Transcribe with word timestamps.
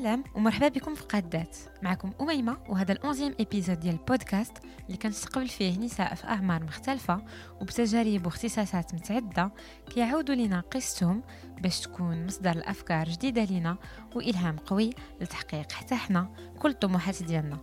سلام 0.00 0.24
ومرحبا 0.34 0.68
بكم 0.68 0.94
في 0.94 1.02
قادات 1.02 1.56
معكم 1.82 2.10
أميمة 2.20 2.58
وهذا 2.68 2.92
الأونزيام 2.92 3.34
إبيزود 3.40 3.80
ديال 3.80 3.94
البودكاست 3.94 4.52
اللي 4.86 4.96
كنستقبل 4.96 5.48
فيه 5.48 5.78
نساء 5.78 6.14
في 6.14 6.24
أعمار 6.24 6.64
مختلفة 6.64 7.24
وبتجارب 7.60 8.26
واختصاصات 8.26 8.94
متعدة 8.94 9.50
كيعودوا 9.90 10.34
لنا 10.34 10.60
قصتهم 10.60 11.22
باش 11.60 11.80
تكون 11.80 12.26
مصدر 12.26 12.50
الأفكار 12.50 13.08
جديدة 13.08 13.44
لنا 13.44 13.76
وإلهام 14.14 14.56
قوي 14.56 14.90
لتحقيق 15.20 15.72
حتى 15.72 15.94
حنا 15.94 16.32
كل 16.58 16.70
الطموحات 16.70 17.22
ديالنا. 17.22 17.58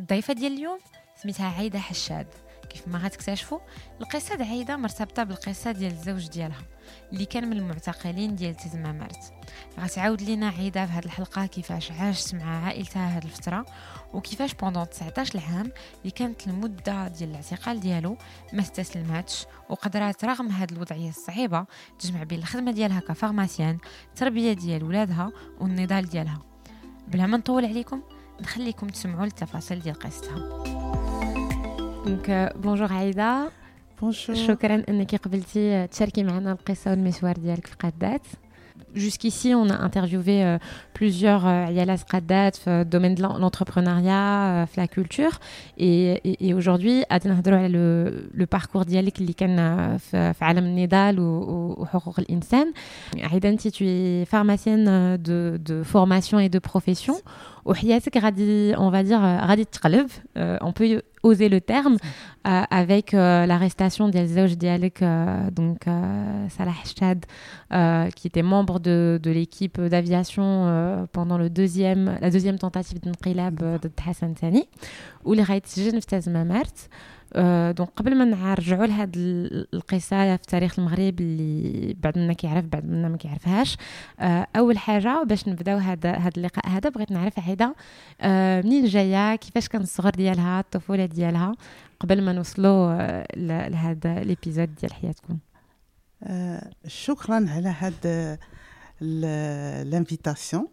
الضيفة 0.00 0.34
ديال 0.34 0.52
اليوم 0.52 0.78
سميتها 1.16 1.46
عايدة 1.46 1.78
حشاد. 1.78 2.28
كيف 2.66 2.88
ما 2.88 2.98
غتكتشفوا 2.98 3.58
القصة 4.00 4.34
د 4.34 4.42
عايدة 4.42 4.76
مرتبطة 4.76 5.24
بالقصة 5.24 5.72
ديال 5.72 5.92
الزوج 5.92 6.28
ديالها 6.28 6.62
اللي 7.12 7.24
كان 7.24 7.50
من 7.50 7.56
المعتقلين 7.56 8.36
ديال 8.36 8.54
تزمامرت 8.54 9.32
غتعاود 9.80 10.22
لينا 10.22 10.48
عيدة 10.48 10.86
في 10.86 10.92
هذه 10.92 11.04
الحلقة 11.04 11.46
كيفاش 11.46 11.92
عاشت 11.92 12.34
مع 12.34 12.64
عائلتها 12.64 13.08
هذه 13.08 13.24
الفترة 13.24 13.66
وكيفاش 14.14 14.54
بوندون 14.54 14.90
19 14.90 15.40
عام 15.40 15.72
اللي 16.00 16.10
كانت 16.10 16.46
المدة 16.46 17.08
ديال 17.08 17.30
الاعتقال 17.30 17.80
ديالو 17.80 18.16
ما 18.52 18.60
استسلماتش 18.60 19.46
وقدرات 19.68 20.24
رغم 20.24 20.48
هذه 20.48 20.72
الوضعية 20.72 21.08
الصعيبة 21.08 21.66
تجمع 21.98 22.22
بين 22.22 22.38
الخدمة 22.38 22.72
ديالها 22.72 23.00
كفارماسيان 23.00 23.78
التربية 24.08 24.52
ديال 24.52 24.84
ولادها 24.84 25.32
والنضال 25.60 26.08
ديالها. 26.08 26.42
بلا 27.08 27.26
ما 27.26 27.36
نطول 27.36 27.64
عليكم 27.64 28.02
نخليكم 28.40 28.86
تسمعوا 28.88 29.24
التفاصيل 29.24 29.80
ديال 29.80 29.98
قصتها. 29.98 30.85
دونك 32.05 32.53
بونجور 32.55 32.93
عايده 32.93 33.49
بونجور 34.01 34.35
شكرا 34.35 34.83
انك 34.89 35.15
قبلتي 35.15 35.87
تشاركي 35.87 36.23
معنا 36.23 36.51
القصه 36.51 36.91
والمشوار 36.91 37.35
ديالك 37.37 37.67
في 37.67 37.75
قادات 37.75 38.21
Jusqu'ici, 38.93 39.55
on 39.55 39.69
a 39.69 39.75
interviewé 39.75 40.43
euh, 40.43 40.57
plusieurs 40.93 41.45
Yalas 41.45 42.01
euh, 42.01 42.11
Qadat 42.11 42.51
dans 42.65 42.79
le 42.79 42.83
domaine 42.83 43.15
de 43.15 43.21
l'entrepreneuriat, 43.21 44.63
euh, 44.63 44.65
la 44.75 44.87
culture. 44.87 45.39
Et, 45.77 46.19
et, 46.29 46.47
et 46.47 46.53
aujourd'hui, 46.53 47.03
le, 47.09 48.29
le 48.33 48.45
parcours 48.45 48.85
dialecte 48.85 49.17
qui 49.17 49.23
est 49.23 49.47
dans 49.47 49.97
le 50.11 50.61
Nidal 50.61 51.19
ou 51.19 51.85
l'Insan. 52.29 52.65
Aidan, 53.33 53.55
si 53.57 53.71
tu 53.71 53.85
es 53.87 54.25
pharmacienne 54.25 55.17
de, 55.17 55.59
de 55.63 55.83
formation 55.83 56.39
et 56.39 56.49
de 56.49 56.59
profession, 56.59 57.15
on 57.66 58.90
va 58.90 59.02
dire, 59.02 59.20
on 60.60 60.72
peut 60.72 61.02
oser 61.26 61.48
le 61.48 61.60
terme 61.60 61.96
euh, 62.46 62.62
avec 62.70 63.12
euh, 63.12 63.46
l'arrestation 63.46 64.08
d'Elzeuj 64.08 64.56
Dialek, 64.56 65.02
euh, 65.02 65.50
donc 65.50 65.86
Salah 66.48 66.72
Chad, 66.84 67.26
qui 68.14 68.26
était 68.26 68.42
membre 68.42 68.78
de, 68.80 69.18
de 69.22 69.30
l'équipe 69.30 69.80
d'aviation 69.80 71.06
pendant 71.12 71.38
le 71.38 71.50
deuxième, 71.50 72.18
la 72.20 72.30
deuxième 72.30 72.58
tentative 72.58 73.00
d'inqilab 73.00 73.80
de 73.80 73.90
Hassan 74.08 74.34
Tani, 74.34 74.68
où 75.24 75.34
il 75.34 75.40
a 75.40 75.56
été 75.56 75.82
jeune 75.82 76.00
دونك 77.76 77.88
قبل 77.96 78.14
ما 78.18 78.24
نرجعوا 78.24 78.86
لهاد 78.86 79.12
القصة 79.74 80.36
في 80.36 80.46
تاريخ 80.48 80.78
المغرب 80.78 81.20
اللي 81.20 81.96
بعض 82.02 82.18
منا 82.18 82.32
كيعرف 82.32 82.64
بعض 82.64 82.84
منا 82.84 83.08
ما 83.08 83.16
كيعرفهاش 83.16 83.76
أول 84.56 84.78
حاجة 84.78 85.22
باش 85.22 85.48
نبداو 85.48 85.78
هذا 85.78 86.12
هذا 86.12 86.32
اللقاء 86.36 86.68
هذا 86.68 86.90
بغيت 86.90 87.12
نعرف 87.12 87.38
عيدة 87.38 87.74
منين 88.64 88.84
جاية 88.84 89.36
كيفاش 89.36 89.68
كان 89.68 89.82
الصغر 89.82 90.10
ديالها 90.10 90.60
الطفولة 90.60 91.06
ديالها 91.06 91.54
قبل 92.00 92.22
ما 92.22 92.32
نوصلوا 92.32 92.94
لهذا 93.68 94.24
ليبيزود 94.24 94.74
ديال 94.74 94.92
حياتكم. 94.92 95.38
شكرا 96.86 97.46
على 97.48 97.74
هاد 97.80 98.38
الانفيتاسيون. 99.02 100.68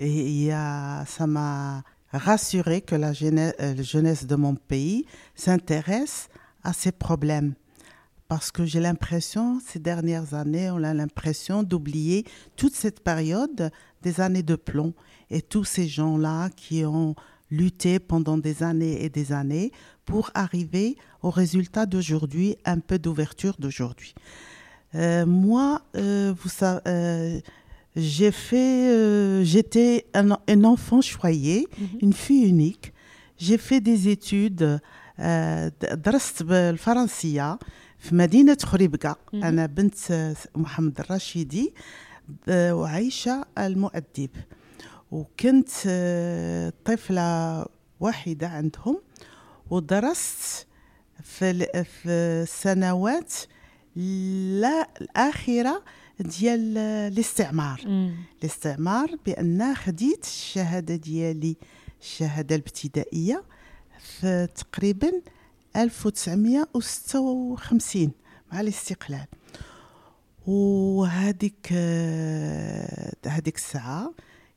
يا 0.00 1.04
سما 1.06 1.82
rassurer 2.12 2.80
que 2.80 2.94
la 2.94 3.10
euh, 3.10 3.82
jeunesse, 3.82 4.26
de 4.26 4.36
mon 4.36 4.54
pays 4.54 5.04
s'intéresse 5.34 6.28
à 6.64 6.72
ces 6.72 6.92
problèmes. 6.92 7.54
Parce 8.28 8.50
que 8.50 8.66
j'ai 8.66 8.80
l'impression, 8.80 9.58
ces 9.66 9.78
dernières 9.78 10.34
années, 10.34 10.70
on 10.70 10.82
a 10.82 10.92
l'impression 10.92 11.62
d'oublier 11.62 12.24
toute 12.56 12.74
cette 12.74 13.00
période 13.00 13.70
des 14.02 14.20
années 14.20 14.42
de 14.42 14.54
plomb 14.56 14.92
et 15.30 15.40
tous 15.40 15.64
ces 15.64 15.88
gens-là 15.88 16.50
qui 16.50 16.84
ont 16.84 17.14
lutté 17.50 17.98
pendant 17.98 18.36
des 18.36 18.62
années 18.62 19.02
et 19.02 19.08
des 19.08 19.32
années 19.32 19.72
pour 20.04 20.30
arriver 20.34 20.96
au 21.22 21.30
résultat 21.30 21.86
d'aujourd'hui, 21.86 22.56
un 22.66 22.80
peu 22.80 22.98
d'ouverture 22.98 23.56
d'aujourd'hui. 23.58 24.14
Euh, 24.94 25.24
moi, 25.24 25.82
euh, 25.96 26.34
vous 26.38 26.48
savez, 26.48 27.42
j'ai 27.98 28.30
fait, 28.30 28.90
euh, 28.90 29.42
j'étais 29.44 30.06
un, 30.14 30.30
un, 30.54 30.64
enfant 30.64 31.00
choyé, 31.00 31.56
mm 31.60 31.84
-hmm. 31.84 32.04
une 32.04 32.12
fille 32.24 32.44
unique. 32.54 32.86
J'ai 33.44 33.58
fait 33.58 33.80
des 33.80 34.00
études 34.14 34.80
درست 35.92 36.42
بالفرنسية 36.42 37.58
في 37.98 38.14
مدينة 38.14 38.56
خريبكا 38.62 39.16
أنا 39.34 39.66
بنت 39.66 40.34
محمد 40.56 41.00
الرشيدي 41.00 41.74
وعايشة 42.48 43.44
المؤدب 43.58 44.30
وكنت 45.10 45.68
طفلة 46.84 47.66
واحدة 48.00 48.48
عندهم 48.48 49.00
ودرست 49.70 50.66
في 51.22 51.66
السنوات 52.06 53.32
الأخيرة 53.96 55.82
ديال 56.20 56.78
الاستعمار. 56.78 57.80
الاستعمار 58.42 59.16
بأن 59.26 59.74
خديت 59.74 60.24
الشهادة 60.24 60.96
ديالي 60.96 61.56
الشهادة 62.00 62.54
الابتدائية 62.54 63.44
في 63.98 64.48
تقريبا 64.54 65.12
1956 65.76 68.10
مع 68.52 68.60
الاستقلال. 68.60 69.26
وهذيك 70.46 71.72
هذيك 73.26 73.56
الساعة 73.56 74.14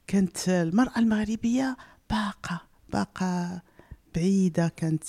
كانت 0.08 0.50
المرأة 0.50 1.00
المغربية 1.00 1.78
باقة 2.10 2.62
باقة 2.94 3.62
بعيدة 4.16 4.68
كانت 4.68 5.04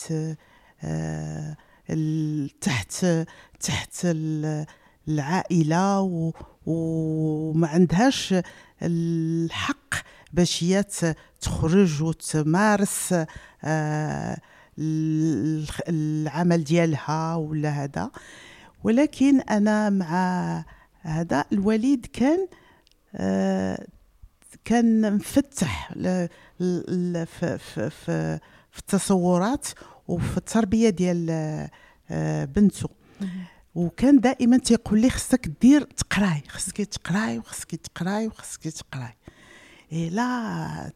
تحت 2.61 3.07
تحت 3.61 4.07
العائلة 5.09 6.01
و 6.01 6.33
وما 6.67 7.67
عندهاش 7.69 8.35
الحق 8.83 9.95
باش 10.33 10.65
هي 10.65 10.85
تخرج 11.41 12.03
وتمارس 12.03 13.15
آه 13.65 14.37
العمل 15.89 16.65
ديالها 16.65 17.35
ولا 17.35 17.69
هذا. 17.69 18.11
ولكن 18.85 19.41
أنا 19.41 19.91
مع 19.91 20.65
هذا 21.01 21.45
الوليد 21.53 22.07
كان 22.07 22.49
آه 23.15 23.87
كان 24.65 25.15
مفتح 25.15 25.93
في, 25.93 27.59
في, 27.91 28.39
التصورات 28.79 29.67
وفي 30.09 30.37
التربية 30.37 30.91
ديال 30.91 31.31
آه 32.11 32.45
بنته. 32.45 32.89
وكان 33.75 34.21
دائما 34.21 34.59
تيقول 34.59 35.01
لي 35.01 35.11
خصك 35.11 35.49
دير 35.61 35.83
تقراي 35.83 36.43
خصك 36.49 36.77
تقراي 36.77 37.39
وخصك 37.39 37.75
تقراي 37.75 38.27
وخصك 38.27 38.63
تقراي. 38.63 39.15
إي 39.93 40.11
لا 40.11 40.93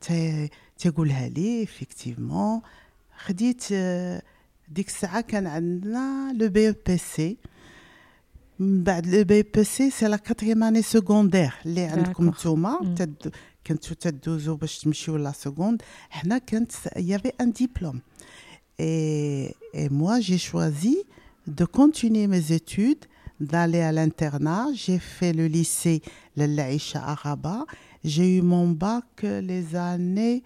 تيقولها 0.78 1.28
لي 1.28 1.62
effectivement 1.62 2.60
خديت 3.18 3.64
ديك 4.68 4.86
الساعة 4.86 5.20
كان 5.20 5.46
عندنا 5.46 6.32
le 6.32 6.48
BEPC 6.48 7.36
من 8.58 8.84
بعد 8.84 9.06
le 9.06 9.24
BEPC 9.24 9.64
c'est 9.64 10.06
la 10.08 10.16
quatrième 10.16 10.62
année 10.62 10.82
secondaire 10.82 11.54
اللي 11.66 11.84
عندكم 11.84 12.28
نتوما. 12.28 12.94
كنتو 13.66 13.94
تدوزو 13.94 14.56
باش 14.56 14.78
تمشيو 14.78 15.16
la 15.16 15.32
seconde 15.32 15.82
حنا 16.10 16.38
كانت 16.38 16.72
y 16.96 17.02
avait 17.02 17.32
un 17.40 17.52
diplôme 17.52 18.00
et 18.80 19.17
et 19.17 19.54
moi 19.74 20.18
j'ai 20.18 20.38
choisi 20.38 21.04
de 21.46 21.64
continuer 21.64 22.26
mes 22.26 22.52
études, 22.52 23.04
d'aller 23.40 23.80
à 23.80 23.92
l'internat. 23.92 24.68
J'ai 24.74 24.98
fait 24.98 25.32
le 25.32 25.46
lycée 25.46 26.02
Laïcha 26.36 27.02
Araba. 27.02 27.64
J'ai 28.04 28.36
eu 28.36 28.42
mon 28.42 28.68
bac 28.68 29.22
les 29.22 29.76
années 29.76 30.42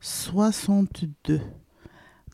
62. 0.00 1.40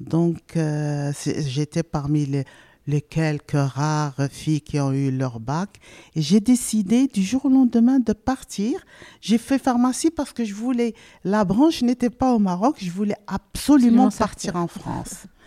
Donc, 0.00 0.56
euh, 0.56 1.12
j'étais 1.24 1.82
parmi 1.82 2.24
les, 2.24 2.44
les, 2.86 3.02
quelques 3.02 3.52
rares 3.52 4.28
filles 4.30 4.62
qui 4.62 4.80
ont 4.80 4.92
eu 4.92 5.10
leur 5.10 5.38
bac. 5.38 5.78
Et 6.14 6.22
j'ai 6.22 6.40
décidé 6.40 7.06
du 7.06 7.22
jour 7.22 7.44
au 7.44 7.50
lendemain 7.50 7.98
de 7.98 8.14
partir. 8.14 8.80
J'ai 9.20 9.36
fait 9.36 9.58
pharmacie 9.58 10.10
parce 10.10 10.32
que 10.32 10.44
je 10.44 10.54
voulais, 10.54 10.94
la 11.22 11.44
branche 11.44 11.82
n'était 11.82 12.10
pas 12.10 12.32
au 12.32 12.38
Maroc, 12.38 12.76
je 12.80 12.90
voulais 12.90 13.18
absolument 13.26 14.10
partir 14.10 14.56
en 14.56 14.66
France. 14.66 15.26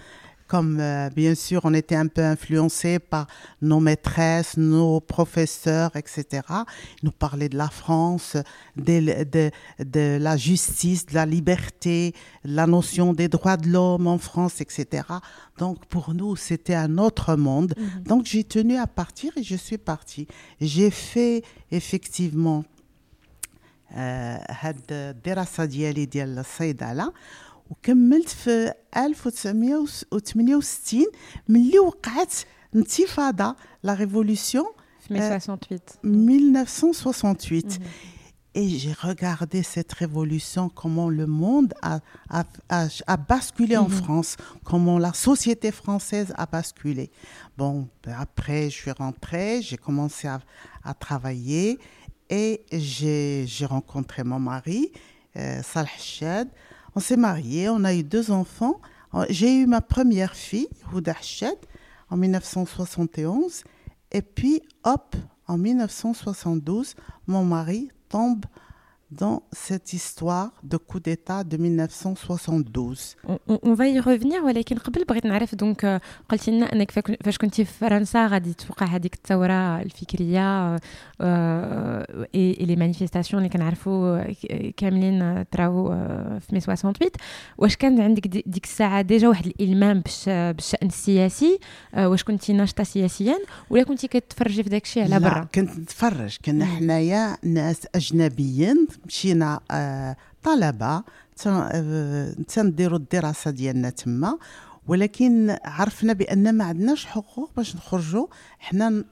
comme 0.52 0.78
euh, 0.80 1.10
bien 1.10 1.34
sûr 1.34 1.60
on 1.64 1.74
était 1.74 1.94
un 1.94 2.08
peu 2.08 2.22
influencé 2.22 2.98
par 2.98 3.26
nos 3.62 3.78
maîtresses, 3.78 4.56
nos 4.56 4.98
professeurs, 5.00 5.94
etc. 5.94 6.42
Ils 7.02 7.04
nous 7.04 7.12
parlaient 7.12 7.50
de 7.50 7.58
la 7.58 7.68
France, 7.68 8.36
de, 8.76 9.24
de, 9.24 9.50
de, 9.78 10.18
la 10.18 10.36
justice, 10.36 11.06
de 11.06 11.14
la 11.14 11.26
liberté, 11.26 12.14
la 12.44 12.66
notion 12.66 13.12
des 13.12 13.28
droits 13.28 13.58
de 13.58 13.68
l'homme 13.68 14.06
en 14.06 14.18
France, 14.18 14.60
etc. 14.60 15.02
Donc 15.58 15.84
pour 15.86 16.14
nous, 16.14 16.34
c'était 16.34 16.74
un 16.74 16.98
autre 16.98 17.36
monde. 17.36 17.74
Mhm. 17.76 18.02
Donc 18.04 18.24
j'ai 18.24 18.44
tenu 18.44 18.76
à 18.76 18.86
partir 18.86 19.32
et 19.36 19.42
je 19.42 19.56
suis 19.56 19.78
partie. 19.78 20.26
J'ai 20.60 20.90
fait 20.90 21.42
effectivement 21.70 22.64
هاد 23.90 24.80
الدراسه 24.90 25.64
ديالي 25.64 26.04
ديال 26.04 26.38
الصيدله 26.38 27.12
وكملت 27.72 28.28
في 28.28 28.72
1968 28.96 31.04
ملي 31.48 31.78
وقعت 31.78 32.34
انتفاضه 32.76 33.56
لا 33.82 33.94
ريفولوسيون 33.94 34.66
في 35.00 35.14
1968 36.04 37.78
Et 38.54 38.68
j'ai 38.70 38.92
regardé 38.92 39.62
cette 39.62 39.92
révolution, 39.92 40.68
comment 40.68 41.10
le 41.10 41.26
monde 41.26 41.74
a, 41.80 42.00
a, 42.28 42.44
a, 42.68 42.88
a 43.06 43.16
basculé 43.16 43.76
en 43.76 43.88
France, 43.88 44.36
comment 44.64 44.98
la 44.98 45.12
société 45.12 45.70
française 45.70 46.32
a 46.36 46.46
basculé. 46.46 47.10
Bon, 47.56 47.88
après, 48.06 48.70
je 48.70 48.76
suis 48.76 48.90
rentrée, 48.90 49.60
j'ai 49.62 49.76
commencé 49.76 50.26
à, 50.26 50.40
à 50.82 50.94
travailler 50.94 51.78
et 52.30 52.64
j'ai 52.72 53.46
rencontré 53.66 54.24
mon 54.24 54.40
mari, 54.40 54.90
euh, 55.36 55.62
Salah 55.62 55.88
Chad. 55.98 56.48
on 56.95 56.99
s'est 56.99 57.17
mariés, 57.17 57.69
on 57.69 57.83
a 57.83 57.93
eu 57.93 58.03
deux 58.03 58.31
enfants. 58.31 58.79
J'ai 59.29 59.55
eu 59.55 59.67
ma 59.67 59.81
première 59.81 60.35
fille, 60.35 60.67
Houda 60.93 61.15
en 62.09 62.17
1971. 62.17 63.63
Et 64.11 64.21
puis, 64.21 64.61
hop, 64.83 65.15
en 65.47 65.57
1972, 65.57 66.95
mon 67.27 67.43
mari 67.43 67.89
tombe 68.09 68.45
dans 69.12 69.42
cette 69.52 69.92
histoire 69.92 70.50
de 70.62 70.76
coup 70.76 71.00
d'État 71.00 71.42
de 71.42 71.56
1972. 71.56 73.16
On, 73.48 73.74
va 73.74 73.88
y 73.88 74.00
revenir 74.00 74.44
ولكن 74.44 74.76
قبل 74.76 75.04
بغيت 75.04 75.26
نعرف 75.26 75.54
دونك 75.54 76.00
قلتي 76.28 76.50
لنا 76.50 76.72
انك 76.72 76.90
فاش 77.24 77.38
كنتي 77.38 77.64
في 77.64 77.72
فرنسا 77.72 78.26
غادي 78.26 78.54
توقع 78.54 78.86
هذيك 78.86 79.14
الثوره 79.14 79.82
الفكريه 79.82 80.76
اي 82.34 82.52
لي 82.60 82.76
مانيفيستاسيون 82.76 83.42
اللي 83.42 83.52
كنعرفوا 83.52 84.32
كاملين 84.76 85.44
تراو 85.50 85.88
في 86.40 86.60
68 86.60 87.10
واش 87.58 87.76
كان 87.76 88.00
عندك 88.00 88.26
ديك 88.26 88.64
الساعه 88.64 89.02
ديجا 89.02 89.28
واحد 89.28 89.46
الالمام 89.46 90.02
بالشان 90.26 90.88
السياسي 90.88 91.58
واش 91.96 92.24
كنتي 92.24 92.52
ناشطه 92.52 92.84
سياسيا 92.84 93.38
ولا 93.70 93.82
كنتي 93.82 94.08
كتفرجي 94.08 94.62
في 94.62 94.68
داك 94.68 94.84
الشيء 94.84 95.02
على 95.02 95.20
برا 95.20 95.48
كنت 95.54 95.78
نتفرج 95.78 96.36
كنا 96.44 96.64
حنايا 96.64 97.36
ناس 97.42 97.86
اجنبيين 97.94 98.86
مشينا 99.05 99.59
آه، 99.71 100.15
طلبة 100.43 101.03
آه، 101.47 102.33
تنديروا 102.47 102.97
الدراسة 102.97 103.51
ديالنا 103.51 103.89
تما 103.89 104.37
ولكن 104.87 105.57
عرفنا 105.65 106.13
بأن 106.13 106.57
ما 106.57 106.63
عندناش 106.63 107.05
حقوق 107.05 107.51
باش 107.57 107.75
نخرجوا 107.75 108.27
حنا 108.59 109.03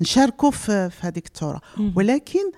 نشاركوا 0.00 0.50
في 0.50 0.90
هذيك 1.00 1.26
الثورة. 1.26 1.60
ولكن 1.96 2.50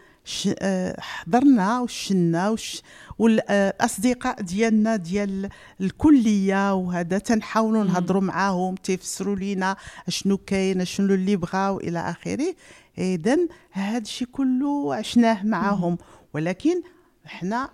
آه، 0.59 1.01
حضرنا 1.01 1.81
وشنا 1.81 2.49
وش 2.51 2.83
والأصدقاء 3.19 4.43
ديالنا 4.43 4.97
ديال 4.97 5.49
الكلية 5.81 6.75
وهذا 6.75 7.19
تنحاولوا 7.19 7.85
نهضروا 7.85 8.23
معاهم 8.23 8.75
تيفسروا 8.75 9.37
لينا 9.37 9.77
شنو 10.09 10.37
كاين 10.37 10.85
شنو 10.85 11.15
اللي 11.15 11.37
بغاو 11.37 11.81
إلى 11.81 11.99
آخره. 11.99 12.55
اذا 12.99 13.39
هذا 13.71 13.99
الشيء 13.99 14.29
كله 14.33 14.95
عشناه 14.95 15.47
معاهم. 15.47 15.99
ولكن 16.35 16.83
حنا 17.25 17.71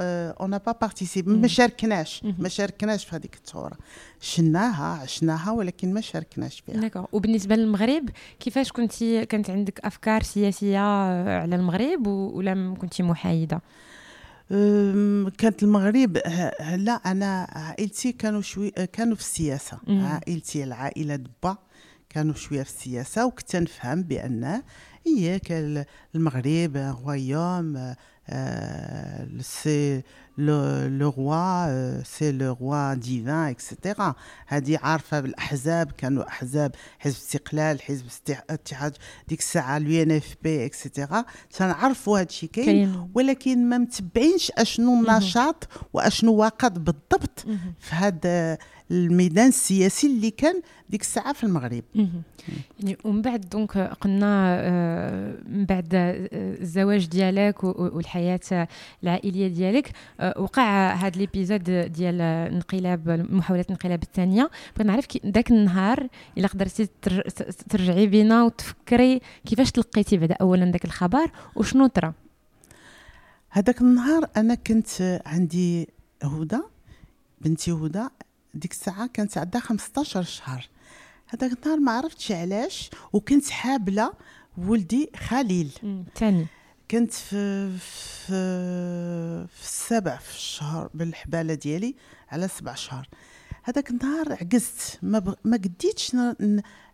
on 0.00 0.58
a 0.58 0.62
pas 0.62 0.72
participé 0.72 1.28
ما 1.28 1.48
شاركناش. 1.48 2.24
ما 2.38 2.48
شاركناش 2.48 3.04
في 3.04 3.16
هذيك 3.16 3.34
الثوره 3.34 3.76
شناها 4.20 5.02
عشناها 5.02 5.50
ولكن 5.50 5.94
ما 5.94 6.00
شاركناش 6.00 6.60
فيها. 6.60 6.80
d'accord 6.80 7.04
وبالنسبة 7.12 7.56
للمغرب 7.56 8.10
كيفاش 8.40 8.72
كنتي 8.72 9.26
كانت 9.26 9.50
عندك 9.50 9.80
أفكار 9.80 10.22
سياسية 10.22 10.78
على 10.78 11.56
المغرب 11.56 12.06
ولا 12.06 12.74
كنتي 12.80 13.02
محايدة؟ 13.02 13.60
كانت 15.38 15.62
المغرب 15.62 16.16
لا 16.76 16.92
أنا 16.92 17.46
عائلتي 17.50 18.12
كانوا 18.12 18.40
شوي 18.40 18.70
كانوا 18.70 19.14
في 19.14 19.20
السياسة. 19.20 19.78
عائلتي 19.88 20.64
العائلة 20.64 21.16
دبا. 21.16 21.56
كانوا 22.16 22.34
شوية 22.34 22.62
في 22.62 22.70
السياسة 22.70 23.26
وكنت 23.26 23.56
نفهم 23.56 24.02
بأن 24.02 24.62
هي 25.06 25.40
المغرب 26.14 26.76
royaume 26.76 27.94
c'est 29.40 30.02
le 30.38 31.12
roi 31.18 32.02
c'est 32.02 32.32
le 32.32 32.56
roi 32.60 32.94
divin 32.94 33.48
et 33.48 33.64
cetera 33.64 34.14
هذه 34.46 34.78
عارفه 34.82 35.20
بالاحزاب 35.20 35.92
كانوا 35.92 36.28
احزاب 36.28 36.74
حزب 36.98 37.16
استقلال 37.16 37.82
حزب 37.82 38.04
اتحاد 38.50 38.96
ديك 39.28 39.38
الساعة 39.38 39.76
l'UNFP 39.76 40.66
et 40.66 40.81
cetera 40.81 41.24
تنعرفوا 41.50 42.18
هذا 42.18 42.26
الشيء 42.26 42.50
كاين 42.50 43.08
ولكن 43.14 43.68
ما 43.68 43.78
متبعينش 43.78 44.50
اشنو 44.58 44.94
النشاط 45.02 45.68
واشنو 45.92 46.34
واقع 46.34 46.68
بالضبط 46.68 47.40
في 47.80 47.94
هذا 47.94 48.58
الميدان 48.90 49.48
السياسي 49.48 50.06
اللي 50.06 50.30
كان 50.30 50.60
ديك 50.90 51.00
الساعة 51.00 51.32
في 51.32 51.44
المغرب 51.44 51.84
يعني 51.94 52.96
ومن 53.04 53.22
بعد 53.22 53.40
donc 53.40 53.78
قلنا 53.78 54.62
من 55.48 55.64
بعد 55.64 55.88
الزواج 56.32 57.06
ديالك 57.06 57.64
والحياة 57.64 58.68
العائليه 59.02 59.48
ديالك 59.48 59.92
وقع 60.36 60.92
هذا 60.92 61.18
l'épisode 61.18 61.64
ديال 61.92 62.20
انقلاب 62.20 63.08
محاوله 63.30 63.62
الانقلاب 63.62 64.02
الثانية. 64.02 64.50
بغيت 64.76 64.86
نعرف 64.86 65.06
ذاك 65.26 65.50
النهار 65.50 66.08
إلا 66.38 66.48
قدرتي 66.48 66.88
ترجعي 67.68 68.06
بينا 68.06 68.44
وتفكري 68.44 69.20
كيفاش 69.46 69.70
تلقيتي 69.70 70.16
بعد 70.16 70.32
اولا 70.40 70.70
ذاك 70.70 70.84
الخبر 70.84 71.30
وشنو 71.56 71.86
طرا؟ 71.86 72.14
هذاك 73.50 73.80
النهار 73.80 74.28
أنا 74.36 74.54
كنت 74.54 75.20
عندي 75.26 75.88
هدى 76.22 76.60
بنتي 77.40 77.72
هدى 77.72 78.08
ديك 78.54 78.72
الساعة 78.72 79.06
كانت 79.06 79.38
عندها 79.38 79.60
15 79.60 80.22
شهر. 80.22 80.68
هذاك 81.26 81.52
النهار 81.52 81.78
ما 81.80 81.92
عرفتش 81.92 82.32
علاش 82.32 82.90
وكنت 83.12 83.50
حابلة 83.50 84.12
ولدي 84.58 85.10
خليل. 85.16 85.70
ثاني. 86.14 86.46
كنت 86.90 87.12
في 87.12 87.70
في 87.78 88.26
في 89.46 89.62
السبع 89.62 90.16
في 90.16 90.34
الشهر 90.34 90.90
بالحبالة 90.94 91.54
ديالي 91.54 91.94
على 92.28 92.48
سبع 92.48 92.74
شهور 92.74 93.08
هذاك 93.62 93.90
النهار 93.90 94.32
عجزت 94.32 94.98
ما, 95.02 95.18
بغ... 95.18 95.34
ما 95.44 95.56
قديتش 95.56 96.14
ن... 96.14 96.34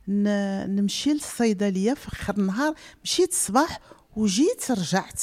ن... 0.09 0.77
نمشي 0.77 1.13
للصيدلية 1.13 1.95
في 1.95 2.09
آخر 2.09 2.39
النهار. 2.39 2.75
مشيت 3.05 3.31
الصباح 3.31 3.81
وجيت 4.17 4.71
رجعت 4.71 5.23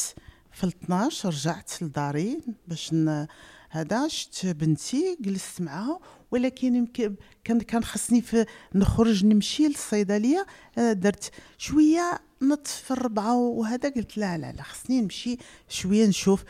في 0.51 0.67
12 0.67 1.29
رجعت 1.29 1.83
لداري 1.83 2.39
باش 2.67 2.93
ن... 2.93 3.27
هذا 3.69 4.07
شت 4.07 4.45
بنتي 4.45 5.17
جلست 5.21 5.61
معاها. 5.61 5.99
ولكن 6.31 6.75
يمكن 6.75 7.15
كان 7.43 7.59
كان 7.59 7.83
خصني 7.83 8.21
في 8.21 8.45
نخرج 8.75 9.25
نمشي 9.25 9.67
للصيدلية. 9.67 10.45
آه، 10.77 10.93
درت 10.93 11.31
شوية 11.57 12.28
نط 12.41 12.67
في 12.67 12.91
الربعة 12.91 13.35
وهذا 13.37 13.89
قلت 13.89 14.17
لا 14.17 14.37
لا 14.37 14.51
لا 14.51 14.63
خصني 14.63 15.01
نمشي 15.01 15.37
شوية 15.69 16.07
نشوف. 16.07 16.43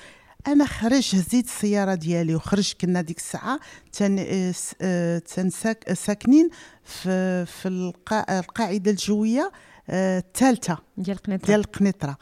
أنا 0.48 0.66
خرج 0.66 1.16
هزيت 1.16 1.46
السيارة 1.46 1.96
ديالي 1.96 2.36
وخرج 2.36 2.74
كنا 2.82 3.02
ديك 3.02 3.18
الساعة 3.18 3.60
تن 3.94 4.20
آه، 4.20 4.54
آه، 4.82 5.20
تنساك 5.20 5.94
ساكنين 5.94 6.50
في 6.84 7.46
في 7.46 7.68
القاعدة 7.68 8.92
الجوية 8.92 9.52
الثالثة 9.90 10.78
ديال 10.98 11.18
القنيطرة. 11.18 11.48
ديال 11.48 11.60
القنيطرة. 11.60 12.18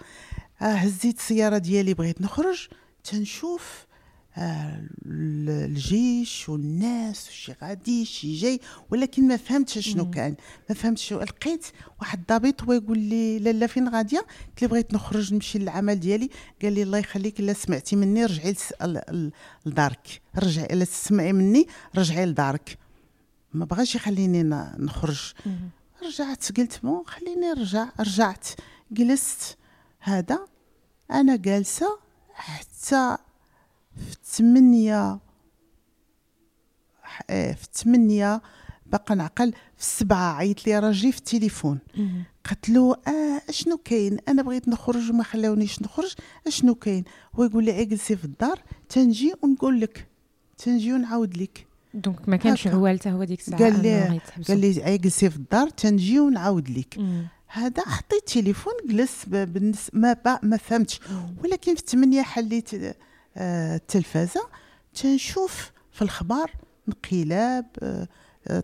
هزيت 0.58 1.18
السيارة 1.18 1.58
ديالي 1.58 1.94
بغيت 1.94 2.22
نخرج 2.22 2.68
تنشوف 3.04 3.88
الجيش 4.38 6.50
والناس 6.50 7.29
وشي 7.29 7.53
غادي 7.62 8.06
شي 8.06 8.36
جاي. 8.36 8.60
ولكن 8.89 9.27
ما 9.27 9.38
فهمتش 9.38 9.79
شنو 9.79 10.12
كان. 10.12 10.36
ما 10.70 10.75
فهمتش 10.75 11.13
لقيت 11.13 11.65
واحد 12.00 12.20
الضابط 12.20 12.63
هو 12.63 12.74
يقول 12.74 13.00
لي 13.00 13.39
لالا 13.39 13.67
فين 13.67 13.89
غادية؟ 13.89 14.20
قلت 14.20 14.62
لي 14.62 14.67
بغيت 14.67 14.94
نخرج 14.94 15.34
نمشي 15.34 15.60
للعمل 15.60 16.00
ديالي. 16.00 16.29
قال 16.62 16.74
لي 16.74 16.84
الله 16.84 16.98
يخليك 16.98 17.39
الا 17.39 17.53
سمعتي 17.53 17.96
مني 17.96 18.25
رجعي 18.25 18.56
لدارك. 19.65 20.22
رجعي 20.36 20.65
الا 20.65 20.86
تسمعي 20.86 21.34
مني 21.34 21.67
رجعي 21.96 22.25
لدارك. 22.25 22.77
ما 23.53 23.65
بغاش 23.65 23.96
يخليني 23.96 24.44
نخرج. 24.77 25.34
رجعت 26.03 26.58
قلت 26.58 26.79
مو 26.84 27.03
خليني 27.03 27.41
نرجع. 27.41 27.89
رجعت. 28.00 28.48
جلست. 28.91 29.58
هذا 30.00 30.39
أنا 31.12 31.36
جالسة 31.36 32.00
حتى 32.34 33.17
في 33.98 34.18
ثمانية 34.25 35.20
آه، 37.30 37.51
في 37.54 37.68
ثمانية 37.74 38.42
باقا 38.86 39.16
نعقل 39.16 39.51
في 39.51 39.82
السبعة 39.82 40.34
عيط 40.36 40.68
لي 40.68 40.80
راجلي 40.80 41.12
في 41.12 41.18
التليفون. 41.18 41.80
قلت 42.50 42.70
له 42.70 42.96
آه 43.08 43.42
أشنو 43.50 43.77
كاين 43.77 44.18
أنا 44.27 44.42
بغيت 44.42 44.68
نخرج 44.68 45.10
وما 45.12 45.24
خلاونيش 45.24 45.82
نخرج 45.82 46.13
أشنو 46.48 46.75
كاين 46.75 47.04
هو 47.36 47.44
يقول 47.44 47.66
لي 47.66 47.82
اجلسي 47.82 48.16
في 48.16 48.25
الدار 48.25 48.60
تنجي 48.89 49.34
ونقول 49.42 49.82
لك 49.82 50.08
تنجي 50.58 50.94
ونعاود 50.94 51.38
لك 51.38 51.68
donc 51.94 52.30
ما 52.30 52.38
كانش. 52.38 52.68
عوال 52.68 53.00
حتى 53.00 53.12
هو 53.12 53.24
ديك 53.24 53.39
الساعة 53.39 53.63
قال 53.63 53.82
لي-. 53.84 54.22
قال 54.48 54.60
لي 54.62 54.94
اجلسي 54.94 55.30
في 55.30 55.36
الدار 55.38 55.70
تنجي 55.70 56.20
ونعاود 56.20 56.70
لك. 56.70 56.98
هذا 57.48 57.82
حطيت 57.86 58.27
تليفون 58.27 58.74
جلس 58.89 59.25
ب- 59.27 59.54
بالنس 59.54 59.89
ما 59.94 60.39
ما 60.44 60.58
فهمتش. 60.58 61.00
ولكن 61.44 61.75
في 61.75 61.84
ثمانية 61.88 62.22
حليت 62.22 62.70
التلفازة 63.38 64.41
تنشوف 64.94 65.72
في 65.91 66.01
الأخبار 66.01 66.51
انقلاب 66.88 67.65
آه، 67.84 68.08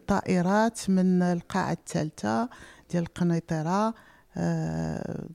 طائرات 0.07 0.89
من 0.89 1.21
القاعة 1.21 1.71
الثالثة 1.71 2.49
ديال 2.91 3.03
القنيطرة 3.03 3.93
آه، 4.37 5.27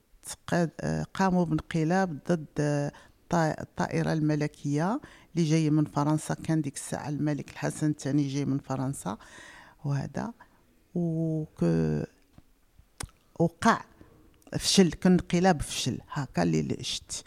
آه، 0.53 1.03
قاموا 1.13 1.45
بانقلاب 1.45 2.19
ضد 2.31 2.45
الطا- 2.59 3.61
الطائرة 3.61 4.13
الملكية 4.13 5.01
اللي 5.35 5.49
جاية 5.49 5.69
من 5.69 5.85
فرنسا. 5.85 6.33
كان 6.33 6.61
ديك 6.61 6.75
الساعة 6.75 7.09
الملك 7.09 7.49
الحسن 7.51 7.89
الثاني 7.89 8.27
جاي 8.27 8.45
من 8.45 8.57
فرنسا. 8.59 9.17
وهذا. 9.85 10.33
وقع 13.39 13.81
فشل 14.59 14.91
كان 14.91 15.11
انقلاب 15.11 15.61
فشل 15.61 15.97
هكا 16.11 16.43
اللي 16.43 16.77
شت. 16.83 17.23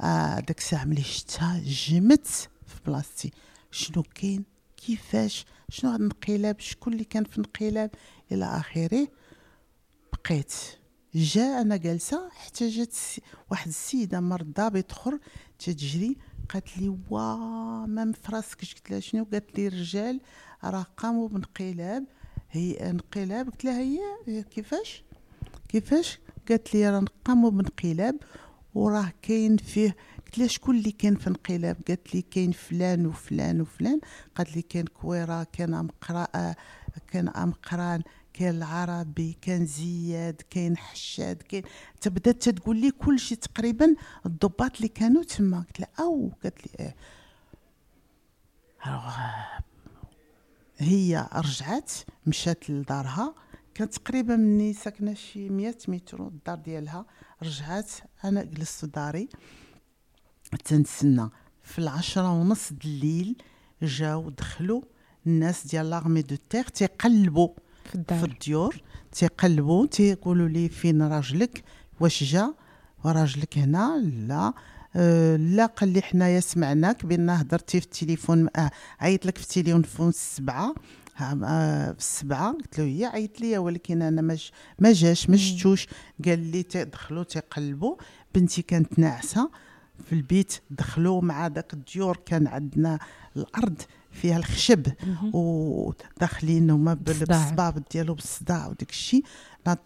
آه 0.00 0.40
داك 0.40 0.58
الساعة 0.58 0.84
ملي 0.84 1.02
شتها 1.02 1.62
جمت 1.64 2.26
في 2.66 2.80
بلاصتي. 2.86 3.30
شنو 3.70 4.02
كاين؟ 4.02 4.44
كيفاش؟ 4.76 5.46
شنو 5.68 5.90
هاد 5.90 6.00
الانقلاب؟ 6.00 6.60
شكون 6.60 6.92
اللي 6.92 7.04
كان 7.04 7.24
في 7.24 7.38
انقلاب 7.38 7.90
إلى 8.32 8.44
آخره 8.44 9.08
بقيت. 10.12 10.52
جا 11.14 11.60
أنا 11.60 11.76
جالسة 11.76 12.28
حتى 12.30 12.68
جات 12.68 12.96
واحد 13.50 13.68
السيدة 13.68 14.20
مرضى 14.20 14.84
اخر 14.90 15.18
تجري 15.58 16.16
قالت 16.48 16.78
لي 16.78 16.88
وا 17.10 17.36
ما 17.86 18.04
مفراسكش 18.04 18.74
قلت 18.74 18.90
لها 18.90 19.00
شنو؟ 19.00 19.24
قالت 19.32 19.58
لي 19.58 19.66
الرجال 19.66 20.20
راه 20.64 20.86
قاموا 20.96 21.28
بانقلاب 21.28 22.04
هي 22.50 22.90
انقلاب 22.90 23.50
قلت 23.50 23.64
لها 23.64 23.80
هي 23.80 24.42
كيفاش؟ 24.42 25.04
كيفاش؟ 25.68 26.18
قالت 26.48 26.74
لي 26.74 26.90
راه 26.90 27.04
قاموا 27.24 27.50
بانقلاب 27.50 28.16
وراه 28.74 29.12
كاين 29.22 29.56
فيه 29.56 29.96
قلت 30.26 30.38
لها 30.38 30.46
شكون 30.46 30.76
اللي 30.76 30.92
كان 30.92 31.16
في 31.16 31.26
انقلاب؟ 31.26 31.76
قالت 31.88 32.14
لي 32.14 32.22
كاين 32.22 32.52
فلان 32.52 33.06
وفلان 33.06 33.60
وفلان. 33.60 34.00
قالت 34.34 34.56
لي 34.56 34.62
كان 34.62 34.84
كويره 34.86 35.46
كان 35.52 35.74
أمقرأ 35.74 36.54
كان 37.06 37.28
أمقران 37.28 38.02
كان 38.32 38.56
العربي 38.56 39.36
كان 39.42 39.66
زياد 39.66 40.42
كاين 40.50 40.76
حشاد 40.76 41.42
كاين. 41.42 41.62
تبدات 42.00 42.48
تقول 42.48 42.76
لي 42.76 42.90
كل 42.90 43.18
شيء 43.18 43.38
تقريبا 43.38 43.94
الضباط 44.26 44.76
اللي 44.76 44.88
كانوا 44.88 45.22
تما. 45.22 45.58
قلت 45.58 45.80
لها 45.80 45.88
أو. 46.00 46.32
قالت 46.42 46.66
لي 46.66 46.94
ألوغ، 48.86 49.12
هي 50.78 51.28
رجعت 51.32 51.92
مشات 52.26 52.70
لدارها. 52.70 53.34
كانت 53.74 53.94
تقريبا 53.94 54.36
مني 54.36 54.72
ساكنة 54.72 55.14
شي 55.14 55.48
100 55.48 55.74
متر 55.88 56.26
الدار 56.26 56.56
ديالها 56.58 57.06
رجعت 57.42 57.90
أنا 58.24 58.42
جلست 58.42 58.80
في 58.80 58.86
داري. 58.86 59.28
تنتسنى. 60.64 61.28
في 61.62 61.78
العشرة 61.78 62.30
ونص 62.32 62.70
الليل 62.84 63.36
جاو 63.82 64.30
دخلوا 64.30 64.82
الناس 65.26 65.66
ديال 65.66 65.90
l'armée 65.90 66.22
de 66.22 66.36
terre 66.50 66.62
تيقلبوا 66.62 67.48
في 67.84 67.88
في 67.88 67.94
الدار 67.94 68.24
الديور 68.24 68.82
تيقلبوا 69.12 69.86
تيقولوا 69.86 70.48
لي 70.48 70.68
فين 70.68 71.02
راجلك؟ 71.02 71.64
واش 72.00 72.24
جا؟ 72.24 72.54
وراجلك 73.04 73.58
هنا؟ 73.58 73.96
لا. 74.28 74.52
أه 74.96 75.36
لا 75.36 75.66
قال 75.66 75.88
لي 75.92 76.02
حنايا 76.02 76.40
سمعناك 76.40 77.06
بان 77.06 77.30
هضرتي 77.30 77.80
في 77.80 77.86
التليفون 77.86 78.48
آه 78.56 78.70
عيط 79.00 79.26
لك 79.26 79.38
في 79.38 79.44
التليفون 79.58 80.08
السبعة. 80.08 80.74
في 81.18 81.94
السبعه 81.98 82.52
قلت 82.52 82.78
له 82.78 82.84
هي 82.84 83.04
عيط 83.04 83.40
لي 83.40 83.58
ولكن 83.58 84.02
أنا 84.02 84.22
ما 84.22 84.34
ج- 84.34 84.50
ما 84.78 84.92
جاش 84.92 85.28
ما 85.30 85.36
مم. 85.36 85.42
شفتوش 85.42 85.86
قال 86.24 86.38
لي 86.38 86.62
تدخلوا 86.62 87.24
تيقلبوا 87.24 87.96
بنتي 88.34 88.62
كانت 88.62 88.98
ناعسة 88.98 89.50
في 90.06 90.12
البيت 90.12 90.52
دخلوا 90.70 91.20
مع 91.22 91.48
داك 91.48 91.74
الديور 91.74 92.16
كان 92.26 92.46
عندنا 92.46 92.98
الأرض 93.36 93.82
فيها 94.10 94.36
الخشب. 94.36 94.86
وداخلين 95.32 96.70
هما 96.70 96.94
بال- 96.94 97.02
بالصداع. 97.04 97.38
بالصبابط 97.42 97.92
ديالو 97.92 98.14
بالصداع 98.14 98.66
وداك 98.66 98.90
الشيء 98.90 99.24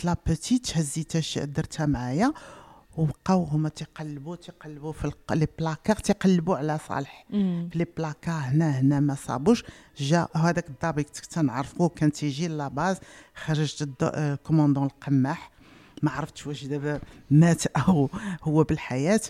la 0.04 0.16
petite 0.26 0.76
هزيتها 0.76 1.44
درتها 1.44 1.86
معايا 1.86 2.32
وبقاو 2.96 3.44
هما 3.44 3.68
تيقلبوا 3.68 4.36
تيقلبوا 4.36 4.92
في 4.92 5.12
les 5.30 5.46
placards 5.58 5.96
تيقلبوا 5.96 6.56
على 6.56 6.78
صالح. 6.88 7.24
في 7.30 7.70
les 7.74 7.86
placards 7.96 8.32
هنا 8.32 8.80
هنا 8.80 9.00
ما 9.00 9.14
صابوش. 9.14 9.64
جا 9.98 10.28
هذاك 10.34 10.68
الضابط 10.68 11.04
كنت 11.04 11.26
تنعرفو 11.26 11.88
كان 11.88 12.12
تيجي 12.12 12.48
la 12.48 12.64
base 12.64 12.96
خرجت 13.34 13.88
آه، 14.02 14.34
commandant 14.34 14.84
القماح. 14.84 15.50
ما 16.02 16.10
عرفتش 16.10 16.46
واش 16.46 16.64
دابا 16.64 17.00
مات 17.30 17.66
أو 17.88 18.10
هو 18.42 18.64
بالحياة. 18.64 19.20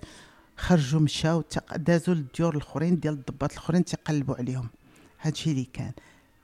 خرجوا 0.56 1.00
مشاو 1.00 1.42
دازوا 1.76 2.14
للديور 2.14 2.54
الأخرين 2.56 3.00
ديال 3.00 3.14
الضباط 3.14 3.52
الأخرين 3.52 3.84
تيقلبوا 3.84 4.34
عليهم. 4.36 4.68
هادشي 5.20 5.50
اللي 5.50 5.64
كان. 5.64 5.92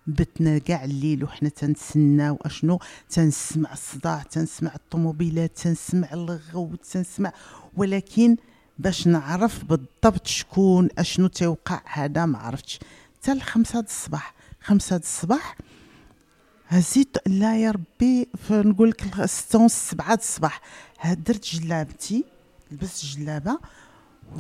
بتنا 0.07 0.59
كاع 0.59 0.85
الليل 0.85 1.25
وحنا 1.25 1.49
تنتسناو 1.49 2.39
اشنو 2.43 2.79
تنسمع 3.11 3.73
الصداع 3.73 4.23
تنسمع 4.23 4.75
الطوموبيلات 4.75 5.59
تنسمع 5.59 6.13
الغو 6.13 6.75
تنسمع 6.75 7.33
ولكن 7.77 8.37
باش 8.79 9.07
نعرف 9.07 9.65
بالضبط 9.65 10.27
شكون 10.27 10.89
أشنو 10.99 11.27
تيوقع 11.27 11.81
هذا 11.87 12.27
ما 12.27 12.39
عرفتش. 12.39 12.81
حتى 13.23 13.33
الخمسة 13.33 13.81
د 13.81 13.85
الصباح 13.85 14.35
خمسة 14.61 14.97
د 14.97 15.01
الصباح 15.01 15.57
هزيت 16.69 17.17
لا 17.27 17.59
يا 17.59 17.71
ربي 17.71 18.29
نقول 18.51 18.89
لك 18.89 19.27
ستة 19.27 19.59
ونص 19.59 19.75
سبعة 19.91 20.15
د 20.15 20.19
الصباح. 20.19 20.61
درت 21.05 21.45
جلابتي 21.45 22.25
لبست 22.71 23.05
جلابة 23.05 23.59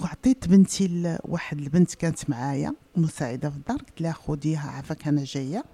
وعطيت 0.03 0.49
بنتي 0.49 0.87
ل- 0.89 1.19
واحد 1.25 1.59
البنت 1.59 1.95
كانت 1.95 2.31
معايا 2.31 2.75
مساعدة 2.97 3.51
في 3.51 3.57
الدار 3.57 3.77
قلت 3.79 4.01
لها 4.01 4.13
خديها 4.13 4.71
عافاك 4.71 5.09
أنا 5.09 5.25
جاية 5.25 5.65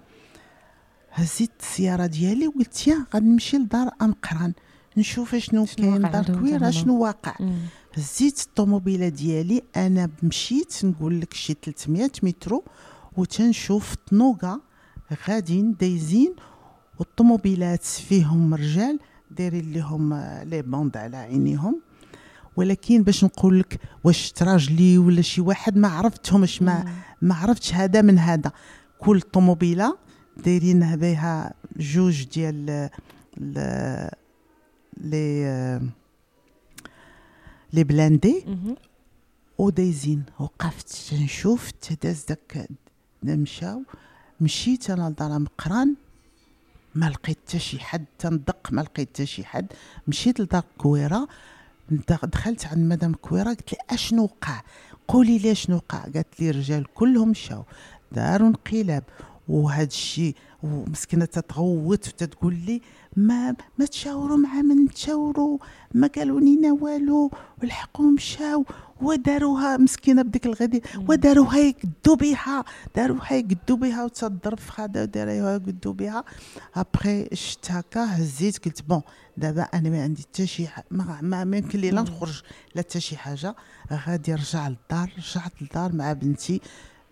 هزيت 1.11 1.51
السيارة 1.59 2.05
ديالي 2.05 2.47
وقلت 2.47 2.87
يا 2.87 3.05
غنمشي 3.15 3.57
لدار 3.57 3.89
ام 4.01 4.13
قران 4.13 4.53
نشوف 4.97 5.35
شنو 5.35 5.65
كاين 5.65 6.01
دار 6.11 6.23
كويره. 6.39 6.57
شنو 6.71 6.99
واقع. 7.03 7.35
هزيت 7.93 8.39
الطوموبيلة 8.41 9.09
ديالي 9.09 9.61
أنا 9.75 10.09
مشيت 10.23 10.85
نقول 10.85 11.21
لك 11.21 11.33
شي 11.33 11.55
300 11.63 12.09
مترو 12.23 12.63
وتنشوف 13.17 13.95
طنوقه 13.95 14.61
غاديين 15.29 15.73
دايزين 15.79 16.35
والطوموبيلات 16.99 17.83
فيهم 17.83 18.53
رجال 18.53 18.99
دايرين 19.31 19.71
لهم 19.73 20.13
آه، 20.13 20.43
les 20.43 20.61
bandes 20.61 20.97
على 20.97 21.17
عينيهم 21.17 21.81
ولكن 22.59 23.03
باش 23.03 23.23
نقول 23.23 23.59
لك 23.59 23.79
واش 24.03 24.31
تراجلي 24.31 24.97
ولا 24.97 25.21
شي 25.21 25.41
واحد 25.41 25.77
ما 25.77 25.87
عرفتهمش 25.87 26.61
ما. 26.61 26.83
ما 27.21 27.35
عرفتش 27.35 27.73
هذا 27.73 28.01
من 28.01 28.19
هذا 28.19 28.51
كل 28.99 29.21
طوموبيلة 29.21 29.97
دايرين 30.37 30.95
بها 30.95 31.53
جوج 31.77 32.23
ديال 32.23 32.69
ال- 32.69 32.89
ال- 33.37 34.11
les 35.01 35.79
les 37.73 37.83
blindés. 37.83 38.45
ودايزين 39.57 40.23
وقفت 40.39 41.09
تنشوف 41.11 41.71
تداز 41.71 42.25
داك 42.25 42.67
مشاو 43.23 43.83
مشيت 44.41 44.89
أنا 44.89 45.09
لدار 45.09 45.39
مقران 45.39 45.95
ما 46.95 47.09
لقيت 47.09 47.37
حتى 47.47 47.59
شي 47.59 47.79
حد 47.79 48.05
تندق 48.19 48.67
ما 48.71 48.81
لقيت 48.81 49.09
حتى 49.09 49.25
شي 49.25 49.43
حد 49.45 49.67
مشيت 50.07 50.39
لدار 50.39 50.63
كويره 50.77 51.19
دخ- 51.19 51.29
دخلت 52.23 52.65
عند 52.65 52.85
مدام 52.85 53.13
كويرة 53.13 53.49
قلت 53.49 53.73
لي 53.73 53.79
أشنو 53.89 54.23
وقع؟ 54.23 54.61
قولي 55.07 55.37
لي 55.37 55.55
شنو 55.55 55.75
وقع. 55.75 55.99
قالت 55.99 56.39
لي 56.39 56.49
الرجال 56.49 56.93
كلهم 56.93 57.29
مشاو. 57.29 57.63
داروا 58.11 58.47
انقلاب. 58.47 59.03
وهذا 59.47 59.83
الشيء 59.83 60.35
ومسكينة 60.63 61.25
تتغوت 61.25 62.07
وتتقول 62.07 62.55
لي 62.55 62.81
ما 63.27 63.55
ما 63.77 63.85
تشاوروا 63.85 64.37
مع 64.37 64.61
من 64.61 64.89
تشاوروا. 64.89 65.57
ما 65.93 66.07
قالوا 66.07 66.39
لينا 66.39 66.71
والو. 66.71 67.31
والحقوا 67.61 68.11
مشاو 68.11 68.65
وداروها 69.01 69.77
مسكينة 69.77 70.21
بديك 70.21 70.45
الغدي 70.45 70.83
وداروها 71.07 71.57
يقدوا 71.57 72.15
بها 72.15 72.63
داروها 72.95 73.33
يقدوا 73.33 73.77
بها 73.77 74.03
وتضرب 74.03 74.59
في 74.59 74.71
خادة 74.71 75.01
وداروها 75.01 75.53
يقدوا 75.53 75.93
بها 75.93 76.23
ابخي 76.75 77.27
شت 77.33 77.71
هكا 77.71 78.03
هزيت. 78.05 78.65
قلت 78.65 78.81
بون 78.81 79.01
دابا 79.37 79.61
أنا 79.61 79.89
ما 79.89 80.03
عندي 80.03 80.21
حتى 80.21 80.47
شي 80.47 80.67
ما 80.91 81.43
ما 81.43 81.57
يمكن 81.57 81.79
لي 81.79 81.91
لا. 81.91 82.01
نخرج 82.01 82.41
لا 82.75 82.81
حتى 82.81 82.99
شي 82.99 83.17
حاجة. 83.17 83.55
غادي 84.07 84.31
نرجع 84.31 84.67
للدار. 84.67 85.11
رجعت 85.17 85.61
للدار 85.61 85.95
مع 85.95 86.13
بنتي. 86.13 86.61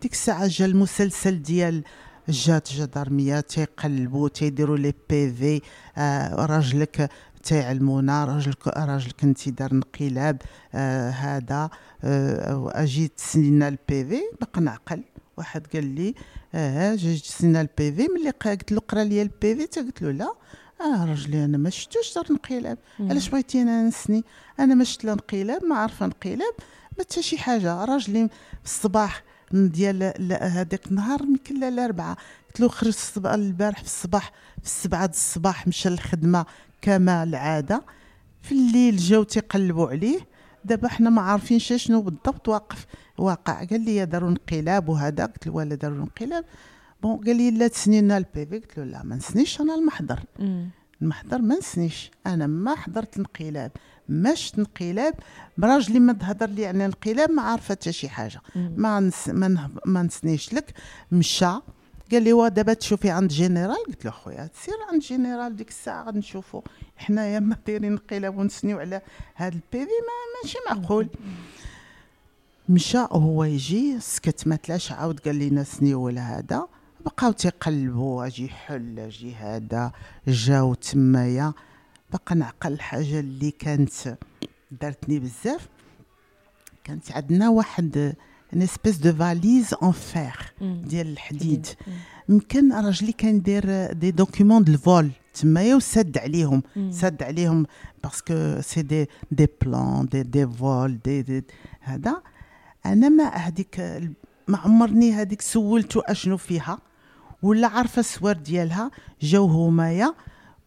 ديك 0.02 0.12
الساعة 0.14 0.48
جا 0.48 0.66
المسلسل 0.66 1.42
ديال 1.42 1.84
جات 2.30 2.74
جدارمية 2.74 3.40
تيقلبوا 3.40 4.30
تيديروا 4.30 4.78
لي 4.78 4.94
بي 5.10 5.34
في 5.34 5.62
آه 5.98 6.46
راجلك 6.46 7.10
تيعلمونا 7.44 8.26
راجلك 8.26 8.68
راجلك 8.68 9.24
انت 9.24 9.50
دار 9.50 9.72
انقلاب 9.72 10.42
آه 10.76 11.10
هذا 11.10 11.70
آه 12.04 12.72
أجي 12.76 13.08
تسنينا 13.08 13.68
ال 13.68 14.06
PV 14.06 14.22
باقا 14.40 14.62
نعقل. 14.62 15.04
واحد 15.38 15.68
قال 15.74 15.96
لي 15.96 16.16
آه 16.56 16.96
جيت 16.96 17.22
تسنينا 17.24 17.62
ال 17.62 17.92
PV 17.92 18.08
ملي 18.08 18.30
قلت 18.30 18.72
له 18.72 18.80
قرا 18.80 19.04
لي 19.04 19.22
ال 19.22 19.56
PV؟ 19.68 19.80
قلت 19.82 20.02
له 20.02 20.12
لا. 20.12 20.34
آه 20.82 21.06
راجلي 21.06 21.46
أنا 21.46 21.58
ما 21.58 21.70
شفتوش 21.70 22.16
دار 22.16 22.26
انقلاب. 22.32 22.78
علاش 23.00 23.30
بغيتي 23.30 23.62
أنا 23.62 23.84
نسني؟ 23.84 24.24
أنا 24.60 24.76
ما 24.76 24.84
شفت 24.84 25.06
لا 25.06 25.14
انقلاب 25.14 25.64
ما 25.64 25.76
عارفه 25.76 26.06
انقلاب 26.06 26.54
ما 26.98 27.04
حتى 27.04 27.22
شي 27.22 27.38
حاجة. 27.38 27.86
راجلي 27.86 28.28
في 28.64 28.66
الصباح 28.66 29.24
ديال 29.52 30.04
هذاك 30.42 30.88
النهار 30.88 31.22
يمكن 31.22 31.60
لا 31.60 31.68
الاربعاء 31.68 32.18
قلت 32.48 32.60
له 32.60 32.68
خرج 32.68 32.98
البارح 33.26 33.80
في 33.80 33.86
الصباح 33.86 34.32
في 34.62 34.66
السبعة 34.66 35.06
د 35.06 35.10
الصباح 35.10 35.68
مشى 35.68 35.90
للخدمة 35.90 36.46
كما 36.82 37.24
العادة. 37.24 37.84
في 38.42 38.52
الليل 38.52 38.98
جاو 38.98 39.24
تيقلبوا 39.24 39.88
عليه. 39.88 40.20
دابا 40.66 40.88
حنا 40.88 41.10
ما 41.10 41.22
عارفين 41.22 41.60
شنو 41.60 42.02
بالضبط 42.02 42.48
واقف 42.50 42.86
واقع. 43.18 43.64
قال 43.64 43.82
لي 43.82 44.06
داروا 44.06 44.30
انقلاب 44.30 44.90
وهذا. 44.90 45.26
قلت 45.26 45.48
له 45.48 45.54
ولا 45.54 45.76
داروا 45.76 45.98
انقلاب؟ 45.98 46.46
بون 47.04 47.18
قال 47.18 47.36
لي 47.36 47.52
لا 47.52 47.68
تسنينا 47.68 48.18
البيبي 48.18 48.58
قلت 48.58 48.78
له 48.78 48.84
لا 48.84 49.04
ما 49.04 49.16
نسنيش 49.16 49.62
أنا 49.62 49.76
المحضر. 49.76 50.20
المحضر 51.02 51.42
ما 51.42 51.56
نسنيش. 51.56 52.12
أنا 52.28 52.48
ما 52.48 52.76
حضرت 52.76 53.18
انقلاب 53.18 53.72
ما 54.10 54.36
شفت 54.36 54.60
انقلاب 54.60 55.14
براجلي 55.58 56.00
ما 56.00 56.14
تهضر 56.14 56.48
لي 56.50 56.66
عن 56.66 56.82
انقلاب 56.82 57.32
ما 57.32 57.42
عارفه 57.42 57.76
حتى 57.76 57.92
شي 57.92 58.10
حاجة. 58.10 58.42
ما 58.56 59.00
نس 59.00 59.30
ما, 59.30 59.70
ما 59.86 60.04
نسنيش 60.04 60.54
لك. 60.54 60.74
مشى. 61.12 61.60
قال 62.12 62.24
لي 62.24 62.34
وا 62.34 62.48
دابا 62.48 62.74
تشوفي 62.74 63.10
عند 63.10 63.30
جنرال؟ 63.32 63.84
قلت 63.88 64.06
له 64.06 64.12
خويا 64.12 64.50
سير 64.66 64.74
عند 64.92 65.02
جنرال 65.02 65.56
ديك 65.56 65.70
الساعة 65.70 66.04
غادي 66.04 66.20
نشوفوا 66.20 66.62
حنايا 66.98 67.40
ما 67.40 67.58
دايرين 67.68 67.92
انقلاب 67.92 68.38
ونسنيو 68.38 68.80
على 68.80 69.02
هذا 69.36 69.54
ال 69.56 69.86
PV 69.86 69.92
ما 70.08 70.44
ماشي 70.44 70.58
معقول. 70.70 71.08
مشى. 72.70 72.98
هو 72.98 73.44
يجي 73.44 74.00
سكت 74.00 74.48
ما 74.48 74.56
تلاش 74.56 74.92
عاود 74.92 75.20
قال 75.20 75.36
لي 75.36 75.64
سنيو 75.64 76.02
ولا 76.02 76.22
هذا. 76.22 76.68
بقاو 77.06 77.32
تيقلبوا 77.32 78.26
أجي 78.26 78.50
حل 78.50 79.00
أجي 79.00 79.36
هذا 79.36 79.92
جاو 80.28 80.74
تمايا. 80.74 81.54
باقا 82.12 82.36
نعقل 82.36 82.74
الحاجة 82.74 83.20
اللي 83.20 83.52
كانت 83.52 84.18
دارتني 84.82 85.20
بزاف. 85.20 85.70
كانت 86.84 87.12
عندنا 87.12 87.50
واحد 87.50 88.16
une 88.54 88.62
espèce 88.62 88.98
de 88.98 89.14
valise 89.14 89.74
en 89.74 89.92
fer 89.92 90.54
ديال 90.62 91.08
الحديد. 91.08 91.68
يمكن 92.30 92.74
راجلي 92.74 93.12
كان 93.12 93.36
يدير 93.36 93.92
des 93.94 94.12
documents 94.12 94.64
de 94.64 94.74
vol 94.74 95.12
تمايا 95.34 95.76
وسد 95.76 96.18
عليهم. 96.18 96.64
سد 96.90 97.24
عليهم 97.24 97.66
parce 98.04 98.40
que 98.40 98.62
c'est 98.62 98.82
des 98.82 99.10
des 99.32 99.48
plans 99.62 100.06
des 100.06 100.24
des 100.24 100.48
vols 100.48 101.00
des, 101.06 101.22
des 101.22 101.44
هذا. 101.80 102.22
أنا 102.86 103.10
ما 103.10 103.24
هذيك 103.24 103.80
ما 104.48 104.58
عمرني 104.58 105.14
هذيك 105.14 105.42
سولتو 105.42 106.00
أشنو 106.00 106.38
فيها 106.38 106.80
ولا 107.44 107.68
عارفة 107.68 108.00
السوارت 108.00 108.36
ديالها. 108.36 108.92
جاو 109.22 109.46
همايا 109.46 110.14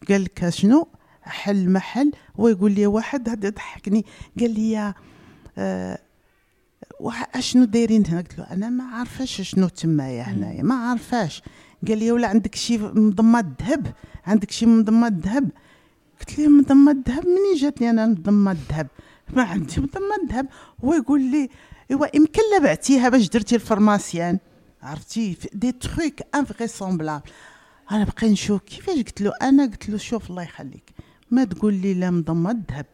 قال 0.09 0.23
لك 0.23 0.49
شنو 0.49 0.87
حل 1.23 1.69
محل 1.69 2.11
ويقول 2.35 2.71
لي 2.71 2.87
واحد 2.87 3.29
هذا 3.29 3.49
ضحكني 3.49 4.05
قال 4.39 4.53
لي 4.53 4.93
آه 5.57 5.99
أشنو 7.35 7.63
دايرين 7.63 8.07
هنا؟ 8.07 8.17
قلت 8.17 8.37
له 8.37 8.43
أنا 8.51 8.69
ما 8.69 8.83
عارفاش 8.83 9.41
شنو 9.41 9.67
تمايا 9.67 10.23
هنايا 10.23 10.63
ما 10.63 10.75
عارفاش. 10.75 11.43
قال 11.87 11.97
لي 11.97 12.11
ولا 12.11 12.27
عندك 12.27 12.55
شي 12.55 12.77
مضمات 12.77 13.45
ذهب؟ 13.61 13.93
عندك 14.25 14.51
شي 14.51 14.65
مضمات 14.65 15.13
ذهب؟ 15.13 15.49
قلت 16.19 16.39
لي 16.39 16.47
مضمات 16.47 16.95
ذهب؟ 17.07 17.25
منين 17.25 17.55
جاتني 17.57 17.89
أنا 17.89 18.07
مضمات 18.07 18.57
ذهب؟ 18.69 18.87
ما 19.33 19.43
عندي 19.43 19.81
مضمات 19.81 20.31
ذهب. 20.31 20.47
هو 20.83 20.93
يقول 20.93 21.21
لي 21.21 21.49
إيوا 21.91 22.15
يمكن 22.15 22.41
لا 22.51 22.63
بعتيها 22.63 23.09
باش 23.09 23.29
درتي 23.29 23.55
ال 23.55 23.63
pharmacie. 23.63 24.39
عرفتي؟ 24.83 25.37
des 25.53 25.71
trucs 25.71 26.13
invraisemblables. 26.35 27.29
أنا 27.91 28.03
بقى 28.03 28.29
نشوف 28.29 28.61
كيفاش؟ 28.61 28.97
قلت 28.97 29.21
له 29.21 29.31
أنا 29.41 29.65
قلت 29.65 29.89
له 29.89 29.97
شوف 29.97 30.29
الله 30.29 30.43
يخليك. 30.43 30.91
ما 31.31 31.43
تقول 31.43 31.73
لي 31.73 31.93
لا 31.93 32.11
مضمه 32.11 32.51
الذهب 32.51 32.85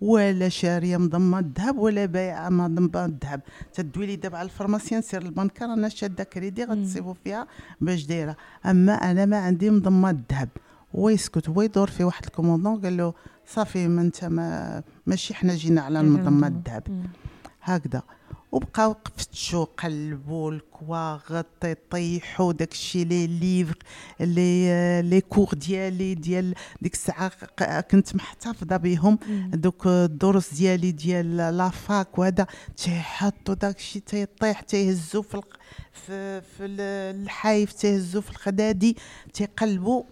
ولا 0.00 0.48
شارية 0.48 0.96
مضمه 0.96 1.38
الذهب 1.38 1.78
ولا 1.78 2.06
بايعه 2.06 2.48
مضمه 2.48 3.04
الذهب. 3.04 3.40
تدوي 3.74 4.06
لي 4.06 4.16
دابا 4.16 4.38
على 4.38 4.46
ال 4.46 4.52
pharmacie 4.52 5.02
سير 5.02 5.22
للبنك 5.22 5.52
راه 5.52 5.64
أنا 5.64 5.88
شادة 5.88 6.24
كريدي 6.24 6.64
غتصيبوا 6.64 7.14
فيها 7.24 7.46
باش 7.80 8.06
دايرة. 8.06 8.36
أما 8.66 8.92
أنا 8.92 9.26
ما 9.26 9.36
عندي 9.36 9.70
مضمه 9.70 10.10
الذهب. 10.10 10.48
ويسكت 10.94 11.48
ويدور 11.48 11.90
في 11.90 12.04
واحد 12.04 12.24
ال 12.24 12.29
commandant 12.29 12.80
قال 12.80 12.96
له 12.96 13.14
صافي 13.46 13.88
ما 13.88 14.02
أنت 14.02 14.24
ما 14.24 14.82
ماشي 15.06 15.34
حنا 15.34 15.54
جينا 15.54 15.80
على 15.80 16.00
المضمه 16.00 16.46
الذهب. 16.46 17.06
هكذا. 17.62 18.02
وبقاو 18.54 18.96
فتشوا 19.16 19.64
قلبوا 19.64 20.52
الكواغط 20.52 21.42
طيحوا 21.90 22.52
داكشي 22.52 23.04
les 23.04 23.26
livres 23.26 23.78
les 24.20 25.02
les 25.02 25.20
cours 25.20 25.54
ديالي 25.54 26.14
ديال 26.14 26.54
ديك 26.82 26.92
الساعة 26.92 27.32
كنت 27.80 28.14
محتفظة 28.16 28.76
بهم 28.76 29.18
دوك 29.54 29.86
الدروس 29.86 30.54
ديالي 30.54 30.90
ديال 30.90 31.36
la 31.36 31.69
fac 31.69 32.18
وهذا 32.18 32.46
تيحطوا 32.76 33.54
داكشي 33.54 34.00
تيطيح 34.00 34.60
تيهزوا 34.60 35.22
في 35.22 35.40
في, 35.92 36.40
في 36.40 36.64
اللحايف 36.64 37.72
تيهزوا 37.72 38.22
في 38.22 38.30
الخدادي 38.30 38.96
تيقلبوا 39.32 40.02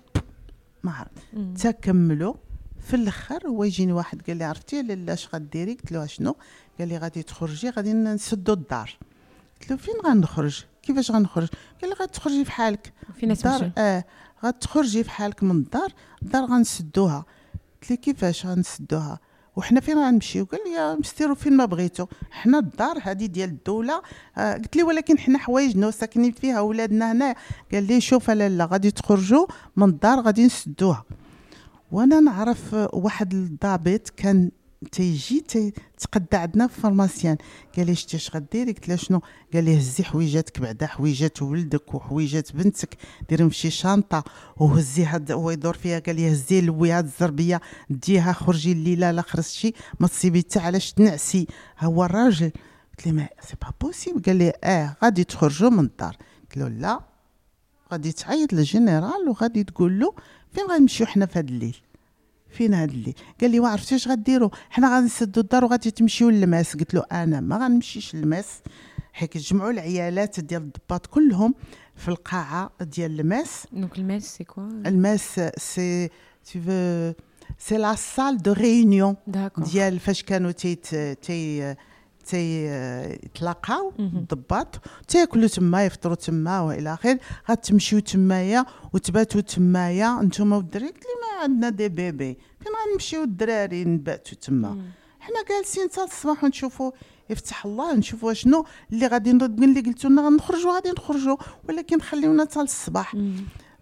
ما 0.84 0.92
عرفت. 0.92 1.66
تكملوا 1.66 2.34
في 2.80 2.96
الأخر 2.96 3.46
هو 3.48 3.64
يجيني 3.64 3.92
واحد 3.92 4.22
قال 4.26 4.36
لي 4.36 4.44
عرفتي 4.44 4.82
لالا 4.82 5.12
اش 5.12 5.28
غديري؟ 5.34 5.74
قلت 5.74 5.92
له 5.92 6.04
أشنو؟ 6.04 6.36
قال 6.78 6.88
لي 6.88 6.98
غادي 6.98 7.22
تخرجي 7.22 7.70
غادي 7.70 7.92
نسدو 7.92 8.52
الدار. 8.52 8.98
قلت 9.60 9.70
له 9.70 9.76
فين 9.76 9.94
غنخرج؟ 10.04 10.64
كيفاش 10.82 11.10
غنخرج؟ 11.10 11.48
قال 11.80 11.90
لي 11.90 11.96
غادي 11.96 12.12
تخرجي 12.12 12.44
في 12.44 12.52
حالك 12.52 12.92
فين 13.20 13.30
الدار 13.30 13.70
آه 13.78 14.04
غادي 14.44 14.58
تخرجي 14.60 15.04
في 15.04 15.10
حالك 15.10 15.42
من 15.42 15.50
الدار 15.50 15.92
الدار 16.22 16.44
غنسدوها. 16.44 17.24
قلت 17.82 17.90
لي 17.90 17.96
كيفاش 17.96 18.46
غنسدوها؟ 18.46 19.20
وحنا 19.56 19.80
فين 19.80 19.98
غنمشيو؟ 19.98 20.44
قال 20.44 20.60
لي 20.66 20.96
مستيرو 20.96 21.34
فين 21.34 21.56
ما 21.56 21.64
بغيتو. 21.64 22.06
حنا 22.30 22.58
الدار 22.58 22.98
هذه 23.02 23.26
ديال 23.26 23.50
الدولة 23.50 24.02
آه 24.38 24.54
قلت 24.54 24.76
لي 24.76 24.82
ولكن 24.82 25.18
حنا 25.18 25.38
حوايجنا 25.38 25.90
ساكنين 25.90 26.32
فيها 26.32 26.60
ولادنا 26.60 27.12
هنا. 27.12 27.34
قال 27.72 27.86
لي 27.86 28.00
شوف 28.00 28.30
لالا 28.30 28.64
غادي 28.64 28.90
تخرجوا 28.90 29.46
من 29.76 29.88
الدار 29.88 30.20
غادي 30.20 30.46
نسدوها. 30.46 31.04
وأنا 31.92 32.20
نعرف 32.20 32.74
واحد 32.92 33.34
الضابط 33.34 34.08
كان 34.16 34.50
تيجي 34.92 35.44
تقدى 35.98 36.36
عندنا 36.36 36.66
في 36.66 36.80
pharmacie 36.80 37.36
قال 37.76 37.86
لي 37.86 37.94
شتي 37.94 38.16
اش 38.16 38.36
غديري 38.36 38.72
قلت 38.72 38.88
له 38.88 38.96
شنو؟ 38.96 39.20
قال 39.54 39.64
لي 39.64 39.78
هزي 39.78 40.04
حويجاتك 40.04 40.60
بعدا 40.60 40.86
حويجات 40.86 41.42
ولدك 41.42 41.94
وحويجات 41.94 42.56
بنتك 42.56 42.96
ديرهم 43.28 43.48
في 43.48 43.54
شي 43.54 43.70
شنطه 43.70 44.24
وهزيها 44.56 45.20
هو 45.30 45.50
يدور 45.50 45.74
فيها. 45.74 45.98
قال 45.98 46.16
لي 46.16 46.32
هزي 46.32 46.60
لوي 46.60 46.90
هاد 46.90 47.04
الزربية 47.04 47.60
ديها 47.90 48.32
خرجي 48.32 48.72
الليلة 48.72 49.10
لا 49.10 49.22
خرجتي 49.22 49.74
ما 50.00 50.08
تصيبي 50.08 50.40
حتى 50.40 50.58
علاش 50.58 50.92
تنعسي. 50.92 51.46
هو 51.78 52.04
الراجل 52.04 52.52
قلت 52.98 53.06
له 53.06 53.12
mais 53.12 53.28
c'est 53.48 53.54
pas 53.62 53.72
possible 53.80 54.22
قال 54.22 54.36
لي 54.36 54.52
آه 54.64 54.96
غادي 55.04 55.24
تخرجوا 55.24 55.70
من 55.70 55.84
الدار. 55.84 56.16
قلت 56.42 56.56
له 56.56 56.68
لا. 56.68 57.00
غادي 57.92 58.12
تعيط 58.12 58.52
للجنرال 58.52 59.28
وغادي 59.28 59.64
تقول 59.64 60.00
له 60.00 60.14
فين 60.52 60.64
غنمشيو 60.70 61.06
حنا 61.06 61.26
في 61.26 61.38
هاد 61.38 61.48
الليل؟ 61.48 61.76
فين 62.52 62.74
هاد 62.74 62.90
الليل 62.90 63.14
قال 63.40 63.50
لي 63.50 63.60
وعرفتي 63.60 63.94
اش 63.94 64.08
غديروا؟ 64.08 64.50
حنا 64.70 64.94
غادي 64.94 65.06
نسدو 65.06 65.40
الدار 65.40 65.64
وغادي 65.64 65.90
تمشيو 65.90 66.30
لل 66.30 66.43
mess. 66.43 66.76
قلت 66.76 66.94
له 66.94 67.04
أنا 67.12 67.40
ما 67.40 67.56
غنمشيش 67.56 68.14
لل 68.14 68.23
mess. 68.23 68.46
حيت 69.12 69.36
جمعوا 69.36 69.70
العيالات 69.70 70.40
ديال 70.40 70.62
الضباط 70.62 71.06
كلهم 71.06 71.54
في 71.96 72.08
القاعة 72.08 72.70
ديال 72.80 73.20
ال 73.20 73.28
mess. 73.28 73.66
donc 73.72 73.98
ال 73.98 74.06
mess 74.06 74.36
c'est 74.36 74.44
quoi 74.44 74.62
ال 74.86 74.97
mess 74.97 75.40
c'est 75.56 76.08
tu 76.44 76.58
veux 76.66 77.14
c'est 77.58 77.76
la 77.76 77.94
salle 77.94 78.38
de 78.38 78.52
réunion 78.52 79.16
ديال 79.58 79.98
فاش 79.98 80.22
كانوا 80.22 80.50
تي 80.50 80.74
تي 81.14 81.74
تيتلاقاو 82.24 83.92
الضباط 83.98 84.80
تاكلوا 85.08 85.48
تما 85.48 85.84
يفطروا 85.86 86.14
تما 86.14 86.60
وإلى 86.60 86.94
اخره 86.94 87.18
غتمشيو 87.50 87.98
تمايا 87.98 88.66
وتباتوا 88.92 89.40
تمايا. 89.40 90.20
نتوما 90.22 90.56
والدراري 90.56 90.86
قلت 90.86 91.04
لي 91.04 91.14
ما 91.22 91.42
عندنا 91.42 91.68
دي 91.68 91.88
بيبي. 91.88 92.38
فين 92.60 92.72
غنمشيو 92.90 93.22
الدراري 93.22 93.84
نباتوا 93.84 94.38
تما. 94.38 94.82
حنا 95.20 95.44
جالسين 95.48 95.88
حتى 95.92 96.02
الصباح 96.02 96.44
ونشوفوا 96.44 96.90
يفتح 97.30 97.66
الله 97.66 97.94
نشوفوا 97.94 98.32
شنو 98.32 98.66
اللي 98.92 99.06
غادي 99.06 99.30
اللي 99.30 99.80
قلتوا 99.80 100.10
لنا 100.10 100.22
غنخرجوا 100.22 100.74
غادي 100.74 100.90
نخرجوا 100.90 101.36
ولكن 101.68 102.00
خليونا 102.00 102.44
حتى 102.44 102.60
الصباح. 102.60 103.16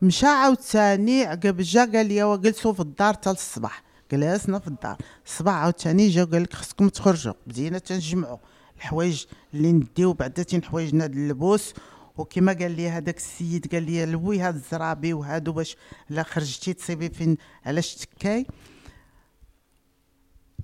مشى 0.02 0.26
عاوتاني 0.26 1.24
عقب 1.24 1.56
جا 1.56 1.84
قال 1.84 2.06
لي 2.06 2.22
وجلسوا 2.22 2.72
في 2.72 2.80
الدار 2.80 3.12
حتى 3.12 3.30
الصباح. 3.30 3.82
جلسنا 4.12 4.58
في 4.58 4.68
الدار 4.68 4.96
الصباح 5.26 5.54
عاوتاني 5.54 6.08
جا 6.08 6.24
قال 6.24 6.42
لك 6.42 6.52
خصكم 6.52 6.88
تخرجوا 6.88 7.34
بدينا 7.46 7.78
تنجمعوا. 7.78 8.38
الحوايج 8.76 9.24
اللي 9.54 9.72
نديو 9.72 10.12
بعدا 10.12 10.44
حوايجنا 10.64 11.06
د 11.06 11.14
اللبوس 11.16 11.74
وكما 12.16 12.52
قال 12.52 12.70
لي 12.76 12.88
هذاك 12.88 13.16
السيد 13.16 13.74
قال 13.74 13.82
لي 13.82 14.06
لوي 14.06 14.40
هاد 14.40 14.54
الزرابي 14.54 15.12
وهادو 15.12 15.52
باش 15.52 15.76
لا 16.10 16.22
خرجتي 16.22 16.72
تصيبي 16.72 17.08
فين 17.08 17.36
علاش 17.64 17.94
تكاي؟ 17.94 18.46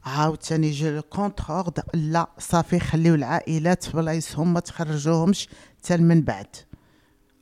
عاوتاني 0.04 0.70
جا 0.70 1.00
contre-ordre 1.00 1.72
لا 1.94 2.30
صافي 2.38 2.78
خليو 2.78 3.14
العائلات 3.14 3.84
في 3.84 3.96
بلايصهم 3.96 4.52
ما 4.52 4.60
تخرجوهمش 4.60 5.48
حتى 5.78 5.96
من 5.96 6.22
بعد. 6.22 6.56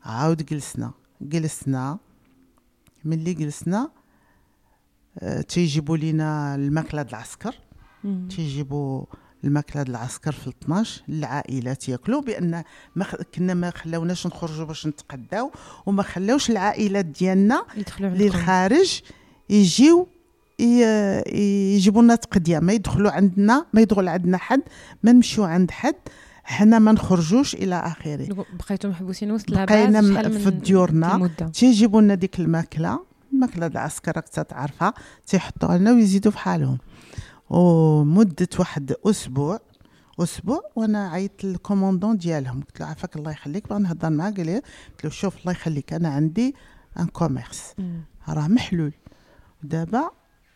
عاود 0.02 0.46
جلسنا 0.46 0.92
جلسنا 1.20 1.98
ملي 3.04 3.34
جلسنا 3.34 3.90
تيجيبوا 5.48 5.96
لينا 5.96 6.54
الماكلة 6.54 7.02
د 7.02 7.08
العسكر. 7.08 7.54
تيجيبوا 8.30 9.04
الماكلة 9.44 9.82
د 9.82 9.88
العسكر 9.88 10.32
في 10.32 10.48
12 10.48 11.02
العائلات 11.08 11.88
ياكلوا 11.88 12.20
بأن 12.20 12.62
ما 12.96 13.04
خ... 13.04 13.14
كنا 13.34 13.54
ما 13.54 13.70
خلاوناش 13.70 14.26
نخرجوا 14.26 14.64
باش 14.64 14.86
نتقداو 14.86 15.50
وما 15.86 16.02
خلاوش 16.02 16.50
العائلات 16.50 17.04
ديالنا 17.04 17.64
للخارج 18.00 19.02
يجيو 19.50 20.08
يجيبوا 20.58 22.02
لنا 22.02 22.14
تقدية. 22.14 22.58
ما 22.58 22.72
يدخلوا 22.72 23.10
عندنا 23.10 23.66
ما 23.72 23.80
يدخل 23.80 24.08
عندنا 24.08 24.38
حد 24.38 24.62
ما 25.02 25.12
نمشيو 25.12 25.44
عند 25.44 25.70
حد 25.70 25.94
حنا 26.44 26.78
ما 26.78 26.92
نخرجوش 26.92 27.54
إلى 27.54 27.74
آخره. 27.74 28.46
بقيتوا 28.58 28.90
محبوسين 28.90 29.30
وسط 29.30 29.50
بقينا 29.50 30.28
في 30.28 30.50
ديورنا. 30.50 31.30
تيجيبوا 31.54 32.00
لنا 32.00 32.14
ديك 32.14 32.40
الماكلة. 32.40 33.13
الماكله 33.34 33.66
العسكر 33.66 34.16
راك 34.16 34.28
تعرفها 34.28 34.94
تيحطوها 35.26 35.78
لنا 35.78 35.92
ويزيدوا 35.92 36.32
في 36.32 36.38
حالهم 36.38 36.78
ومدة 37.50 38.48
واحد 38.58 38.94
أسبوع 39.06 39.60
أسبوع 40.20 40.62
وأنا 40.76 41.08
عيطت 41.08 41.44
لل 41.44 41.56
commandant 41.56 42.16
ديالهم. 42.16 42.60
قلت 42.60 42.80
له 42.80 42.86
عافاك 42.86 43.16
الله 43.16 43.30
يخليك 43.30 43.68
بغا 43.68 43.78
نهضر 43.78 44.10
معاه 44.10 44.30
قال 44.30 44.46
لي 44.46 44.54
قلت 44.56 45.04
له 45.04 45.10
شوف 45.10 45.36
الله 45.40 45.52
يخليك 45.52 45.92
أنا 45.92 46.08
عندي 46.08 46.54
un 46.98 47.06
commerce 47.06 47.74
راه 48.28 48.48
محلول. 48.48 48.92
دابا 49.62 50.10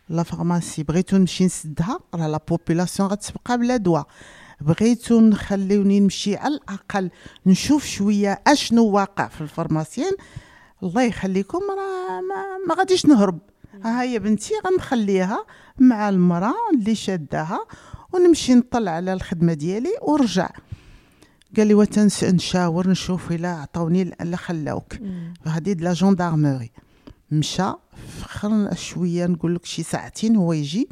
la 0.09 0.23
pharmacie 0.23 0.83
بغيتو 0.83 1.17
نمشي 1.17 1.45
نسدها 1.45 1.99
راه 2.15 2.27
la 2.27 2.41
population 2.49 3.09
غتبقى 3.09 3.59
بلا 3.59 3.77
دواء. 3.77 4.07
بغيتو 4.61 5.21
نخليوني 5.21 6.01
نمشي 6.01 6.37
على 6.37 6.55
الأقل 6.55 7.11
نشوف 7.47 7.87
شوية 7.87 8.43
أشنو 8.47 8.85
واقع 8.87 9.29
في 9.29 9.41
ال 9.41 9.47
pharmacie. 9.47 10.13
الله 10.83 11.03
يخليكم 11.03 11.59
راه 11.59 12.21
ما, 12.21 12.45
ما 12.69 12.75
غاديش 12.75 13.07
نهرب. 13.07 13.39
ها 13.85 14.03
هي 14.03 14.19
بنتي 14.19 14.55
غنخليها 14.67 15.47
مع 15.79 16.09
المرأة 16.09 16.55
اللي 16.75 16.95
شاداها 16.95 17.61
ونمشي 18.13 18.55
نطلع 18.55 18.91
على 18.91 19.13
الخدمة 19.13 19.53
ديالي 19.55 19.91
ورجع 20.03 20.49
قال 21.57 21.67
لي 21.67 21.75
وتنس 21.75 22.25
نشاور 22.25 22.89
نشوف 22.89 23.33
إلا 23.33 23.49
عطاوني 23.49 24.03
الا 24.03 24.37
خلاوك. 24.37 24.95
de 25.47 25.81
la 25.81 25.93
gendarmerie 25.93 26.71
مشى 27.31 27.73
فخر 28.21 28.75
شوية 28.75 29.27
نقول 29.27 29.55
لك 29.55 29.65
شي 29.65 29.83
ساعتين 29.83 30.37
هو 30.37 30.53
يجي. 30.53 30.89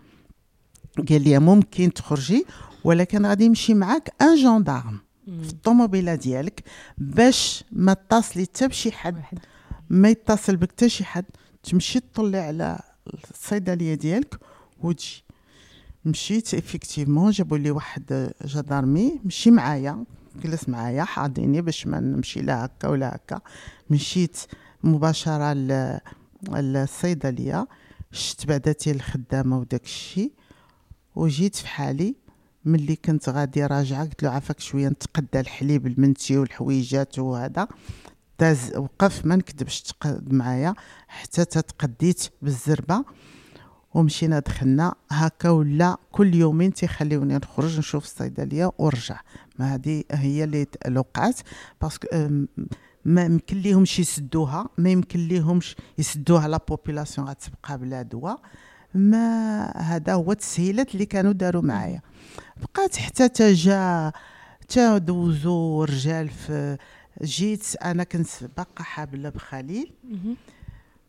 قال 1.09 1.23
لي 1.25 1.39
ممكن 1.39 1.93
تخرجي 1.93 2.47
ولكن 2.85 3.27
غادي 3.27 3.45
يمشي 3.45 3.75
معاك 3.75 4.15
un 4.23 4.35
gendarme 4.35 4.99
في 5.27 5.51
الطوموبيلة 5.51 6.15
ديالك 6.15 6.65
باش 6.99 7.65
ما 7.73 7.95
تصلي 7.95 8.43
حتى 8.45 8.69
بشي 8.69 8.93
حد. 8.93 9.23
ما 9.91 10.09
يتصل 10.09 10.57
بك 10.57 10.71
حتى 10.71 10.89
شي 10.89 11.05
حد. 11.05 11.25
تمشي 11.63 12.01
تطلع 12.01 12.39
على 12.39 12.79
الصيدلية 13.31 13.95
ديالك 13.95 14.39
وتجي. 14.81 15.25
مشيت 16.05 16.55
effectivement 16.55 17.31
جابوا 17.31 17.59
لي 17.59 17.71
واحد 17.71 18.33
جدارمي 18.45 19.21
مشي 19.25 19.51
معايا 19.51 20.05
جلس 20.43 20.69
معايا 20.69 21.05
حاضيني 21.05 21.61
باش 21.61 21.87
ما 21.87 22.01
نمشي 22.01 22.41
لا 22.41 22.65
هكا 22.65 22.89
ولا 22.89 23.15
هكا. 23.15 23.41
مشيت 23.91 24.37
مباشرة 24.85 25.53
للصيدلية 26.53 27.69
شفت 28.13 28.47
بعداتي 28.47 28.91
الخدامة 28.91 29.59
وداك 29.59 29.85
الشيء 29.85 30.33
وجيت 31.15 31.57
في 31.57 31.67
حالي 31.69 32.15
ملي 32.65 32.97
كنت 32.97 33.29
غادي 33.29 33.67
راجعة 33.67 34.05
قلت 34.05 34.23
له 34.23 34.31
عافاك 34.31 34.61
شوية 34.61 34.89
نتقدى 34.89 35.41
الحليب 35.41 35.87
لبنتي 35.87 36.39
والحويجات 36.39 37.19
وهذا. 37.19 37.69
داز 38.41 38.77
وقف 38.77 39.27
ما 39.27 39.37
نكذبش 39.37 39.81
تقدى 39.81 40.33
معايا 40.33 40.75
حتى 41.09 41.45
تتقديت 41.45 42.29
بالزربة. 42.43 43.05
ومشينا 43.95 44.39
دخلنا 44.39 44.95
هكا 45.11 45.51
ولا 45.51 45.97
كل 46.13 46.35
يومين 46.35 46.73
تيخليوني 46.73 47.37
نخرج 47.37 47.79
نشوف 47.79 48.05
الصيدلية 48.05 48.73
ورجع. 48.79 49.21
ما 49.59 49.75
هذه 49.75 50.05
هي 50.11 50.45
اللي 50.45 50.67
وقعت 50.97 51.41
parce 51.83 51.98
que 51.98 52.07
ما 53.05 53.25
يمكن 53.25 53.57
ليهمش 53.57 53.99
يسدوها 53.99 54.69
ما 54.79 54.91
يمكن 54.91 55.21
ليهمش 55.21 55.77
يسدوها 55.99 56.49
la 56.49 56.61
population 56.69 57.29
غتبقى 57.29 57.79
بلا 57.79 58.03
دواء. 58.03 58.41
ما 58.95 59.65
هذا 59.77 60.15
هو 60.15 60.33
التسهيلات 60.33 60.95
اللي 60.95 61.07
كانوا 61.07 61.33
داروا 61.33 61.63
معايا. 61.63 62.01
بقات 62.57 62.97
حتى 62.97 63.29
تجا 63.29 64.13
تا 64.69 64.99
دوزو 64.99 65.85
رجال 65.85 66.29
في 66.29 66.77
جيت 67.23 67.77
أنا 67.77 68.05
كنت 68.05 68.29
باقا 68.57 68.85
حابله 68.85 69.29
بخليل 69.29 69.93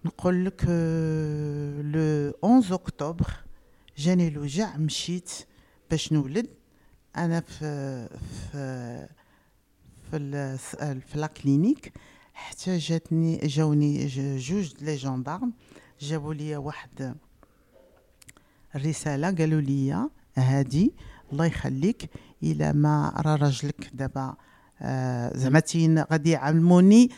نقول 0.05 0.45
لك 0.45 0.63
لو 0.63 2.33
11 2.43 2.75
اكتوبر 2.75 3.33
جاني 3.97 4.27
الوجع 4.27 4.77
مشيت 4.77 5.31
باش 5.91 6.13
نولد. 6.13 6.47
أنا 7.17 7.39
في 7.39 8.07
في 8.51 9.07
في 10.11 10.57
في 10.99 11.17
لا 11.19 11.27
كلينيك 11.27 11.93
حتى 12.33 12.77
جاتني 12.77 13.37
جاوني 13.37 14.07
جوج 14.37 14.73
لي 14.81 14.95
جوندارم 14.95 15.53
جابوا 15.99 16.33
لي 16.33 16.57
واحد 16.57 17.15
الرساله 18.75 19.31
قالوا 19.31 19.61
لي 19.61 20.09
هادي. 20.35 20.93
الله 21.31 21.45
يخليك. 21.45 22.09
إلى 22.43 22.73
ما 22.73 23.13
راه 23.25 23.35
راجلك 23.35 23.89
دابا 23.93 24.35
آه 24.81 25.37
زعما 25.37 26.05
غادي 26.11 26.29
يعلموني 26.29 27.09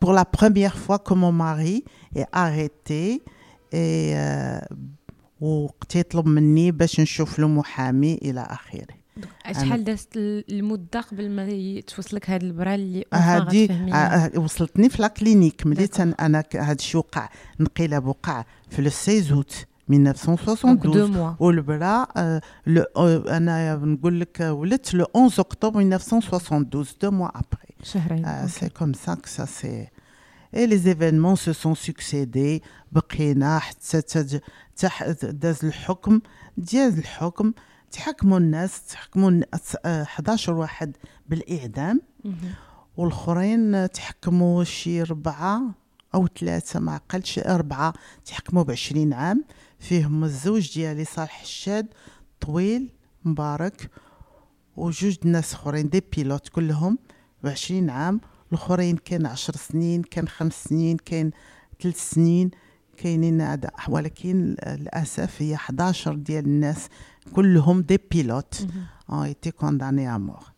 pour 0.00 0.12
la 0.12 0.26
première 0.26 0.76
fois 0.76 0.98
que 0.98 1.14
mon 1.14 1.32
mari 1.32 1.84
est 2.14 2.28
arrêté 2.32 3.22
et 3.72 4.14
وقت 5.40 6.16
مني 6.16 6.70
باش 6.70 7.00
نشوف 7.00 7.38
له 7.38 7.48
محامي 7.48 8.14
إلى 8.14 8.40
آخره. 8.40 9.04
شحال 9.52 9.84
دازت 9.84 10.16
المده 10.16 11.00
قبل 11.00 11.30
ما 11.30 11.80
توصلك 11.80 12.30
هذه 12.30 12.42
البرا 12.42 12.74
اللي 12.74 13.04
هذه 13.14 13.68
وصلتني 14.36 14.88
في 14.88 15.02
la 15.02 15.08
clinique 15.08 15.66
ملي 15.66 15.88
أنا 15.98 16.44
هذا 16.54 16.72
الشيء 16.72 16.98
وقع 16.98 17.28
انقلاب 17.60 18.06
وقع 18.06 18.44
في 18.70 18.82
le 18.82 18.90
16 18.90 19.34
اوت 19.34 19.66
1972. 19.90 21.36
والبرا 21.38 22.06
أنا 23.36 23.74
نقول 23.76 24.20
لك 24.20 24.40
ولدت 24.40 24.94
le 24.94 25.06
11 25.16 25.42
اكتوبر 25.42 25.80
1972 25.80 26.94
deux 27.02 27.10
mois 27.10 27.28
après 27.28 27.74
شهرين 27.82 28.48
c'est 28.48 28.68
comme 28.68 28.92
ça 28.92 29.14
que 29.14 29.26
ça 29.26 29.44
s'est 29.44 29.88
et 30.56 30.66
les 30.66 30.78
événements 30.78 31.36
se 31.36 31.52
sont 31.52 31.74
succédé 31.74 32.62
بقينا 32.92 33.58
حتى 33.58 34.40
داز 35.22 35.64
الحكم 35.64 36.20
ديال 36.56 36.98
الحكم 36.98 37.52
تحكموا 37.90 38.38
الناس 38.38 38.86
تحكموا 38.86 39.40
11 39.86 40.52
واحد 40.52 40.96
بالاعدام 41.28 42.00
والاخرين 42.96 43.90
تحكموا 43.90 44.64
شي 44.64 45.02
ربعه 45.02 45.62
أو 46.14 46.26
ثلاثة 46.26 46.80
ما 46.80 46.92
عقلتش 46.92 47.38
اربعه 47.38 47.92
تحكموا 48.24 48.62
بعشرين 48.62 49.12
عام 49.12 49.44
فيهم 49.88 50.24
الزوج 50.24 50.74
ديالي 50.74 51.04
صالح 51.04 51.40
الشاد 51.40 51.86
طويل 52.40 52.92
مبارك 53.24 53.90
وجوج 54.76 55.16
ناس 55.24 55.54
أخرين 55.54 55.88
دي 55.88 56.02
بيلوت 56.16 56.48
كلهم 56.48 56.98
بعشرين 57.42 57.90
عام. 57.90 58.20
الأخرين 58.52 58.96
كان 58.96 59.26
عشر 59.26 59.56
سنين 59.56 60.02
كان 60.02 60.28
خمس 60.28 60.64
سنين 60.64 60.96
كان 60.96 61.30
ثلاث 61.82 62.10
سنين 62.10 62.50
كاينين 62.96 63.40
هذا 63.40 63.70
ولكن 63.88 64.56
للأسف 64.66 65.42
هي 65.42 65.54
11 65.54 66.14
ديال 66.14 66.44
الناس 66.44 66.88
كلهم 67.34 67.80
des 67.80 67.98
pilotes. 68.10 68.66
été 69.12 69.50
condamnés 69.50 70.14
à 70.14 70.18
mort 70.18 70.53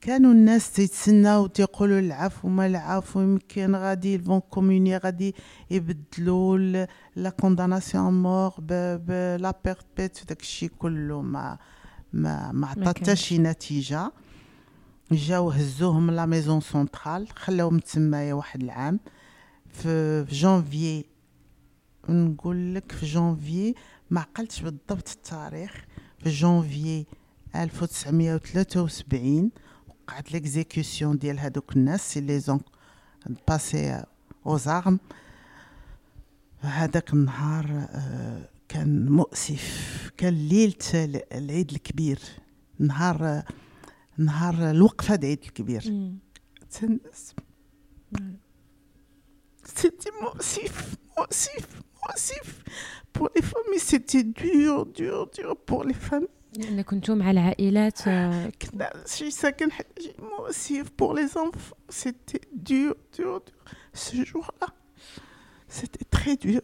كانوا 0.00 0.32
الناس 0.32 0.72
تيتسناو 0.72 1.46
تيقولوا 1.46 1.98
العفو 1.98 2.48
ما 2.48 2.66
العفو 2.66 3.20
يمكن 3.20 3.74
غادي 3.76 4.14
ils 4.14 4.25
vont 4.25 4.40
commuer 4.40 4.96
غادي 4.96 5.34
يبدلوا 5.70 6.58
la 7.16 7.30
condamnation 7.30 8.22
mort 8.22 8.54
ب 8.58 8.90
la 8.90 9.54
perpète 9.64 10.28
داك 10.28 10.40
الشيء 10.40 10.70
كله 10.78 11.20
ما 11.22 11.58
ما 12.12 12.52
ما 12.52 12.66
عطات 12.66 12.98
حتى 12.98 13.16
شي 13.16 13.38
نتيجة. 13.38 14.12
جاو 15.12 15.50
هزوهم 15.50 16.10
la 16.10 16.26
maison 16.26 16.60
centrale 16.60 17.28
خلاوهم 17.36 17.78
تمايا 17.78 18.34
واحد 18.34 18.62
العام. 18.62 19.00
في 19.68 20.26
جانفي 20.30 21.04
نقول 22.08 22.74
لك 22.74 22.92
في 22.92 23.06
جانفي 23.06 23.74
ما 24.10 24.20
عقلتش 24.20 24.60
بالضبط 24.62 25.08
التاريخ. 25.10 25.84
في 26.18 26.30
جانفي 26.30 27.06
1973 27.56 29.50
وقعت 30.09 30.31
ليكزيكسيون 30.31 31.17
ديال 31.17 31.39
هادوك 31.39 31.75
الناس 31.75 32.17
اللي 32.17 32.39
زون 32.39 32.59
باسي 33.47 34.03
او 34.45 34.57
زارم 34.57 34.99
هذاك 36.59 37.13
النهار 37.13 37.87
آه، 37.89 38.49
كان 38.69 39.09
مؤسف 39.09 40.11
كان 40.17 40.33
ليلة 40.33 40.75
العيد 41.31 41.71
الكبير 41.71 42.19
نهار 42.79 43.43
نهار 44.17 44.71
الوقفة 44.71 45.15
العيد 45.15 45.39
الكبير 45.43 46.11
تنس 46.71 47.35
C'était 49.65 50.11
مؤسف 50.21 50.95
مؤسف 51.17 51.81
مؤسف 52.03 52.63
pour 53.13 53.29
les 53.35 53.41
familles 53.41 53.79
c'était 53.79 54.23
dur 54.23 54.85
dur 54.85 55.29
dur 55.35 55.57
pour 55.67 55.83
les 55.83 55.93
familles 55.93 56.29
لأن 56.57 56.81
كنتم 56.81 57.17
مع 57.17 57.31
العائلات 57.31 58.01
كنا 58.01 59.03
شي 59.05 59.31
ساكن 59.31 59.71
حاجة 59.71 59.87
مؤسف 60.19 60.87
pour 61.01 61.13
les 61.13 61.37
enfants 61.37 61.77
c'était 61.89 62.41
dur 62.53 62.95
dur 63.17 63.41
dur 63.47 63.63
ce 63.93 64.15
jour-là 64.15 64.67
c'était 65.67 66.05
très 66.11 66.35
dur 66.35 66.61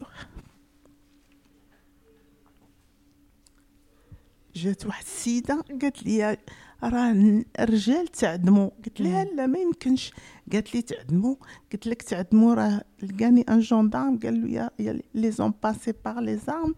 جات 4.55 4.85
واحد 4.85 5.03
السيده 5.03 5.65
قالت 5.81 6.03
لي 6.03 6.37
راه 6.83 7.43
الرجال 7.59 8.07
تعدموا 8.07 8.69
قلت 8.85 9.01
لها 9.01 9.23
لا 9.23 9.45
ما 9.47 9.59
يمكنش 9.59 10.11
قالت 10.51 10.75
لي 10.75 10.81
تعدموا 10.81 11.35
قلت 11.71 11.87
لك 11.87 12.01
تعدموا 12.01 12.53
راه 12.53 12.81
لقاني 13.03 13.41
ان 13.41 13.59
جوندارم 13.59 14.19
قال 14.19 14.41
له 14.41 14.71
يا 14.79 14.99
لي 15.13 15.31
زون 15.31 15.53
باسي 15.63 15.93
بار 16.05 16.19
لي 16.19 16.37
زارم 16.37 16.75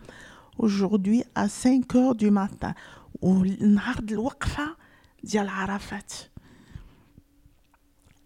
aujourd'hui 0.59 1.25
à 1.35 1.49
5 1.49 1.95
heures 1.95 2.15
du 2.15 2.31
matin 2.31 2.75
والنهار 3.23 3.99
الوقفه 3.99 4.77
ديال 5.25 5.49
عرفات. 5.49 6.13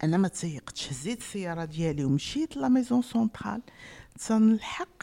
أنا 0.03 0.17
ما 0.17 0.29
تسيقتش. 0.29 0.91
هزيت 0.91 1.19
السياره 1.19 1.65
ديالي 1.65 2.05
ومشيت 2.05 2.57
la 2.57 2.69
maison 2.69 3.03
centrale. 3.03 3.63
تنلحق 4.27 5.03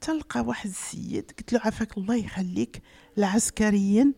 تلقى 0.00 0.40
واحد 0.40 0.68
السيد 0.70 1.32
قلت 1.38 1.52
له 1.52 1.60
عافاك 1.64 1.98
الله 1.98 2.14
يخليك 2.14 2.82
العسكريين 3.18 4.14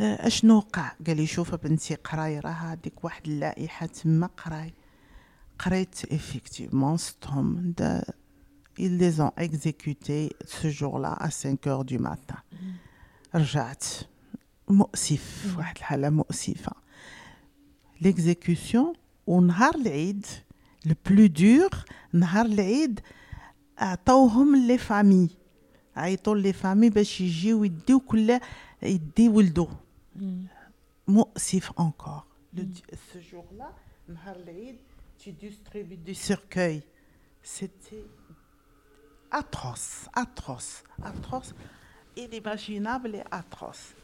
آه، 0.00 0.26
أشنو 0.26 0.56
وقع؟ 0.56 0.92
قال 1.06 1.16
لي 1.16 1.26
شوف 1.26 1.54
بنتي 1.54 1.94
قراي 1.94 2.40
راه 2.40 2.50
هذيك 2.50 3.04
واحد 3.04 3.28
اللائحة 3.28 3.86
تما 3.86 4.26
قراي. 4.26 4.74
قريت 5.58 5.94
ستهم 6.96 7.74
دا 7.78 8.04
ils 8.79 8.97
les 8.97 9.21
ont 9.21 9.31
exécutés 9.37 10.35
ce 10.45 10.69
jour-là 10.69 11.13
à 11.19 11.29
5 11.29 11.67
heures 11.67 11.85
du 11.85 11.97
matin 11.99 12.37
رجعت 13.35 13.85
مؤسف 14.69 15.55
واحد 15.57 15.77
الحاله 15.77 16.09
مؤسفه 16.09 16.71
ليكزيكسيون 18.01 18.93
ونهار 19.27 19.75
العيد 19.75 20.25
لو 20.85 20.95
بلو 21.09 21.25
دور 21.25 21.69
نهار 22.13 22.45
العيد 22.45 22.99
عطوهم 23.77 24.55
لي 24.67 24.77
فامي 24.77 25.29
عيطوا 25.95 26.35
لي 26.35 26.53
فامي 26.53 26.89
باش 26.89 27.21
يجيو 27.21 27.63
يديو 27.63 27.99
كل 27.99 28.39
يدي 28.83 29.29
ولدو 29.29 29.67
مؤسف 31.07 31.71
انكور 31.79 32.23
سو 33.13 33.19
جور 33.31 33.45
لا 33.57 33.69
نهار 34.07 34.35
العيد 34.35 34.75
tu 35.19 35.31
distribues 35.31 36.01
du 36.07 36.13
cercueil 36.13 36.83
c'était 37.41 38.05
atroce 39.32 40.08
atroce 40.22 40.82
atroce 41.02 41.52
inimaginable 42.16 43.14
et 43.14 43.24
atroce. 43.32 43.94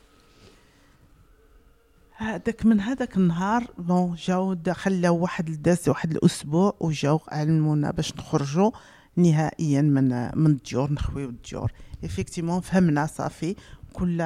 هذاك 2.19 2.67
من 2.67 2.81
هذاك 2.81 3.17
النهار 3.17 3.67
bon 3.79 4.15
جاو 4.15 4.57
خلاو 4.73 5.19
واحد 5.19 5.63
داز 5.63 5.89
واحد 5.89 6.11
الأسبوع 6.11 6.77
وجاو 6.81 7.21
علمونا 7.29 7.91
باش 7.91 8.17
نخرجوا 8.17 8.71
نهائيا 9.17 9.83
من 9.83 10.39
من 10.39 10.47
الديور 10.47 10.93
نخويو 10.93 11.29
الديور. 11.29 11.73
effectivement 12.05 12.61
فهمنا 12.61 13.07
صافي 13.07 13.57
كل 13.93 14.19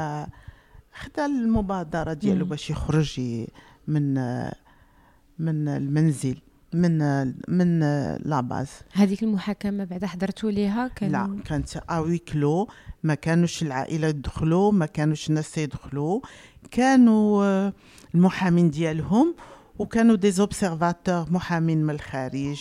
خدا 0.94 1.26
المبادرة 1.26 2.12
ديالو 2.12 2.44
باش 2.44 2.70
يخرج 2.70 3.20
من 3.88 4.14
من 5.38 5.68
المنزل. 5.68 6.40
من 6.72 7.26
من 7.48 7.80
la 8.18 8.35
base 8.35 8.68
هذيك 8.92 9.22
المحاكمة 9.22 9.84
بعد 9.84 10.04
حضرتوا 10.04 10.50
ليها؟ 10.50 10.88
كان 10.88 11.12
لا 11.12 11.42
كانت 11.44 11.76
huis 11.76 12.18
clos 12.18 12.68
ما 13.02 13.14
كانوش 13.14 13.62
العائلة 13.62 14.08
يدخلوا 14.08 14.72
ما 14.72 14.86
كانوش 14.86 15.28
الناس 15.28 15.58
يدخلوا. 15.58 16.20
كانوا 16.70 17.70
المحامين 18.14 18.70
ديالهم 18.70 19.34
وكانوا 19.78 20.16
des 20.16 20.30
observateurs 20.30 21.26
محامين 21.30 21.84
من 21.84 21.94
الخارج. 21.94 22.58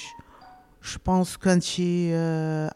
Je 0.81 0.97
pense 0.97 1.37
quand 1.37 1.59
شي 1.59 2.13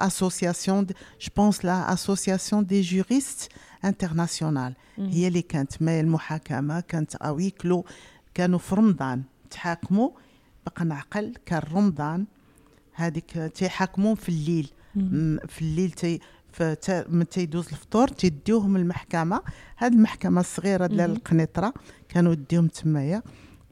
association 0.10 0.86
je 1.20 1.30
pense 1.30 1.64
la 1.64 1.88
association 1.96 2.62
des 2.62 2.84
juristes 2.84 3.48
internationale 3.86 4.74
هي 4.98 5.28
اللي 5.28 5.42
كانت 5.42 5.82
ما 5.82 6.00
المحاكمة؟ 6.00 6.80
كانت 6.80 7.16
huis 7.16 7.50
clos 7.50 7.86
كانوا 8.34 8.60
في 8.60 8.76
رمضان. 8.76 9.24
تحاكموا 9.50 10.10
بقى 10.66 10.86
نعقل 10.86 11.34
كان 11.46 11.62
رمضان 11.74 12.26
هذيك 12.94 13.52
تيحاكموا 13.56 14.16
في 14.16 14.30
الليل. 14.30 14.72
في 15.48 15.62
الليل 15.62 15.92
تي 15.92 16.20
من 17.10 17.30
تيدوز 17.30 17.68
الفطور 17.72 18.08
تيديوهم 18.08 18.76
المحكمة. 18.76 19.42
هذه 19.78 19.94
المحكمة 19.94 20.40
الصغيرة 20.42 20.88
ديال 20.88 21.12
القنيطرة 21.12 21.74
كانوا 22.10 22.34
يديهم 22.34 22.68
تمايا. 22.68 23.22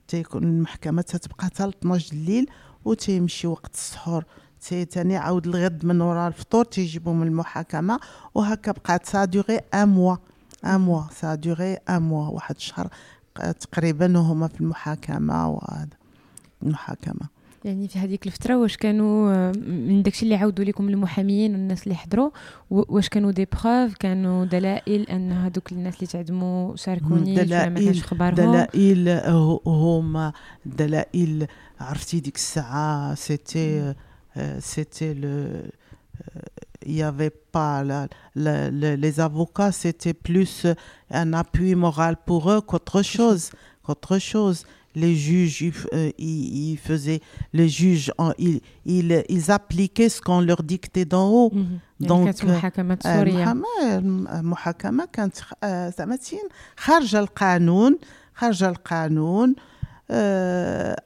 تيكون 0.08 0.44
المحكمة 0.44 1.02
تتبقى 1.02 1.46
حتى 1.46 1.70
12 1.70 2.14
الليل 2.14 2.50
وتيمشي 2.86 3.48
وقت 3.48 3.74
السحور. 3.74 4.26
تي 4.62 4.86
تاني 4.86 5.18
عاود 5.18 5.48
الغد 5.48 5.86
من 5.86 6.02
وراء 6.02 6.28
الفطور 6.28 6.66
تيجيبوا 6.66 7.14
من 7.14 7.28
المحاكمه 7.28 8.00
وهكا 8.36 8.72
بقات 8.72 9.06
ça 9.06 9.26
a 9.26 9.32
duré 9.32 9.58
un 9.58 9.90
mois. 9.90 10.16
un 10.66 10.82
mois. 10.82 11.36
ça 11.36 11.47
a 11.47 11.52
duré 11.52 11.74
un 11.74 12.02
mois. 12.02 12.28
واحد 12.30 12.56
الشهر 12.56 12.88
تقريبا 13.60 14.18
وهما 14.20 14.48
في 14.48 14.62
المحاكمة. 14.62 15.50
وهذا. 15.50 16.01
المحاكمة. 16.64 17.42
يعني 17.66 17.88
في 17.88 18.00
هذيك 18.00 18.28
الفترة 18.28 18.58
واش 18.58 18.78
كانوا 18.78 19.52
من 19.58 20.04
داكشي 20.04 20.24
اللي 20.24 20.36
عاودوا 20.36 20.66
لكم 20.66 20.90
المحاميين 20.90 21.52
والناس 21.52 21.84
اللي 21.84 21.96
حضروا 21.96 22.30
واش 22.70 23.10
كانوا 23.10 23.32
des 23.32 23.46
preuves 23.46 23.94
كانوا 23.94 24.46
دلائل 24.46 25.02
أن 25.02 25.32
هذوك 25.32 25.72
الناس 25.72 25.96
اللي 25.96 26.08
تعدموا 26.08 26.76
شاركوني 26.76 27.36
دلائل 27.36 27.74
ما 27.74 27.80
كانش 27.80 28.04
خبرهم؟ 28.04 28.36
دلائل 28.36 29.10
هما 29.66 30.34
دلائل 30.66 31.48
عرفتي 31.80 32.20
ديك 32.20 32.36
الساعة 32.36 33.16
سيتي 33.16 33.94
سيتي 34.60 35.14
لو 35.14 35.62
il 36.86 36.96
n'y 36.96 37.04
avait 37.04 37.36
pas 37.56 37.84
la, 37.84 38.08
la, 38.36 38.72
la, 38.72 38.96
les 38.96 39.20
avocats 39.20 39.72
c'était 39.72 40.16
plus 40.28 40.66
un 41.12 41.34
appui 41.34 41.76
moral 41.76 42.16
pour 42.26 42.52
eux 42.52 42.62
qu'autre 42.62 43.02
chose 43.04 43.52
qu'autre 43.84 44.18
chose. 44.20 44.60
Les 44.96 45.16
juges, 45.16 45.62
ils, 45.62 45.74
euh, 45.94 46.12
ils, 46.18 46.72
ils, 46.72 46.78
faisaient, 46.78 47.22
les 47.54 47.70
juges, 47.70 48.12
en, 48.18 48.34
ils, 48.38 48.60
ils, 48.86 49.24
ils, 49.30 49.52
appliquaient 49.52 50.10
ce 50.10 50.22
qu'on 50.22 50.42
leur 50.42 50.64
dictait 50.64 51.06
d'en 51.06 51.30
haut. 51.30 51.52
Mm 51.54 51.62
-hmm. 51.62 51.92
Donc, 52.08 52.26
كانت 52.26 52.44
المحاكمة 52.46 52.96
كانت 55.14 55.38
زعما 55.98 56.18
خارج 56.78 57.16
القانون 57.16 57.98
خارج 58.36 58.64
القانون 58.64 59.56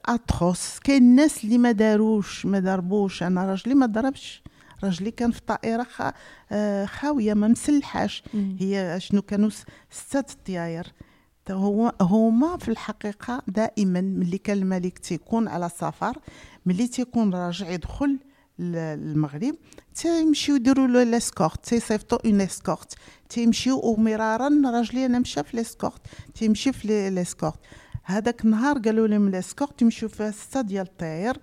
اتروس 0.04 0.78
كاين 0.84 1.02
الناس 1.02 1.44
اللي 1.44 1.58
ما 1.58 1.72
داروش 1.72 2.46
ما 2.46 2.60
ضربوش 2.60 3.22
أنا 3.22 3.46
راجلي 3.46 3.74
ما 3.74 3.86
ضربش 3.86 4.42
راجلي 4.84 5.10
كان 5.10 5.30
في 5.30 5.40
طائره 5.46 5.86
خاويه 6.86 7.34
ما 7.34 7.48
مسلحاش 7.48 8.22
هي 8.60 8.96
شنو 9.00 9.22
كانوا 9.22 9.50
سته 9.90 10.32
الطياير 10.32 10.92
هو 11.50 11.92
هما 12.00 12.56
في 12.56 12.68
الحقيقة 12.68 13.42
دائما 13.48 14.00
ملي 14.00 14.38
كان 14.38 14.58
الملك 14.58 14.98
تيكون 14.98 15.48
على 15.48 15.68
سفر 15.68 16.18
ملي 16.66 16.88
تيكون 16.88 17.34
راجع 17.34 17.70
يدخل 17.70 18.18
المغرب 18.60 19.54
تيمشيو 19.94 20.56
يديروا 20.56 20.86
له 20.86 21.02
l'escorte 21.02 21.64
تيصيفطوا 21.64 22.18
une 22.26 22.40
escorte 22.40 22.94
تيمشيو 23.28 23.80
ومرارا 23.84 24.50
راجلي 24.64 25.06
أنا 25.06 25.18
مشى 25.18 25.42
في 25.42 25.56
l'escorte 25.56 26.00
تيمشي 26.34 26.72
في 26.72 27.10
l'escorte 27.10 27.58
هذاك 28.08 28.44
النهار 28.44 28.78
قالوا 28.78 29.06
لهم 29.06 29.28
l'escorte 29.28 29.82
يمشيو 29.82 30.08
فيها 30.08 30.30
ستة 30.30 30.60
ديال 30.60 30.86
الطير. 30.86 31.36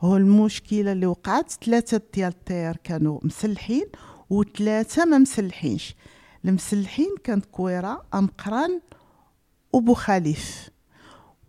هو 0.00 0.16
المشكلة 0.16 0.92
اللي 0.92 1.06
وقعت 1.06 1.52
ثلاثة 1.64 2.00
ديال 2.14 2.28
الطير 2.28 2.76
كانوا 2.84 3.20
مسلحين 3.22 3.84
وثلاثة 4.30 5.04
ما 5.04 5.18
مسلحينش. 5.18 5.94
المسلحين 6.44 7.14
كانت 7.24 7.44
كويرة 7.44 8.02
ام 8.14 8.26
قران 8.26 8.80
وبو 9.74 9.94
خليف. 9.94 10.70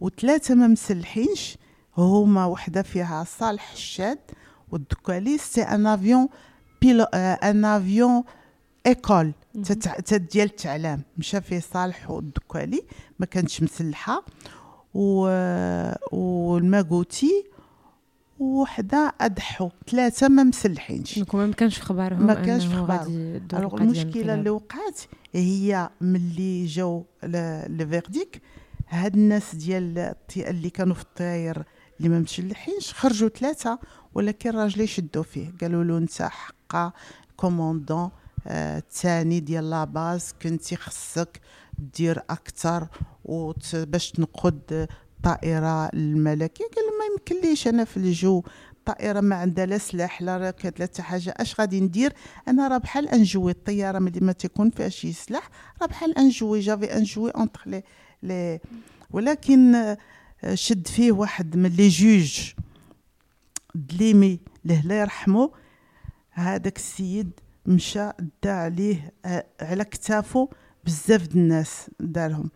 وثلاثة 0.02 0.56
ما 0.56 0.68
مسلحينش 0.68 1.58
هما 1.98 2.46
وحدة 2.46 2.82
فيها 2.82 3.24
صالح 3.24 3.72
الشاد 3.72 4.20
والدكالي 4.72 5.42
c'est 5.42 5.62
un 5.62 5.88
avion 5.88 6.28
pilote 6.82 7.04
un 7.04 7.66
avion 7.66 8.24
école 8.86 9.32
ديال 10.12 10.48
التعلام. 10.50 11.02
مشى 11.18 11.42
فيه 11.42 11.60
صالح 11.60 12.12
والدكالي 12.12 12.84
ما 13.20 13.26
كانتش 13.26 13.64
مسلحة. 13.64 14.26
و 14.94 15.28
والماغوتي 16.12 17.46
وحدة 18.40 19.14
أضحوا 19.22 19.70
ثلاثة 19.88 20.28
ما 20.28 20.44
مسلحينش 20.44 21.20
ما 21.34 21.52
كانش 21.52 21.78
في 21.78 21.82
خبارهم 21.86 22.26
ما 22.28 22.34
كانش 22.34 22.66
في 22.66 22.76
خبارهم. 22.76 23.42
الخلال. 24.24 24.40
اللي 24.40 24.50
وقعت 24.50 25.02
هي 25.34 25.90
ملي 26.02 26.66
جاو 26.66 27.06
le 27.24 27.88
verdict 27.90 28.42
هاد 28.90 29.16
الناس 29.16 29.56
ديال 29.56 30.16
اللي 30.38 30.70
كانوا 30.70 30.96
في 30.96 31.02
الطياير 31.02 31.64
اللي 31.98 32.10
ما 32.10 32.20
مسلحينش 32.20 32.94
خرجوا 32.94 33.30
ثلاثة 33.30 33.80
ولكن 34.14 34.50
راجلي 34.50 34.88
شدوا 34.88 35.24
فيه 35.24 35.54
قالوا 35.62 35.84
له 35.84 35.98
أنت 35.98 36.22
حقا 36.22 36.92
commandant 37.38 38.10
آه، 38.48 38.78
الثاني 38.78 39.40
ديال 39.40 39.70
la 39.70 39.84
base 39.84 40.34
كنتي 40.42 40.76
خصك 40.76 41.42
دير 41.80 42.24
أكثر 42.30 42.88
باش 43.74 44.12
تنقذ 44.12 44.88
الطائره 45.18 45.90
الملكية 45.94 46.66
قال 46.66 46.86
ما 47.00 47.06
يمكنليش 47.12 47.68
أنا 47.68 47.84
في 47.84 47.98
الجو 47.98 48.44
الطائره 48.78 49.20
ما 49.22 49.36
عندها 49.36 49.66
لا 49.66 49.78
سلاح 49.78 50.22
لا 50.22 50.38
راكد 50.38 50.74
لا 50.80 50.86
حتى 50.86 51.02
حاجة. 51.02 51.34
أش 51.38 51.60
غادي 51.60 51.82
ندير؟ 51.82 52.14
أنا 52.48 52.68
راه 52.68 52.78
بحال 52.78 53.10
un 53.10 53.22
jouet 53.22 53.52
الطيارة 53.52 54.00
ملي 54.00 54.20
ما 54.20 54.32
تيكون 54.32 54.70
فيها 54.70 54.90
شي 54.90 55.14
سلاح 55.14 55.50
راه 55.82 55.88
بحال 55.88 56.18
un 56.18 56.30
jouet 56.30 56.60
j'avais 56.60 56.98
un 56.98 57.07
jouet 57.07 57.30
entre 57.32 57.62
les 57.66 57.84
les 58.24 58.60
ولكن 59.12 59.76
آه، 59.76 59.98
شد 60.54 60.88
فيه 60.88 61.12
واحد 61.12 61.58
من 61.58 61.70
les 61.70 61.88
juges. 61.88 62.54
دليمي 63.76 64.40
له 64.66 64.82
لا 64.86 65.02
يرحمه 65.02 65.52
هذاك 66.32 66.78
السيد 66.78 67.32
مشى 67.66 68.10
دا 68.44 68.52
عليه 68.52 69.14
آه، 69.26 69.46
على 69.62 69.84
كتافه 69.86 70.50
بزاف 70.86 71.28
د 71.28 71.36
الناس 71.36 71.90
دارهم. 72.00 72.50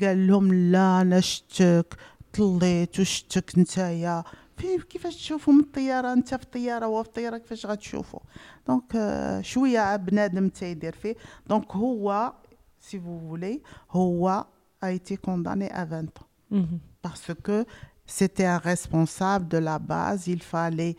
قال 0.00 0.26
لهم 0.26 0.52
لا 0.52 1.00
انا 1.00 1.20
شتك 1.20 1.96
طليت 2.32 3.00
وشتك 3.00 3.58
نتايا 3.58 4.24
في 4.56 4.78
كيفاش 4.78 5.16
تشوفوا 5.16 5.52
من 5.52 5.60
الطياره 5.60 6.12
انت 6.12 6.34
في 6.34 6.42
الطياره 6.42 6.86
وهو 6.86 7.02
في 7.02 7.08
الطياره 7.08 7.38
كيفاش 7.38 7.66
غتشوفوا 7.66 8.20
دونك 8.68 8.96
آه، 8.96 9.40
شويه 9.40 9.96
بنادم 9.96 10.48
تيدير 10.48 10.92
فيه 10.94 11.14
دونك 11.46 11.72
هو 11.72 12.32
سي 12.80 13.00
فو 13.00 13.18
فولي 13.18 13.60
هو 13.90 14.44
a 14.84 14.90
été 14.92 15.16
condamné 15.16 15.68
à 15.70 15.84
20 15.84 16.04
ans 16.18 16.26
مهم. 16.50 16.80
parce 17.02 17.32
que 17.44 17.64
c'était 18.06 18.46
un 18.46 18.58
responsable 18.58 19.46
de 19.48 19.58
la 19.58 19.78
base, 19.78 20.26
il 20.26 20.42
fallait 20.42 20.96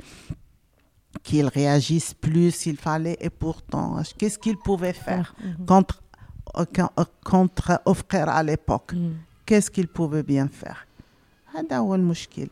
qu'il 1.24 1.48
réagisse 1.48 2.14
plus, 2.14 2.66
il 2.66 2.78
fallait, 2.78 3.18
et 3.20 3.30
pourtant, 3.30 4.02
qu'est-ce 4.18 4.40
qu'il 4.40 4.58
pouvait 4.58 4.94
faire 4.94 5.34
مهم. 5.44 5.66
contre, 5.66 5.96
euh, 6.02 6.05
contre 7.24 7.82
Ofrer 7.86 8.26
à 8.28 8.44
l'époque 8.44 8.94
مهم. 8.94 9.14
qu'est-ce 9.46 9.70
qu'il 9.72 9.88
pouvait 9.88 10.24
bien 10.24 10.48
faire 10.48 10.86
هذا 11.56 11.78
هو 11.78 11.96
المشكل 11.96 12.48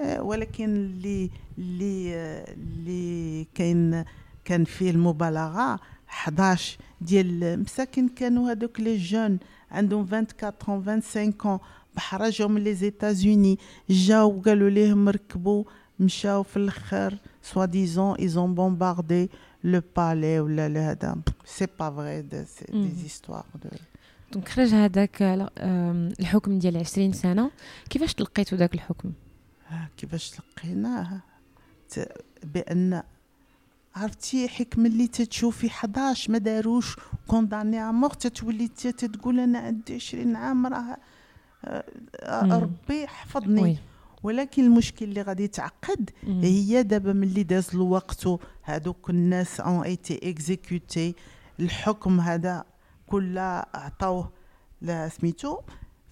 آه، 0.00 0.22
ولكن 0.22 0.64
اللي 0.76 1.30
اللي 1.58 2.14
آه، 2.14 2.52
اللي 2.52 3.46
كاين 3.54 4.04
كان 4.44 4.64
فيه 4.64 4.90
المبالغه 4.90 5.80
11 6.10 6.78
ديال 7.00 7.60
مساكن 7.62 8.08
كانوا 8.08 8.50
هذوك 8.50 8.80
لي 8.80 8.96
جون 8.96 9.38
عندهم 9.70 10.08
24 10.14 10.52
ans 10.52 11.02
25 11.02 11.32
ans 11.44 11.60
بحال 11.96 12.30
جاو 12.30 12.48
من 12.48 12.64
لي 12.64 12.74
زيتازوني 12.74 13.58
جاو 13.90 14.40
قالوا 14.46 14.70
ليهم 14.70 15.08
ركبوا 15.08 15.64
مشاو 16.00 16.42
في 16.42 16.56
الاخر 16.56 17.14
سوا 17.42 17.64
ديزون 17.64 18.14
ايزون 18.16 18.54
بومباردي 18.54 19.30
لو 19.63 19.81
بالي 19.97 20.39
ولا 20.39 20.69
لا 20.69 20.91
هذا 20.91 21.17
c'est 21.45 21.67
pas 21.79 21.89
vrai 21.91 22.45
c'est. 22.45 22.65
des 22.71 22.89
histoires 22.89 23.45
de 23.63 23.69
donc 24.33 24.49
خرج 24.49 24.73
هذاك 24.73 25.21
آم، 25.21 26.09
الحكم 26.19 26.59
ديال 26.59 26.77
20 26.77 27.13
سنة. 27.13 27.51
كيفاش 27.89 28.13
تلقيتوا 28.13 28.57
ذاك 28.57 28.73
الحكم؟ 28.73 29.11
آه، 29.71 29.87
كيفاش 29.97 30.29
تلقيناه 30.29 31.21
بأن 32.43 33.03
عرفتي 33.95 34.47
حكم 34.47 34.85
اللي 34.85 35.07
تتشوفي 35.07 35.67
11 35.67 36.31
ما 36.31 36.37
داروش 36.37 36.95
condamné 37.27 37.89
à 37.89 37.91
mort 37.91 38.09
تتولي 38.09 38.67
تتقول 38.67 39.39
أنا 39.39 39.59
عندي 39.59 39.95
20 39.95 40.35
عام 40.35 40.67
راه 40.67 40.97
آه، 41.65 41.83
آه،. 42.23 42.59
ربي 42.59 43.07
حفظني. 43.07 43.77
ولكن 44.23 44.63
المشكل 44.65 45.05
اللي 45.05 45.21
غادي 45.21 45.43
يتعقد. 45.43 46.09
هي 46.43 46.83
دابا 46.83 47.13
ملي 47.13 47.43
داز 47.43 47.69
الوقت 47.73 48.27
هادوك 48.65 49.09
الناس 49.09 49.59
ont 49.59 49.83
été 49.83 50.19
exécutés 50.29 51.15
الحكم 51.59 52.19
هذا 52.19 52.63
كله 53.07 53.63
عطاوه 53.73 54.31
لا 54.81 55.09
سميتو 55.09 55.57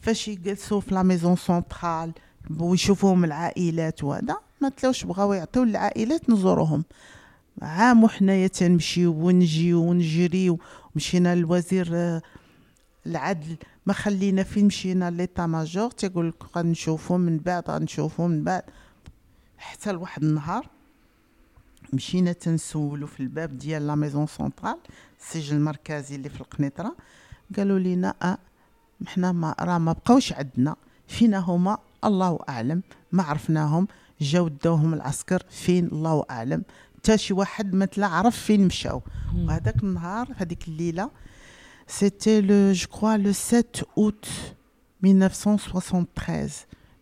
فاش 0.02 0.28
يجلسوا 0.28 0.80
في 0.82 0.96
la 0.96 1.04
maison 1.04 1.36
centrale 1.36 2.12
ويشوفوهم 2.60 3.24
العائلات 3.26 4.04
وهذا 4.04 4.38
ما 4.62 4.70
تلاوش 4.70 5.06
بغاو 5.06 5.34
يعطيو 5.34 5.64
للعائلات 5.64 6.30
نزوروهم 6.30 6.84
عام 7.62 8.04
وحنايا 8.04 8.48
تنمشيو 8.48 9.12
ونجيو 9.12 9.84
ونجريو 9.84 10.60
مشينا 10.96 11.36
للوزير 11.36 12.22
العدل 13.06 13.58
ما 13.86 13.94
خلينا 13.94 14.44
فين 14.44 14.66
مشينا 14.66 15.10
l'état-major 15.12 15.92
تيقول 15.92 16.30
لك 16.30 16.58
غنشوفو 16.58 17.18
من 17.18 17.38
بعد 17.38 17.70
غنشوفو 17.70 18.28
من 18.28 18.44
بعد. 18.44 18.64
حتى 19.58 19.92
لواحد 19.92 20.24
النهار 20.24 20.70
مشينا 21.94 22.32
تنسولو 22.32 23.08
في 23.08 23.20
الباب 23.20 23.58
ديال 23.58 23.88
la 23.88 23.96
maison 23.96 24.28
centrale 24.28 24.78
السجن 25.20 25.58
المركزي 25.58 26.16
اللي 26.16 26.30
في 26.30 26.42
القنيطرة. 26.42 26.96
قالوا 27.58 27.80
لينا 27.80 28.14
آه 28.22 28.38
حنا 29.08 29.32
ما 29.32 29.56
راه 29.60 29.78
ما 29.78 29.94
بقاوش 29.94 30.34
عندنا. 30.34 30.76
فينا 31.08 31.38
هما 31.38 31.78
الله 32.04 32.40
أعلم. 32.50 32.82
ما 33.12 33.24
عرفناهم. 33.24 33.88
جاو 34.22 34.48
داوهم 34.48 34.94
العسكر 34.94 35.44
فين؟ 35.50 35.86
الله 35.86 36.26
أعلم. 36.32 36.64
حتى 36.98 37.18
شي 37.18 37.34
واحد 37.34 37.74
ما 37.74 37.86
تلا 37.86 38.08
عرف 38.08 38.38
فين 38.38 38.68
مشاو. 38.68 39.02
وهذاك 39.36 39.84
النهار 39.84 40.28
هذيك 40.38 40.68
الليلة 40.68 41.10
سيتي 41.89 42.41
لو 42.41 42.73
جو 42.73 42.87
كخوا 42.89 43.17
لو 43.17 43.33
7 43.33 43.65
اوت 43.99 44.27
1973 45.05 46.49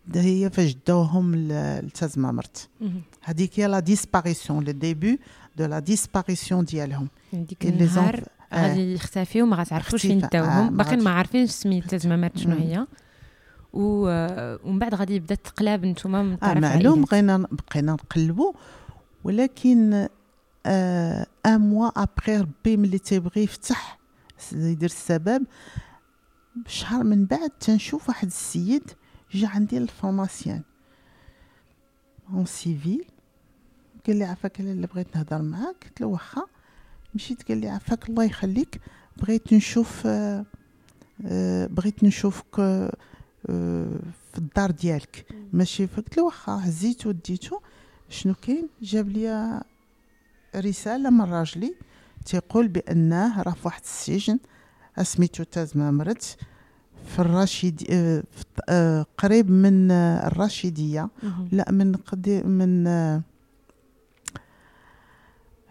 ده 0.07 0.21
هي 0.21 0.49
فاش 0.49 0.75
داوهم 0.87 1.35
ل- 1.35 1.77
لتزمامرت 1.85 2.69
مهم. 2.81 3.01
هذيك 3.21 3.59
هي 3.59 3.67
لا 3.67 3.79
ديسباريسيون 3.79 4.63
لو 4.63 4.71
ديبي 4.71 5.19
دو 5.57 5.65
لا 5.65 5.79
ديسباريسيون 5.79 6.65
ديالهم 6.65 7.07
يعني 7.33 7.45
ديك 7.45 7.65
اللي 7.65 7.87
زون- 7.87 7.97
النهار 8.03 8.23
آه. 8.53 8.67
غادي 8.67 8.93
يختفيو 8.93 9.45
وما 9.45 9.55
غتعرفوش 9.55 10.01
فين 10.01 10.23
اختفاء. 10.23 10.41
آه، 10.41 10.45
داوهم 10.45 10.71
ما 10.71 10.77
باقيين 10.83 11.03
ما 11.03 11.09
غاديش- 11.11 11.17
عارفين 11.17 11.47
سميت 11.47 11.95
تزمامات 11.95 12.37
شنو 12.37 12.55
مم. 12.55 12.61
هي 12.61 12.87
و... 13.73 14.07
آه، 14.07 14.59
ومن 14.63 14.79
بعد 14.79 14.95
غادي 14.95 15.15
يبدا 15.15 15.35
التقلاب 15.35 15.85
نتوما 15.85 16.23
من 16.23 16.31
اه 16.33 16.35
طرف 16.35 16.57
معلوم 16.57 16.63
العائلات. 17.03 17.09
بغينا 17.09 17.47
بقينا 17.51 17.91
نقلبوا 17.93 18.53
ولكن 19.23 20.07
آه 20.65 21.25
ان 21.45 21.59
موا 21.61 21.87
ابخي 22.03 22.37
ربي 22.37 22.77
ملي 22.77 22.97
تيبغي 22.97 23.43
يفتح 23.43 23.96
س- 23.96 23.96
يدير 24.52 24.88
السبب. 24.88 25.46
شهر 26.66 27.04
من 27.04 27.24
بعد 27.24 27.50
تنشوف 27.50 28.08
واحد 28.08 28.26
السيد 28.26 28.90
جا 29.32 29.48
عندي 29.48 29.78
ل 29.78 29.85
la 29.85 29.99
pharmacie 29.99 30.62
en 32.32 32.46
civil. 32.46 33.04
قال 34.06 34.16
لي 34.16 34.24
عافاك 34.24 34.60
أنا 34.60 34.72
اللي 34.72 34.86
بغيت 34.86 35.16
نهضر 35.16 35.42
معاك. 35.42 35.84
قلت 35.84 36.00
له 36.00 36.06
واخا. 36.06 36.42
مشيت 37.14 37.48
قال 37.48 37.58
لي 37.58 37.68
عافاك 37.68 38.08
الله 38.08 38.24
يخليك. 38.24 38.80
بغيت 39.16 39.52
نشوف 39.52 40.02
آه 40.06 40.44
آه 41.26 41.66
بغيت 41.66 42.04
نشوفك 42.04 42.58
آه 42.58 42.92
في 44.32 44.38
الدار 44.38 44.70
ديالك. 44.70 45.26
ماشي 45.52 45.86
فقلت 45.86 46.16
له 46.16 46.24
واخا. 46.24 46.52
هزيتو 46.52 47.08
وديتو 47.08 47.60
شنو 48.08 48.34
كاين؟ 48.34 48.68
جاب 48.82 49.08
لي 49.08 49.62
رسالة 50.56 51.10
من 51.10 51.20
راجلي. 51.20 51.74
تيقول 52.24 52.68
بأنه 52.68 53.42
راه 53.42 53.52
في 53.52 53.60
واحد 53.64 53.82
السجن 53.82 54.38
سميتو 55.02 55.42
تازمامرت 55.42 56.36
في 57.06 57.18
الرشيد 57.18 57.86
آه، 57.90 58.22
في 58.30 58.44
آه، 58.68 59.06
قريب 59.18 59.50
من 59.50 59.90
الرشيدية. 59.90 61.08
لا 61.52 61.70
من 61.70 61.96
قدي 61.96 62.42
من 62.42 62.86
آه، 62.86 63.22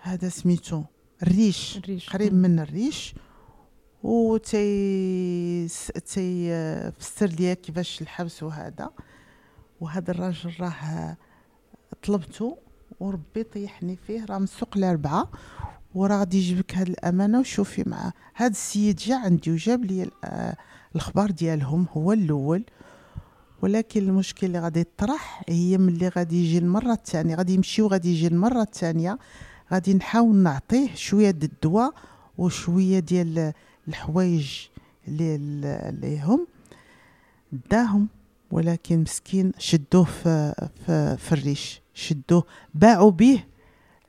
هذا 0.01 0.29
سميتو 0.29 0.83
الريش 1.23 1.77
الريش 1.77 2.09
قريب. 2.09 2.33
من 2.33 2.59
الريش. 2.59 3.15
و 4.03 4.37
تي 4.37 5.67
تي 6.05 6.49
فسر 6.99 7.25
ليا 7.25 7.53
كيفاش 7.53 8.01
الحبس 8.01 8.43
وهذا. 8.43 8.89
وهذا 9.81 10.11
الراجل 10.11 10.53
راه 10.59 11.17
طلبته 12.03 12.57
وربي 12.99 13.43
طيحني 13.43 13.95
فيه 13.95 14.25
راه 14.25 14.37
من 14.37 14.43
السوق 14.43 14.77
الأربعة. 14.77 15.29
وراه 15.97 16.17
غادي 16.19 16.37
يجيبك 16.37 16.75
هاد 16.75 16.89
الأمانة 16.89 17.39
وشوفي 17.39 17.83
معاه 17.89 18.13
هاد 18.35 18.51
السيد 18.51 18.95
جا 18.95 19.15
عندي 19.15 19.51
وجاب 19.51 19.85
لي 19.85 20.03
ال- 20.03 20.11
آه، 20.23 20.55
الاخبار 20.95 21.31
ديالهم 21.31 21.85
هو 21.91 22.13
الأول. 22.13 22.63
ولكن 23.61 24.01
المشكل 24.01 24.47
اللي 24.47 24.59
غادي 24.59 24.79
يطرح 24.79 25.43
هي 25.49 25.77
ملي 25.77 26.07
غادي 26.07 26.43
يجي 26.45 26.57
المرة 26.57 26.93
الثانية 26.93 27.35
غادي 27.35 27.53
يمشي 27.53 27.81
وغادي 27.81 28.11
يجي 28.11 28.27
المرة 28.27 28.61
الثانية. 28.61 29.17
غادي 29.73 29.93
نحاول 29.93 30.35
نعطيه 30.35 30.95
شوية 30.95 31.31
د 31.31 31.43
الدواء 31.43 31.93
وشوية 32.37 32.99
ديال 32.99 33.53
الحوايج 33.87 34.51
اللي 35.07 35.35
اللي 35.35 36.19
هم 36.21 36.47
داهم 37.71 38.07
ولكن 38.51 38.99
مسكين 39.01 39.51
شدوه 39.57 40.03
في, 40.03 40.53
في, 40.85 41.17
في 41.17 41.31
الريش 41.31 41.81
شدوه 41.93 42.43
باعوا 42.73 43.11
به 43.11 43.43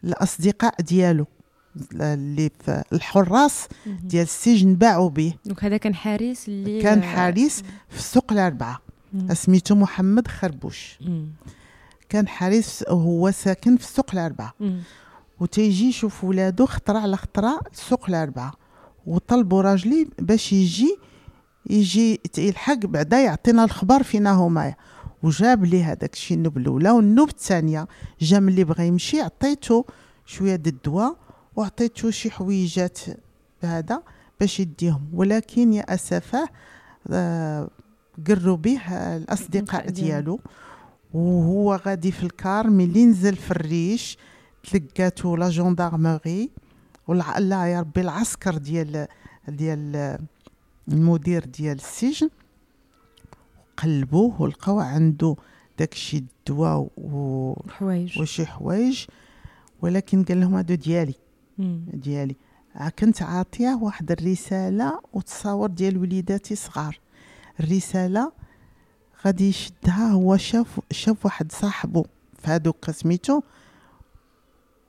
الأصدقاء 0.05 0.83
ديالو. 0.83 1.27
اللي 1.93 2.51
في 2.65 2.83
الحراس 2.93 3.69
ديال 3.87 4.23
السجن 4.23 4.75
باعوا 4.75 5.11
به 5.11 5.35
دونك 5.45 5.65
هذا 5.65 5.77
كان 5.77 5.95
حارس 5.95 6.49
اللي 6.49 6.83
كان 6.83 7.03
حارس 7.03 7.63
في 7.89 7.99
السوق 7.99 8.33
الأربعة. 8.33 8.81
سميتو 9.33 9.75
محمد 9.75 10.29
خربوش. 10.29 10.99
كان 12.09 12.29
حارس 12.29 12.85
هو 12.89 13.31
ساكن 13.31 13.77
في 13.77 13.85
السوق 13.85 14.11
الأربعة. 14.13 14.55
وتيجي 15.41 15.89
يشوف 15.89 16.25
ولادو 16.25 16.67
خطرة 16.67 16.99
على 16.99 17.17
خطرة 17.17 17.61
السوق 17.73 18.09
الأربعة. 18.09 18.53
وطلبوا 19.07 19.63
راجلي 19.63 20.09
باش 20.19 20.53
يجي 20.53 20.99
يجي 21.71 22.21
يلحق 22.39 22.87
بعدا 22.87 23.19
يعطينا 23.19 23.65
الخبر 23.65 24.03
فينا 24.03 24.33
هما. 24.33 24.75
وجاب 25.23 25.65
لي 25.65 25.85
هذاك 25.85 26.13
الشيء 26.13 26.37
النوب 26.37 26.59
الأولى 26.59 26.91
والنوب 26.91 27.29
الثانية. 27.29 27.89
جا 28.21 28.39
ملي 28.39 28.65
بغى 28.65 28.87
يمشي 28.87 29.21
عطيتو 29.21 29.85
شوية 30.27 30.57
د 30.57 30.67
الدواء. 30.67 31.17
وعطيتو 31.59 32.11
شي 32.11 32.31
حويجات 32.31 32.99
هذا 33.63 34.03
باش 34.41 34.61
يديهم. 34.61 35.09
ولكن 35.13 35.73
يا 35.73 35.95
أسفة 35.95 36.49
آه 37.11 37.71
قروا 38.27 38.57
به 38.57 38.81
الأصدقاء 39.17 39.91
ديالو. 39.91 40.41
وهو 41.15 41.75
غادي 41.75 42.13
في 42.13 42.23
الكار 42.23 42.71
ملي 42.71 43.05
نزل 43.07 43.37
في 43.37 43.51
الريش 43.51 44.19
تلقاتو 44.71 45.37
لا 45.37 45.49
جوندارمري 45.51 46.51
لا 47.39 47.67
يا 47.67 47.81
ربي 47.81 48.01
العسكر 48.01 48.57
ديال 48.57 49.07
ديال 49.49 50.19
المدير 50.89 51.45
ديال 51.45 51.77
السجن. 51.77 52.31
قلبوه 53.77 54.43
ولقاو 54.43 54.79
عنده 54.79 55.37
داكشي 55.79 56.17
الدواء 56.17 56.89
و 56.97 57.55
حوايج. 57.69 58.21
وشي 58.21 58.47
حوايج. 58.47 59.05
ولكن 59.83 60.25
قال 60.25 60.41
لهم 60.41 60.55
هادو 60.55 60.75
ديالي. 60.75 61.15
ديالي. 61.93 62.37
كنت 62.99 63.23
عاطيه 63.23 63.79
واحد 63.83 64.13
الرسالة 64.13 65.01
وتصاور 65.13 65.71
ديال 65.71 65.99
وليداتي 65.99 66.55
صغار. 66.55 67.01
الرسالة 67.61 68.33
غادي 69.27 69.49
يشدها 69.49 70.11
هو 70.11 70.37
شاف 70.37 70.81
شاف 70.91 71.25
واحد 71.25 71.53
صاحبه 71.53 72.05
في 72.43 72.51
هادوك 72.51 72.91
سميتو 72.91 73.41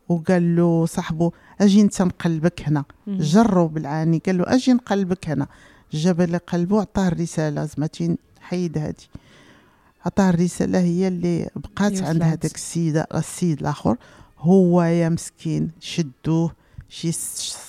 وقال 0.09 0.55
له 0.55 0.85
صاحبه 0.85 1.31
أجي 1.61 1.81
أنت 1.81 2.01
نقلبك 2.01 2.67
هنا. 2.67 2.83
جرو 3.07 3.67
بالعاني 3.67 4.21
قال 4.25 4.37
له 4.37 4.43
أجي 4.47 4.73
نقلبك 4.73 5.29
هنا. 5.29 5.47
جاب 5.91 6.21
لي 6.21 6.37
قلبه 6.37 6.81
عطاه 6.81 7.07
الرسالة 7.07 7.65
زعما 7.65 8.17
حيد 8.41 8.77
هادي. 8.77 9.09
عطاه 10.05 10.29
الرسالة 10.29 10.79
هي 10.79 11.07
اللي 11.07 11.49
بقات 11.55 12.01
عند 12.01 12.23
هذاك 12.23 12.55
السيد 12.55 13.05
السيد 13.15 13.59
الآخر. 13.59 13.97
هو 14.39 14.83
يا 14.83 15.09
مسكين 15.09 15.71
شدوه. 15.79 16.58
شي 16.89 17.11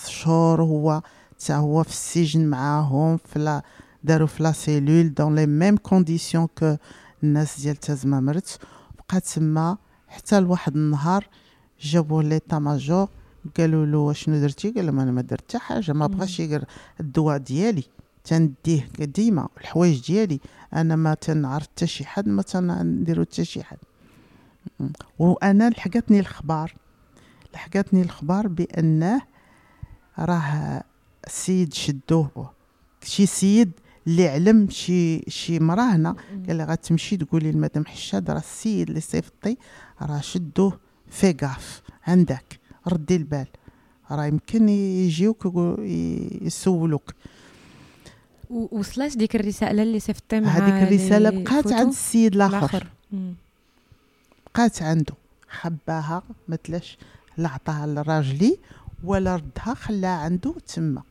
شهور 0.07 0.63
هو 0.63 1.03
تا 1.39 1.57
هو 1.57 1.83
في 1.83 1.91
السجن 1.91 2.47
معاهم 2.47 3.17
في 3.17 3.39
لا 3.39 3.63
داروا 4.05 4.27
في 4.27 4.43
la 4.43 4.53
cellule 4.53 5.15
dans 5.15 5.35
les 5.35 5.47
mêmes 5.47 5.77
conditions 5.77 6.47
que 6.59 6.77
الناس 7.23 7.61
ديال 7.61 7.77
تازما 7.77 8.21
مرت. 8.21 8.59
بقى 9.09 9.21
تما 9.21 9.77
حتى 10.09 10.41
لواحد 10.41 10.77
النهار 10.77 11.29
جابوه 11.81 12.23
ليتا 12.23 12.59
ماجور 12.59 13.09
قالوا 13.57 13.87
له 13.87 14.13
شنو 14.13 14.41
درتي؟ 14.41 14.71
قال 14.71 14.87
لهم 14.87 15.01
أنا 15.01 15.11
ما 15.11 15.23
درت 15.23 15.43
حتى 15.43 15.59
حاجة 15.59 15.93
ما 15.93 16.07
بغاش 16.07 16.41
يقر 16.41 16.65
الدواء 17.01 17.39
ديالي. 17.39 17.85
تنديه 18.25 18.89
ديما 18.99 19.49
الحوايج 19.61 20.07
ديالي. 20.07 20.41
أنا 20.75 20.97
ما 20.97 21.15
تنعرف 21.15 21.63
حتى 21.63 21.87
شي 21.87 22.05
حد 22.05 22.29
ما 22.29 22.43
تنديرو 22.43 23.25
حتى 23.25 23.45
شي 23.45 23.63
حد. 23.63 23.79
وأنا 25.19 25.71
لحقتني 25.71 26.21
الخبار 26.21 26.75
لحقتني 27.55 28.03
الخبار 28.03 28.49
بأنه 28.49 29.23
راه 30.19 30.83
السيد 31.27 31.75
شدوه. 31.75 32.53
شي 33.03 33.27
سيد 33.27 33.71
اللي 34.07 34.29
علم 34.29 34.71
شي 34.71 35.31
شي 35.31 35.59
مراه 35.59 35.97
هنا 35.97 36.17
قال 36.49 36.59
لها 36.59 36.67
غتمشي 36.67 37.17
تقولي 37.17 37.53
لمدام 37.53 37.87
حشاد 37.87 38.31
راه 38.31 38.39
السيد 38.39 38.89
اللي 38.89 39.01
صيفطي 39.01 39.57
راه 40.03 40.21
شدوه 40.21 40.79
فيغاف 41.11 41.83
عندك 42.07 42.61
ردي 42.89 43.17
البال. 43.17 43.47
راه 44.11 44.25
يمكن 44.25 44.69
يجيوك 44.69 45.47
يسولوك. 46.43 47.15
وصلات 48.51 49.17
ديك 49.17 49.37
الرسالة 49.37 49.83
اللي 49.83 50.01
صيفطتي 50.01 50.41
مع 50.41 50.49
هذيك 50.49 50.89
الرسالة 50.89 51.31
بقات 51.31 51.73
عند 51.73 51.89
السيد 51.89 52.35
الآخر. 52.35 52.87
بقات 54.47 54.83
عنده. 54.83 55.15
خباها 55.51 56.23
مثلاش 56.49 56.99
لا 57.37 57.49
عطاها 57.49 57.87
لراجلي 57.87 58.59
ولا 59.05 59.37
ردها 59.37 59.75
خلاها 59.75 60.19
عنده 60.19 60.55
تما. 60.75 61.03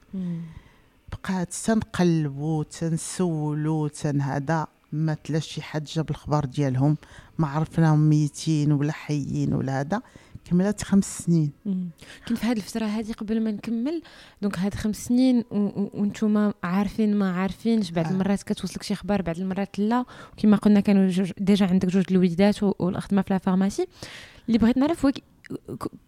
بقات 1.12 1.54
تنقلبو 1.54 2.64
تنسولو 2.64 3.88
تن 3.88 4.22
هذا 4.22 4.68
ما 4.94 5.14
تلاش 5.14 5.48
شي 5.48 5.62
حد 5.62 5.84
جاب 5.84 6.10
الخبر 6.10 6.46
ديالهم. 6.46 6.98
ما 7.38 7.48
عرفناهم 7.48 8.00
ميتين 8.00 8.72
ولا 8.72 8.92
حيين 8.92 9.54
ولا 9.54 9.80
هذا 9.80 10.02
كملت 10.46 10.84
خمس 10.84 11.20
سنين. 11.20 11.52
كنت 12.28 12.38
في 12.38 12.46
هذه 12.46 12.58
الفترة 12.58 12.86
هذه 12.86 13.12
قبل 13.12 13.44
ما 13.44 13.52
نكمل. 13.52 14.02
donc 14.42 14.60
هاد 14.60 14.74
خمس 14.74 15.06
سنين 15.06 15.44
وأنتم 15.52 16.52
عارفين 16.64 17.16
ما 17.16 17.32
عارفينش. 17.32 17.92
بعض 17.92 18.06
آه. 18.06 18.10
المرات 18.10 18.44
كتوصلك 18.44 18.84
شي 18.84 18.96
خبر 18.96 19.22
بعض 19.22 19.40
المرات 19.40 19.80
لا. 19.80 20.06
وكما 20.34 20.58
قلنا 20.58 20.80
كانوا 20.80 21.26
déjà 21.38 21.66
عندك 21.66 21.88
جوج 21.88 22.04
الوليدات 22.12 22.64
والخدمه 22.64 23.22
في 23.22 23.34
la 23.34 23.38
pharmacie. 23.38 23.88
اللي 24.48 24.58
بغيت 24.58 24.78
نعرف 24.78 25.08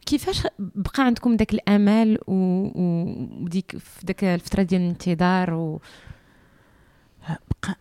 كيفاش 0.05 0.47
بقى 0.59 1.05
عندكم 1.05 1.35
داك 1.37 1.53
الامل 1.53 2.19
وديك 2.27 3.77
في 3.77 4.05
داك 4.05 4.23
الفترة 4.23 4.63
ديال 4.63 4.81
الانتظار 4.81 5.53
و 5.53 5.81
بقى 7.29 7.77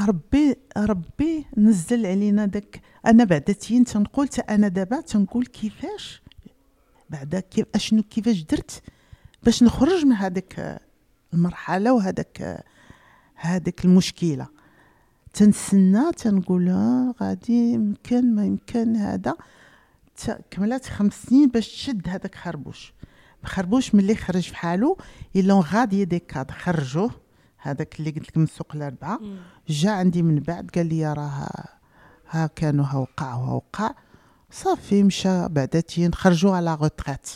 ربي 0.00 0.56
ربي 0.76 1.46
نزل 1.56 2.06
علينا 2.06 2.46
داك 2.46 2.80
أنا 3.06 3.24
بعدا 3.24 3.52
تين 3.52 3.84
تنقول 3.84 4.28
أنا 4.50 4.68
دابا 4.68 5.00
تنقول 5.00 5.46
كيفاش 5.46 6.22
بعدا 7.10 7.40
كيف 7.40 7.66
أشنو 7.74 8.02
كيفاش 8.02 8.42
درت 8.42 8.82
باش 9.42 9.62
نخرج 9.62 10.04
من 10.04 10.12
هذاك 10.12 10.80
المرحلة 11.34 11.92
وهذاك 11.92 12.64
هذاك 13.34 13.84
المشكلة. 13.84 14.46
تنسنى 15.32 16.12
تنقول 16.12 16.70
غادي 17.20 17.72
يمكن 17.72 18.34
ما 18.34 18.46
يمكن 18.46 18.96
هذا. 18.96 19.36
كملات 20.50 20.86
خمس 20.86 21.22
سنين 21.22 21.48
باش 21.48 21.68
تشد 21.68 22.08
هذاك 22.08 22.34
خربوش. 22.34 22.94
خربوش 23.44 23.94
ملي 23.94 24.14
خرج 24.14 24.42
في 24.42 24.56
حالو 24.56 24.98
الا 25.36 25.62
غادي 25.72 26.04
دي 26.04 26.18
كاد. 26.18 26.50
خرجوه. 26.50 27.10
هذاك 27.58 27.98
اللي 27.98 28.10
قلت 28.10 28.28
لك 28.28 28.36
من 28.36 28.44
السوق 28.44 28.74
الأربعة. 28.74 29.20
جا 29.68 29.90
عندي 29.90 30.22
من 30.22 30.40
بعد 30.40 30.70
قال 30.74 30.86
لي 30.86 31.12
راه 31.12 31.48
ها 32.30 32.46
كانوا 32.46 32.84
ها 32.84 32.96
وقع 32.96 33.34
وها 33.34 33.52
وقع. 33.52 33.94
صافي 34.50 35.02
مشى 35.02 35.48
بعداتين 35.48 36.14
خرجوا 36.14 36.56
على 36.56 36.74
غوتريت 36.74 37.30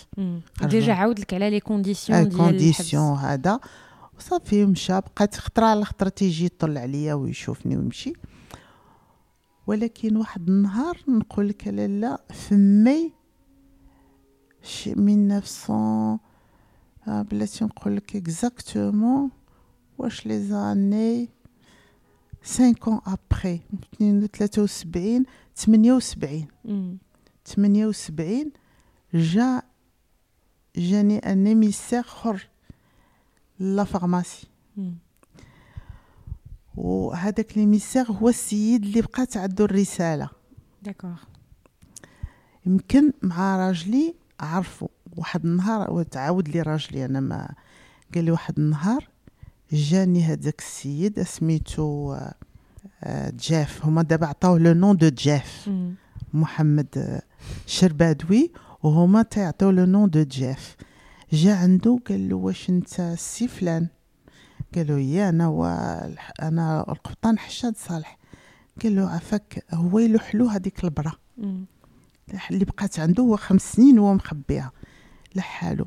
ديجا 0.62 0.92
عاود 0.92 1.20
لك 1.20 1.34
على 1.34 1.50
لي 1.50 1.60
كونديسيون 1.60 2.28
ديال 2.28 2.38
كونديسيون 2.38 3.16
هذا. 3.18 3.60
وصافي 4.18 4.66
مشى 4.66 5.00
بقيت 5.00 5.36
خطرة 5.36 5.66
على 5.66 5.84
خطرة 5.84 6.08
تيجي 6.08 6.44
يطل 6.44 6.78
عليا 6.78 7.14
ويشوفني 7.14 7.76
ويمشي. 7.76 8.12
ولكن 9.68 10.16
واحد 10.16 10.48
النهار 10.48 10.98
نقول 11.08 11.48
لك 11.48 11.68
لا 11.68 12.20
في 12.30 12.54
مي 12.54 13.12
شي 14.62 14.92
1900 14.92 16.20
بلاتي 17.08 17.64
نقول 17.64 17.96
لك 17.96 18.16
exactement 18.16 19.30
واش 19.98 20.26
les 20.26 20.42
années 20.42 21.28
5 22.42 22.72
ans 22.74 23.00
après 23.06 23.58
73 24.00 25.24
78 25.54 26.46
78 27.44 28.52
جا 29.14 29.62
جاني 30.76 31.18
un 31.18 31.46
émissaire 31.46 32.02
آخر 32.02 32.48
ل 33.59 33.67
la 33.67 33.84
pharmacie. 33.84 34.46
وهذاك 36.78 37.58
l'émissaire 37.59 38.12
هو 38.12 38.28
السيد 38.28 38.84
اللي 38.84 39.00
بقات 39.00 39.36
عنده 39.36 39.64
الرسالة. 39.64 40.30
d'accord 40.82 41.16
يمكن 42.66 43.12
مع 43.22 43.56
راجلي 43.56 44.14
عرفوا 44.40 44.88
واحد 45.16 45.44
النهار 45.44 45.92
وتعاود 45.92 46.48
لي 46.48 46.62
راجلي. 46.62 47.04
أنا 47.04 47.20
ما 47.20 47.54
قال 48.14 48.24
لي 48.24 48.30
واحد 48.30 48.58
النهار 48.58 49.08
جاني 49.72 50.22
هذاك 50.22 50.58
السيد 50.58 51.22
سميتو 51.22 52.16
آه، 53.04 53.30
جيف. 53.30 53.84
هما 53.84 54.02
دابا 54.02 54.26
عطاوه 54.26 54.58
le 54.59 54.72
nom 54.72 54.96
de 54.96 55.09
جيف. 55.08 55.70
محمد 56.34 56.86
آه، 56.96 57.22
شربدوي. 57.66 58.52
وهما 58.82 59.22
تيعطيو 59.22 59.70
le 59.70 59.84
nom 59.84 60.11
de 60.11 60.22
chef. 60.22 60.76
جا 61.32 61.54
عنده 61.54 61.98
قال 62.08 62.28
له 62.28 62.36
واش 62.36 62.70
انت 62.70 63.00
السي 63.00 63.48
فلان؟ 63.48 63.88
قال 64.74 64.86
له 64.86 64.98
يا 65.00 65.28
أنا 65.28 66.14
أنا 66.42 66.80
القبطان 66.92 67.38
حشاد 67.38 67.76
صالح 67.76 68.18
قال 68.82 68.96
له 68.96 69.08
عفاك 69.10 69.64
هو 69.74 69.98
يلوح 69.98 70.34
له 70.34 70.56
هذيك 70.56 70.84
البرا 70.84 71.12
مم. 71.38 71.64
اللي 72.50 72.64
بقات 72.64 72.98
عنده 73.00 73.22
هو 73.22 73.36
خمس 73.36 73.72
سنين 73.72 73.98
وهو 73.98 74.14
مخبيها 74.14 74.72
لحالو 75.34 75.86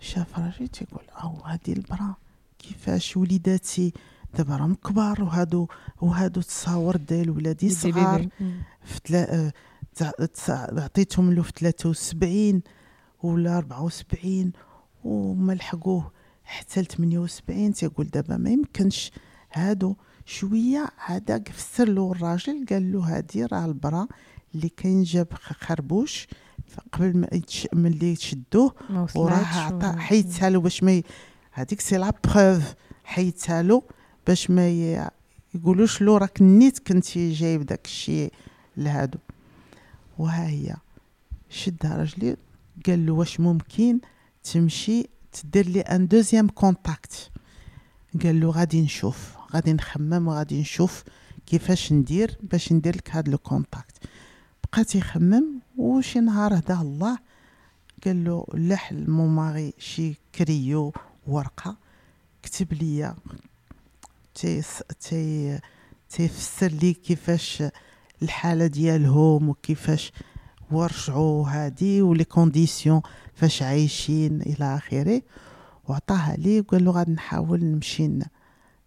شاف 0.00 0.38
راجل 0.38 0.68
تيقول 0.68 1.04
أو 1.22 1.28
هادي 1.44 1.72
البرا 1.72 2.14
كيفاش 2.58 3.16
وليداتي 3.16 3.92
دابا 4.34 4.56
راهم 4.56 4.74
كبار 4.74 5.22
وهادو 5.22 5.68
وهادو 6.00 6.40
تصاور 6.40 6.96
ديال 6.96 7.30
ولادي 7.30 7.70
صغار. 7.70 8.28
في. 8.84 9.16
آه، 9.16 9.52
عطيتهم 10.80 11.32
له 11.32 11.42
في 11.42 11.52
73 11.56 12.62
ولا 13.22 13.58
74 13.58 14.52
وما 15.04 15.52
لحقوه 15.52 16.12
حتى 16.50 16.80
ل 16.80 16.86
78 16.86 17.72
تيقول 17.72 18.06
دابا 18.06 18.36
ما 18.36 18.50
يمكنش. 18.50 19.12
هادو 19.52 19.96
شوية 20.24 20.88
عاد 20.98 21.48
فسر 21.48 21.88
له 21.88 22.12
الراجل 22.12 22.66
قال 22.70 22.92
له 22.92 23.00
هادي 23.00 23.44
راه 23.44 23.64
البرا 23.66 24.08
اللي 24.54 24.68
كاين 24.68 25.02
جاب 25.02 25.32
خربوش 25.34 26.26
قبل 26.92 27.16
ما 27.16 27.28
يتش... 27.32 27.68
ملي 27.72 28.16
تشدوه 28.16 28.74
وراه 29.14 29.44
عطا 29.44 29.96
حيدتها 29.96 30.50
له 30.50 30.60
باش 30.60 30.82
ما 30.82 30.92
ي... 30.92 31.02
هذيك 31.52 31.80
c'est 31.80 31.96
la 31.96 32.12
preuve 32.24 32.74
حيدتها 33.04 33.62
له 33.62 33.82
باش 34.26 34.50
ما 34.50 34.68
ي... 34.68 35.08
يقولوش 35.54 36.02
له 36.02 36.18
راك 36.18 36.42
نيت 36.42 36.78
كنتي 36.78 37.32
جايب 37.32 37.66
داك 37.66 37.86
الشيء 37.86 38.32
لهادو. 38.76 39.18
وها 40.18 40.46
هي 40.48 40.76
شدها 41.48 41.96
راجلي 41.96 42.36
قال 42.86 43.06
له 43.06 43.12
واش 43.12 43.40
ممكن 43.40 44.00
تمشي 44.44 45.08
تدير 45.32 45.68
لي 45.68 45.80
un 45.80 46.06
deuxième 46.08 46.48
contact. 46.48 47.30
قال 48.22 48.40
له 48.40 48.50
غادي 48.50 48.82
نشوف 48.82 49.34
غادي 49.54 49.72
نخمم 49.72 50.28
وغادي 50.28 50.60
نشوف 50.60 51.04
كيفاش 51.46 51.92
ندير 51.92 52.38
باش 52.42 52.72
ندير 52.72 52.96
لك 52.96 53.10
هاد 53.10 53.28
le 53.28 53.38
contact. 53.38 53.96
بقى 54.72 54.84
تيخمم 54.84 55.44
وشي 55.76 56.20
نهار 56.20 56.58
هدا 56.58 56.80
الله 56.80 57.18
قال 58.04 58.24
له 58.24 58.46
لح 58.54 58.92
mon 58.92 59.28
mari 59.28 59.72
شي 59.78 60.14
كريو 60.34 60.92
ورقة 61.26 61.76
كتب 62.42 62.72
لي 62.72 63.14
تي 64.34 64.62
تي 65.00 65.58
تيفسر 66.10 66.68
لي 66.68 66.92
كيفاش 66.94 67.62
الحالة 68.22 68.66
ديالهم 68.66 69.48
وكيفاش 69.48 70.12
ورجعوا 70.72 71.48
هادي 71.48 72.02
و 72.02 72.08
les 72.08 72.24
conditions 72.24 73.00
فاش 73.34 73.62
عايشين 73.62 74.42
إلى 74.42 74.76
آخره. 74.76 75.22
وعطاها 75.88 76.36
لي 76.36 76.60
وقال 76.60 76.84
له 76.84 76.90
غادي 76.90 77.12
نحاول 77.12 77.64
نمشي 77.64 78.10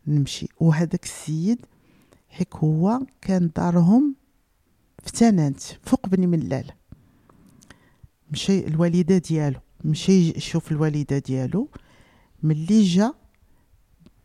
نمشي. 0.07 0.47
وهذاك 0.59 1.03
السيد 1.03 1.65
حيك 2.29 2.55
هو 2.55 2.99
كان 3.21 3.49
دارهم 3.55 4.15
في 5.03 5.11
تنانت 5.11 5.59
فوق 5.61 6.07
بني 6.07 6.27
ملال. 6.27 6.71
مشي 8.31 8.67
الوالدة 8.67 9.17
ديالو 9.17 9.59
مشي 9.85 10.37
يشوف 10.37 10.71
الوالدة 10.71 11.17
ديالو. 11.17 11.69
ملي 12.43 12.83
جا 12.83 13.13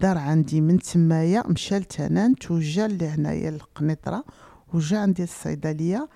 دار 0.00 0.18
عندي 0.18 0.60
من 0.60 0.78
تمايا 0.78 1.46
مشى 1.46 1.78
لتنانت 1.78 2.50
وجا 2.50 2.88
لهنايا 2.88 3.48
القنيطرة 3.48 4.24
وجا 4.74 4.98
عندي 4.98 5.22
الصيدلية. 5.22 6.08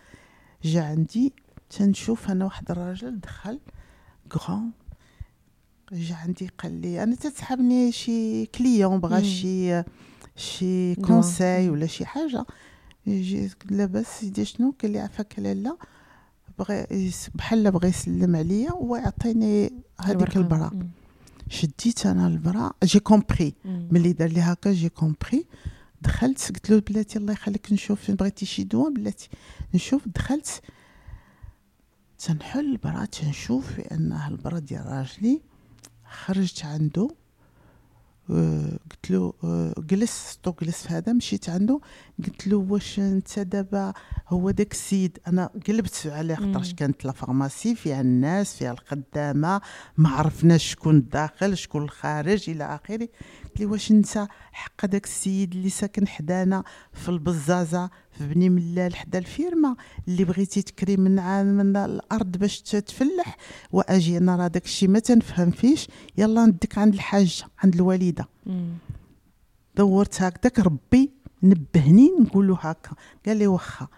جا 0.64 0.82
عندي 0.82 1.32
تنشوف 1.70 2.30
أنا 2.30 2.44
واحد 2.44 2.70
الراجل 2.70 3.20
دخل 3.20 3.58
غران 4.34 4.70
جا 5.92 6.14
عندي 6.14 6.50
قال 6.58 6.80
لي 6.80 7.02
أنا 7.02 7.14
تتسحبني 7.14 7.92
شي 7.92 8.46
كليون 8.46 9.00
بغا. 9.00 9.22
شي 9.22 9.82
شي. 10.36 10.94
كونساي. 10.94 11.70
ولا 11.70 11.86
شي 11.86 12.06
حاجة 12.06 12.46
يجي 13.06 13.50
لاباس 13.70 14.22
يدي 14.22 14.44
شنو 14.44 14.74
قال 14.82 14.90
لي 14.90 14.98
عفاك 14.98 15.38
لالا 15.38 15.76
بغى 16.58 16.86
بحال 17.34 17.70
بغى 17.70 17.88
يسلم 17.88 18.36
عليا 18.36 18.72
ويعطيني 18.72 19.72
هذيك. 20.00 20.36
البرا. 20.36 20.70
شديت 21.48 22.06
أنا 22.06 22.26
البرا 22.26 22.72
جي 22.84 23.00
كومبري. 23.00 23.54
ملي 23.64 24.12
دار 24.12 24.28
لي 24.28 24.40
هكا 24.40 24.72
جي 24.72 24.88
كومبري 24.88 25.46
دخلت 26.02 26.52
قلت 26.54 26.70
له 26.70 26.80
بلاتي 26.80 27.18
الله 27.18 27.32
يخليك 27.32 27.72
نشوف 27.72 28.10
بغيتي 28.10 28.46
شي 28.46 28.64
دواء 28.64 28.90
بلاتي 28.92 29.28
نشوف. 29.74 30.08
دخلت 30.08 30.62
تنحل 32.18 32.60
البرا 32.72 33.04
تنشوف 33.04 33.76
بان 33.76 34.12
البرا 34.28 34.58
ديال 34.58 34.86
راجلي 34.86 35.40
خرجت 36.10 36.64
عنده 36.64 37.08
آه، 38.30 38.78
قلت 38.90 39.10
له 39.10 39.32
آه، 39.44 39.74
جلس 39.78 40.38
تو 40.42 40.52
جلس 40.62 40.86
في 40.86 40.94
هذا 40.94 41.12
مشيت 41.12 41.48
عنده 41.48 41.80
قلت 42.24 42.46
له 42.46 42.56
واش 42.56 42.98
أنت 42.98 43.38
دابا 43.38 43.92
هو 44.28 44.50
داك 44.50 44.72
السيد؟ 44.72 45.18
أنا 45.26 45.50
قلبت 45.68 46.02
عليه 46.06 46.34
خاطرش. 46.34 46.74
كانت 46.74 47.04
la 47.04 47.12
pharmacie 47.12 47.74
فيها 47.74 48.00
الناس 48.00 48.56
فيها 48.56 48.72
الخدامه 48.72 49.60
ما 49.96 50.08
عرفناش 50.08 50.70
شكون 50.70 50.96
الداخل 50.96 51.56
شكون 51.56 51.82
الخارج 51.82 52.50
إلى 52.50 52.64
آخره. 52.64 53.08
قلت 53.52 53.60
لي 53.60 53.66
واش 53.66 53.90
انت 53.90 54.28
حق 54.52 54.86
داك 54.86 55.04
السيد 55.04 55.54
اللي 55.54 55.70
ساكن 55.70 56.08
حدانا 56.08 56.64
في 56.92 57.08
البزازة 57.08 57.90
في 58.12 58.26
بني 58.26 58.48
ملال 58.48 58.96
حدا 58.96 59.18
الفيرمة 59.18 59.76
اللي 60.08 60.24
بغيتي 60.24 60.62
تكري 60.62 60.96
من 60.96 61.18
عام 61.18 61.46
من 61.46 61.76
الأرض 61.76 62.36
باش 62.36 62.60
تفلح 62.60 63.36
وأجي 63.72 64.18
أنا 64.18 64.36
راه 64.36 64.46
داك 64.46 64.64
الشيء 64.64 64.88
ما 64.88 64.98
تنفهم 64.98 65.50
فيش 65.50 65.88
يلا 66.18 66.46
نديك 66.46 66.78
عند 66.78 66.94
الحاجة 66.94 67.44
عند 67.58 67.74
الوالدة. 67.74 68.28
دورت 69.76 70.22
هكذاك 70.22 70.58
ربي 70.58 71.10
نبهني 71.42 72.10
نقولو 72.20 72.54
هكا 72.54 72.90
قال 73.26 73.36
لي 73.36 73.46
واخا 73.46 73.88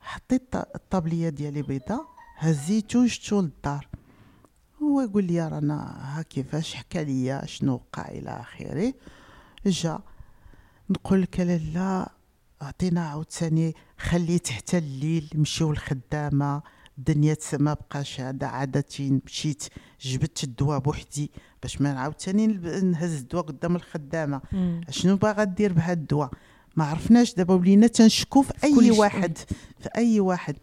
حطيت 0.00 0.42
الط- 0.56 0.68
الطابلية 0.74 1.28
ديالي 1.28 1.62
بيضاء 1.62 2.04
هزيتو 2.38 3.04
جبتو 3.04 3.40
للدار 3.40 3.88
هو 4.84 5.00
يقول 5.00 5.24
لي 5.24 5.48
رانا 5.48 5.96
ها 6.00 6.22
كيفاش؟ 6.22 6.74
حكى 6.74 7.04
ليا 7.04 7.46
شنو 7.46 7.74
وقع 7.74 8.08
إلى 8.08 8.30
آخره. 8.30 8.94
جا 9.66 9.98
نقول 10.90 11.22
لك 11.22 11.40
لالا 11.40 12.12
عطينا 12.60 13.08
عاوتاني 13.08 13.74
خليت 13.98 14.48
حتى 14.48 14.78
الليل 14.78 15.30
مشيو 15.34 15.70
الخدامه 15.70 16.62
الدنيا 16.98 17.36
ما 17.52 17.74
بقاش 17.74 18.20
هذا 18.20 18.46
عادتي 18.46 19.20
مشيت 19.26 19.64
جبت 20.00 20.44
الدواء 20.44 20.78
بوحدي 20.78 21.30
باش 21.62 21.80
ما 21.80 22.00
عاوتاني 22.00 22.46
نهز 22.46 23.14
الدواء 23.14 23.44
قدام 23.44 23.76
الخدامة. 23.76 24.40
شنو 24.90 25.16
باغا 25.16 25.44
دير 25.44 25.72
بهاد 25.72 25.98
الدواء؟ 25.98 26.30
ما 26.76 26.84
عرفناش. 26.84 27.34
دابا 27.34 27.54
ولينا 27.54 27.86
تنشكو 27.86 28.42
في 28.42 28.52
أي. 28.64 28.90
واحد 28.90 29.38
في 29.78 29.88
أي 29.96 30.20
واحد. 30.20 30.56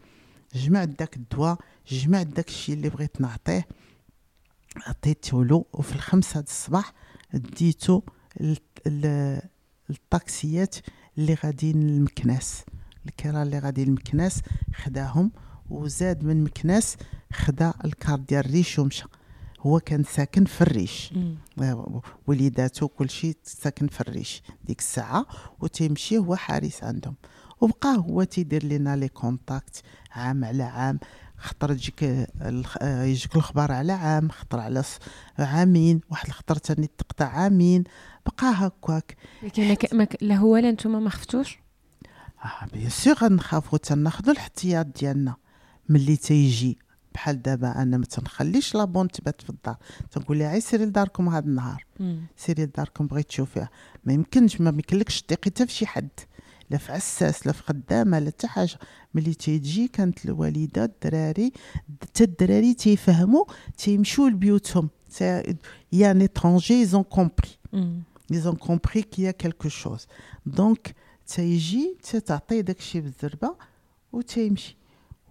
جمعت 0.56 0.88
داك 0.88 1.16
الدواء 1.16 1.58
جمعت 1.88 2.28
داك 2.28 2.48
الشيء 2.48 2.76
اللي 2.76 2.90
بغيت 2.90 3.22
نعطيه. 3.22 3.68
عطيته 4.78 5.46
له 5.46 5.66
وفي 5.74 5.96
الخمسة 5.96 6.40
د 6.40 6.48
الصباح 6.48 6.94
ال- 8.88 9.42
الطاكسيات 9.90 10.76
اللي 11.18 11.34
غاديين 11.34 11.88
للمكناس. 11.88 12.64
الكرا 13.06 13.44
اللي 13.44 13.60
غادي 13.60 13.86
للمكناس 13.86 14.42
خداهم 14.76 15.32
وزاد 15.70 16.24
من 16.24 16.44
مكناس 16.44 16.98
خدا 17.34 17.74
الكار 17.86 18.20
ديال 18.20 18.46
الريش 18.46 18.80
ومشى. 18.80 19.06
هو 19.60 19.80
كان 19.80 20.04
ساكن 20.04 20.46
في 20.46 20.62
الريش. 20.62 21.14
مم. 21.14 21.36
وليداتو 22.28 22.88
كل 22.88 23.10
شيء 23.10 23.38
ساكن 23.44 23.88
في 23.88 24.02
الريش. 24.02 24.42
ديك 24.64 24.80
الساعة 24.80 25.26
وتيمشي 25.60 26.18
هو 26.18 26.36
حارس 26.36 26.84
عندهم. 26.84 27.16
وبقى 27.62 27.98
هو 27.98 28.24
تيدير 28.24 28.66
لنا 28.66 28.96
les 28.96 29.08
contacts 29.10 29.82
عام 30.12 30.46
على 30.46 30.64
عام. 30.64 31.00
خطر 31.42 31.74
تجيك 31.74 32.02
يجيك 32.84 33.36
الخبر 33.36 33.72
على 33.72 33.94
عام 33.94 34.30
خطر 34.30 34.60
على 34.60 34.84
عامين 35.40 36.02
واحد 36.10 36.28
الخطر 36.28 36.56
تاني 36.56 36.90
تقطع 36.98 37.26
عامين 37.26 37.84
بقى 38.26 38.54
هكاك. 38.56 39.18
لكن 39.58 40.08
لا 40.22 40.36
هو 40.36 40.58
لا 40.58 40.72
نتوما 40.72 41.00
ما 41.00 41.10
خفتوش؟ 41.10 41.60
آه 42.46 42.66
bien 42.74 42.90
sûr 42.90 43.14
غنخافو 43.14 43.78
تناخدو 43.78 44.32
الاحتياط 44.32 44.86
ديالنا. 44.86 45.36
ملي 45.90 46.16
تيجي 46.16 46.78
بحال 47.14 47.42
دابا 47.42 47.82
أنا 47.82 47.98
ما 47.98 48.06
تنخليش 48.06 48.76
la 48.76 48.85
bonne 48.85 49.08
تبات 49.08 49.42
في 49.42 49.50
الدار. 49.50 49.76
تنقول 50.12 50.40
لها 50.40 50.48
عي 50.48 50.62
سيري 50.62 50.86
لداركم 50.86 51.30
هذا 51.30 51.46
النهار. 51.46 51.86
سيري 52.38 52.64
لداركم 52.64 53.08
بغيت 53.08 53.28
تشوفيها. 53.28 53.70
ما 54.04 54.14
يمكنش 54.14 54.62
ما 54.62 54.70
يمكنلكش 54.70 55.22
تثيقي 55.22 55.52
حتى 55.52 55.68
في 55.68 55.74
شي 55.74 55.86
حد. 55.86 56.10
لا 56.70 56.78
في 56.78 56.92
عساس 56.92 57.48
لا 57.48 57.54
في 57.54 57.64
خدامة 57.64 58.20
لا 58.20 58.28
حتى 58.28 58.48
حاجة. 58.48 58.78
ملي 59.14 59.34
تيجي 59.34 59.88
كانت 59.88 60.26
الوالدة 60.26 60.86
الدراري 60.86 61.52
حتى 62.02 62.24
الدراري 62.24 62.74
تيفهموا 62.74 63.46
تيمشيو 63.78 64.28
لبيوتهم. 64.28 64.90
un 65.94 66.28
étranger 66.28 66.86
ils 66.86 66.96
ont 66.96 67.18
compris. 67.18 67.58
مم. 67.74 68.02
ils 68.34 68.48
ont 68.48 68.56
compris 68.68 69.04
qu'il 69.04 69.24
y 69.24 69.28
a 69.28 69.34
quelque 69.34 69.70
chose. 69.70 70.08
donc 70.46 70.96
تيجي 71.28 71.98
تعطيه 72.26 72.62
داكشي 72.62 73.02
بالزربه 73.02 73.56
وتيمشي 74.14 74.78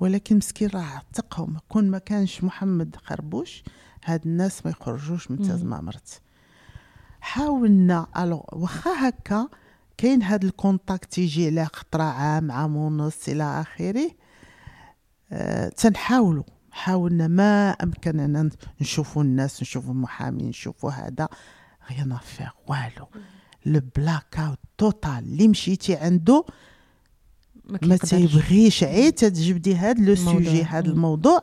ولكن 0.00 0.36
مسكين 0.36 0.68
راه 0.68 0.80
عتقهم. 0.82 1.56
كون 1.68 1.90
ما 1.90 1.98
كانش 1.98 2.44
محمد 2.44 2.96
خربوش 2.96 3.62
هاد 4.04 4.26
الناس 4.26 4.66
ما 4.66 4.70
يخرجوش 4.70 5.30
من 5.30 5.36
مم. 5.36 5.42
تزمامرت 5.44 6.20
حاولنا 7.20 8.06
ألو 8.18 8.44
واخا 8.52 9.08
هكا 9.08 9.48
كاين 10.00 10.22
هاد 10.22 10.44
ال 10.44 10.53
contact 10.54 11.18
يجي 11.18 11.46
على 11.46 11.64
خطرة 11.64 12.02
عام 12.02 12.52
عام 12.52 12.76
ونص 12.76 13.28
إلى 13.28 13.44
آخره. 13.60 14.10
أه 15.32 15.68
تنحاولوا 15.68 16.44
حاولنا 16.70 17.28
ما 17.28 17.70
امكننا 17.70 18.50
نشوفوا 18.80 19.22
الناس 19.22 19.62
نشوفوا 19.62 19.92
المحامين 19.92 20.48
نشوفوا 20.48 20.90
هذا. 20.90 21.28
غير 21.90 22.18
فيغ 22.18 22.50
والو. 22.66 23.08
لو 23.66 23.80
بلاك 23.96 24.38
اوت 24.38 24.58
توتال 24.78 25.18
اللي 25.18 25.48
مشيتي 25.48 25.96
عنده 25.96 26.44
ما. 27.64 27.96
تيبغيش 27.96 28.84
عي 28.84 29.10
تتجبدي 29.10 29.74
هاد 29.74 29.98
لو. 29.98 30.14
سوجي 30.14 30.64
هاد. 30.64 30.86
الموضوع. 30.86 31.42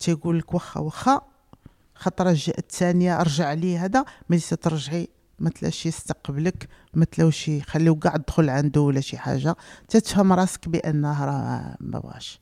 تيقول 0.00 0.38
لك 0.38 0.54
واخا 0.54 0.80
واخا. 0.80 1.20
خطرة 1.94 2.30
الثانية 2.58 3.22
رجع 3.22 3.52
لي 3.52 3.78
هذا. 3.78 4.04
ملي 4.30 4.40
ترجعي 4.40 5.15
ما 5.38 5.50
تلاش 5.50 5.86
يستقبلك 5.86 6.68
ما 6.94 7.04
تلاوش 7.04 7.48
يخليو 7.48 7.96
كاع 7.96 8.14
الدخل 8.14 8.50
عنده 8.50 8.80
ولا 8.80 9.00
شي 9.00 9.18
حاجة. 9.18 9.56
تتفهم 9.88 10.32
راسك 10.32 10.68
بأنه 10.68 11.24
راه 11.24 11.76
ما 11.80 11.98
بغاش 11.98 12.38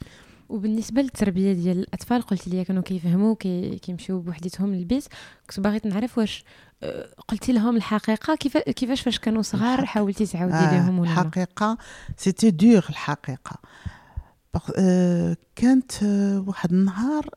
وبالنسبة 0.49 1.03
للتربية 1.03 1.53
ديال 1.53 1.79
الأطفال 1.79 2.23
قلت 2.23 2.49
لي 2.49 2.65
كانوا 2.65 2.83
كيفهموا 2.83 3.35
كي 3.35 3.79
كيمشيو 3.79 4.21
بوحديتهم 4.21 4.75
للبيت. 4.75 5.05
كنت 5.51 5.61
باغيت 5.61 5.87
نعرف 5.87 6.19
واش 6.19 6.45
آه، 6.83 7.09
قلتي 7.29 7.53
لهم 7.53 7.77
الحقيقة 7.77 8.35
كيف 8.35 8.57
كيفاش 8.59 9.01
فاش 9.01 9.19
كانوا 9.19 9.43
صغار 9.43 9.87
حاولتي 9.87 10.27
تعاودي 10.27 10.55
آه، 10.55 10.75
لهم 10.77 10.99
ولا 10.99 11.09
لا؟ 11.09 11.21
الحقيقة 11.23 11.79
c'était 12.17 12.51
dur 12.51 12.87
الحقيقة. 12.91 13.59
آه، 14.79 15.37
كانت 15.57 16.03
آه، 16.03 16.45
واحد 16.47 16.73
النهار 16.73 17.29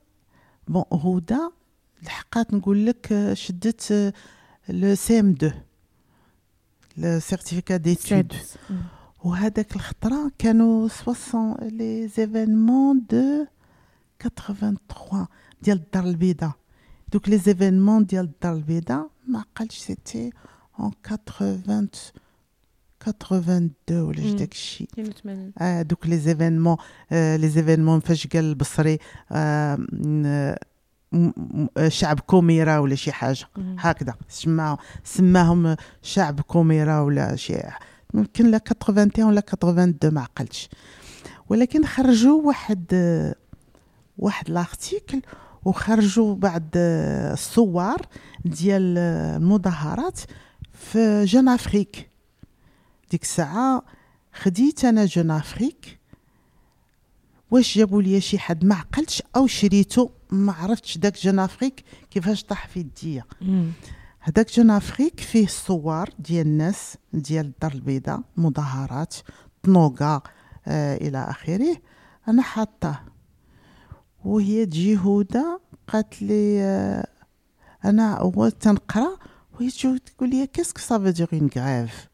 bon 0.68 0.84
هدى 0.92 1.40
لحقات 2.04 2.54
نقول 2.54 2.86
لك 2.86 3.12
آه، 3.12 3.34
شدت 3.34 4.14
لو 4.69 4.95
سي 4.95 5.21
ام 5.21 5.31
2 5.31 5.53
لو 6.97 7.19
سيرتيفيكا 7.21 7.77
ديتود 7.77 8.07
سادس. 8.33 8.57
مم. 8.71 8.83
وهذاك 9.25 9.77
الخطرة 9.77 10.33
كانوا 10.39 10.89
60 10.89 11.55
لي 11.63 12.09
زيفينمون 12.09 13.03
دو 13.11 13.47
83 14.23 15.27
ديال 15.63 15.77
الدار 15.77 16.05
البيضاء 16.05 16.53
دوك 17.13 17.29
لي 17.29 17.39
زيفينمون 17.39 18.05
ديال 18.05 18.25
الدار 18.25 18.53
البيضاء 18.55 19.11
ما 19.29 19.39
عقلتش 19.39 19.79
سيتي 19.79 20.33
اون 20.81 20.93
80 21.05 21.89
82 23.03 23.71
ولا 23.91 24.21
مم. 24.21 24.37
داك 24.37 24.53
الشيء 24.53 24.89
82 24.99 25.53
آه 25.59 25.83
دوك 25.83 26.07
لي 26.07 26.19
زيفينمون 26.19 26.77
آه 27.13 27.37
لي 27.37 27.49
زيفينمون 27.49 28.01
فاش 28.01 28.27
قال 28.27 28.45
البصري 28.45 28.99
آه 29.33 29.77
م- 29.77 29.83
م- 29.93 30.23
م- 30.23 30.55
شعب 31.88 32.20
كوميرا 32.20 32.78
ولا 32.78 32.96
شي 32.96 33.12
حاجة. 33.12 33.46
هكذا. 33.80 34.16
سماهم 34.30 34.78
سماهم 35.04 35.76
شعب 36.02 36.42
كوميرا 36.42 37.00
ولا 37.00 37.36
شي. 37.36 37.58
يمكن 38.14 38.52
لا 38.52 38.60
81 38.82 39.26
ولا 39.26 39.40
82 39.40 40.14
ما 40.14 40.22
عقلتش. 40.22 40.70
ولكن 41.50 41.86
خرجوا 41.86 42.42
واحد 42.42 42.86
واحد 44.18 44.50
l'article 44.50 45.22
وخرجوا 45.66 46.36
بعد 46.36 46.70
الصور 47.34 47.98
ديال 48.46 48.98
المظاهرات 48.98 50.20
في 50.74 51.26
Jeune 51.26 51.50
Afrique 51.50 52.10
ديك 53.12 53.24
الساعة 53.24 53.84
خديت 54.34 54.86
أنا 54.86 55.06
Jeune 55.06 55.32
Afrique 55.32 56.00
واش 57.52 57.78
جابوا 57.78 58.02
لي 58.02 58.22
شي 58.22 58.40
حد؟ 58.40 58.66
ما 58.66 58.76
عقلتش. 58.76 59.24
أو 59.36 59.48
شريته 59.48 60.12
ما 60.32 60.54
عرفتش 60.54 60.98
داك 60.98 61.18
Jeune 61.20 61.40
Afrique 61.40 61.84
كيفاش 62.12 62.44
طاح 62.44 62.68
في 62.68 62.80
يديا. 62.80 63.24
هذاك 64.20 64.52
Jeune 64.54 64.70
Afrique 64.70 65.20
فيه 65.20 65.48
صور 65.48 66.10
ديال 66.20 66.48
الناس 66.48 66.98
ديال 67.14 67.46
الدار 67.46 67.72
البيضاء 67.72 68.22
مظاهرات 68.38 69.16
طنوقة 69.64 70.24
آه 70.68 70.98
إلى 70.98 71.18
آخره. 71.18 71.78
أنا 72.28 72.42
حاطاه 72.42 73.00
وهي 74.26 74.66
تجي 74.66 74.96
هدى 74.98 75.44
قالت 75.88 76.22
لي 76.22 76.62
آه 76.62 77.08
أنا 77.86 78.18
هو 78.18 78.50
تنقرأ 78.50 79.18
وهي 79.54 79.70
تجي 79.70 80.00
تقول 80.00 80.30
لي 80.30 80.48
qu'est-ce 80.48 80.98
que 80.98 81.05
ça 81.05 81.10
veut 81.10 81.19
dire 81.19 81.28
une 81.34 81.50
grève 81.58 82.08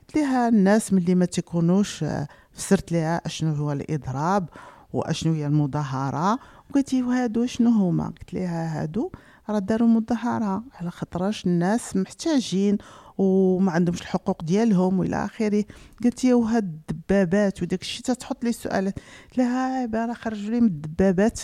قلت 0.00 0.16
لها 0.16 0.48
الناس 0.48 0.92
ملي 0.92 1.14
ما 1.14 1.24
تيكونوش 1.24 2.02
آه، 2.04 2.28
فسرت 2.52 2.92
لها 2.92 3.26
أشنو 3.26 3.54
هو 3.54 3.72
الإضراب 3.72 4.48
وأشنو 4.96 5.32
هي 5.32 5.46
المظاهرة؟ 5.46 6.38
وقالت 6.70 6.92
لي 6.92 7.02
وهادو 7.02 7.46
شنو 7.46 7.70
هما؟ 7.70 8.06
قلت 8.06 8.34
لها 8.34 8.82
هادو؟ 8.82 9.10
راه 9.50 9.58
داروا 9.58 9.88
مظاهرة 9.88 10.64
على 10.74 10.90
خاطرش 10.90 11.46
الناس 11.46 11.96
محتاجين 11.96 12.78
وما 13.18 13.72
عندهمش 13.72 14.00
الحقوق 14.00 14.42
ديالهم 14.42 14.98
وإلى 14.98 15.24
آخره. 15.24 15.64
قلت 16.04 16.24
لي 16.24 16.32
وهاد 16.34 16.80
الدبابات 16.90 17.62
وداك 17.62 17.82
الشيء 17.82 18.02
تتحط 18.02 18.44
لي 18.44 18.52
سؤالات 18.52 18.98
لها 19.38 19.86
راه 19.86 20.14
خرجوا 20.14 20.50
لي 20.50 20.60
من 20.60 20.66
الدبابات. 20.66 21.40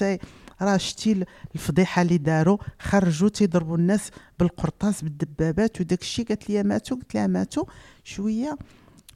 راه 0.62 0.76
شتي 0.76 1.24
الفضيحة 1.54 2.02
اللي 2.02 2.18
داروا 2.18 2.58
خرجوا 2.78 3.28
تيضربوا 3.28 3.76
الناس 3.76 4.10
بالقرطاس 4.38 5.02
بالدبابات 5.02 5.80
وداك 5.80 6.00
الشيء. 6.00 6.26
قالت 6.26 6.50
لي 6.50 6.62
ماتوا 6.62 6.96
قلت 6.96 7.14
لها 7.14 7.26
ماتوا 7.26 7.64
شوية 8.04 8.56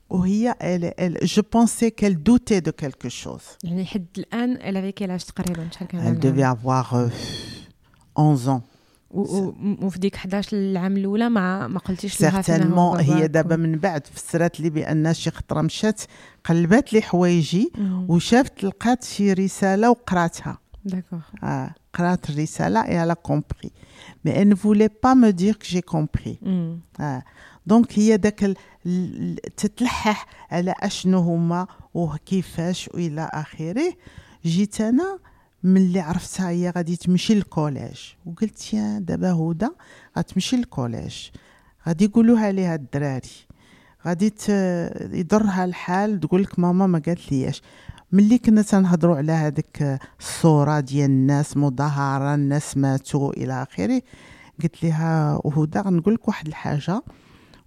وهي 0.10 0.56
جو 1.24 1.42
بونسي 1.54 1.90
كال 1.90 2.24
دوتي 2.24 2.60
دو 2.60 2.72
كالكو 2.72 3.10
شوز 3.10 3.42
يعني 3.64 3.86
حد 3.86 4.06
الان 4.18 4.58
elle 4.58 4.78
avait 4.78 5.04
quel 5.04 5.10
âge 5.22 5.26
تقريبا 5.34 5.68
شحال 5.72 5.88
كان 5.88 6.16
Elle 6.16 6.20
devait 6.20 6.56
avoir 6.58 6.94
euh, 6.96 7.10
11 8.16 8.50
ans. 8.50 8.62
و- 9.12 9.22
و- 9.22 9.56
وفي 9.82 10.00
ديك 10.00 10.16
11 10.16 10.54
العام 10.58 10.98
الاولى 10.98 11.30
ما 11.30 11.68
ما 11.68 11.80
قلتيش 11.80 12.22
لها 12.22 12.30
فينا 12.30 12.38
هو 12.38 12.42
سيغتانمون 12.42 13.00
هي 13.00 13.06
باباك 13.14 13.30
دابا 13.30 13.56
و- 13.56 13.58
من 13.58 13.78
بعد 13.78 14.08
فسرات 14.08 14.60
لي 14.60 14.70
بان 14.70 15.14
شي 15.14 15.32
خطره 15.32 15.62
مشات 15.62 16.02
قلبات 16.46 16.94
لي 16.94 17.02
حوايجي 17.02 17.72
مم. 17.78 18.06
وشافت 18.10 18.64
لقات 18.64 19.04
شي 19.04 19.34
رساله 19.34 19.90
وقراتها 19.90 20.58
داكوغ 20.86 21.20
آه 21.44 21.76
قرات 21.94 22.30
الرساله 22.30 22.84
et 22.84 22.90
elle 22.94 23.12
a 23.12 23.32
compris 23.32 23.72
mais 24.26 24.32
elle 24.32 24.48
ne 24.50 24.56
voulait 24.56 24.90
pas 25.06 25.16
me 25.16 25.32
dire 25.32 25.58
que 25.60 25.66
j'ai 25.66 25.82
compris 25.96 26.38
مم. 26.42 26.80
آه. 27.00 27.24
دونك 27.67 27.99
هي 27.99 28.17
داك 28.17 28.57
تتلحح 29.57 30.27
على 30.51 30.75
اشنو 30.81 31.19
هما 31.19 31.67
وكيفاش 31.95 32.91
وإلى 32.95 33.31
آخره. 33.33 33.93
جيت 34.45 34.81
أنا 34.81 35.19
ملي 35.63 36.01
عرفتها 36.01 36.49
هي 36.49 36.71
غادي 36.71 36.97
تمشي 36.97 37.35
لل 37.35 37.50
collège 37.50 38.01
وقلت 38.27 38.75
يا 38.75 38.99
دابا 38.99 39.33
هدى 39.33 39.69
غتمشي 40.19 40.57
للكوليج. 40.57 41.17
غادي 41.87 42.05
يقولوها 42.05 42.53
ليها 42.53 42.75
الدراري. 42.75 43.29
غادي. 44.07 44.35
يضرها 45.19 45.65
الحال 45.65 46.21
تقول 46.21 46.43
لك 46.43 46.59
ماما 46.59 46.87
ما 46.87 47.03
قالت 47.07 47.33
لياش. 47.33 47.63
ملي 48.13 48.39
كنا 48.39 48.63
تنهضروا 48.63 49.17
على 49.17 49.33
هذيك 49.33 49.99
الصورة 50.21 50.81
ديال 50.81 51.11
الناس 51.11 51.57
مظاهرة 51.57 52.35
الناس 52.35 52.77
ماتوا 52.77 53.33
إلى 53.33 53.63
آخره 53.63 54.03
قلت 54.63 54.85
لها 54.85 55.41
وهدى 55.45 55.79
غنقول 55.79 56.15
لك 56.15 56.29
واحد 56.29 56.47
الحاجة. 56.47 57.03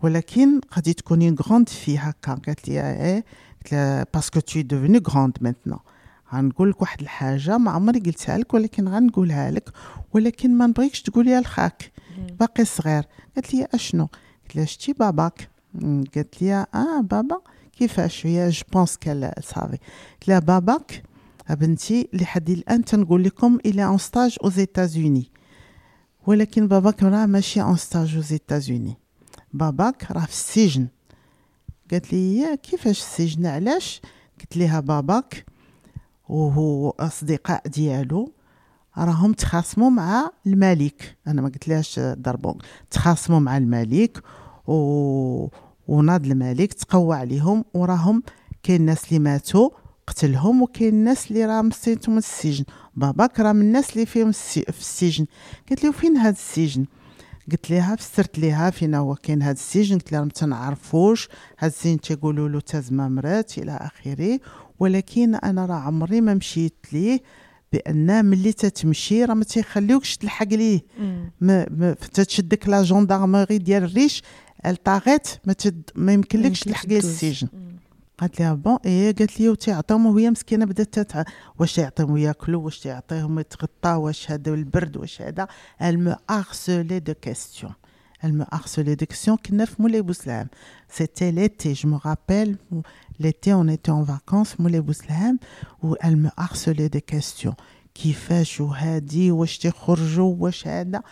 ولكن 0.04 0.62
غادي 0.76 0.94
تكوني 0.94 1.30
grande 1.30 1.70
fille 1.70 1.98
هكا. 1.98 2.34
قالت 2.34 2.68
لي 2.70 2.82
إيه 2.82 3.26
قلت 3.58 3.74
لها 3.74 4.06
parce 4.14 4.30
que 4.30 4.40
t'es 4.40 4.62
devenue 4.64 5.02
grande 5.10 5.38
maintenant 5.42 5.80
غنقول 6.34 6.70
لك 6.70 6.82
واحد 6.82 7.02
الحاجة 7.02 7.58
ما 7.58 7.72
عمري 7.72 8.00
قلتها 8.00 8.38
لك 8.38 8.54
ولكن 8.54 8.88
غنقولها 8.88 9.52
لك. 9.52 9.70
ولكن 10.14 10.58
ما 10.58 10.68
نبغيكش 10.68 11.02
تقوليها 11.02 11.42
لخاك. 11.42 11.92
باقي 12.40 12.66
صغير. 12.66 13.04
قالت 13.36 13.54
لي 13.54 13.68
أشنو؟ 13.74 14.06
قلت 14.44 14.56
لها 14.56 14.66
شتي 14.66 14.94
باباك. 14.94 15.50
قالت 16.16 16.42
لي 16.42 16.66
آه 16.76 17.02
بابا. 17.02 17.42
كيفاش 17.78 18.26
هي؟ 18.26 18.50
je 18.50 18.64
pense 18.74 18.98
qu'elle 18.98 19.34
صافي 19.44 19.78
قلت 20.14 20.28
لها 20.28 20.40
باباك 20.40 21.04
بنتي 21.50 22.10
لحد 22.14 22.50
الآن 22.50 22.86
تنقول 22.86 23.24
لكم 23.24 23.58
il 23.66 23.86
est 23.86 23.93
en 23.93 23.98
stage 23.98 24.50
aux 24.50 24.69
États-Unis 24.69 25.32
ولكن 26.28 26.68
باباك 26.68 27.04
راه 27.04 27.26
ماشي 27.26 27.62
en 27.62 27.76
stage 27.76 28.16
aux 28.16 28.22
États-Unis 28.22 28.98
باباك 29.54 30.12
راه 30.12 30.26
في 30.26 30.32
السجن. 30.32 30.88
قالت 31.92 32.14
لي 32.14 32.58
كيفاش 32.64 33.00
السجن؟ 33.00 33.46
علاش؟ 33.46 34.02
قلت 34.40 34.58
لها 34.58 34.80
باباك 34.80 35.46
وهو 36.30 36.90
أصدقاء 36.90 37.68
ديالو 37.68 38.32
راهم 38.98 39.34
تخاصموا 39.34 39.90
مع 39.90 40.32
الملك. 40.48 41.18
أنا 41.28 41.42
ما 41.42 41.50
قلت 41.50 41.68
لهاش 41.68 42.00
ضربوا 42.00 42.54
تخاصموا 42.92 43.40
مع 43.40 43.58
الملك 43.58 44.24
و... 44.68 45.48
وناض 45.88 46.26
الملك 46.26 46.74
تقوى 46.74 47.18
عليهم 47.18 47.66
وراهم 47.74 48.24
كاين 48.64 48.82
الناس 48.82 49.08
اللي 49.08 49.20
ماتوا 49.20 49.70
قتلهم 50.08 50.62
وكاين 50.62 50.94
الناس 50.94 51.32
اللي 51.32 51.46
راه 51.46 51.62
مصيتهم 51.62 52.18
السجن. 52.18 52.66
باباك 52.96 53.40
راه 53.40 53.52
من 53.52 53.62
الناس 53.62 53.94
اللي 53.94 54.06
فيهم. 54.06 54.32
في 54.32 54.80
السجن. 54.80 55.26
قالت 55.70 55.84
لي 55.84 55.90
وفين 55.90 56.18
هذا 56.18 56.30
السجن؟ 56.30 56.86
قلت 57.52 57.70
لها 57.72 57.96
فسرت 57.96 58.40
لها 58.40 58.70
فين 58.70 58.96
هو 58.96 59.16
كاين 59.16 59.42
هذا 59.42 59.52
السجن 59.52 59.98
قلت 59.98 60.12
لها 60.12 60.22
ما 60.22 60.30
تنعرفوش. 60.30 61.30
هذا 61.58 61.72
السجن 61.72 62.02
تيقولوا 62.02 62.50
له 62.50 62.60
تزمامرات 62.60 63.58
إلى 63.58 63.72
آخره. 63.72 64.40
ولكن 64.80 65.36
أنا 65.36 65.66
راه 65.66 65.76
عمري 65.76 66.22
ما 66.22 66.34
مشيت 66.34 66.86
ليه 66.94 67.22
بأن 67.74 68.26
ملي 68.26 68.54
تتمشي 68.54 69.26
راه 69.26 69.34
ما 69.34 69.44
تيخليوكش 69.44 70.18
تلحق 70.18 70.48
ليه. 70.48 70.82
تتشدك 72.14 72.70
لا 72.70 72.84
جوندارمري 72.84 73.58
ديال 73.58 73.84
الريش 73.84 74.24
الطاغيت 74.66 75.28
ما, 75.46 75.54
تد 75.54 75.90
ما 75.96 76.14
يمكنلكش 76.14 76.60
تلحقي. 76.60 76.96
للسجن 76.96 77.48
مم. 77.54 77.69
قالت 78.19 78.41
لها 78.41 78.55
بون 78.55 78.79
ايه 78.85 79.15
قالت 79.15 79.41
لي 79.41 79.49
وتيعطيهم 79.49 80.07
وهي 80.07 80.31
مسكينه 80.31 80.65
بدات 80.65 80.99
تتع... 80.99 81.25
واش 81.59 81.75
تيعطيهم 81.75 82.17
ياكلوا 82.17 82.63
واش 82.63 82.79
تيعطيهم 82.79 83.39
يتغطاو 83.39 84.03
واش 84.03 84.31
هذا 84.31 84.55
البرد 84.55 84.97
واش 84.97 85.23
هذا 85.23 85.49
elle 85.81 85.99
me 85.99 86.15
harcelait 86.29 87.01
de 87.01 87.13
questions 87.13 87.75
elle 88.23 88.33
me 88.33 88.45
harcelait 88.53 88.97
de 88.97 89.05
questions 89.05 89.35
كنا 89.47 89.65
في 89.65 89.83
مولاي 89.83 90.03
بوسلام 90.03 90.49
c'était 90.89 91.33
l'été 91.33 91.75
je 91.75 91.87
me 91.87 91.97
rappelle 91.97 92.57
l'été 93.21 93.55
on 93.55 93.69
était 93.69 93.91
en 93.91 94.03
vacances 94.03 94.61
مولاي 94.61 94.81
بوسلام 94.81 95.39
و 95.83 95.95
elle 95.95 96.17
me 96.17 96.31
harcelait 96.41 96.89
de 96.89 97.01
questions 97.15 97.55
كيفاش 97.95 98.61
وهادي 98.61 99.31
واش 99.31 99.59
تيخرجوا 99.59 100.37
واش 100.39 100.67
هذا 100.67 101.03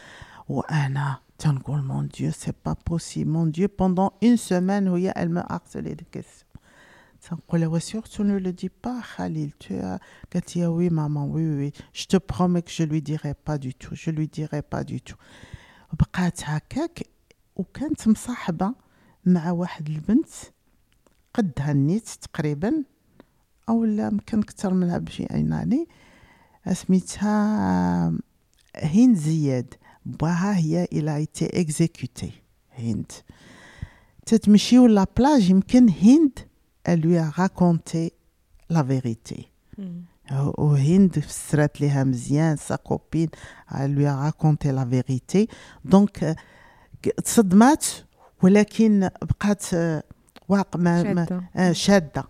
وانا 0.49 1.17
تنقول 1.39 1.83
مون 1.83 2.09
ديو 2.09 2.31
سي 2.31 2.53
با 2.67 2.77
بوسيبل 2.87 3.31
مون 3.31 3.51
ديو 3.51 3.69
pendant 3.69 4.11
une 4.25 4.37
semaine 4.37 4.89
وهي 4.89 5.13
elle 5.17 5.29
me 5.29 5.43
harcelait 5.53 5.95
de 5.95 6.05
questions 7.27 7.29
تنقول 7.29 7.61
لها 7.61 7.79
surtout 7.79 8.25
ne 8.25 8.39
le 8.39 8.53
dis 8.53 8.69
pas 8.69 9.01
Khalil 9.17 9.53
tu 9.59 9.75
as 9.75 9.99
قالت 10.33 10.57
لي 10.57 10.67
oui 10.67 10.91
maman 10.91 11.27
oui 11.27 11.45
oui 11.59 11.73
je 11.93 12.07
te 12.07 12.17
promets 12.17 12.63
que 12.63 12.71
je 12.71 12.85
lui 12.85 13.03
dirai 13.03 13.35
pas 13.35 13.59
du 13.59 13.75
tout 13.75 13.95
je 13.95 14.11
lui 14.11 14.29
dirai 14.29 14.63
pas 14.63 14.85
du 14.85 15.01
tout 15.01 15.17
بقات 15.93 16.41
هكاك 16.45 17.03
وكانت 17.57 18.09
مصاحبة 18.09 18.75
مع 19.27 19.51
واحد 19.51 19.89
البنت 19.89 20.29
قدها 21.35 21.71
النيت 21.71 22.09
تقريبا 22.09 22.85
او 23.69 23.85
لا 23.85 24.07
يمكن 24.07 24.39
اكثر 24.39 24.75
منها 24.75 24.99
بشي 24.99 25.27
عيناني 25.31 25.89
سميتها 26.73 28.13
هند 28.77 29.17
زياد 29.17 29.75
بواها 30.07 30.57
هي 30.57 30.85
الى 30.93 31.17
ايتي 31.17 31.61
اكزيكوتي 31.61 32.33
هند 32.79 33.13
تتمشيو 34.27 34.87
لا 34.87 35.07
بلاج 35.17 35.51
يمكن 35.51 35.89
هند 35.89 36.39
elle 36.88 37.02
lui 37.02 37.18
a 37.18 37.30
raconté 37.30 38.14
la 38.70 38.84
vérité. 38.84 39.40
وهند 40.58 41.20
فسرت 41.20 41.82
لها 41.82 42.04
مزيان 42.04 42.56
sa 42.58 42.76
copine 42.76 43.30
elle 43.72 43.94
lui 43.94 44.06
a 44.06 44.16
raconté 44.16 44.72
la 44.72 44.86
vérité. 44.86 45.48
donc 45.86 46.36
تصدمات 47.24 47.86
ولكن 48.44 49.10
بقات 49.22 49.66
واق 50.50 50.78
ما, 50.78 51.34
شاده 51.72 52.24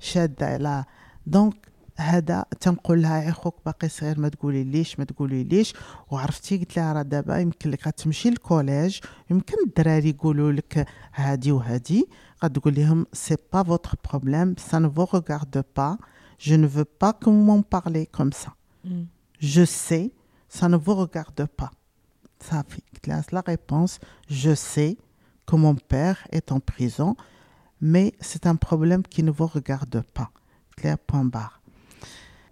شاده 0.00 0.56
لا 0.56 0.84
donc 1.26 1.54
هذا 1.96 2.44
تنقول 2.60 3.02
لها 3.02 3.22
يا 3.22 3.30
خوك 3.30 3.56
باقي 3.66 3.88
صغير 3.88 4.20
ما 4.20 4.28
تقولي 4.28 4.64
ليش 4.64 4.98
ما 4.98 5.04
تقولي 5.04 5.44
ليش 5.44 5.74
وعرفتي 6.10 6.58
قلت 6.58 6.76
لها 6.76 6.92
راه 6.92 7.02
دابا 7.02 7.38
يمكن 7.38 7.70
لك 7.70 7.86
غتمشي 7.86 8.30
لل 8.30 8.45
collège 8.45 8.98
يمكن 9.30 9.56
الدراري 9.66 10.08
يقولوا 10.08 10.52
لك 10.52 10.86
هادي 11.14 11.52
وهادي 11.52 12.08
c'est 13.12 13.50
pas 13.50 13.62
votre 13.62 13.96
problème, 13.96 14.54
ça 14.58 14.80
ne 14.80 14.88
vous 14.88 15.04
regarde 15.04 15.62
pas, 15.62 15.98
je 16.38 16.54
ne 16.54 16.66
veux 16.66 16.84
pas 16.84 17.12
que 17.12 17.30
vous 17.30 17.32
m'en 17.32 17.62
parlez 17.62 18.06
comme 18.06 18.32
ça. 18.32 18.54
Mm. 18.84 19.04
Je 19.38 19.64
sais, 19.64 20.12
ça 20.48 20.68
ne 20.68 20.76
vous 20.76 20.94
regarde 20.94 21.46
pas. 21.46 21.70
Ça 22.40 22.62
classe 23.02 23.32
la 23.32 23.40
réponse, 23.40 23.98
je 24.28 24.54
sais 24.54 24.96
que 25.46 25.56
mon 25.56 25.74
père 25.74 26.26
est 26.30 26.52
en 26.52 26.60
prison, 26.60 27.16
mais 27.80 28.14
c'est 28.20 28.46
un 28.46 28.56
problème 28.56 29.02
qui 29.02 29.22
ne 29.22 29.30
vous 29.30 29.46
regarde 29.46 30.02
pas. 30.14 30.30
Claire 30.76 30.98
point 30.98 31.24
barre. 31.24 31.60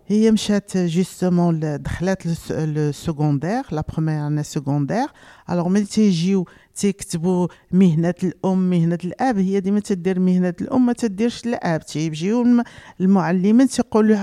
هي 0.06 0.30
مشات 0.30 0.76
جوستومون 0.76 1.60
دخلت 1.82 2.50
لو 2.50 2.92
سكوندير 2.92 3.62
لا 3.72 3.84
بروميير 3.94 4.26
آني 4.26 4.42
سكوندير. 4.42 5.06
alors 5.50 5.68
ملي 5.68 5.84
تيجيو 5.84 6.46
تيكتبوا 6.74 7.48
مهنة 7.72 8.14
الأم 8.22 8.70
مهنة 8.70 8.98
الأب 9.04 9.38
هي 9.38 9.60
ديما 9.60 9.80
تدير 9.80 10.20
مهنة 10.20 10.54
الأم 10.60 10.86
ما 10.86 10.92
تديرش 10.92 11.46
الأب. 11.46 11.86
تيجيو 11.86 12.42
الم- 12.42 12.64
المعلمين 13.00 13.66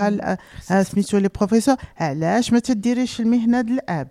ال- 0.07 0.21
آه، 0.71 0.83
سميتو 0.83 1.17
les 1.17 1.29
professeurs 1.37 1.75
علاش 1.97 2.53
ما 2.53 2.59
تديريش 2.59 3.19
المهنة 3.21 3.59
الأب؟ 3.59 4.07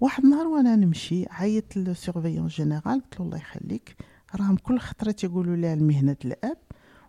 واحد 0.00 0.24
النهار 0.24 0.46
وأنا 0.46 0.76
نمشي 0.76 1.24
عيطت 1.30 1.76
le 1.76 1.94
surveillant 1.94 2.46
général 2.46 2.82
قلت 2.84 3.20
له 3.20 3.26
الله 3.26 3.36
يخليك 3.38 3.96
راهم 4.40 4.56
كل 4.56 4.78
خطرة 4.78 5.10
تيقولوا 5.10 5.56
لها 5.56 5.74
المهنة 5.74 6.16
الأب. 6.24 6.56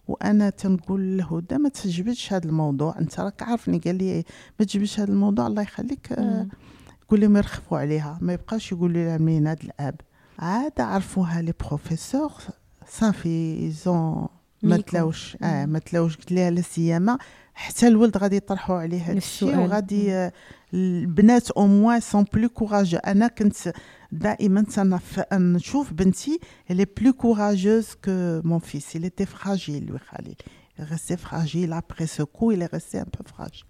وأنا 0.07 0.49
تنقول 0.49 1.17
لهدى 1.17 1.57
ما 1.57 1.69
تجبدش 1.69 2.33
هذا 2.33 2.45
الموضوع 2.45 2.99
انت 2.99 3.19
راك 3.19 3.43
عارفني 3.43 3.77
قال 3.77 3.95
لي 3.95 4.23
ما 4.59 4.65
تجبدش 4.65 4.99
هذا 4.99 5.11
الموضوع 5.13 5.47
الله 5.47 5.61
يخليك 5.61 6.11
آه،. 6.11 6.47
قول 7.09 7.21
لهم 7.21 7.37
يرخفوا 7.37 7.77
عليها 7.77 8.17
ما 8.21 8.33
يبقاش 8.33 8.71
يقولوا 8.71 9.03
لها 9.03 9.15
المهنه 9.15 9.53
د 9.53 9.63
الاب 9.63 10.01
عاد 10.39 10.81
عرفوها 10.81 11.41
les 11.41 11.53
professeurs 11.59 12.31
صافي 12.87 13.57
ils 13.59 13.93
ont 13.93 14.27
ما. 14.63 14.77
تلاوش 14.77 15.37
آه. 15.43 15.65
ما 15.65 15.79
تلاوش 15.79 16.17
قلت 16.17 16.31
لها 16.31 16.49
لا 16.49 16.61
سيما 16.61 17.17
حتى 17.54 17.88
الولد 17.88 18.16
غادي 18.16 18.36
يطرحوا 18.36 18.76
عليه 18.76 19.02
هذا 19.02 19.14
نفس 19.14 19.26
الشيء 19.26 19.48
السؤال. 19.48 19.64
وغادي 19.68 20.12
آه، 20.12 20.32
البنات 20.74 21.50
او 21.50 21.66
موان 21.66 22.00
سون 22.00 22.24
بلو 22.34 22.48
كوراجو 22.48 22.98
انا 22.98 23.28
كنت 23.28 23.72
دائما 24.12 24.62
تنف- 24.62 25.32
نشوف 25.32 25.92
بنتي 25.92 26.38
elle 26.70 26.80
est 26.80 27.00
plus 27.00 27.12
courageuse 27.12 27.94
que 28.06 28.40
mon 28.44 28.60
fils 28.60 28.94
il 28.94 29.04
était 29.04 29.26
fragile 29.26 29.84
lui 29.86 29.98
Khalil 30.10 30.36
il 30.78 30.84
est 30.84 30.88
resté 30.94 31.16
fragile 31.16 31.72
après 31.72 32.06
ce 32.06 32.22
coup 32.22 32.52
il 32.52 32.62
est 32.62 32.72
resté 32.72 32.98
un 32.98 33.10
peu 33.16 33.24
fragile 33.34 33.64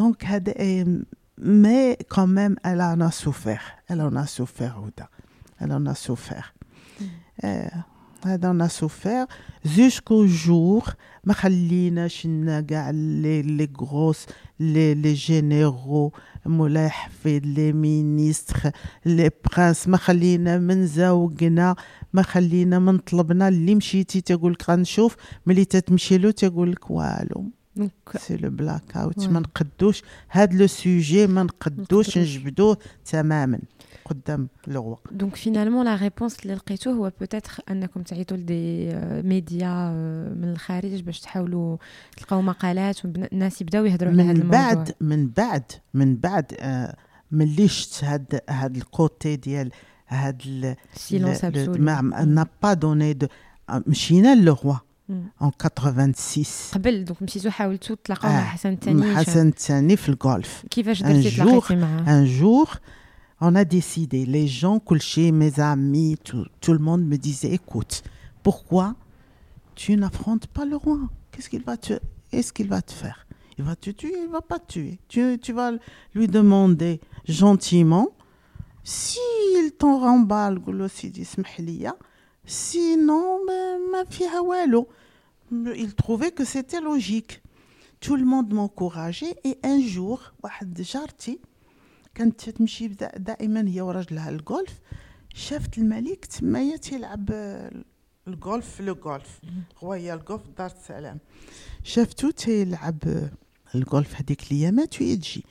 donc 0.00 0.24
هذا 0.24 0.52
آه، 0.56 1.02
mais 1.40 1.96
quand 2.14 2.26
même 2.38 2.56
elle 2.64 2.80
en 2.80 3.00
a 3.00 3.10
souffert 3.10 3.64
elle 3.90 4.00
en 4.08 4.14
a 4.16 4.26
souffert 4.26 4.74
Ouda 4.86 5.08
elle 5.60 5.72
en 5.72 5.84
a 5.86 5.94
souffert 5.94 6.54
آه، 7.44 7.84
هذا 8.25 8.65
a 8.65 8.69
souffert 8.69 9.27
jusqu'au 9.65 10.25
jour 10.27 10.93
ما 11.23 11.33
خليناش 11.33 12.25
لنا 12.25 12.61
كاع 12.61 12.89
لي 12.89 13.41
لي 13.41 13.69
غروس 13.81 14.25
لي 14.59 14.93
لي 14.93 15.13
جينيرو 15.13 16.11
مولاي 16.45 16.89
حفيظ 16.89 17.41
لي 17.45 17.73
مينيستر 17.73 18.71
لي 19.05 19.29
برانس 19.45 19.87
ما 19.87 19.97
خلينا 19.97 20.57
من 20.57 20.87
زوقنا 20.87 21.75
ما 22.13 22.21
خلينا 22.21 22.79
من 22.79 22.97
طلبنا. 22.97 23.47
اللي 23.47 23.75
مشيتي 23.75 24.21
تقول 24.21 24.51
لك 24.51 24.69
غنشوف 24.69 25.15
ملي 25.45 25.65
تتمشي 25.65 26.17
له 26.17 26.31
تقول 26.31 26.71
لك 26.71 26.91
والو. 26.91 27.56
c'est 28.17 28.37
le 28.37 28.49
black-out. 28.49 29.29
ما 29.29 29.39
نقدوش 29.39 30.03
هاد 30.31 30.53
le 30.53 30.67
sujet 30.67 31.27
ما 31.27 31.43
نقدوش. 31.43 32.17
نجبدوه 32.17 32.77
تماما 33.05 33.59
قدام 34.05 34.47
le 34.67 34.97
donc 35.11 35.35
finalement 35.35 35.85
la 35.85 35.95
réponse 35.95 36.39
اللي 36.39 36.55
لقيتو 36.55 36.91
هو 36.91 37.11
peut-être 37.19 37.51
انكم 37.71 38.01
تعيطوا 38.01 38.37
ل 38.37 38.50
des 38.50 38.89
médias 39.27 39.89
من 40.37 40.49
الخارج 40.51 41.01
باش 41.01 41.19
تحاولوا 41.19 41.77
تلقاو 42.17 42.41
مقالات 42.41 43.05
والناس 43.05 43.61
يبداو 43.61 43.85
يهضروا 43.85 44.11
على 44.11 44.21
هذا 44.23 44.33
من 44.33 44.41
الموضوع 44.41 44.59
بعد 44.73 44.91
من 45.01 45.27
بعد 45.27 45.63
من 45.93 46.15
بعد 46.15 46.53
آه 46.59 46.95
ملي 47.31 47.67
شت 47.67 48.03
هاد 48.03 48.39
هاد 48.49 48.75
ال 48.75 48.87
côté 48.87 49.35
ديال 49.35 49.71
هاد 50.07 50.41
ال- 50.45 50.75
silence 50.95 51.37
le- 51.37 51.41
le- 51.41 51.45
absolu 51.45 51.83
ما 51.83 52.01
de 53.23 53.27
آه، 53.69 53.83
مشينا 53.87 54.35
لل 54.35 54.50
roi 54.50 54.73
مم. 54.73 54.79
en 55.40 55.50
86 55.50 56.74
قبل 56.74 57.04
دونك 57.04 57.22
مشيتو 57.22 57.50
حاولتوا 57.50 57.96
تلاقاو 58.04 58.30
آه، 58.30 58.34
مع 58.34 58.44
حسن 58.44 58.72
الثاني 58.72 59.00
مع 59.00 59.14
حسن 59.14 59.48
الثاني 59.48 59.96
في 59.96 60.08
الجولف 60.08 60.64
كيفاش 60.70 61.02
un 61.02 61.06
درتي 61.06 61.30
jour- 61.30 61.34
تلاقيتي 61.36 61.76
معاه 61.76 62.24
un 62.24 62.28
jour 62.40 62.68
on 63.44 63.54
a 63.56 63.64
décidé 63.64 64.26
les 64.26 64.46
gens 64.62 64.78
كلشي 64.84 65.32
mes 65.32 65.60
amis 65.60 66.16
tout, 66.24 66.46
tout 66.60 66.72
le 66.72 66.78
monde 66.78 67.04
me 67.04 67.16
disait 67.16 67.52
écoute 67.52 68.02
pourquoi 68.48 68.94
tu 69.74 69.96
n'affrontes 69.96 70.46
pas 70.56 70.64
le 70.64 70.76
roi 70.76 70.98
qu'est-ce 71.32 71.48
qu'il 71.50 71.62
va 71.70 71.76
te 71.76 71.94
est-ce 72.32 72.52
qu'il 72.52 72.68
va 72.68 72.80
te 72.82 72.92
faire 73.02 73.18
il 73.58 73.64
va 73.64 73.74
te 73.84 73.90
tuer 73.90 74.14
il 74.26 74.30
va 74.36 74.40
pas 74.50 74.58
te 74.60 74.68
tuer 74.74 74.94
tu, 75.12 75.22
tu 75.44 75.52
vas 75.58 75.70
lui 76.16 76.26
demander 76.38 76.94
gentiment 77.40 78.06
s'il 78.84 79.66
t'en 79.78 79.98
remballe 80.06 80.58
قول 80.66 80.78
له 80.78 80.86
سيدي 80.86 81.22
اسمح 81.22 81.60
لي 81.60 81.92
sinon 82.47 83.45
ما 83.91 84.03
فيها 84.09 84.39
والو 84.39 84.87
il 85.51 85.93
trouvait 85.95 86.31
que 86.31 86.43
c'était 86.45 86.81
logique. 86.81 87.41
Tout 88.05 88.15
le 88.15 88.25
monde 88.25 88.53
m'encourageait 88.53 89.35
et 89.45 89.57
un 89.63 89.79
jour 89.95 90.19
واحد 90.43 90.81
جارتي 90.81 91.39
كانت 92.15 92.49
تمشي 92.49 92.87
دا- 92.87 93.17
دائما 93.17 93.67
هي 93.67 93.81
وراجلها 93.81 94.29
الجولف 94.29 94.79
شافت 95.33 95.77
الملك 95.77 96.25
تمايا 96.25 96.77
تيلعب 96.77 97.29
آه، 97.31 97.71
الجولف 98.27 98.69
في 98.75 98.83
le 98.83 98.95
golf 98.95 99.39
royal 99.77 100.13
الجولف 100.13 100.41
في 100.43 100.51
دار 100.57 100.71
السلام. 100.81 101.19
شافتو 101.83 102.29
تيلعب 102.31 102.97
آه، 103.07 103.31
الجولف 103.75 104.15
هذيك 104.21 104.51
الايامات 104.51 105.01
وهي 105.01 105.15
تجي 105.15 105.43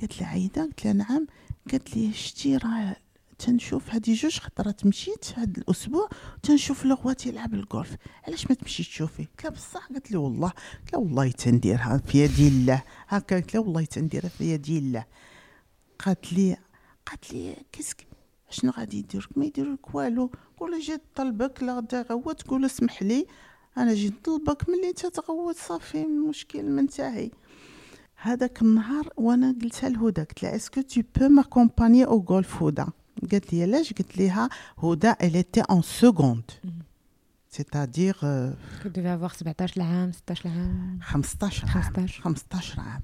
قالت 0.00 0.20
لها 0.20 0.28
عايدة؟ 0.28 0.62
قلت 0.62 0.84
لها 0.84 0.92
نعم. 0.92 1.26
قالت 1.70 1.96
لي 1.96 2.12
شتي 2.12 2.56
راه 2.56 2.96
تنشوف 3.40 3.90
هذه 3.90 4.14
جوج 4.14 4.38
خطرات 4.38 4.86
مشيت 4.86 5.24
هذا 5.36 5.52
الأسبوع 5.58 6.08
تنشوف 6.42 6.84
le 6.84 6.96
roi 7.04 7.12
تيلعب 7.12 7.54
الجولف 7.54 7.96
علاش 8.26 8.46
ما 8.50 8.54
تمشيش 8.54 8.88
تشوفي؟ 8.88 9.22
قلت 9.22 9.44
لها 9.44 9.50
بصح 9.50 9.86
قالت 9.86 10.10
لي 10.10 10.16
والله 10.16 10.48
قلت 10.48 10.92
لها 10.92 11.00
والله 11.00 11.30
تنديرها 11.30 11.98
في 12.06 12.24
يد 12.24 12.40
الله. 12.40 12.82
هكا 13.08 13.36
قلت 13.36 13.54
لها 13.54 13.62
والله 13.62 13.84
تنديرها 13.84 14.28
في 14.28 14.44
يد 14.54 14.68
الله. 14.68 15.04
قالت 15.98 16.32
لي 16.32 16.56
قالت 17.06 17.32
لي 17.32 17.56
qu'est-ce 17.72 17.97
que 17.97 18.06
شنو 18.50 18.72
غادي 18.72 18.98
يدير 18.98 19.28
ما 19.36 19.44
يدير 19.44 19.72
لك 19.72 19.94
والو. 19.94 20.30
قول 20.58 20.80
جيت 20.80 21.02
طلبك 21.14 21.62
لا 21.62 21.76
غدا 21.76 22.02
غوت 22.02 22.40
تقول 22.40 22.64
اسمح 22.64 23.02
لي. 23.02 23.26
أنا 23.78 23.94
جيت 23.94 24.12
نطلبك 24.12 24.68
ملي 24.68 24.88
أنت 24.88 25.06
تغوت 25.06 25.56
صافي 25.56 26.02
المشكل 26.02 26.62
منتهي 26.62 27.30
هذاك 28.16 28.62
النهار 28.62 29.08
وأنا 29.16 29.56
قلتها 29.62 29.88
لهدى 29.88 30.20
قلت 30.20 30.42
لها 30.42 30.56
est-ce 30.56 30.72
que 30.72 30.80
tu 30.80 31.02
peux 31.16 31.28
m'accompagner 31.28 32.04
au 32.04 32.24
golf 32.28 32.62
هدى 32.62 32.84
قالت 33.32 33.52
لي 33.52 33.62
علاش 33.62 33.92
قلت 33.92 34.18
لها 34.18 34.48
هدى 34.82 35.12
en 35.72 35.82
seconde 36.00 36.50
c'est-à-dire 37.50 38.20
euh, 38.22 38.82
كنت 38.84 38.98
avoir 38.98 39.34
17 39.34 39.80
عام 39.80 40.12
16 40.12 40.46
عام 40.46 41.00
15 41.02 41.64
عام. 41.64 41.82
15 41.82 42.20
15 42.20 42.80
عام. 42.80 43.02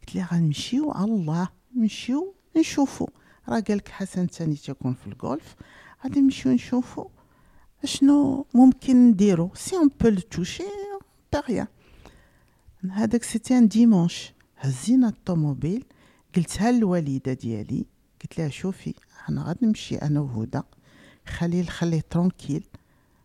قلت 0.00 0.14
لها 0.14 0.28
غنمشيو 0.32 0.90
على 0.90 1.12
الله 1.12 1.48
نمشيو 1.76 2.34
نشوفو. 2.56 3.08
راه 3.48 3.60
قالك 3.60 3.88
حسن 3.88 4.26
ثاني 4.26 4.56
تكون 4.56 4.94
في 4.94 5.06
الجولف 5.06 5.56
غادي 6.04 6.20
نمشيو 6.20 6.52
نشوفو. 6.52 7.08
شنو 7.84 8.46
ممكن 8.54 9.08
نديرو؟ 9.08 9.50
si 9.54 9.76
on 9.76 9.90
peut 10.00 10.08
le 10.08 10.20
toucher, 10.20 10.62
pas 11.32 11.40
rien 11.40 11.66
هذاك 12.90 13.22
c'était 13.22 13.58
un 13.58 13.68
dimanche 13.68 14.32
هزينا 14.56 15.08
الطوموبيل. 15.08 15.84
قلتها 16.36 16.70
للوالدة 16.70 17.32
ديالي. 17.32 17.86
قلت 18.22 18.38
لها 18.38 18.48
شوفي 18.48 18.94
أنا 19.28 19.42
غادي 19.42 19.66
نمشي 19.66 19.96
أنا 19.96 20.20
وهدى. 20.20 20.60
خليل 21.26 21.68
خليه 21.68 22.04
tranquille 22.10 22.64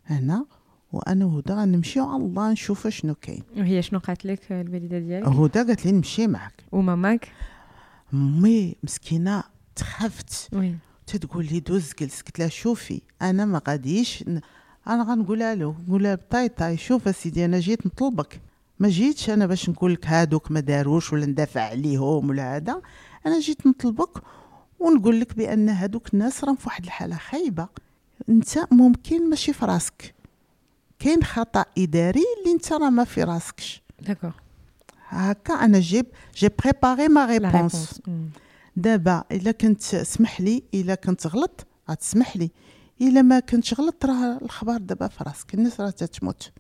هنا 0.06 0.46
وأنا 0.92 1.26
وهدى 1.26 1.54
غنمشيو 1.54 2.06
على 2.06 2.24
الله 2.24 2.52
نشوف 2.52 2.88
شنو 2.88 3.16
كاين. 3.16 3.44
وهي 3.58 3.82
شنو 3.82 4.00
قالت 4.00 4.26
لك 4.26 4.52
الوالدة 4.52 5.00
ديالك؟ 5.00 5.28
هدى 5.28 5.60
قالت 5.60 5.86
لي 5.86 5.92
نمشي 5.92 6.28
معك 6.28 6.64
وماماك؟ 6.72 7.32
mais 8.14 8.76
مسكينة 8.84 9.44
تخافت 9.76 10.50
وي. 10.54 10.76
تتقول 11.08 11.46
لي 11.46 11.60
دوز 11.60 11.92
جلس. 12.00 12.22
قلت 12.22 12.40
لها 12.40 12.48
شوفي 12.48 13.02
أنا 13.22 13.46
ما 13.46 13.62
غاديش 13.68 14.24
ن... 14.28 14.40
أنا 14.88 15.04
غنقولها 15.04 15.56
له 15.56 15.76
نقولها 15.88 16.16
طاي 16.30 16.50
طاي 16.50 16.78
شوف 16.78 17.08
أسيدي 17.08 17.46
أنا 17.46 17.60
جيت 17.60 17.86
نطلبك. 17.86 18.42
ما 18.80 18.90
جيتش 18.90 19.30
أنا 19.30 19.46
باش 19.46 19.70
نقول 19.70 19.94
لك 19.94 20.08
هادوك 20.08 20.52
ما 20.52 20.60
داروش 20.60 21.14
ولا 21.14 21.26
ندافع 21.26 21.62
عليهم 21.62 22.30
ولا 22.30 22.56
هذا. 22.56 22.82
أنا 23.26 23.40
جيت 23.40 23.68
نطلبك 23.68 24.22
ونقول 24.82 25.20
لك 25.20 25.38
بأن 25.38 25.70
هادوك 25.70 26.14
الناس 26.14 26.44
راهم 26.44 26.56
في 26.56 26.64
واحد 26.68 26.84
الحالة 26.84 27.16
خايبة. 27.16 27.68
انت 28.30 28.50
ممكن 28.72 29.30
ماشي 29.30 29.54
في 29.54 29.66
راسك. 29.66 30.16
كاين 31.00 31.24
خطأ 31.24 31.66
إداري 31.78 32.24
اللي 32.40 32.54
انت 32.54 32.74
راه 32.74 32.90
ما 32.90 33.04
في 33.04 33.24
راسكش. 33.24 33.82
d'accord 34.02 34.34
هكا 35.08 35.54
أنا 35.54 35.80
جيب 35.80 36.06
j'ai 36.36 36.50
préparé 36.64 37.08
ma 37.08 37.26
réponse 37.26 38.02
دابا 38.76 39.24
إلا 39.32 39.52
كنت 39.52 39.94
اسمح 39.94 40.42
لي 40.42 40.64
إلا 40.74 40.96
كنت 40.96 41.28
غلط 41.28 41.68
غتسمح 41.90 42.38
لي. 42.38 42.52
إلا 43.02 43.22
ما 43.22 43.40
كنتش 43.40 43.74
غلط 43.74 44.06
راه 44.06 44.40
الخبر 44.42 44.78
دابا 44.78 45.08
في 45.08 45.24
راسك. 45.24 45.54
الناس 45.54 45.82
راه 45.82 45.90
تتموت. 45.90 46.52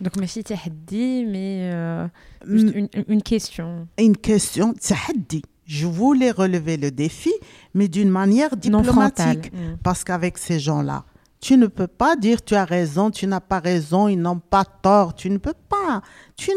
donc 0.00 0.18
ماشي 0.18 0.42
تحدي 0.42 1.24
mais 1.24 1.72
on, 1.72 2.88
on, 3.08 3.20
question, 3.20 3.86
une 4.00 4.14
question 4.28 4.88
تحدي. 4.88 5.42
Je 5.64 5.86
voulais 5.86 6.30
relever 6.30 6.76
le 6.76 6.90
défi, 6.90 7.32
mais 7.74 7.88
d'une 7.88 8.10
manière 8.10 8.56
diplomatique. 8.56 9.52
Mm. 9.52 9.76
Parce 9.82 10.04
qu'avec 10.04 10.38
ces 10.38 10.58
gens-là, 10.58 11.04
tu 11.42 11.56
ne 11.56 11.66
peux 11.66 11.88
pas 11.88 12.14
dire 12.14 12.42
tu 12.42 12.54
as 12.54 12.64
raison, 12.64 13.10
tu 13.10 13.26
n'as 13.26 13.40
pas 13.40 13.58
raison, 13.58 14.06
ils 14.06 14.20
n'ont 14.20 14.38
pas 14.38 14.64
tort. 14.64 15.14
Tu 15.14 15.28
ne 15.28 15.38
peux 15.38 15.54
pas. 15.68 16.00
Tu, 16.36 16.52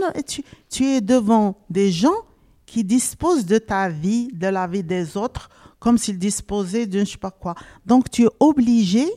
es 0.85 1.01
devant 1.01 1.57
des 1.69 1.91
gens 1.91 2.15
qui 2.67 2.83
disposent 2.83 3.47
de 3.47 3.57
ta 3.57 3.89
vie, 3.89 4.29
de 4.31 4.47
la 4.47 4.67
vie 4.67 4.83
des 4.83 5.17
autres, 5.17 5.49
comme 5.79 5.97
s'ils 5.97 6.19
disposaient 6.19 6.85
de 6.85 6.93
je 6.93 6.99
ne 6.99 7.05
sais 7.05 7.17
pas 7.17 7.31
quoi. 7.31 7.55
Donc 7.85 8.11
tu 8.11 8.25
es 8.25 8.29
obligé 8.39 9.07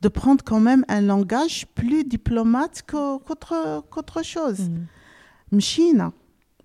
de 0.00 0.08
prendre 0.08 0.42
quand 0.42 0.60
même 0.60 0.84
un 0.88 1.02
langage 1.02 1.66
plus 1.74 2.04
diplomate 2.04 2.82
qu'autre 2.86 4.22
chose. 4.24 4.60
Mm. 4.60 4.86
Mchina, 5.52 6.12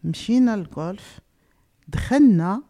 mchina 0.04 0.56
le 0.56 0.64
golf, 0.64 1.20
دخلنا 1.91 2.63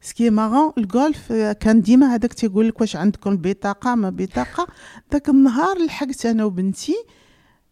سكي 0.00 0.30
مارون 0.30 0.72
الجولف 0.78 1.32
آه، 1.32 1.52
كان 1.52 1.80
ديما 1.80 2.14
هذاك 2.14 2.32
تيقول 2.32 2.68
لك 2.68 2.80
واش 2.80 2.96
عندكم 2.96 3.36
بطاقه 3.36 3.94
ما 3.94 4.10
بطاقه 4.10 4.66
ذاك 5.12 5.28
النهار 5.28 5.78
لحقت 5.78 6.26
انا 6.26 6.44
وبنتي 6.44 6.94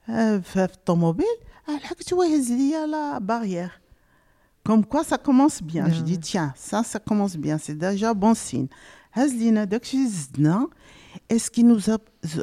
آه، 0.08 0.38
في 0.38 0.42
في 0.52 0.64
الطوموبيل 0.64 1.26
آه، 1.68 1.76
لحقت 1.76 2.14
هو 2.14 2.22
يهز 2.22 2.52
ليا 2.52 2.86
لا 2.86 3.18
بارير 3.18 3.70
كوم 4.66 4.82
كوا 4.82 5.02
سا 5.02 5.16
كومونس 5.16 5.60
بيان 5.60 5.90
جو 5.90 6.04
دي 6.04 6.16
تيان 6.16 6.50
سا 6.56 6.82
سا 6.82 6.98
كومونس 6.98 7.36
بيان 7.36 7.58
سي 7.58 7.72
ديجا 7.72 8.12
بون 8.12 8.34
سين 8.34 8.68
هز 9.12 9.32
لينا 9.32 9.64
داكشي 9.64 10.08
زدنا 10.08 10.68
Est-ce 11.30 11.50
qu'il 11.50 11.66
nous 11.66 11.90
a, 11.90 11.98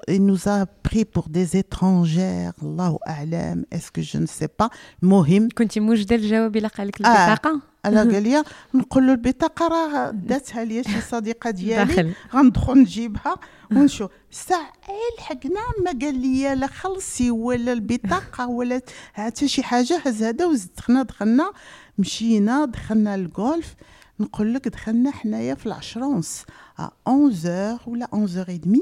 il 0.07 0.25
nous 0.25 0.49
a 0.49 0.65
pris 0.65 1.05
pour 1.05 1.29
des 1.29 1.57
étrangères 1.57 2.53
الله 2.63 2.99
أعلم 3.07 3.65
Est-ce 3.71 3.91
que 3.91 4.01
je 4.01 4.17
ne 4.17 4.25
sais 4.25 4.47
pas 4.47 4.69
المهم 5.03 5.49
كنتي 5.57 5.79
موجده 5.79 6.15
الجواب 6.15 6.55
الا 6.57 6.67
قال 6.67 6.87
لك 6.87 7.01
آه. 7.01 7.61
أنا 7.88 8.00
قال 8.00 8.22
لي 8.22 8.44
نقول 8.74 9.06
له 9.06 9.12
البطاقة 9.12 9.68
راه 9.68 10.10
داتها 10.10 10.64
لي 10.64 10.84
شي 10.84 11.00
صديقة 11.00 11.50
ديالي 11.50 12.12
غندخل 12.34 12.78
نجيبها 12.78 13.36
ونشوف. 13.72 14.10
ساعة 14.30 14.72
لحقنا 15.18 15.60
ما 15.84 15.90
قال 15.90 16.14
لي 16.20 16.54
لا 16.54 16.66
خلصي 16.66 17.30
ولا 17.30 17.72
البطاقة 17.72 18.46
ولا 18.46 18.80
حتى 19.12 19.48
شي 19.48 19.62
حاجة 19.62 20.02
هز 20.06 20.22
هذا 20.22 20.46
وزدنا 20.46 21.02
دخلنا 21.02 21.52
مشينا 21.98 22.64
دخلنا 22.64 23.14
الجولف 23.14 23.74
نقول 24.20 24.54
لك 24.54 24.68
دخلنا 24.68 25.10
حنايا 25.10 25.54
في 25.54 25.66
العشرة 25.66 26.06
ونص 26.06 26.42
à 26.80 26.84
11h 27.08 27.88
ولا 27.88 28.06
11h30 28.14 28.78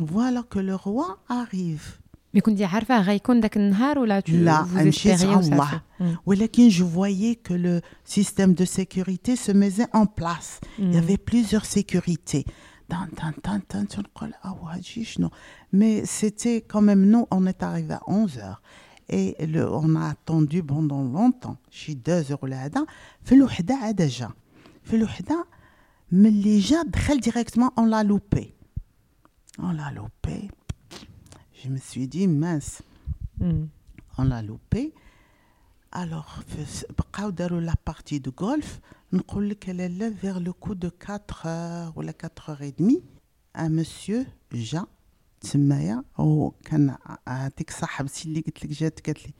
voilà 0.00 0.42
que 0.52 0.58
le 0.58 0.74
roi 0.74 1.18
arrive. 1.28 1.99
مي 2.33 2.41
كنتي 2.41 2.65
عارفه 2.65 3.01
غيكون 3.01 3.39
داك 3.39 3.57
النهار 3.57 3.99
ولا 3.99 4.19
تو 4.19 4.31
لا، 4.31 4.63
vous 4.63 4.77
مشيت 4.77 5.17
espériez 5.19 5.23
على 5.23 5.35
وصافي؟ 5.35 5.51
الله. 5.53 5.81
مم. 5.99 6.17
ولكن 6.25 6.69
je 6.69 6.83
voyais 6.83 7.35
que 7.35 7.53
le 7.53 7.81
système 8.13 8.53
de 8.53 8.65
sécurité 8.65 9.35
se 9.35 9.51
mettait 9.51 9.87
en 9.93 10.05
place 10.05 10.59
Il 10.79 10.83
y 10.83 10.97
مم. 10.97 11.03
avait 11.03 11.17
plusieurs 11.17 11.65
sécurités. 11.65 12.45
Tan, 12.91 13.07
tan, 13.15 13.31
tan, 13.43 13.59
tan, 13.69 13.85
تنقول 13.87 14.33
أو 14.45 14.67
هادشي 14.67 15.03
شنو 15.03 15.29
Mais 15.73 16.05
c'était 16.05 16.61
quand 16.71 16.81
même, 16.81 17.05
nous, 17.05 17.25
on 17.31 17.45
est 17.47 17.63
arrivé 17.63 17.93
à 17.93 18.01
11 18.07 18.37
heures. 18.37 18.61
Et 19.09 19.35
le, 19.47 19.63
on 19.71 19.95
a 19.95 20.09
attendu 20.09 20.61
pendant 20.63 21.03
longtemps. 21.03 21.57
شي 21.71 21.93
2 21.93 22.31
heures 22.31 22.43
ولا 22.43 22.65
هذا. 22.65 22.85
في 23.23 23.35
الوحدة 23.35 23.75
عاد 23.75 24.01
جا. 24.01 24.29
في 24.83 24.95
الوحدة 24.95 25.45
ملي 26.11 26.59
جا 26.59 26.81
دخل 26.83 27.19
directement 27.21 27.71
on 27.77 27.85
l'a 27.85 28.03
loupé. 28.03 28.53
On 29.59 29.71
l'a 29.71 29.91
loupé. 29.91 30.49
Je 31.63 31.69
me 31.69 31.77
suis 31.77 32.07
dit 32.07 32.27
mince. 32.27 32.81
مم. 33.37 33.67
on 34.17 34.23
l'a 34.23 34.41
loupé. 34.41 34.93
Alors, 35.95 36.43
فس- 36.47 36.85
بقاو 36.97 37.29
داروا 37.29 37.61
la 37.61 37.75
partie 37.93 38.19
de 38.19 38.29
golf. 38.43 38.79
نقول 39.13 39.49
لك 39.49 39.69
لالا 39.69 40.13
vers 40.23 40.39
le 40.39 40.51
coup 40.67 40.75
de 40.75 40.89
4 41.07 41.45
heures 41.45 41.97
ولا 41.97 42.11
4 42.11 42.49
heures 42.49 42.61
et 42.61 42.71
demie 42.81 43.01
un 43.57 43.69
monsieur 43.69 44.25
جا 44.53 44.85
تسمايا 45.41 46.03
وكان 46.17 46.95
هذيك 47.27 47.71
صاحبتي 47.71 48.27
اللي 48.27 48.39
قلت 48.41 48.65
لك 48.65 48.71
جات 48.71 49.05
قالت 49.05 49.25
لي 49.27 49.33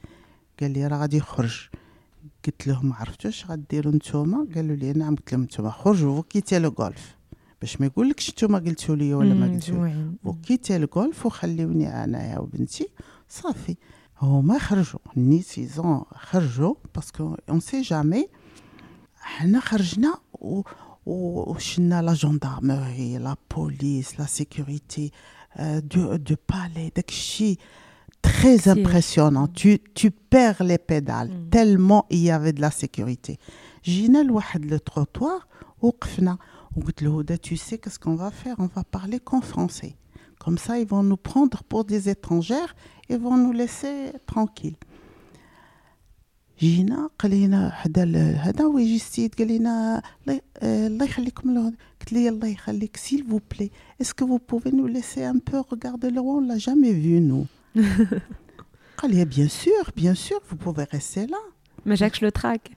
قال 0.60 0.70
لي 0.70 0.86
راه 0.86 0.98
غادي 0.98 1.16
يخرج 1.16 1.68
قلت 2.46 2.66
له 2.66 2.82
ما 2.82 2.94
عرفتوش 2.94 3.46
غديروا 3.46 3.92
نتوما 3.92 4.46
قالوا 4.54 4.76
لي 4.76 4.92
نعم 4.92 5.16
قلت 5.16 5.32
لهم 5.32 5.42
نتوما 5.42 5.70
خرجوا 5.70 6.16
فوكيتي 6.16 6.58
لو 6.58 6.74
غولف 6.78 7.16
باش 7.60 7.80
ما 7.80 7.86
يقولكش 7.86 8.30
نتوما 8.30 8.58
قلتوا 8.58 8.96
لي 8.96 9.14
ولا 9.14 9.34
ما 9.34 9.46
مم، 9.46 9.54
قلتوا 9.54 9.74
زوين. 9.74 10.16
وكيتي 10.24 10.76
الجولف 10.76 11.26
وخليوني 11.26 12.04
انايا 12.04 12.38
وبنتي 12.38 12.88
صافي 13.28 13.76
هما 14.22 14.58
خرجوا 14.58 15.00
ني 15.16 15.42
سيزون 15.42 16.02
خرجوا 16.14 16.74
باسكو 16.94 17.36
اون 17.50 17.60
سي 17.60 17.80
جامي 17.82 18.26
حنا 19.20 19.60
خرجنا 19.60 20.14
و 20.34 20.62
و- 21.06 21.50
وشنا 21.52 22.02
لا 22.02 22.12
جوندارمري 22.14 23.18
لا 23.18 23.36
بوليس 23.56 24.20
لا 24.20 24.26
سيكوريتي 24.26 25.10
دو 25.60 26.16
دو 26.16 26.34
بالي 26.52 26.92
داكشي 26.96 27.58
très 28.26 28.58
Si. 28.64 28.70
impressionnant. 28.76 29.46
Tu, 29.60 29.70
tu 29.98 30.06
perds 30.32 30.62
les 30.70 30.80
pédales 30.90 31.30
Mm. 31.34 31.48
tellement 31.56 32.02
il 32.16 32.22
y 32.28 32.30
avait 32.30 32.52
de 32.52 32.60
la 32.60 32.70
sécurité. 32.70 33.36
جينا 33.84 34.22
لواحد 34.22 34.64
لو 34.64 34.76
تروتوار 34.76 35.46
وقفنا 35.82 36.32
وقلت 36.32 36.32
له 36.32 36.32
هدى 36.32 36.59
tu 37.42 37.56
sais 37.56 37.78
qu'est-ce 37.78 37.98
qu'on 37.98 38.16
va 38.16 38.30
faire 38.30 38.56
on 38.58 38.66
va 38.66 38.84
parler 38.84 39.18
qu'en 39.20 39.40
français 39.40 39.94
comme 40.38 40.58
ça 40.58 40.78
ils 40.78 40.86
vont 40.86 41.02
nous 41.02 41.16
prendre 41.16 41.62
pour 41.64 41.84
des 41.84 42.08
étrangères 42.08 42.74
et 43.08 43.16
vont 43.16 43.36
nous 43.36 43.52
laisser 43.52 44.12
tranquilles 44.26 44.78
جينا 46.60 47.10
قال 47.18 47.30
لنا 47.30 47.68
هذا 47.68 48.04
هذا 48.36 48.64
ويجي 48.64 48.96
السيد 48.96 49.34
قال 49.34 49.48
لنا 49.48 50.02
الله 50.22 50.40
آه، 50.58 50.86
الله 50.86 51.04
يخليكم 51.04 51.54
له 51.54 51.72
قلت 52.00 52.12
لي 52.12 52.28
الله 52.28 52.48
يخليك 52.48 52.96
سيل 52.96 53.24
فو 53.24 53.40
بلي 53.50 53.70
اسكو 54.00 54.26
فو 54.26 54.38
بوفي 54.50 54.70
نو 54.70 54.86
ليسي 54.86 55.30
ان 55.30 55.40
بو 55.52 55.64
ريغاردي 55.72 56.08
لو 56.08 56.30
اون 56.30 56.48
لا 56.48 56.58
جامي 56.58 56.92
فيو 56.94 57.20
نو 57.20 57.44
قال 58.98 59.10
لي 59.14 59.24
بيان 59.24 59.48
سور 59.48 59.90
بيان 59.96 60.14
سور 60.14 60.40
فو 60.40 60.56
بوفي 60.56 60.86
ريستي 60.94 61.26
لا 61.26 61.38
ما 61.86 61.94
جاكش 61.94 62.22
لو 62.22 62.28
تراك 62.28 62.70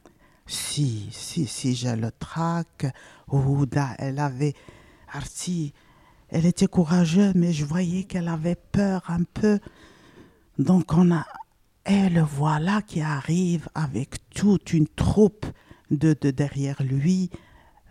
si, 0.47 1.09
si, 1.11 1.47
si 1.47 1.75
je 1.75 1.89
le 1.89 2.11
traque. 2.13 2.87
Ouda, 3.29 3.95
elle 3.99 4.19
avait. 4.19 4.55
Arti, 5.13 5.73
elle 6.29 6.47
était 6.47 6.67
courageuse, 6.67 7.35
mais 7.35 7.53
je 7.53 7.65
voyais 7.65 8.05
qu'elle 8.05 8.29
avait 8.29 8.57
peur 8.57 9.03
un 9.09 9.23
peu. 9.23 9.61
Donc 10.59 10.93
on 10.93 11.13
a. 11.13 11.27
Et 11.87 12.09
le 12.09 12.23
voilà 12.23 12.83
qui 12.83 13.03
arrive 13.03 13.69
avec 13.75 14.29
toute 14.31 14.73
une 14.73 14.89
troupe 14.89 15.47
de, 15.91 16.17
de 16.19 16.31
derrière 16.31 16.83
lui. 16.83 17.31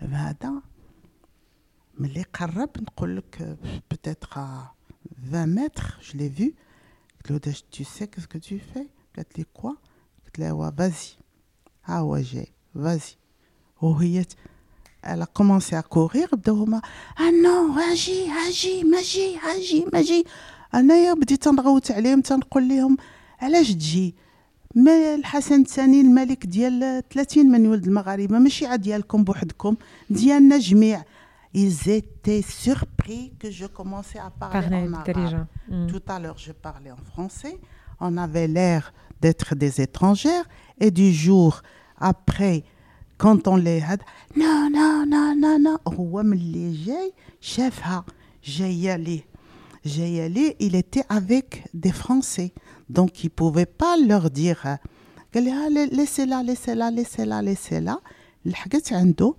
Mais 0.01 2.10
les 2.10 2.26
carabes, 2.26 2.78
peut-être 2.97 4.38
à 4.38 4.74
20 5.18 5.47
mètres, 5.47 5.99
je 6.01 6.18
l'ai 6.18 6.30
vu. 6.30 6.56
Claude, 7.24 7.47
tu 7.72 7.84
sais 7.84 8.08
qu'est-ce 8.08 8.28
que 8.28 8.39
tu 8.39 8.60
fais? 8.60 8.89
Peut-être 9.14 9.38
les 9.38 9.45
quoi? 9.45 9.78
Vas-y. 10.38 11.22
لها 11.89 11.89
ouais, 11.89 11.89
vas-y 11.89 11.89
ها 11.91 11.99
هو 11.99 12.18
جاي 12.18 12.47
vas-y 12.76 13.83
وهي 13.83 14.24
ت- 14.24 14.35
elle 15.07 15.22
a 15.22 15.26
commencé 15.26 15.74
à 15.76 15.83
courir 15.83 16.29
بداو 16.35 16.55
هما 16.64 16.81
ah 17.18 17.20
non 17.45 17.79
اجي 17.93 18.31
اجي 18.49 18.85
ما 18.85 19.03
جي 19.03 19.39
اجي 19.57 19.85
ما 19.93 20.03
جي 20.03 20.24
انايا 20.74 21.14
بديت 21.14 21.49
نغوت 21.49 21.91
عليهم 21.91 22.20
تنقول 22.20 22.68
لهم 22.68 22.97
علاش 23.41 23.72
تجي 23.72 24.14
ما 24.74 25.14
الحسن 25.14 25.61
الثاني 25.61 26.01
الملك 26.01 26.47
ديال 26.47 27.03
30 27.11 27.47
من 27.47 27.66
ولد 27.66 27.87
المغاربه 27.87 28.39
ماشي 28.39 28.66
عاد 28.66 28.81
ديالكم 28.81 29.24
بوحدكم 29.24 29.76
ديالنا 30.11 30.59
جميع 30.59 31.05
ils 31.57 31.89
étaient 32.01 32.43
surpris 32.66 33.24
que 33.41 33.51
je 33.51 33.66
commençais 33.79 34.18
à 34.18 34.31
parler 34.43 34.61
Parler 34.61 34.83
en 34.89 34.93
arabe 34.93 35.09
intelligent. 35.09 35.47
Mm. 35.70 35.87
tout 35.93 36.03
à 36.14 36.16
l'heure, 36.20 36.39
je 36.47 36.53
parlais 36.53 36.93
en 36.99 37.03
français. 37.12 37.57
On 38.07 38.12
avait 38.26 38.49
l'air 38.57 38.83
d'être 39.22 39.55
des 39.55 39.81
étrangères. 39.81 40.47
Et 40.81 40.91
du 40.91 41.12
jour 41.12 41.62
après, 41.99 42.64
quand 43.18 43.49
on 43.49 43.57
les 43.57 43.81
had, 43.83 44.01
non, 44.37 44.70
non, 44.70 45.05
non, 45.07 45.35
non, 45.35 45.59
non, 45.59 45.79
هو 45.89 46.22
ملي 46.22 46.85
جاي 46.85 47.12
شافها 47.41 48.05
جاية 48.45 48.97
ليه 48.97 49.24
جاية 49.87 50.26
ليه 50.26 50.57
il 50.61 50.74
était 50.76 51.05
avec 51.09 51.64
des 51.74 51.93
Français 51.93 52.53
donc 52.91 53.24
il 53.24 53.31
pouvait 53.31 53.66
pas 53.66 53.97
leur 53.97 54.31
dire 54.31 54.79
قال 55.35 55.45
لها 55.45 55.68
"لا- 55.68 55.87
laissez-la 55.87 56.43
laissez-la 56.43 56.91
laissez-la 56.91 57.43
laissez-la 57.43 57.97
لحقت 58.45 58.93
عنده 58.93 59.35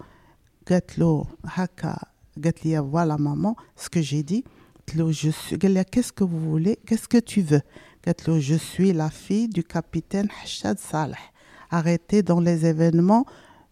قالت 0.69 0.99
له 0.99 1.25
هكا 1.45 1.97
قالت 2.43 2.65
لي 2.65 2.81
voilà 2.91 3.17
maman 3.17 3.55
ce 3.77 3.87
que 3.89 4.01
j'ai 4.01 4.23
dit 4.23 4.43
قلت 4.87 4.95
له 4.97 5.11
je 5.11 5.29
suis 5.31 5.57
قال 5.57 5.73
لها 5.73 5.83
qu'est-ce 5.83 6.11
que 6.11 6.23
vous 6.23 6.39
voulez 6.51 6.77
qu'est-ce 6.85 7.07
que 7.07 7.17
tu 7.19 7.41
veux 7.41 7.61
قالت 8.05 8.29
له 8.29 8.39
je 8.39 8.57
suis 8.57 8.93
la 8.93 9.09
fille 9.09 9.47
du 9.49 9.63
capitaine 9.63 10.27
Hachad 10.43 10.77
Saleh 10.79 11.25
arrêté 11.71 12.23
dans 12.23 12.39
les 12.39 12.65
événements 12.65 13.25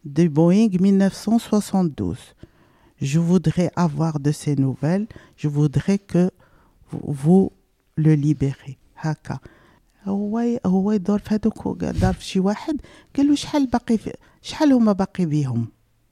de 0.05 0.27
Boeing 0.27 0.69
1972 0.79 2.17
je 3.01 3.19
voudrais 3.19 3.71
avoir 3.75 4.19
de 4.19 4.31
ces 4.31 4.55
nouvelles 4.55 5.07
je 5.35 5.47
voudrais 5.47 5.99
que 5.99 6.29
vous, 6.91 7.01
vous 7.21 7.51
le 7.97 8.13
libérez 8.15 8.77
هكا 8.97 9.39
هو 10.05 10.59
هو 10.65 10.91
يدور 10.91 11.19
في 11.19 11.35
هذوك 11.35 11.83
دار 11.83 12.13
في 12.13 12.23
شي 12.25 12.39
واحد 12.39 12.81
قال 13.17 13.27
له 13.27 13.35
شحال 13.35 13.67
باقي 13.67 13.97
في 13.97 14.13
شحال 14.41 14.73
هما 14.73 14.91
باقي 14.91 15.25
بيهم 15.25 15.67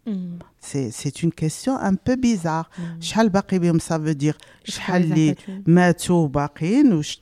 Mm. 0.08 0.38
C'est 0.70 0.91
c'est 0.91 1.24
une 1.24 1.32
question 1.32 1.74
un 1.89 1.95
peu 1.95 2.16
bizarre. 2.16 2.70
Mm. 2.78 3.01
شحال 3.03 3.30
باقي 3.30 3.60
بهم 3.60 3.80
ça 3.80 3.97
veut 3.97 4.16
dire 4.16 4.38
شحال 4.64 5.03
les 5.03 5.12
اللي 5.12 5.36
abattus. 5.36 5.70
ماتوا 5.70 6.28
باقيين 6.28 6.93
وش 6.93 7.22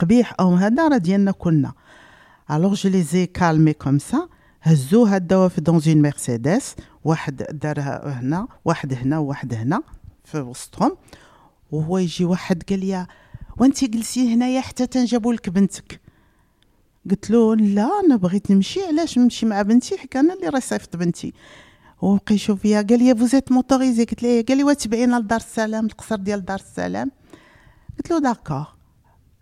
قبيح 0.00 0.34
أو 0.40 0.54
هذا 0.54 0.88
راه 0.88 0.96
ديالنا 0.96 1.32
كنا 1.32 1.72
الوغ 2.50 2.74
جو 2.74 2.90
لي 2.90 3.02
زي 3.02 3.26
كالمي 3.26 3.72
كوم 3.72 3.98
سا 3.98 4.28
هزوها 4.62 5.18
داوها 5.18 5.48
في 5.48 5.60
دون 5.60 6.02
مرسيدس 6.02 6.74
واحد 7.04 7.36
دارها 7.36 8.20
هنا 8.20 8.48
واحد 8.64 8.92
هنا 8.94 9.18
وواحد 9.18 9.54
هنا 9.54 9.82
في 10.24 10.40
وسطهم. 10.40 10.96
وهو 11.70 11.98
يجي 11.98 12.24
واحد 12.24 12.62
قال 12.68 12.78
لي 12.78 13.06
وانت 13.58 13.84
جلسي 13.84 14.34
هنايا 14.34 14.60
حتى 14.60 14.86
تنجابوا 14.86 15.34
لك 15.34 15.48
بنتك. 15.48 16.00
قلت 17.10 17.30
له 17.30 17.56
لا 17.56 17.88
أنا 18.04 18.16
بغيت 18.16 18.50
نمشي. 18.50 18.82
علاش 18.82 19.18
نمشي 19.18 19.46
مع 19.46 19.62
بنتي؟ 19.62 19.98
حيت 19.98 20.16
أنا 20.16 20.34
اللي 20.34 20.48
راه 20.48 20.60
صيفط 20.60 20.96
بنتي. 20.96 21.32
وبقى 22.02 22.34
يشوف 22.34 22.60
فيا 22.60 22.82
قال 22.82 22.98
لي 22.98 23.16
فوزيت 23.16 23.52
موتوريزي 23.52 24.04
قلت 24.04 24.22
ليه 24.22 24.44
قال 24.46 24.56
لي 24.56 24.64
وتبعينا 24.64 25.16
لدار 25.16 25.40
السلام 25.40 25.86
القصر 25.86 26.16
ديال 26.16 26.44
دار 26.44 26.60
السلام. 26.60 27.10
قلت 27.98 28.10
له 28.10 28.18
d'accord 28.18 28.79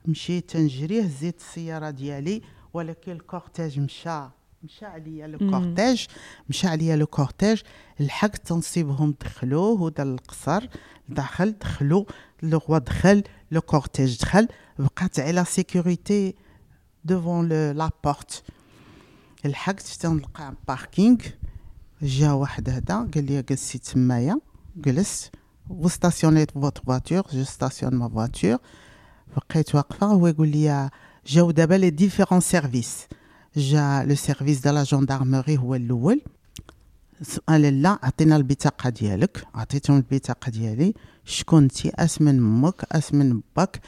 مشيت 0.09 0.51
تنجري 0.51 1.01
هزيت 1.01 1.41
السيارة 1.41 1.91
ديالي 1.91 2.43
ولكن 2.73 3.13
ال 3.12 3.21
cortège 3.21 3.81
مشى. 3.81 4.21
مشى 4.63 4.87
عليا 4.87 5.27
le 5.27 5.39
مم. 5.41 5.51
cortège 5.51 6.07
مشى 6.49 6.67
عليا 6.67 6.97
le 6.97 7.07
cortège 7.07 7.62
لحقت 8.01 8.47
تنصيبهم 8.47 9.15
دخلوا 9.21 9.89
هدى 9.89 10.03
القصر 10.03 10.69
دخل 11.09 11.53
دخلوا 11.53 12.05
le 12.43 12.61
roi 12.69 12.79
دخل 12.79 13.23
le 13.51 13.61
cortège 13.61 14.19
دخل. 14.21 14.49
بقات 14.79 15.21
على 15.21 15.45
sécurité 15.45 16.35
le, 17.09 17.75
la 17.75 17.91
porte. 18.07 18.43
لحقت 19.45 19.87
تنلقى 19.87 20.55
parking 20.69 21.19
جا 22.03 22.33
واحد 22.33 22.69
هذا 22.71 23.09
قال 23.15 23.25
لي 23.25 23.43
جلسي 23.43 23.79
تمايا 23.79 24.41
جلست. 24.77 25.33
vous 25.71 25.91
stationnez 25.91 26.47
votre 26.55 26.83
voiture 26.85 27.25
je 27.33 27.43
stationne 27.43 27.95
ma 27.95 28.09
voiture. 28.09 28.59
بقيت 29.37 29.74
واقفه 29.74 30.07
هو 30.07 30.26
يقول 30.26 30.49
لي 30.49 30.91
جاو 31.26 31.51
دابا 31.51 31.74
les 31.75 31.91
différents 31.91 32.41
services 32.41 33.07
جا 33.57 34.05
le 34.05 34.14
service 34.14 34.61
ديال 34.61 34.74
la 34.75 34.83
gendarmerie 34.83 35.57
هو 35.59 35.74
الأول 35.74 36.20
سؤال 37.22 37.83
لا 37.83 37.99
عطينا 38.03 38.37
البطاقه 38.37 38.91
ديالك 38.91 39.45
عطيتهم 39.55 39.97
البطاقه 39.97 40.51
ديالي 40.51 40.95
شكون 41.24 41.62
انت 41.62 41.87
اس 41.87 42.22
من 42.22 42.39
أمك 42.39 42.85
اس 42.93 43.12
باك 43.57 43.81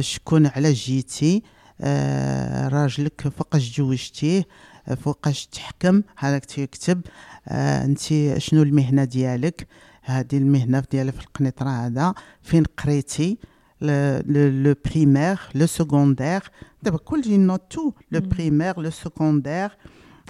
شكون 0.00 0.46
على 0.46 0.72
جيتي 0.72 1.42
آه 1.80 2.68
راجلك 2.68 3.28
فوقاش 3.28 3.76
جوجتيه 3.76 4.46
آه، 4.88 4.94
فوقاش 4.94 5.46
تحكم 5.46 6.02
هذاك 6.16 6.44
تيكتب 6.44 7.00
آه 7.48 7.84
انت 7.84 8.00
شنو 8.38 8.62
المهنه 8.62 9.04
ديالك 9.04 9.66
هذه 10.02 10.38
المهنه 10.38 10.82
ديالي 10.90 11.12
في 11.12 11.20
القنيطره 11.20 11.68
هذا 11.68 12.14
فين 12.42 12.64
قريتي 12.64 13.38
لو 13.81 14.75
بريمير 14.85 15.39
لو 15.55 15.65
سكوندير 15.65 16.41
دابا 16.83 16.97
كلشي 16.97 17.37
نوت 17.37 17.61
تو 17.69 17.91
لو 18.11 18.19
مم. 18.19 18.29
بريمير 18.29 18.79
لو 18.81 18.89
سكوندير 18.89 19.69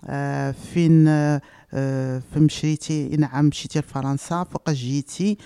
آه، 0.05 0.51
فين 0.51 1.07
آه، 1.07 1.41
آه، 1.73 2.21
فين 2.34 2.43
مشيتي 2.43 3.07
نعم 3.17 3.45
مشيتي 3.45 3.79
لفرنسا 3.79 4.43
فوقاش 4.43 4.77
جيتي 4.77 5.38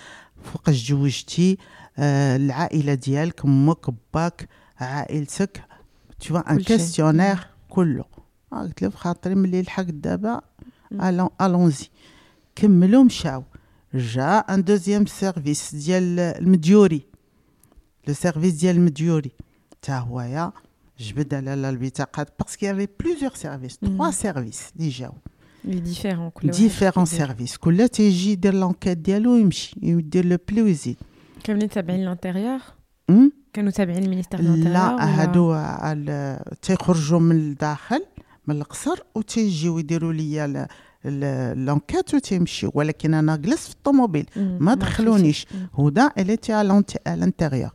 فوقاش 0.44 0.90
جوجتي 0.90 1.58
آه، 1.98 2.36
العائله 2.36 2.94
ديالك 2.94 3.46
امك 3.46 3.86
باك 4.14 4.50
عائلتك 4.80 5.62
tu 6.24 6.34
vois 6.34 6.44
un 6.50 6.54
كل 6.58 6.64
شيء. 6.66 6.78
questionnaire 6.78 7.40
كله 7.70 8.06
آه، 8.54 8.62
قلت 8.62 8.82
له 8.82 8.90
في 8.90 8.98
خاطري 8.98 9.36
ملي 9.36 9.62
لحقت 9.62 9.86
دابا 9.94 10.42
مم. 10.92 11.30
الونزي 11.42 11.90
كملوا 12.56 13.04
مشاو 13.04 13.44
جا 13.94 14.38
ان 14.38 14.64
دوزيام 14.64 15.06
سيرفيس 15.06 15.76
ديال 15.76 16.20
المديوري 16.20 17.02
لو 18.08 18.14
سيرفيس 18.14 18.54
ديال 18.54 18.76
المديوري 18.76 19.32
تا 19.82 19.98
هويا 20.00 20.52
جبد 21.00 21.34
على 21.34 21.70
البطاقات 21.70 22.30
باسكو 22.40 22.66
يافي 22.66 22.88
بليزيور 23.00 23.32
سيرفيس 23.36 23.78
مم. 23.82 23.96
تخوا 23.96 24.12
سيرفيس 24.12 24.62
اللي 24.78 24.90
جاو 24.90 25.12
Il 25.66 25.70
est 25.70 25.88
différent. 25.90 26.30
كل 26.34 26.48
واحد 26.48 26.58
ديفيرون 26.60 27.06
كيدير. 27.06 27.20
سيرفيس 27.20 27.58
كل 27.58 27.90
تيجي 27.90 28.32
يدير 28.32 28.54
لونكيت 28.54 28.98
ديالو 28.98 29.34
ويمشي 29.34 29.76
يدير 29.82 30.26
لو 30.26 30.38
بلي 30.50 30.62
ويزيد 30.62 30.98
كاملين 31.44 31.70
تابعين 31.70 32.00
للانتيريور 32.02 32.60
أم؟ 33.10 33.32
كانوا 33.54 33.72
تابعين 33.72 34.04
المينيستير 34.04 34.40
de 34.40 34.44
l'Intérieur 34.44 34.68
لا 34.68 34.94
ولا- 34.94 35.22
هادو 35.22 35.54
ال- 35.56 36.60
تيخرجوا 36.62 37.20
من 37.20 37.36
الداخل 37.36 38.06
من 38.48 38.56
القصر 38.56 39.00
وتيجيو 39.16 39.80
يديروا 39.80 40.14
لي 40.14 40.48
ل- 40.48 40.54
ل- 40.54 40.68
لونكات 41.05 42.15
وتيمشيو 42.15 42.71
ولكن 42.75 43.15
أنا 43.15 43.37
جلست 43.37 43.69
في 43.69 43.75
الطوموبيل 43.75 44.27
ما 44.37 44.75
دخلونيش. 44.75 45.47
هدى 45.79 46.09
اليتي 46.19 46.53
على 46.53 46.83
الانتيريور 47.07 47.71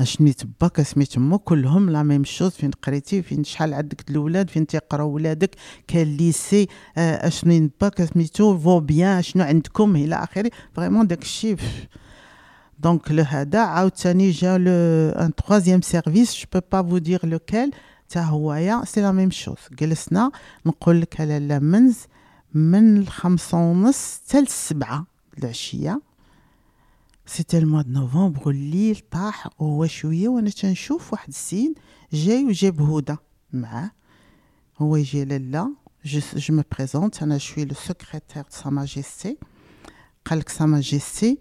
اشني 0.00 0.32
تباك 0.32 0.82
سميت 0.82 1.18
مو 1.18 1.38
كلهم 1.38 1.90
لا 1.90 2.02
ميم 2.02 2.24
شوز 2.24 2.50
فين 2.50 2.70
قريتي 2.70 3.22
فين 3.22 3.44
شحال 3.44 3.74
عندك 3.74 4.10
الأولاد 4.10 4.50
فين 4.50 4.66
تيقراو 4.66 5.10
ولادك 5.10 5.50
كان 5.88 6.16
ليسي 6.16 6.68
آه، 6.98 7.26
اشني 7.26 7.60
نباك 7.60 8.04
سميتو 8.04 8.58
فو 8.58 8.80
بيان 8.80 9.22
شنو 9.22 9.42
عندكم 9.44 9.96
إلى 9.96 10.14
آخره. 10.14 10.50
فريمون 10.72 11.06
داك 11.06 11.22
الشيء 11.22 11.56
دونك 12.78 13.10
لو 13.12 13.24
هذا 13.28 13.60
عاوتاني 13.60 14.30
جا 14.30 14.58
لو 14.58 14.70
ان 15.24 15.34
تروازيام 15.34 15.80
سيرفيس 15.80 16.36
جو 16.36 16.60
با 16.72 16.82
فو 16.82 16.98
دير 16.98 17.26
لوكال 17.26 17.70
تا 18.08 18.20
هوايا 18.22 18.84
سي 18.84 19.00
لا 19.00 19.12
ميم 19.12 19.30
شوز. 19.30 19.56
جلسنا 19.72 20.30
نقول 20.66 21.00
لك 21.00 21.20
على 21.20 21.38
لا 21.38 21.58
منز 21.58 21.98
من 22.54 22.96
الخمسة 22.96 23.58
ونص 23.58 24.20
حتى 24.28 24.40
للسبعة 24.40 25.06
العشية. 25.38 26.00
سيتي 27.26 27.58
الموا 27.58 27.82
دو 27.82 27.90
نوفمبر 27.90 28.50
الليل 28.50 29.02
طاح 29.10 29.48
وهو 29.58 29.86
شوية 29.86 30.28
وأنا 30.28 30.50
تنشوف 30.50 31.12
واحد 31.12 31.28
السيد 31.28 31.78
جاي 32.12 32.44
وجاب 32.44 32.82
هدى 32.82 33.16
معاه 33.52 33.90
هو 34.78 34.96
يجي 34.96 35.24
لالا 35.24 35.72
جو 36.04 36.20
جو 36.36 36.54
مي 36.54 36.62
بريزونت 36.72 37.22
أنا 37.22 37.38
شوي 37.38 37.64
لو 37.64 37.74
سكرتير 37.74 38.44
سا 38.48 38.70
ماجيستي 38.70 39.38
قال 40.24 40.38
لك 40.38 40.48
sa 40.48 40.64
majesté 40.66 41.38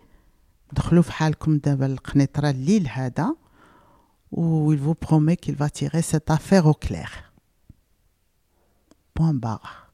دخلوا 0.74 1.04
في 1.04 1.12
حالكم 1.12 1.58
دابا 1.58 1.86
القنيطره 1.86 2.50
الليل 2.50 2.88
هذا 2.88 3.36
و 4.33 4.73
il 4.73 4.79
vous 4.79 4.95
promet 4.95 5.37
qu'il 5.37 5.57
va 5.57 5.71
tirer 5.71 6.03
cette 6.03 6.31
affaire 6.31 6.67
au 6.67 6.75
clair 6.75 7.11
point 9.15 9.35
barre 9.35 9.93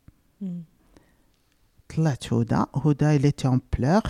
طلعت 1.88 2.32
هدى 2.32 2.64
هدى 2.84 3.16
اللي 3.16 3.30
تي 3.30 3.48
اون 3.48 3.60
بلور 3.78 4.02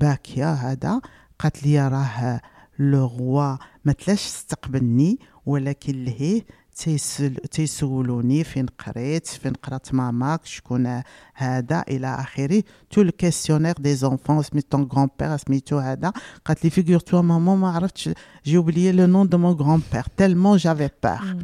باكيه 0.00 0.52
هذا 0.52 1.00
قالت 1.38 1.62
لي 1.62 1.88
راه 1.88 2.40
لو 2.78 3.06
روا 3.06 3.56
ما 3.84 3.92
تلاش 3.92 4.26
استقبلني 4.26 5.18
ولكن 5.46 6.04
لهيه 6.04 6.46
تيسل 6.75 7.35
تيسولوني 7.35 8.43
فين 8.43 8.65
قريت 8.65 9.27
فين 9.27 9.53
قرات 9.53 9.93
ماماك 9.93 10.45
شكون 10.45 11.01
هذا 11.33 11.83
إلى 11.89 12.07
آخره. 12.07 12.63
tout 12.89 13.01
le 13.01 13.11
questionnaire 13.11 13.75
des 13.79 13.95
enfants 13.95 14.43
سميتو 14.43 14.67
ton 14.69 14.83
grand-père 14.93 15.37
سميتو 15.37 15.77
هذا. 15.77 16.13
قالت 16.45 16.63
لي 16.63 16.69
figure-toi 16.69 17.21
maman 17.21 17.55
ما 17.55 17.71
عرفتش 17.71 18.09
j'ai 18.45 18.57
oublié 18.57 18.91
le 18.91 19.05
nom 19.05 19.29
de 19.29 19.37
mon 19.37 19.53
grand-père 19.53 20.05
tellement 20.17 20.57
j'avais 20.57 20.89
peur 21.03 21.37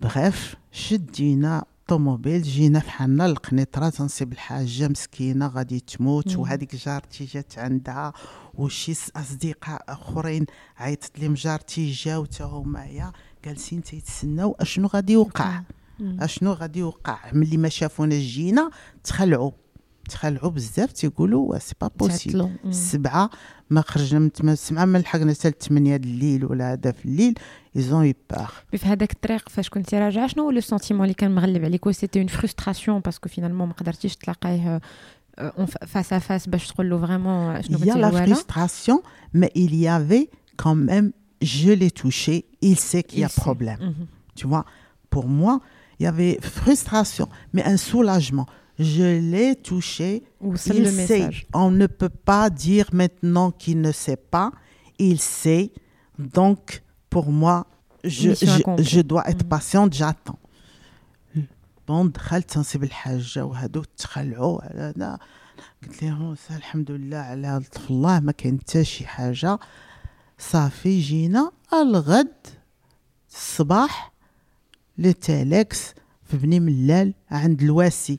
bref 0.00 0.54
شدينا 0.72 1.64
طوموبيل 1.88 2.42
جينا 2.42 2.80
في 2.80 2.90
حنا 2.90 3.26
القنيطرة 3.26 3.88
تنصيب 3.88 4.32
الحاجة 4.32 4.88
مسكينة 4.88 5.46
غادي 5.46 5.80
تموت. 5.80 6.36
وهذيك 6.36 6.76
جارتي 6.76 7.24
جات 7.24 7.58
عندها 7.58 8.12
وشي 8.54 8.92
أصدقاء 9.16 9.84
آخرين 9.88 10.46
عيطت 10.76 11.18
لهم 11.18 11.34
جارتي 11.34 11.90
جاو 11.90 12.24
تا 12.24 12.44
همايا 12.44 13.12
جالسين 13.44 13.82
تيتسناو 13.82 14.56
اشنو 14.60 14.86
غادي 14.86 15.12
يوقع؟ 15.12 15.62
اشنو 16.00 16.52
غادي 16.52 16.78
يوقع؟ 16.78 17.18
ملي 17.32 17.56
ما 17.56 17.68
شافونا 17.68 18.18
جينا 18.18 18.70
تخلعوا. 19.04 19.50
تخلعوا 20.08 20.50
بزاف 20.50 20.92
تيقولوا 20.92 21.58
c'est 21.58 21.74
pas 21.80 21.90
possible 21.96 22.50
السبعة 22.64 23.30
ما 23.70 23.80
خرجنا 23.80 24.20
من 24.20 24.32
تما 24.32 24.52
السبعة 24.52 24.84
ما 24.84 24.98
لحقنا 24.98 25.32
حتى 25.32 25.48
الثمانية 25.48 25.96
د 25.96 26.04
الليل 26.04 26.44
ولا 26.44 26.72
هذا 26.72 26.92
في 26.92 27.04
الليل. 27.04 27.34
ils 27.76 27.91
ont 27.91 28.06
eu 28.06 28.14
peur 28.30 28.50
في 28.72 28.86
هذاك 28.86 29.12
الطريق 29.12 29.48
فاش 29.48 29.68
كنتي 29.68 29.98
راجعة 29.98 30.26
شنو 30.26 30.44
هو 30.44 30.50
le 30.50 30.60
sentiment 30.60 31.02
اللي 31.02 31.14
كان 31.14 31.34
مغلب 31.34 31.64
عليك؟ 31.64 31.86
و 31.86 31.92
c'était 31.92 32.18
une 32.20 32.28
frustration 32.28 33.00
parce 33.00 33.17
que 33.17 33.28
finalement 33.28 33.68
ما 33.68 33.74
قدرتيش 33.74 34.16
تلاقيه 34.16 34.80
face 35.86 36.12
à 36.12 36.18
face 36.18 36.48
باش 36.48 36.68
تقول 36.68 36.90
له 36.90 37.06
vraiment 37.06 37.62
شنو 37.62 37.78
كنتي 37.78 37.92
الوالا 37.92 38.34
frustration, 38.34 38.98
mais 39.36 39.50
il 39.54 39.74
y 39.74 39.88
avait 39.88 40.28
quand 40.62 40.74
même, 40.74 41.12
je 41.41 41.71
l'ai 41.71 41.91
touché, 41.91 42.45
il 42.61 42.77
sait 42.79 43.03
qu'il 43.03 43.19
y 43.19 43.23
a 43.23 43.27
Il 43.27 43.31
sait. 43.31 43.41
problème. 43.41 43.79
Mhm. 43.81 44.07
Tu 44.35 44.47
vois, 44.47 44.65
pour 45.09 45.27
moi, 45.27 45.59
il 45.99 46.03
y 46.03 46.07
avait 46.07 46.35
frustration, 46.41 47.27
mais 47.53 47.63
un 47.73 47.77
soulagement. 47.77 48.47
Je 48.79 49.09
l'ai 49.31 49.55
touché, 49.55 50.23
وصل 50.41 50.75
il 50.75 50.83
لو 50.83 50.89
sait. 50.89 51.29
ميساج 51.29 51.45
On 51.53 51.69
ne 51.71 51.87
peut 51.87 52.09
pas 52.09 52.49
dire 52.49 52.87
maintenant 52.93 53.51
qu'il 53.51 53.79
ne 53.81 53.91
sait 53.91 54.17
pas, 54.35 54.51
il 54.99 55.19
sait. 55.19 55.71
Donc, 56.37 56.81
pour 57.09 57.27
moi, 57.31 57.57
je, 58.03 58.29
Mission 58.29 58.47
je, 58.47 58.59
accomplie. 58.61 58.85
je 58.85 59.01
dois 59.01 59.23
être 59.29 59.43
Mhm. 59.45 59.49
patiente, 59.49 59.93
j'attends. 59.93 60.39
بون 61.87 62.11
دخلت 62.11 62.49
تنصيب 62.51 62.83
الحاجة 62.83 63.45
وهادو 63.45 63.83
تخلعوا 63.97 64.61
على 64.61 64.79
هذا 64.97 65.19
قلت 65.83 66.03
لهم 66.03 66.35
"سا 66.35 66.55
الحمد 66.57 66.91
لله 66.91 67.17
على 67.17 67.47
لطف 67.61 67.89
الله 67.91 68.19
ما 68.19 68.31
كاين 68.31 68.59
حتى 68.59 68.83
شي 68.83 69.07
حاجة 69.07 69.59
صافي 70.38 71.00
جينا 71.00 71.52
الغد 71.72 72.46
الصباح 73.30 74.12
les 74.98 75.12
télex 75.12 75.94
في 76.24 76.36
بني 76.36 76.60
ملال 76.60 77.14
عند 77.30 77.62
الواسي 77.62 78.18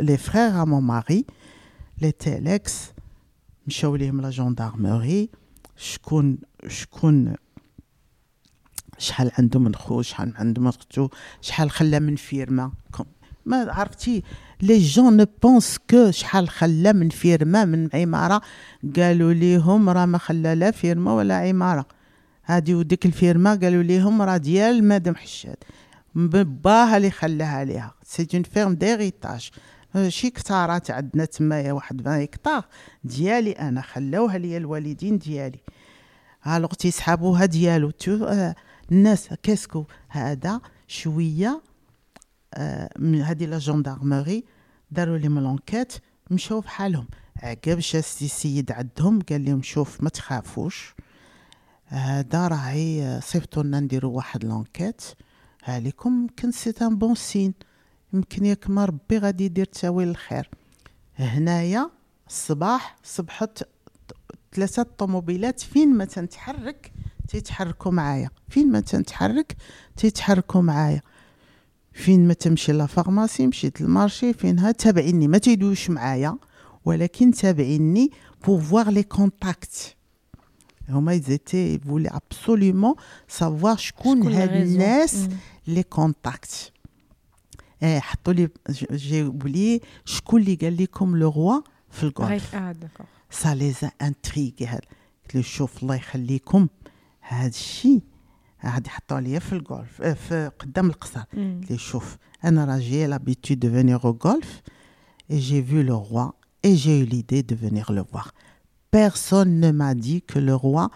les 0.00 0.16
frères 0.18 0.64
mon 0.64 0.82
mari 0.82 1.24
les 2.02 2.12
télex 2.12 2.74
مشاو 3.66 3.96
ليهم 3.96 4.20
la 4.20 4.30
gendarmerie 4.30 5.30
شكون 5.76 6.38
شكون 6.68 7.34
شحال 8.98 9.30
عنده 9.38 9.60
من 9.60 9.74
خو 9.74 10.02
شحال 10.02 10.32
عنده 10.36 10.62
من 10.62 10.68
اختو 10.68 11.08
شحال 11.40 11.70
خلى 11.70 12.00
من 12.00 12.16
فيرما. 12.16 12.72
ما 13.46 13.72
عرفتي 13.72 14.22
les 14.64 14.78
gens 14.78 15.16
ne 15.16 15.26
pensent 15.42 15.78
que 15.90 16.10
شحال 16.10 16.48
خلى 16.48 16.92
من 16.92 17.08
فيرما 17.08 17.64
من 17.64 17.88
عمارة. 17.94 18.42
قالوا 18.96 19.32
ليهم 19.32 19.88
راه 19.90 20.06
ما 20.06 20.18
خلى 20.18 20.54
لا 20.54 20.70
فيرما 20.70 21.12
ولا 21.12 21.34
عمارة. 21.34 21.86
هادي 22.46 22.74
وديك 22.74 23.06
الفيرما 23.06 23.54
قالوا 23.54 23.82
ليهم 23.82 24.22
راه 24.22 24.36
ديال 24.36 24.84
مادام 24.84 25.16
حشاد. 25.16 25.56
باه 26.14 26.96
اللي 26.96 27.10
خلاها 27.10 27.64
ليها 27.64 27.94
c'est 28.04 28.28
une 28.34 28.42
ferme 28.42 28.74
d'héritage 28.74 29.50
شي 30.08 30.30
hectares 30.30 30.90
عندنا 30.90 31.24
تمايا 31.24 31.72
واحد 31.72 32.00
20 32.00 32.22
هكتار 32.22 32.64
ديالي 33.04 33.52
أنا. 33.52 33.80
خلاوها 33.80 34.38
ليا 34.38 34.58
الوالدين 34.58 35.18
ديالي. 35.18 35.60
alors 36.46 36.68
تيسحابوها 36.70 37.44
ديالو. 37.44 37.90
تو 37.90 38.24
آه 38.24 38.54
الناس 38.92 39.28
كاسكو. 39.42 39.84
هذا 40.08 40.60
شوية 40.88 41.62
آه 42.54 42.90
هذه 43.24 43.44
la 43.44 43.58
gendarmerie 43.58 44.44
داروا 44.94 45.18
لهم 45.18 45.38
l'enquête 45.38 45.92
مشاو 46.30 46.60
بحالهم. 46.60 47.08
عقب 47.42 47.80
شا 47.80 48.00
سي 48.00 48.28
سيد 48.28 48.72
عندهم 48.72 49.18
قال 49.28 49.44
لهم 49.44 49.62
شوف 49.62 50.02
ما 50.02 50.08
تخافوش. 50.08 50.94
هذا 51.86 52.48
راهي 52.48 53.20
صيفطوا 53.22 53.62
لنا 53.62 53.80
نديروا 53.80 54.16
واحد 54.16 54.44
l'enquête. 54.44 55.02
عليكم 55.62 56.20
يمكن 56.22 56.50
c'est 56.50 56.74
un 56.82 56.98
bon 56.98 57.14
signe. 57.14 57.54
يمكن 58.12 58.44
ياك 58.44 58.70
ما 58.70 58.84
ربي 58.84 59.18
غادي 59.18 59.44
يدير 59.44 59.64
تاويل 59.64 60.08
الخير. 60.08 60.50
هنايا 61.16 61.90
الصباح 62.26 62.96
صبحت 63.02 63.62
ثلاثة 64.54 64.82
طوموبيلات 64.82 65.60
فين 65.60 65.94
ما 65.94 66.04
تنتحرك 66.04 66.92
تيتحركوا 67.28 67.92
معايا. 67.92 68.30
فين 68.48 68.72
ما 68.72 68.80
تنتحرك 68.80 69.56
تيتحركوا 69.96 70.62
معايا. 70.62 71.02
فين 71.94 72.28
ما 72.28 72.34
تمشي 72.34 72.72
la 72.72 72.86
pharmacie 72.86 73.46
مشيت 73.46 73.80
لل 73.80 73.93
marché 73.93 74.32
فينها؟ 74.32 74.72
تابعيني. 74.72 75.28
ما 75.28 75.38
تيدوش 75.38 75.90
معايا 75.90 76.36
ولكن 76.84 77.30
تابعيني 77.30 78.10
pour 78.44 78.60
voir 78.70 78.90
les 78.90 79.16
contacts. 79.18 79.94
هما 80.88 81.16
ils 81.16 81.78
voulaient 81.78 82.08
absolument 82.08 82.94
savoir 83.28 83.76
شكون 83.76 84.32
هاد؟ 84.32 84.50
الناس. 84.52 85.28
les 85.66 85.82
contacts 85.82 86.72
إيه 87.82 88.00
حطوا 88.00 88.32
لي 88.32 88.48
j'ai 88.92 89.22
oublié 89.22 89.80
شكون 90.04 90.40
اللي 90.40 90.54
قال 90.54 90.82
لكم 90.82 91.16
le 91.16 91.30
roi 91.30 91.60
في 91.90 92.02
الغولف 92.02 92.54
غير- 92.54 92.68
آه 92.68 92.72
d'accord. 92.72 93.06
ça 93.30 93.54
les 93.54 93.90
a 94.02 94.08
intrigués 94.08 94.66
هاد 94.66 94.80
قلت 95.24 95.34
له 95.34 95.42
شوف 95.42 95.82
الله 95.82 95.94
يخليكم. 95.94 96.68
هاد 97.28 97.50
الشيء 97.50 98.00
غادي 98.66 98.88
يحطوا 98.88 99.20
ليا 99.20 99.38
في 99.38 99.52
الغولف 99.52 100.02
آه، 100.02 100.12
في 100.12 100.50
قدام 100.58 100.86
القصر. 100.86 101.20
قلت 101.36 101.74
شوف 101.74 102.16
أنا 102.44 102.64
راه 102.64 102.78
j'ai 102.78 103.06
l'habitude 103.06 103.60
de 103.60 103.70
venir 103.70 103.98
au 103.98 104.12
golf 104.12 104.62
et 105.30 105.38
j'ai 105.38 105.60
vu 105.60 105.82
le 105.82 105.94
roi 105.94 106.34
et 106.62 106.76
j'ai 106.76 107.00
eu 107.00 107.04
l'idée 107.04 107.42
de 107.42 107.54
venir 107.54 107.92
le 107.92 108.04
voir. 108.12 108.32
Personne 108.90 109.60
ne 109.60 109.70
m'a 109.70 109.94
dit 109.94 110.22
que 110.22 110.38
le 110.38 110.54
roi 110.54 110.90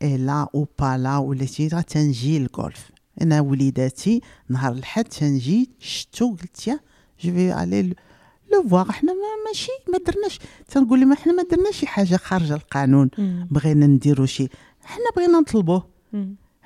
est 0.00 0.18
là 0.18 0.48
ou 0.52 0.66
pas 0.66 0.98
là 0.98 1.18
ولا 1.18 1.46
شي 1.46 1.68
راه 1.68 1.80
تنجي 1.80 2.36
الغولف 2.36 2.90
أنا 3.22 3.40
وليداتي 3.40 4.20
نهار 4.48 4.72
الحد 4.72 5.04
تنجي 5.04 5.70
شتو 5.78 6.30
قلت 6.30 6.68
يا 6.68 6.80
je 7.20 7.32
vais 7.32 7.62
aller 7.62 7.94
le 8.52 8.68
voir 8.68 8.92
حنا 8.92 9.12
ما 9.12 9.18
ماشي 9.46 9.72
ما 9.92 9.98
درناش. 9.98 10.38
تنقول 10.68 10.98
لي 10.98 11.04
ما 11.04 11.14
حنا 11.14 11.32
ما 11.32 11.42
درناش 11.42 11.76
شي 11.76 11.86
حاجة 11.86 12.16
خارجة 12.16 12.54
القانون. 12.54 13.10
بغينا 13.50 13.86
نديرو 13.86 14.26
شي. 14.26 14.48
حنا 14.82 15.04
بغينا 15.16 15.40
نطلبوه. 15.40 15.86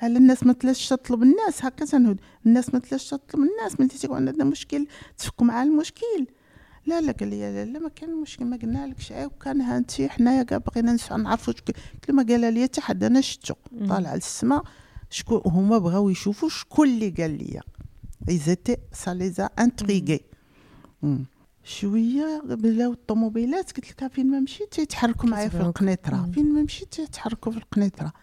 على 0.01 0.17
الناس 0.17 0.43
ما 0.43 0.53
تلاش 0.53 0.89
تطلب 0.89 1.23
الناس؟ 1.23 1.65
هكا 1.65 1.85
تنهد 1.85 2.19
الناس 2.45 2.73
ما 2.73 2.79
تلاش 2.79 3.09
تطلب 3.09 3.41
الناس. 3.41 3.79
ملي 3.79 3.89
تيكون 3.89 4.17
عندنا 4.17 4.43
مشكل 4.43 4.87
تفكوا 5.17 5.45
مع 5.45 5.63
المشكل. 5.63 6.27
لا 6.85 7.01
لا 7.01 7.11
قال 7.11 7.29
لي 7.29 7.39
لا 7.39 7.65
لا 7.65 7.79
ما 7.79 7.89
كان 7.89 8.21
مشكل 8.21 8.45
ما 8.45 8.57
قلنا 8.57 8.87
لكش. 8.87 9.11
عيب 9.11 9.31
كان 9.41 9.61
هانتي 9.61 10.09
حنايا 10.09 10.43
كاع 10.43 10.57
بغينا 10.57 10.97
نعرفوا 11.11 11.53
شكون 11.53 11.75
قلت 11.93 12.09
له 12.09 12.15
ما 12.15 12.23
قال 12.23 12.53
لي 12.53 12.63
حتى 12.63 12.81
حد 12.81 13.03
أنا 13.03 13.21
شفتو. 13.21 13.53
طالع 13.89 14.15
للسما 14.15 14.63
شكون 15.09 15.41
هما 15.45 15.77
بغاو 15.77 16.09
يشوفوا 16.09 16.49
شكون 16.49 16.87
اللي 16.87 17.09
قال 17.09 17.37
لي. 17.37 17.61
ils 18.29 18.43
étaient 18.43 18.77
ça 18.93 19.13
les 19.13 19.49
a 19.59 19.65
intrigués 19.65 20.21
شوية 21.63 22.41
بلاو 22.45 22.91
الطوموبيلات 22.91 23.71
قلت 23.71 24.03
لك 24.03 24.11
فين 24.11 24.31
ما 24.31 24.39
مشيت؟ 24.39 24.71
تيتحركوا 24.71 25.29
معايا 25.29 25.49
في 25.49 25.61
القنيطرة. 25.61 26.29
فين 26.33 26.53
ما 26.53 26.61
مشيت؟ 26.61 26.91
تيتحركوا 26.91 27.51
في 27.51 27.57
القنيطرة. 27.57 28.13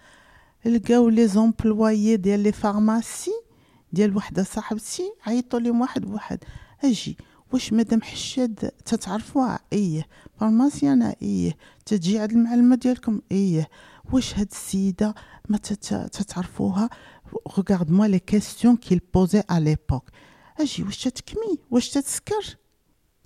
لقاو 0.66 1.08
les 1.08 1.28
employés 1.28 2.16
ديال 2.16 2.40
les 2.40 2.52
pharmacies 2.52 3.30
ديال 3.92 4.16
وحدة 4.16 4.42
صاحبتي 4.42 5.12
عيطوا 5.26 5.60
لهم 5.60 5.80
واحد 5.80 6.04
بواحد. 6.04 6.38
أجي 6.84 7.16
واش 7.52 7.72
مدام 7.72 8.02
حشاد 8.02 8.54
تتعرفوها؟ 8.84 9.58
إيه 9.72 10.06
pharmacienne 10.40 11.14
إيه 11.22 11.56
تجي 11.86 12.18
عند 12.18 12.30
المعلمة 12.32 12.76
ديالكم. 12.76 13.20
إيه 13.32 13.68
واش 14.12 14.38
هاد 14.38 14.48
السيدة 14.52 15.14
ما 15.48 15.58
تتعرفوها؟ 15.58 16.90
Regarde 17.48 17.90
moi 17.90 18.08
les 18.08 18.20
questions 18.20 18.76
qu'il 18.76 19.00
posait 19.00 19.44
à 19.48 19.60
l'époque. 19.60 20.10
أجي 20.60 20.82
واش 20.82 21.04
تتكمي؟ 21.04 21.58
واش 21.70 21.90
تتسكر؟ 21.90 22.56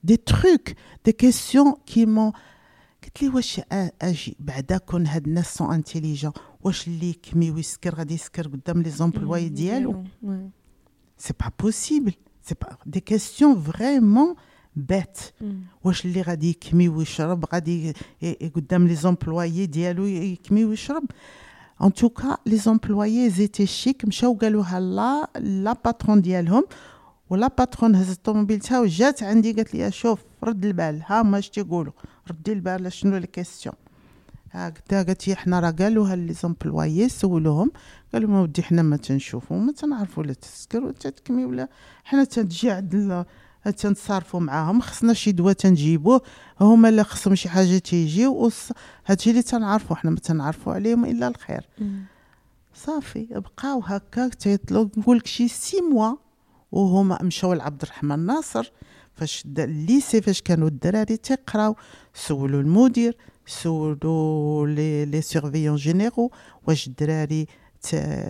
دي 0.05 0.17
تروك 0.17 0.71
دي 1.05 1.13
كيسيون 1.13 1.75
كي 1.87 2.07
مون 2.07 2.33
قلت 3.05 3.23
لي 3.23 3.29
واش 3.29 3.61
أجي 4.03 4.37
بعدا 4.41 4.79
كون 4.79 5.07
هاد 5.07 5.27
الناس 5.27 5.55
سون 5.55 5.75
انتيليجون 5.75 6.33
واش 6.64 6.88
اللي 6.88 7.14
كمي 7.14 7.52
ويسكر 7.52 7.96
غادي 7.96 8.14
يسكر 8.14 8.48
قدام 8.48 8.82
لي 8.82 8.90
زومبلواي 8.90 9.50
ديالو 9.50 10.04
سي 11.18 11.34
با 11.40 11.52
بوسيبل 11.60 12.14
سي 12.44 12.56
با 12.62 12.78
دي 12.86 13.00
كيسيون 13.00 13.62
فريمون 13.62 14.36
بات 14.76 15.20
واش 15.84 16.06
اللي 16.06 16.22
غادي 16.22 16.50
يكمي 16.50 16.90
ويشرب 16.90 17.46
غادي 17.54 17.94
قدام 18.56 18.88
لي 18.88 18.96
زومبلوايي 18.96 19.66
ديالو 19.66 20.06
يكمي 20.06 20.66
ويشرب 20.66 21.04
ان 21.84 21.94
توكا 21.94 22.38
لي 22.46 22.58
زومبلوايي 22.58 23.30
زيتي 23.30 23.66
شيك 23.66 24.06
مشاو 24.06 24.34
قالوها 24.34 24.80
لا 24.80 25.30
لا 25.40 25.74
باترون 25.86 26.22
ديالهم 26.22 26.64
ولا 27.30 27.48
باترون 27.48 27.96
هزت 27.96 28.18
الطوموبيل 28.18 28.60
تاعو 28.60 28.86
جات 28.86 29.24
عندي 29.24 29.54
قالت 29.54 29.74
لي 29.76 29.92
شوف 29.92 30.20
رد 30.44 30.66
البال 30.66 31.02
ها 31.06 31.24
ما 31.24 31.38
اش 31.38 31.50
تيقولوا 31.50 31.94
ردي 32.32 32.54
البال 32.54 32.94
شنو 32.94 33.18
لي 33.18 33.28
قلت 34.55 34.95
قالت 34.95 35.29
لي 35.29 35.35
حنا 35.35 35.61
راه 35.61 35.71
قالوها 35.71 36.17
لي 36.17 36.33
زومبلوايي 36.33 37.09
سولوهم 37.09 37.71
قالوا 38.13 38.31
ما 38.31 38.41
ودي 38.41 38.63
حنا 38.63 38.83
ما 38.83 38.97
تنشوفوا 38.97 39.57
ما 39.57 39.73
تنعرفوا 39.73 40.23
لا 40.23 40.33
تسكر 40.33 40.85
ولا 40.85 40.93
تكمي 40.93 41.45
ولا 41.45 41.69
حنا 42.05 42.25
تنجي 42.25 42.71
عند 42.71 43.27
تنتصارفوا 43.77 44.41
معاهم 44.41 44.81
خصنا 44.81 45.13
شي 45.13 45.33
دواء 45.33 45.53
تنجيبوه 45.53 46.23
هما 46.61 46.89
اللي 46.89 47.05
خصهم 47.05 47.35
شي 47.35 47.49
حاجة 47.49 47.79
تيجيو 47.79 48.51
هادشي 49.07 49.31
اللي 49.31 49.43
تنعرفوا 49.43 49.97
حنا 49.97 50.11
ما 50.11 50.17
تنعرفوا 50.17 50.73
عليهم 50.73 51.05
إلا 51.05 51.29
الخير. 51.29 51.69
صافي 52.75 53.27
بقاو 53.31 53.81
هكا 53.81 54.29
تيطلو 54.29 54.91
نقول 54.97 55.17
لك 55.17 55.27
شي 55.27 55.49
six 55.49 55.81
mois 55.81 56.15
وهما 56.73 57.23
مشاو 57.23 57.53
لعبد 57.53 57.83
الرحمن 57.83 58.19
ناصر 58.27 58.73
فاش 59.15 59.45
ال 59.59 59.69
lycée 59.69 60.23
فاش 60.23 60.43
كانوا 60.43 60.69
الدراري 60.69 61.17
تيقراو 61.17 61.77
سولوا 62.15 62.61
المدير 62.61 63.17
سولوا 63.50 64.68
لي 64.68 65.06
لي 65.06 65.22
سيرفيون 65.22 65.76
جينيرو 65.76 66.32
واش 66.68 66.88
الدراري 66.88 67.48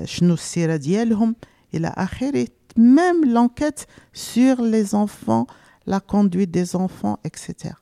شنو 0.04 0.34
السيره 0.34 0.76
ديالهم 0.76 1.36
الى 1.74 1.88
اخره 1.88 2.48
même 2.78 3.22
l'enquête 3.36 3.88
sur 4.14 4.62
les 4.62 4.96
enfants 4.96 5.48
la 5.88 6.00
conduite 6.00 6.52
des 6.52 6.76
enfants 6.76 7.18
etc 7.24 7.74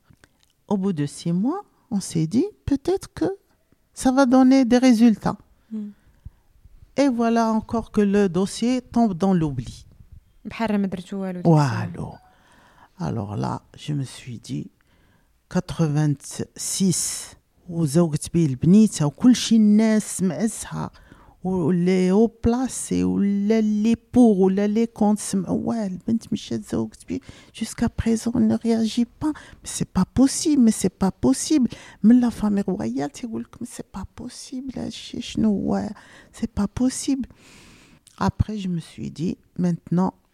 au 0.67 0.77
bout 0.77 0.93
de 0.93 1.05
six 1.05 1.33
mois 1.33 1.61
on 1.89 1.99
s'est 1.99 2.27
dit 2.27 2.45
peut-être 2.65 3.07
que 3.13 3.29
ça 3.93 4.11
va 4.11 4.25
donner 4.25 4.65
des 4.65 4.77
résultats 4.77 5.37
mm. 5.71 5.89
et 6.97 7.07
voilà 7.09 7.51
encore 7.51 7.91
que 7.91 8.01
le 8.01 8.29
dossier 8.29 8.81
tombe 8.81 9.13
dans 9.13 9.33
l'oubli 9.33 9.85
بحال 10.45 10.77
ما 10.77 10.87
درتو 10.87 11.17
والو 11.17 11.41
والو 11.45 12.13
alors 12.99 13.35
là 13.35 13.61
je 13.75 13.93
me 13.93 14.03
suis 14.03 14.39
dit 14.39 14.69
86 15.49 16.93
وزوجت 17.69 18.33
بيه 18.33 18.45
البنيته 18.45 19.05
وكل 19.05 19.35
شي 19.35 19.55
الناس 19.55 20.23
معزها 20.23 20.91
ولي 21.43 22.11
او 22.11 22.31
بلاسي 22.45 23.03
ولا 23.03 23.61
لي 23.61 23.95
بور 24.13 24.37
ولا 24.45 24.67
لي 24.67 24.85
كونت 24.85 25.19
سمعوا 25.19 25.61
واه 25.63 25.87
البنت 25.87 26.33
مشات 26.33 26.65
زوجت 26.71 27.07
بيه 27.07 27.19
جوسكا 27.55 27.89
بريزون 27.99 28.47
نو 28.47 28.57
رياجي 28.65 29.07
با 29.21 29.27
مي 29.27 29.33
سي 29.63 29.85
با 29.95 30.05
بوسيبل 30.15 30.61
مي 30.61 30.71
سي 30.71 30.89
با 31.01 31.11
بوسيبل 31.23 31.67
من 32.03 32.19
لا 32.19 32.29
فامي 32.29 32.61
رويال 32.61 33.09
تيقول 33.11 33.41
لك 33.41 33.63
سي 33.63 33.83
با 33.93 34.05
بوسيبل 34.17 34.79
هادشي 34.79 35.21
شنو 35.21 35.49
هو 35.49 35.89
سي 36.33 36.47
با 36.57 36.67
بوسيبل 36.79 37.27
après 38.21 38.57
je 38.57 38.67
me 38.67 38.79
suis 38.79 39.09
dit 39.11 39.37
maintenant 39.57 40.13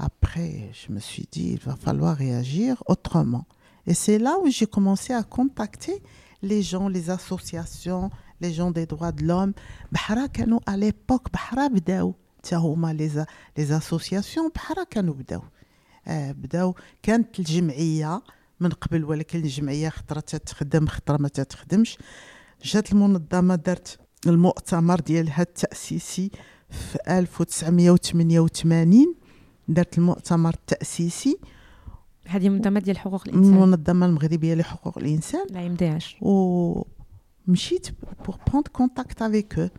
Après, 0.00 0.70
je 0.72 0.92
me 0.92 1.00
suis 1.00 1.26
dit, 1.30 1.52
il 1.52 1.60
va 1.60 1.76
falloir 1.76 2.16
réagir 2.16 2.82
autrement. 2.86 3.46
Et 3.86 3.94
c'est 3.94 4.18
là 4.18 4.36
où 4.42 4.50
j'ai 4.50 4.66
commencé 4.66 5.12
à 5.14 5.22
contacter 5.22 6.02
les 6.42 6.62
gens, 6.62 6.88
les 6.88 7.10
associations, 7.10 8.10
les 8.40 8.52
gens 8.52 8.70
des 8.70 8.86
droits 8.86 9.12
de 9.12 9.24
l'homme. 9.24 9.52
à 10.66 10.76
l'époque, 10.76 11.28
les, 12.92 13.10
les 13.56 13.72
associations 13.72 14.50
بحرا 14.54 14.84
كانوا 14.84 15.14
بداو 15.14 15.42
بداو 16.08 16.74
كانت 17.02 17.38
الجمعيه 17.38 18.22
من 18.60 18.70
قبل 18.70 19.04
ولكن 19.04 19.38
الجمعيه 19.38 19.88
خطره 19.88 20.20
تخدم 20.20 20.86
خطره 20.86 21.16
ما 21.16 21.28
تخدمش 21.28 21.98
جات 22.64 22.92
المنظمه 22.92 23.54
دارت 23.54 23.98
المؤتمر 24.26 25.00
ديالها 25.00 25.42
التاسيسي 25.42 26.30
في 26.70 26.98
1988 27.08 29.14
درت 29.70 29.98
المؤتمر 29.98 30.54
التاسيسي 30.54 31.38
هذه 32.26 32.48
منظمه 32.48 32.80
ديال 32.80 32.98
حقوق 32.98 33.22
الانسان 33.28 33.54
المنظمه 33.54 34.06
المغربيه 34.06 34.54
لحقوق 34.54 34.98
الانسان 34.98 35.46
لا 35.50 35.62
يمديهاش 35.62 36.16
ومشيت 36.20 37.86
pour 38.24 38.38
prendre 38.38 38.70
contact 38.72 39.22
avec 39.22 39.58
eux 39.58 39.70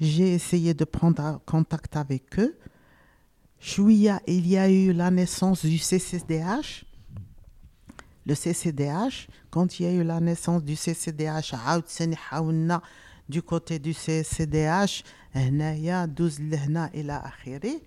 j'ai 0.00 0.34
essayé 0.34 0.74
de 0.74 0.84
prendre 0.84 1.40
contact 1.46 1.96
avec 1.96 2.38
eux 2.38 2.54
شويه 3.60 4.20
il 4.26 4.46
y 4.46 4.56
a 4.56 4.68
eu 4.70 4.92
la 4.92 5.10
naissance 5.10 5.64
du 5.64 5.78
CCDH 5.78 6.84
le 8.26 8.34
CCDH 8.34 9.28
quand 9.50 9.78
il 9.78 9.86
y 9.86 9.88
a 9.88 9.92
eu 9.92 10.04
la 10.04 10.20
naissance 10.20 10.62
du 10.64 10.76
CCDH 10.76 11.54
عاوتاني 11.54 12.16
حاولنا 12.16 12.80
du 13.32 13.42
côté 13.42 13.78
du 13.78 13.92
CCDH 13.92 15.04
هنايا 15.34 16.04
دوز 16.04 16.40
لهنا 16.40 16.90
الى 16.94 17.12
اخره 17.24 17.80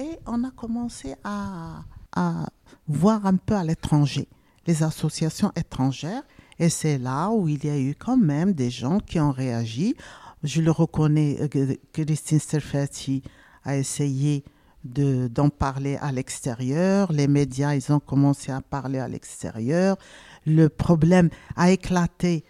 et 0.00 0.18
on 0.26 0.44
a 0.44 0.50
commencé 0.50 1.14
à, 1.24 1.82
à 2.16 2.46
voir 2.88 3.26
un 3.26 3.36
peu 3.36 3.54
à 3.54 3.64
l'étranger, 3.64 4.26
les 4.66 4.82
associations 4.82 5.52
étrangères. 5.54 6.22
Et 6.58 6.68
c'est 6.68 6.98
là 6.98 7.30
où 7.30 7.48
il 7.48 7.64
y 7.64 7.70
a 7.70 7.78
eu 7.78 7.94
quand 7.94 8.16
même 8.16 8.52
des 8.52 8.70
gens 8.70 8.98
qui 8.98 9.20
ont 9.20 9.30
réagi. 9.30 9.94
Je 10.42 10.62
le 10.62 10.70
reconnais, 10.70 11.36
euh, 11.54 11.74
Christine 11.92 12.40
Serfati 12.40 13.22
a 13.64 13.76
essayé 13.76 14.44
d'en 14.82 15.50
parler 15.50 15.96
à 16.00 16.10
l'extérieur. 16.10 17.12
Les 17.12 17.28
médias, 17.28 17.74
ils 17.74 17.92
ont 17.92 18.00
commencé 18.00 18.50
à 18.50 18.62
parler 18.62 18.98
à 18.98 19.08
l'extérieur. 19.08 19.98
Le 20.46 20.68
problème 20.68 21.28
a 21.56 21.70
éclaté 21.70 22.44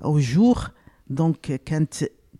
au 0.00 0.18
jour. 0.18 0.70
Donc, 1.10 1.52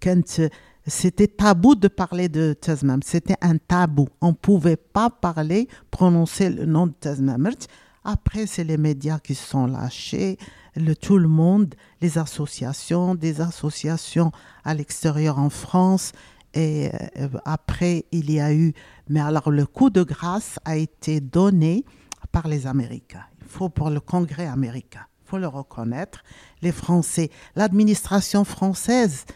quand 0.00 0.40
c'était 0.88 1.26
tabou 1.26 1.74
de 1.74 1.88
parler 1.88 2.28
de 2.28 2.54
Tazmam. 2.54 3.00
C'était 3.02 3.36
un 3.40 3.58
tabou. 3.58 4.08
On 4.20 4.28
ne 4.28 4.32
pouvait 4.32 4.76
pas 4.76 5.10
parler, 5.10 5.68
prononcer 5.90 6.50
le 6.50 6.64
nom 6.64 6.86
de 6.86 6.92
Tazmamert. 6.92 7.56
Après, 8.04 8.46
c'est 8.46 8.64
les 8.64 8.78
médias 8.78 9.18
qui 9.18 9.34
se 9.34 9.46
sont 9.46 9.66
lâchés, 9.66 10.38
le, 10.76 10.94
tout 10.94 11.18
le 11.18 11.28
monde, 11.28 11.74
les 12.00 12.16
associations, 12.16 13.14
des 13.14 13.40
associations 13.40 14.32
à 14.64 14.74
l'extérieur 14.74 15.38
en 15.38 15.50
France. 15.50 16.12
Et 16.54 16.90
euh, 17.18 17.28
après, 17.44 18.06
il 18.10 18.30
y 18.30 18.40
a 18.40 18.52
eu. 18.54 18.72
Mais 19.08 19.20
alors, 19.20 19.50
le 19.50 19.66
coup 19.66 19.90
de 19.90 20.02
grâce 20.02 20.58
a 20.64 20.76
été 20.76 21.20
donné 21.20 21.84
par 22.32 22.48
les 22.48 22.66
Américains. 22.66 23.24
Il 23.42 23.48
faut 23.48 23.68
pour 23.68 23.90
le 23.90 24.00
Congrès 24.00 24.46
américain. 24.46 25.06
Il 25.24 25.28
faut 25.28 25.38
le 25.38 25.48
reconnaître. 25.48 26.22
Les 26.62 26.72
Français, 26.72 27.30
l'administration 27.56 28.44
française, 28.44 29.26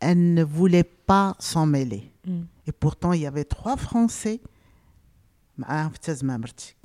elle 0.00 0.34
ne 0.34 0.44
voulait 0.44 0.84
pas 0.84 1.36
s'en 1.38 1.66
mêler. 1.66 2.12
Mm. 2.26 2.42
Et 2.66 2.72
pourtant, 2.72 3.12
il 3.12 3.22
y 3.22 3.26
avait 3.26 3.44
trois 3.44 3.76
Français 3.76 4.40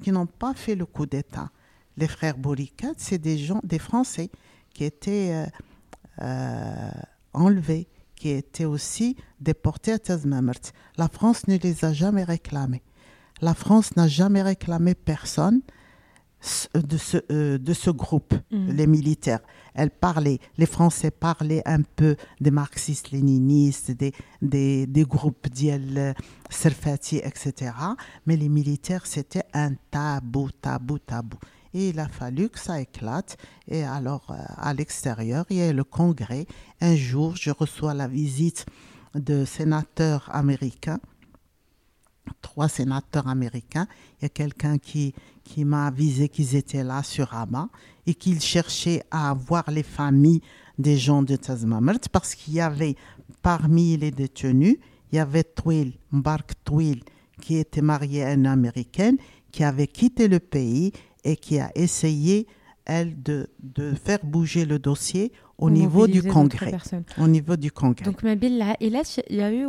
qui 0.01 0.11
n'ont 0.11 0.25
pas 0.25 0.53
fait 0.53 0.75
le 0.75 0.85
coup 0.85 1.05
d'État. 1.05 1.51
Les 1.97 2.07
frères 2.07 2.37
Bouricat, 2.37 2.93
c'est 2.97 3.19
des 3.19 3.37
gens, 3.37 3.59
des 3.63 3.79
Français 3.79 4.31
qui 4.73 4.83
étaient 4.83 5.31
euh, 5.31 6.23
euh, 6.23 6.91
enlevés, 7.33 7.87
qui 8.15 8.29
étaient 8.29 8.65
aussi 8.65 9.15
déportés 9.39 9.91
à 9.91 9.99
Tazmamert. 9.99 10.59
La 10.97 11.07
France 11.07 11.47
ne 11.47 11.57
les 11.57 11.85
a 11.85 11.93
jamais 11.93 12.23
réclamés. 12.23 12.81
La 13.41 13.53
France 13.53 13.95
n'a 13.95 14.07
jamais 14.07 14.41
réclamé 14.41 14.95
personne 14.95 15.61
de 16.75 16.97
ce, 16.97 17.17
euh, 17.31 17.57
de 17.57 17.73
ce 17.73 17.89
groupe, 17.89 18.33
Mm. 18.51 18.71
les 18.71 18.87
militaires. 18.87 19.39
Elle 19.73 19.89
parlait, 19.89 20.39
les 20.57 20.65
Français 20.65 21.09
parlaient 21.11 21.63
un 21.65 21.81
peu 21.81 22.15
des 22.39 22.51
marxistes-léninistes, 22.51 23.91
des, 23.91 24.13
des, 24.41 24.85
des 24.85 25.03
groupes 25.03 25.47
d'Iel 25.49 26.13
Serfati, 26.49 27.17
etc. 27.17 27.71
Mais 28.25 28.37
les 28.37 28.49
militaires, 28.49 29.05
c'était 29.05 29.43
un 29.53 29.73
tabou, 29.89 30.49
tabou, 30.61 30.99
tabou. 30.99 31.37
Et 31.73 31.89
il 31.89 31.99
a 31.99 32.07
fallu 32.07 32.49
que 32.49 32.59
ça 32.59 32.79
éclate. 32.79 33.37
Et 33.67 33.83
alors, 33.83 34.27
euh, 34.29 34.35
à 34.57 34.73
l'extérieur, 34.73 35.45
il 35.49 35.57
y 35.57 35.61
a 35.63 35.73
le 35.73 35.83
congrès. 35.83 36.45
Un 36.81 36.95
jour, 36.95 37.35
je 37.35 37.49
reçois 37.49 37.95
la 37.95 38.07
visite 38.07 38.65
de 39.15 39.45
sénateurs 39.45 40.29
américains 40.31 40.99
trois 42.41 42.69
sénateurs 42.69 43.27
américains. 43.27 43.87
Il 44.19 44.23
y 44.23 44.25
a 44.25 44.29
quelqu'un 44.29 44.77
qui, 44.77 45.13
qui 45.43 45.65
m'a 45.65 45.87
avisé 45.87 46.29
qu'ils 46.29 46.55
étaient 46.55 46.83
là 46.83 47.03
sur 47.03 47.33
Ama 47.33 47.69
et 48.07 48.13
qu'ils 48.13 48.41
cherchaient 48.41 49.03
à 49.11 49.33
voir 49.33 49.69
les 49.69 49.83
familles 49.83 50.41
des 50.77 50.97
gens 50.97 51.21
de 51.21 51.35
Tazmamert 51.35 51.99
parce 52.11 52.35
qu'il 52.35 52.53
y 52.55 52.61
avait 52.61 52.95
parmi 53.41 53.97
les 53.97 54.11
détenus, 54.11 54.77
il 55.11 55.15
y 55.17 55.19
avait 55.19 55.43
Twil, 55.43 55.93
Mbark 56.11 56.53
Twil, 56.63 57.03
qui 57.41 57.57
était 57.57 57.81
mariée 57.81 58.23
à 58.23 58.33
une 58.33 58.47
Américaine 58.47 59.17
qui 59.51 59.63
avait 59.63 59.87
quitté 59.87 60.27
le 60.27 60.39
pays 60.39 60.91
et 61.23 61.35
qui 61.35 61.59
a 61.59 61.71
essayé, 61.75 62.47
elle, 62.85 63.21
de, 63.21 63.47
de 63.61 63.93
faire 63.93 64.19
bouger 64.23 64.65
le 64.65 64.79
dossier 64.79 65.31
au 65.57 65.69
niveau 65.69 66.07
du 66.07 66.23
congrès. 66.23 66.73
au 67.17 67.27
niveau 67.27 67.55
du 67.55 67.71
congrès. 67.71 68.05
Donc 68.05 68.21
il 68.23 69.35
y 69.37 69.41
a 69.41 69.53
eu 69.53 69.67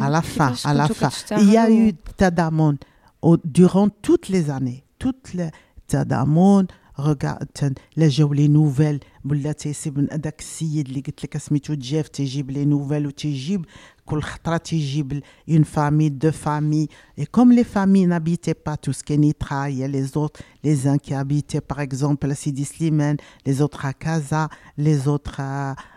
à 0.00 0.10
la 0.10 0.22
fin 0.22 0.54
à 0.64 0.74
la 0.74 0.88
fin. 0.88 1.10
il 1.40 1.50
y 1.50 1.56
a 1.56 1.70
eu 1.70 1.92
تضامن 2.16 2.76
au- 3.25 3.37
durant 3.43 3.89
toutes 3.89 4.29
les 4.29 4.49
années. 4.49 4.83
Toutes 4.99 5.33
les 5.33 5.49
Tadamon, 5.87 6.67
regarde 6.95 7.73
les 7.97 8.09
جاو 8.09 8.33
les 8.33 8.47
nouvelles 8.47 8.99
ولا 9.25 9.51
تيسيب 9.51 9.99
هذاك 10.13 10.39
السيد 10.39 10.87
اللي 10.87 11.01
قلت 11.01 11.23
لك 11.23 11.37
سميتو 11.37 11.73
جيف 11.73 12.07
تيجيب 12.07 12.51
لي 12.51 12.65
نوفيل 12.65 13.07
وتيجيب 13.07 13.65
كل 14.05 14.21
خطره 14.21 14.57
تيجيب 14.57 15.23
une 15.49 15.63
famille 15.63 16.11
deux 16.11 16.31
familles 16.31 16.87
et 17.17 17.25
comme 17.25 17.51
les 17.51 17.63
familles 17.63 18.07
n'habitaient 18.07 18.53
pas 18.67 18.77
tous 18.77 19.01
Kenitra 19.03 19.69
il 19.69 19.77
y 19.77 19.83
a 19.83 19.87
les 19.87 20.17
autres 20.17 20.39
les 20.63 20.87
uns 20.87 20.97
qui 20.97 21.13
habitaient 21.13 21.61
par 21.61 21.79
exemple 21.79 22.29
à 22.31 22.35
Sidi 22.35 22.65
Slimane 22.65 23.17
les 23.45 23.61
autres 23.61 23.85
à 23.85 23.93
Casa 23.93 24.49
les 24.77 25.07
autres 25.07 25.39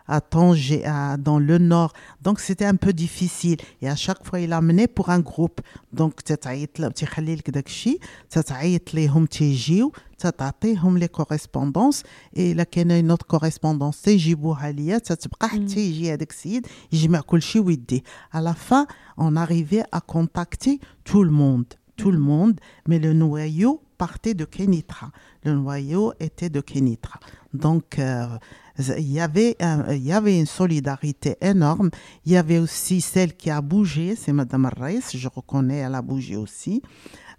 à, 0.08 0.16
à 0.16 0.20
Tanger 0.20 0.84
à- 0.84 1.16
dans 1.16 1.38
le 1.38 1.56
nord 1.58 1.92
donc 2.22 2.36
c'était 2.46 2.64
un 2.74 2.76
peu 2.84 2.92
difficile 2.92 3.58
et 3.82 3.88
à 3.88 3.96
chaque 3.96 4.22
fois 4.26 4.38
il 4.40 4.52
amenait 4.52 4.88
pour 4.96 5.06
un 5.10 5.20
groupe 5.20 5.60
donc 5.92 6.12
تتعيط 6.24 6.80
له- 6.80 6.88
تيخلي 6.88 7.34
لك 7.34 7.50
داك 7.50 7.66
الشيء 7.66 7.98
تتعيط 8.30 8.94
ليهم 8.94 9.26
تيجيو 9.26 9.92
تعطيهم 10.18 10.98
لي 10.98 11.08
كوريسبوندونس 11.08 12.02
اي 12.36 12.52
الا 12.52 12.62
كاينه 12.62 13.00
نوت 13.00 13.22
كوريسبوندونس 13.22 14.02
تيجيبوها 14.02 14.70
ليا 14.72 14.98
تتبقى 14.98 15.48
Mm. 15.48 15.50
حتى 15.50 15.80
يجي 15.80 16.12
هذاك 16.12 16.30
السيد 16.30 16.66
يجمع 16.92 17.20
كل 17.20 17.42
شيء 17.42 17.62
ويديه 17.62 18.02
à 18.34 18.40
la 18.40 18.54
fin 18.54 18.86
on 19.18 19.36
arrivait 19.36 19.84
à 19.92 20.00
contacter 20.00 20.78
tout 21.04 21.22
le 21.24 21.30
monde 21.30 21.66
tout 21.96 22.10
le 22.10 22.18
monde 22.18 22.56
mais 22.88 22.98
le 22.98 23.12
noyau 23.12 23.72
partait 23.98 24.34
de 24.34 24.44
Kenitra 24.54 25.08
le 25.44 25.52
noyau 25.54 26.12
était 26.26 26.50
de 26.56 26.60
Kenitra 26.60 27.18
donc 27.53 27.99
il 27.99 29.11
y 29.11 29.19
avait 29.19 29.55
il 29.89 30.03
y 30.03 30.13
avait 30.13 30.39
une 30.39 30.45
solidarité 30.45 31.35
énorme 31.41 31.89
il 32.25 32.31
y 32.31 32.37
avait 32.37 32.59
aussi 32.59 33.01
celle 33.01 33.35
qui 33.35 33.49
a 33.49 33.61
bougé 33.61 34.15
c'est 34.15 34.33
madame 34.33 34.69
Reis 34.77 35.01
je 35.13 35.27
reconnais 35.27 35.77
elle 35.77 35.95
a 35.95 36.01
bougé 36.01 36.35
aussi 36.35 36.81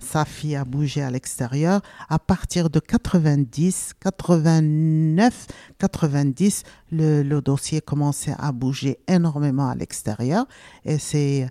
sa 0.01 0.25
fille 0.25 0.57
a 0.57 0.65
bougé 0.65 1.03
à 1.03 1.11
l'extérieur. 1.11 1.83
À 2.09 2.19
partir 2.19 2.71
de 2.71 2.81
90, 2.81 3.93
89, 4.01 5.47
90, 5.79 6.63
le, 6.91 7.23
le 7.23 7.41
dossier 7.43 7.81
commençait 7.81 8.35
à 8.39 8.51
bouger 8.51 8.99
énormément 9.07 9.69
à 9.69 9.75
l'extérieur. 9.75 10.47
Et 10.85 10.99
c'est 10.99 11.49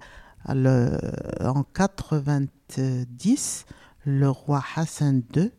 en 0.48 1.64
90, 1.73 3.65
le 4.06 4.30
roi 4.30 4.64
Hassan 4.76 5.22
II 5.36 5.52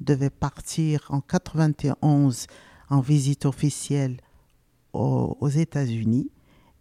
devait 0.00 0.30
partir 0.30 1.06
en 1.08 1.20
91 1.20 2.46
en 2.88 3.00
visite 3.00 3.46
officielle 3.46 4.18
aux, 4.92 5.36
aux 5.40 5.48
États-Unis. 5.48 6.30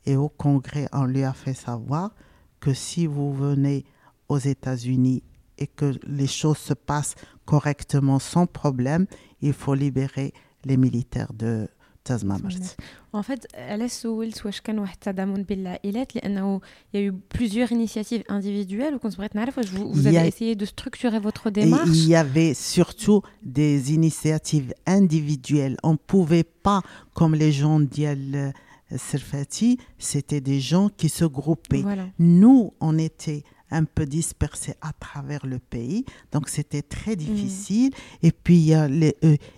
Et 0.06 0.16
au 0.16 0.30
Congrès, 0.30 0.88
on 0.94 1.06
lui 1.06 1.24
a 1.24 1.34
fait 1.34 1.54
savoir 1.54 2.14
que 2.60 2.74
si 2.74 3.08
vous 3.08 3.34
venez 3.34 3.86
aux 4.30 4.38
États-Unis 4.38 5.24
et 5.58 5.68
que 5.68 5.94
les 6.06 6.28
choses 6.28 6.58
se 6.58 6.74
passent 6.74 7.16
correctement 7.46 8.20
sans 8.20 8.46
problème, 8.46 9.08
il 9.42 9.54
faut 9.54 9.74
libérer 9.74 10.34
les 10.64 10.78
militaires 10.78 11.34
de 11.34 11.68
Tazmamert. 12.05 12.77
En 13.13 13.23
fait, 13.23 13.47
علاش 13.55 13.91
سولت 13.91 14.47
واش 14.47 14.61
كان 14.61 14.79
واحد 14.79 14.95
التضامن 15.07 15.43
بين 15.43 15.61
العائلات 15.61 16.17
لانه 16.17 16.61
il 16.95 16.97
y 16.97 16.99
a 16.99 17.01
eu 17.09 17.13
plusieurs 17.39 17.73
initiatives 17.73 18.23
individuelles 18.31 18.95
وكنت 18.95 19.17
بغيت 19.19 19.37
نعرف 19.37 19.59
واش 19.59 19.67
vous, 19.67 19.93
vous 19.95 20.07
Il 20.07 20.13
y 20.13 20.17
avez 20.17 20.19
a- 20.19 20.27
essayé 20.27 20.55
de 20.57 20.65
structurer 20.65 21.19
votre 21.21 21.47
Et 21.49 21.51
démarche 21.51 21.89
il 21.89 22.09
y 22.09 22.17
avait 22.17 22.55
surtout 22.55 23.23
des 23.43 23.93
initiatives 23.95 24.73
individuelles. 24.87 25.77
On 25.83 25.93
ne 25.93 25.97
pouvait 26.13 26.45
pas, 26.67 26.81
comme 27.15 27.35
les 27.35 27.53
gens 27.53 27.81
d'Yal 27.81 28.53
Serfati, 28.97 29.79
c'était 29.99 30.41
des 30.41 30.61
gens 30.61 30.89
qui 30.89 31.09
se 31.09 31.25
groupaient. 31.25 31.83
Voilà. 31.83 32.07
Nous, 32.19 32.73
on 32.81 32.99
était 32.99 33.43
un 33.72 33.84
peu 33.84 34.06
dispersés 34.06 34.76
à 34.82 34.92
travers 34.94 35.46
le 35.46 35.60
pays. 35.60 36.06
Donc 36.32 36.50
c'était 36.50 36.82
très 36.82 37.16
difficile. 37.16 37.92
Et 38.22 38.32
puis 38.32 38.74
euh, 38.74 38.88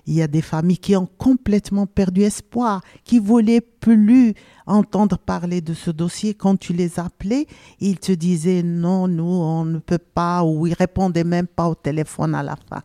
il 0.05 0.13
y, 0.13 0.21
a 0.21 0.27
des 0.27 0.41
familles 0.41 0.77
qui 0.77 0.95
ont 0.95 1.09
complètement 1.17 1.85
perdu 1.85 2.21
espoir, 2.21 2.81
qui 3.03 3.19
voulaient 3.19 3.61
plus 3.61 4.33
entendre 4.65 5.17
parler 5.17 5.61
de 5.61 5.73
ce 5.73 5.91
dossier. 5.91 6.33
Quand 6.33 6.57
tu 6.57 6.73
les 6.73 6.99
appelais, 6.99 7.47
ils 7.79 7.99
te 7.99 8.11
disaient 8.11 8.63
non, 8.63 9.07
nous, 9.07 9.23
on 9.23 9.65
ne 9.65 9.79
peut 9.79 9.97
pas, 9.97 10.43
ou 10.43 10.67
ils 10.67 10.73
répondaient 10.73 11.23
même 11.23 11.47
pas 11.47 11.67
au 11.67 11.75
téléphone 11.75 12.35
à 12.35 12.43
la 12.43 12.55
fin. 12.55 12.81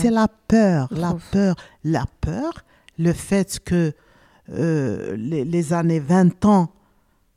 C'est 0.00 0.10
la 0.10 0.28
peur, 0.28 0.88
la 0.90 1.16
peur, 1.30 1.56
la 1.84 2.06
peur, 2.20 2.64
le 2.98 3.12
fait 3.12 3.60
que 3.64 3.92
euh, 4.50 5.16
les, 5.16 5.72
années 5.72 6.00
20 6.00 6.44
ans, 6.44 6.73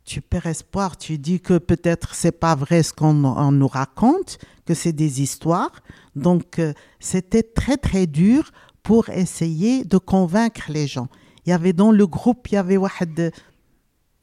tu 0.07 0.21
perds 0.21 0.47
espoir, 0.47 0.97
tu 0.97 1.17
dis 1.17 1.41
que 1.41 1.57
peut-être 1.57 2.15
c'est 2.15 2.31
pas 2.31 2.55
vrai 2.55 2.81
ce 2.81 2.93
qu'on 2.93 3.13
nous 3.51 3.67
raconte, 3.67 4.39
que 4.65 4.73
c'est 4.73 4.93
des 4.93 5.21
histoires. 5.21 5.83
Donc 6.15 6.59
euh, 6.59 6.73
c'était 6.99 7.43
très 7.43 7.75
très 7.75 8.07
dur 8.07 8.51
pour 8.83 9.09
essayer 9.09 9.83
de 9.83 9.97
convaincre 9.97 10.63
les 10.69 10.87
gens. 10.87 11.09
Il 11.45 11.49
y 11.49 11.53
avait 11.53 11.73
dans 11.73 11.91
le 11.91 12.07
groupe, 12.07 12.47
il 12.49 12.55
y 12.55 12.57
avait 12.57 12.77
euh, 12.77 13.29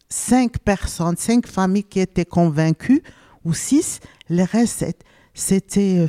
cinq 0.08 0.58
personnes, 0.58 1.16
cinq 1.18 1.46
familles 1.46 1.84
qui 1.84 2.00
étaient 2.00 2.24
convaincues 2.24 3.02
ou 3.44 3.52
six. 3.52 4.00
Les 4.30 4.44
restes, 4.44 5.04
c'était, 5.34 5.98
euh, 5.98 6.08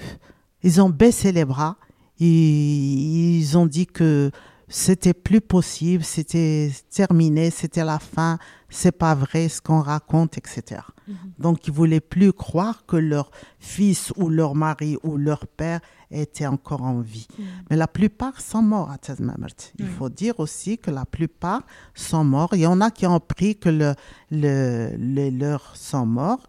ils 0.64 0.82
ont 0.82 0.90
baissé 0.90 1.34
les 1.34 1.46
bras. 1.46 1.76
Et 2.18 2.26
ils 2.26 3.58
ont 3.58 3.66
dit 3.66 3.88
que 3.88 4.32
c'était 4.78 5.14
plus 5.14 5.40
possible, 5.40 6.04
c'était 6.04 6.70
terminé, 6.90 7.50
c'était 7.50 7.86
la 7.86 7.98
fin, 7.98 8.38
c'est 8.70 8.92
pas 8.92 9.16
vrai 9.16 9.48
ce 9.48 9.62
qu'on 9.62 9.80
raconte, 9.80 10.38
etc. 10.38 10.82
Mhm. 11.08 11.16
Donc 11.40 11.66
ils 11.68 11.74
voulaient 11.74 12.02
plus 12.16 12.34
croire 12.34 12.86
que 12.86 12.98
leur 12.98 13.32
fils 13.58 14.12
ou 14.18 14.28
leur 14.28 14.54
mari 14.54 14.98
ou 15.04 15.16
leur 15.16 15.48
père 15.48 15.80
était 16.12 16.46
encore 16.56 16.82
en 16.82 17.00
vie. 17.00 17.28
Mhm. 17.40 17.46
Mais 17.70 17.78
la 17.78 17.88
plupart 17.88 18.42
sont 18.42 18.62
morts 18.62 18.92
à 18.92 18.98
Tazmamert. 18.98 19.56
Il 19.80 19.88
faut 19.88 20.10
dire 20.10 20.36
aussi 20.42 20.78
que 20.78 20.92
la 20.92 21.06
plupart 21.06 21.62
sont 21.94 22.26
morts. 22.26 22.50
Il 22.54 22.60
y 22.62 22.68
en 22.68 22.82
a 22.82 22.92
qui 22.92 23.06
ont 23.08 23.22
pris 23.22 23.56
que 23.64 23.70
le, 23.70 23.94
le- 24.30 24.94
les 24.98 25.32
leurs 25.32 25.74
sont 25.78 26.06
morts, 26.06 26.46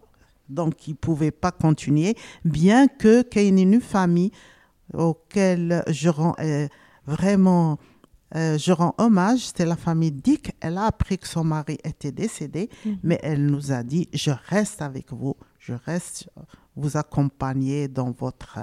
donc 0.49 0.85
ils 0.87 0.91
ne 0.91 0.95
pouvaient 1.07 1.31
pas 1.45 1.51
continuer, 1.65 2.15
bien 2.43 2.87
que 2.89 3.21
qu'il 3.21 3.43
y 3.43 3.59
ait 3.59 3.63
une 3.63 3.79
famille 3.79 4.31
auquel 4.93 5.83
je 5.87 6.09
rends 6.09 6.35
euh, 6.39 6.67
vraiment 7.05 7.77
euh, 8.35 8.57
je 8.57 8.71
rends 8.73 8.93
hommage, 8.97 9.51
c'est 9.55 9.65
la 9.65 9.75
famille 9.77 10.11
Dick. 10.11 10.53
Elle 10.59 10.77
a 10.77 10.85
appris 10.85 11.17
que 11.17 11.27
son 11.27 11.43
mari 11.43 11.77
était 11.83 12.11
décédé, 12.11 12.69
Mhm. 12.85 12.97
mais 13.03 13.19
elle 13.23 13.45
nous 13.45 13.71
a 13.71 13.83
dit 13.83 14.09
Je 14.13 14.31
reste 14.49 14.81
avec 14.81 15.11
vous, 15.13 15.35
je 15.59 15.73
reste 15.73 16.29
vous 16.75 16.97
accompagner 16.97 17.87
dans, 17.87 18.11
votre, 18.11 18.59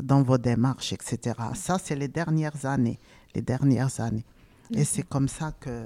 dans 0.00 0.22
vos 0.22 0.38
démarches, 0.38 0.92
etc. 0.92 1.34
Ça, 1.54 1.78
c'est 1.82 1.96
les 1.96 2.08
dernières 2.08 2.64
années. 2.64 2.98
Les 3.34 3.42
dernières 3.42 4.00
années. 4.00 4.24
Et 4.70 4.84
c'est 4.84 5.02
comme 5.02 5.28
ça 5.28 5.52
que 5.52 5.84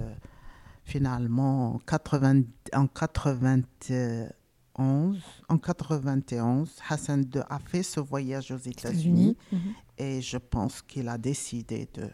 finalement, 0.84 1.74
en, 1.74 1.78
80 1.78 2.42
en 2.74 2.86
91, 2.86 5.18
en 5.48 5.58
91, 5.58 6.70
Hassan 6.88 7.24
II 7.34 7.40
a 7.48 7.58
fait 7.58 7.82
ce 7.82 7.98
voyage 8.00 8.50
aux 8.52 8.58
États-Unis. 8.58 9.36
Mhm. 9.52 9.58
Et 9.98 10.20
je 10.20 10.36
pense 10.36 10.82
qu'il 10.82 11.08
a 11.08 11.16
décidé 11.18 11.88
de, 11.94 12.08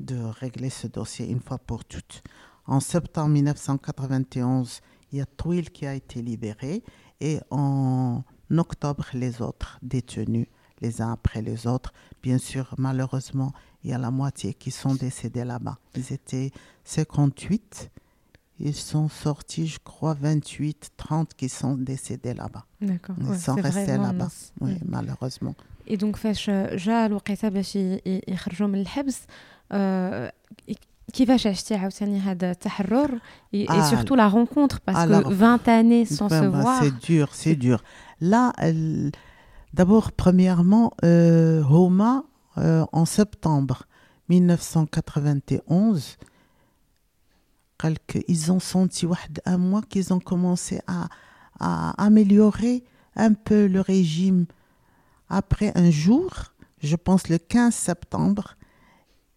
de 0.00 0.18
régler 0.42 0.70
ce 0.70 0.86
dossier 0.86 1.28
une 1.30 1.40
fois 1.40 1.58
pour 1.58 1.84
toutes. 1.84 2.22
En 2.66 2.80
septembre 2.80 3.30
1991, 3.30 4.80
il 5.12 5.18
y 5.18 5.20
a 5.20 5.26
Twill 5.26 5.70
qui 5.70 5.86
a 5.86 5.94
été 5.94 6.22
libéré 6.22 6.82
et 7.20 7.40
en 7.50 8.22
octobre, 8.56 9.06
les 9.14 9.42
autres 9.42 9.78
détenus, 9.82 10.46
les 10.80 11.02
uns 11.02 11.12
après 11.12 11.42
les 11.42 11.66
autres. 11.66 11.92
Bien 12.22 12.38
sûr, 12.38 12.74
malheureusement, 12.78 13.52
il 13.82 13.90
y 13.90 13.92
a 13.92 13.98
la 13.98 14.10
moitié 14.10 14.54
qui 14.54 14.70
sont 14.70 14.94
décédés 14.94 15.44
là-bas. 15.44 15.78
Ils 15.96 16.12
étaient 16.12 16.50
58. 16.84 17.90
Ils 18.62 18.74
sont 18.74 19.08
sortis, 19.08 19.66
je 19.66 19.78
crois, 19.82 20.14
28, 20.14 20.90
30 20.96 21.34
qui 21.34 21.48
sont 21.48 21.74
décédés 21.76 22.34
là-bas. 22.34 22.66
D'accord. 22.80 23.16
Ils 23.18 23.26
ouais, 23.26 23.38
sont 23.38 23.54
c'est 23.54 23.60
restés 23.62 23.84
vraiment 23.86 24.06
là-bas. 24.08 24.24
mince. 24.24 24.52
Oui, 24.60 24.74
Mm. 24.74 24.84
malheureusement. 24.88 25.54
اي 25.90 25.96
دونك 25.96 26.16
فاش 26.16 26.50
جا 26.74 27.06
الوقيته 27.06 27.48
باش 27.48 27.76
ي- 27.76 28.00
ي- 28.06 28.22
يخرجوا 28.28 28.66
من 28.68 28.80
الحبس 28.80 29.18
آه، 29.20 29.24
كيفاش 31.12 31.46
عشتي 31.46 31.74
عاوتاني 31.74 32.18
هذا 32.20 32.50
التحرر 32.50 33.18
اي 33.54 33.66
Ah, 33.68 33.80
سورتو 33.90 34.14
لا 34.14 34.28
رونكونتر 34.28 34.78
باسكو 34.86 35.22
alors, 35.22 35.28
20 35.32 35.68
années 35.68 36.04
sans 36.06 36.28
se 36.28 36.34
Ben, 36.34 36.50
ben, 36.50 36.60
voir 36.62 36.82
C'est 36.82 36.98
dur, 37.10 37.28
c'est 37.34 37.56
dur. 37.56 37.82
Là, 38.20 38.52
elle- 38.58 39.10
d'abord, 39.74 40.12
premièrement, 40.12 40.92
euh, 41.04 41.62
Homa, 41.64 42.24
euh, 42.58 42.84
en 42.92 43.04
septembre 43.04 43.76
1991, 44.28 46.16
quelques- 47.78 48.24
ils 48.28 48.52
ont 48.52 48.60
senti 48.60 49.06
واحد- 49.06 49.40
un 49.46 49.58
mois 49.58 49.82
qu'ils 49.90 50.08
ont 50.14 50.20
commencé 50.20 50.80
à, 50.86 51.08
à 51.68 51.70
améliorer 52.06 52.76
un 53.16 53.32
peu 53.32 53.66
le 53.66 53.80
régime. 53.80 54.46
Après 55.28 55.70
un 55.84 55.90
jour, 55.90 56.30
je 56.88 56.96
pense 57.06 57.22
le 57.28 57.38
15 57.38 57.74
septembre, 57.74 58.44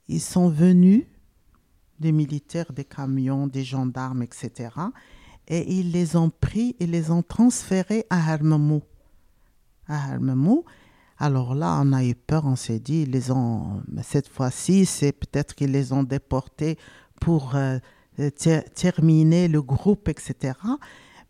ils 0.09 0.20
sont 0.20 0.48
venus, 0.48 1.05
des 2.01 2.12
militaires, 2.12 2.72
des 2.72 2.85
camions, 2.85 3.47
des 3.47 3.64
gendarmes, 3.64 4.22
etc. 4.22 4.70
Et 5.48 5.78
ils 5.78 5.90
les 5.90 6.16
ont 6.16 6.30
pris 6.30 6.76
et 6.78 6.86
les 6.86 7.10
ont 7.10 7.22
transférés 7.22 8.05
à 8.10 8.32
Harmamou. 8.32 8.82
À. 9.89 10.16
Alors 11.18 11.55
là, 11.55 11.80
on 11.82 11.93
a 11.93 12.05
eu 12.05 12.14
peur, 12.14 12.44
on 12.47 12.55
s'est 12.56 12.78
dit, 12.78 13.02
ils 13.02 13.10
les 13.10 13.30
ont, 13.30 13.82
cette 14.02 14.28
fois-ci, 14.28 14.86
c'est 14.86 15.12
peut-être 15.12 15.55
qu'ils 15.55 15.72
les 15.72 15.93
ont 15.93 16.05
déportés 16.05 16.78
pour 17.20 17.56
euh, 17.56 17.78
ter- 18.36 18.64
terminer 18.74 19.48
le 19.48 19.60
groupe, 19.60 20.09
etc. 20.09 20.52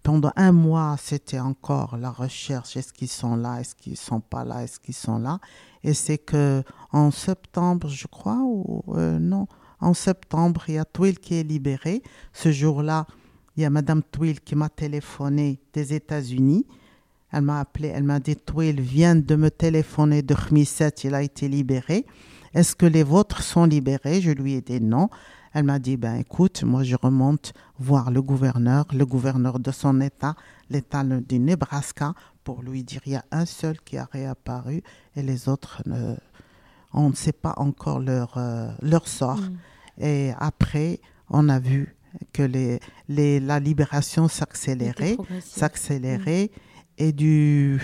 Pendant 0.02 0.32
un 0.36 0.52
mois, 0.52 0.96
c'était 0.98 1.40
encore 1.40 1.96
la 1.96 2.10
recherche. 2.10 2.76
Est-ce 2.76 2.92
qu'ils 2.92 3.08
sont 3.08 3.36
là 3.36 3.60
Est-ce 3.60 3.74
qu'ils 3.74 3.96
sont 3.96 4.20
pas 4.20 4.44
là 4.44 4.62
Est-ce 4.62 4.80
qu'ils 4.80 4.94
sont 4.94 5.18
là 5.18 5.38
Et 5.84 5.92
c'est 5.92 6.18
que 6.18 6.62
en 6.92 7.10
septembre, 7.10 7.88
je 7.88 8.06
crois, 8.06 8.40
ou 8.42 8.82
euh, 8.94 9.18
non, 9.18 9.46
en 9.80 9.94
septembre, 9.94 10.64
il 10.68 10.74
y 10.74 10.78
a 10.78 10.84
Twill 10.84 11.18
qui 11.18 11.34
est 11.34 11.42
libéré. 11.42 12.02
Ce 12.32 12.50
jour-là, 12.50 13.06
il 13.56 13.62
y 13.62 13.64
a 13.64 13.70
Madame 13.70 14.02
Twill 14.02 14.40
qui 14.40 14.54
m'a 14.54 14.68
téléphoné 14.68 15.60
des 15.72 15.92
États-Unis. 15.94 16.66
Elle 17.30 17.42
m'a 17.42 17.60
appelé, 17.60 17.88
elle 17.88 18.04
m'a 18.04 18.20
dit 18.20 18.36
Twill 18.36 18.80
vient 18.80 19.14
de 19.14 19.34
me 19.36 19.50
téléphoner 19.50 20.22
de 20.22 20.34
Khmisset, 20.34 20.94
il 21.04 21.14
a 21.14 21.22
été 21.22 21.48
libéré. 21.48 22.06
Est-ce 22.54 22.74
que 22.74 22.86
les 22.86 23.02
vôtres 23.02 23.42
sont 23.42 23.64
libérés? 23.64 24.20
Je 24.20 24.30
lui 24.30 24.54
ai 24.54 24.62
dit 24.62 24.80
non. 24.80 25.10
Elle 25.54 25.64
m'a 25.64 25.78
dit 25.78 25.96
ben 25.96 26.16
écoute, 26.16 26.62
moi 26.62 26.82
je 26.82 26.96
remonte 26.96 27.52
voir 27.78 28.10
le 28.10 28.22
gouverneur, 28.22 28.86
le 28.92 29.04
gouverneur 29.06 29.58
de 29.58 29.70
son 29.70 30.00
État, 30.00 30.34
l'État 30.70 31.02
du 31.04 31.38
Nebraska, 31.38 32.14
pour 32.44 32.62
lui 32.62 32.82
dire 32.84 33.00
il 33.06 33.12
y 33.12 33.16
a 33.16 33.24
un 33.30 33.46
seul 33.46 33.80
qui 33.80 33.96
a 33.96 34.08
réapparu 34.10 34.82
et 35.16 35.22
les 35.22 35.48
autres 35.48 35.82
ne- 35.86 36.16
on 36.92 37.10
ne 37.10 37.14
sait 37.14 37.32
pas 37.32 37.54
encore 37.58 38.00
leur, 38.00 38.34
euh, 38.38 38.70
leur 38.82 39.06
sort. 39.08 39.40
Mm. 39.40 39.56
Et 40.00 40.32
après, 40.38 41.00
on 41.28 41.48
a 41.48 41.58
vu 41.58 41.94
que 42.32 42.42
les, 42.42 42.80
les, 43.08 43.40
la 43.40 43.60
libération 43.60 44.28
s'accélérait, 44.28 45.16
s'accélérait. 45.42 46.50
Et 46.96 47.12
du, 47.12 47.80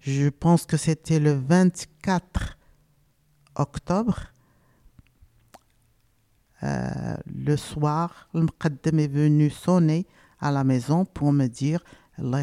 je 0.00 0.28
pense 0.28 0.66
que 0.66 0.76
c'était 0.76 1.18
le 1.18 1.32
24 1.32 2.58
octobre, 3.56 4.31
euh, 6.62 7.16
le 7.34 7.56
soir, 7.56 8.28
le 8.34 8.42
Mqaddam 8.42 8.98
est 8.98 9.08
venu 9.08 9.50
sonner 9.50 10.06
à 10.40 10.50
la 10.50 10.64
maison 10.64 11.04
pour 11.04 11.32
me 11.32 11.46
dire 11.46 11.82
Allah 12.18 12.42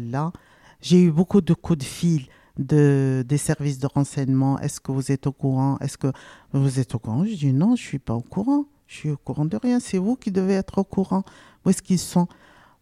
là. 0.00 0.32
J'ai 0.80 1.02
eu 1.02 1.10
beaucoup 1.10 1.40
de 1.40 1.54
coups 1.54 1.78
de 1.78 1.84
fil 1.84 2.26
de, 2.58 3.24
des 3.26 3.38
services 3.38 3.78
de 3.78 3.86
renseignement. 3.86 4.58
Est-ce 4.60 4.80
que 4.80 4.92
vous 4.92 5.10
êtes 5.10 5.26
au 5.26 5.32
courant? 5.32 5.78
Est-ce 5.80 5.98
que 5.98 6.12
vous 6.52 6.78
êtes 6.78 6.94
au 6.94 6.98
courant? 6.98 7.24
Je 7.24 7.34
dis 7.34 7.52
non, 7.52 7.76
je 7.76 7.82
suis 7.82 7.98
pas 7.98 8.14
au 8.14 8.22
courant. 8.22 8.64
Je 8.86 8.96
suis 8.96 9.10
au 9.10 9.16
courant 9.16 9.44
de 9.44 9.56
rien. 9.56 9.80
C'est 9.80 9.98
vous 9.98 10.16
qui 10.16 10.30
devez 10.30 10.54
être 10.54 10.78
au 10.78 10.84
courant. 10.84 11.24
Où 11.64 11.70
est-ce 11.70 11.82
qu'ils 11.82 11.98
sont? 11.98 12.28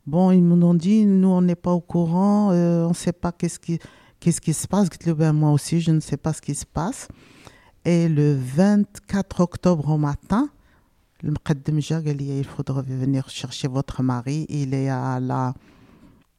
Bon, 0.07 0.33
ils 0.33 0.43
m'ont 0.43 0.75
dit, 0.75 1.07
nous, 1.07 1.29
on 1.29 1.43
n'est 1.43 1.55
pas 1.55 1.73
au 1.73 1.81
courant. 1.81 2.51
euh, 2.51 2.85
on 2.85 2.89
ne 2.89 2.95
sait 2.95 3.13
pas 3.13 3.31
qu'est-ce 3.31 3.59
qui, 3.59 3.79
qu'est-ce 4.19 4.41
qui 4.41 4.53
se 4.53 4.67
passe. 4.67 4.89
Ben, 5.07 5.33
moi 5.33 5.53
aussi, 5.53 5.81
je 5.81 5.93
ne 5.93 6.01
sais 6.01 6.17
pas 6.17 6.33
ce 6.33 6.43
qui 6.43 6.55
se 6.55 6.67
passe. 6.67 7.09
Et 7.85 8.09
le 8.09 8.35
24 8.35 9.41
octobre 9.41 9.89
au 9.91 9.99
matin, 9.99 10.49
le 11.24 11.32
Mqaddam 11.32 11.80
jaa, 11.80 12.02
قال 12.02 12.18
لي, 12.18 12.40
il 12.40 12.46
faudra 12.46 12.82
venir 12.82 13.28
chercher 13.30 13.68
votre 13.68 14.04
mari. 14.04 14.46
Il 14.50 14.74
est 14.74 14.90
à 14.90 15.20
la 15.20 15.54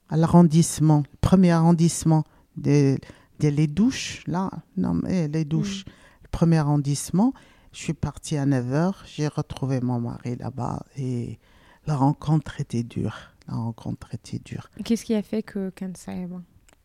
à 0.09 0.17
l'arrondissement, 0.17 1.03
le 1.13 1.19
premier 1.21 1.51
arrondissement 1.51 2.25
des 2.57 2.99
de 3.41 3.49
les 3.49 3.67
douches, 3.67 4.23
là, 4.27 4.51
non, 4.77 4.95
mais 4.95 5.29
les 5.29 5.45
douches, 5.45 5.85
le 6.23 6.29
premier 6.31 6.59
arrondissement. 6.59 7.33
Je 7.73 7.81
suis 7.85 7.95
partie 7.95 8.37
à 8.37 8.47
9h, 8.47 8.95
j'ai 9.15 9.29
retrouvé 9.29 9.81
mon 9.81 10.01
mari 10.01 10.37
là-bas 10.37 10.83
et 10.97 11.39
la 11.87 11.95
rencontre 11.97 12.61
était 12.61 12.83
dure. 12.83 13.17
La 13.47 13.55
rencontre 13.55 14.15
était 14.15 14.39
dure. 14.39 14.69
Qu'est-ce 14.85 15.05
qui 15.05 15.15
a 15.15 15.23
fait 15.23 15.43
que 15.43 15.71
كان 15.77 15.93
صعيبة 15.95 16.41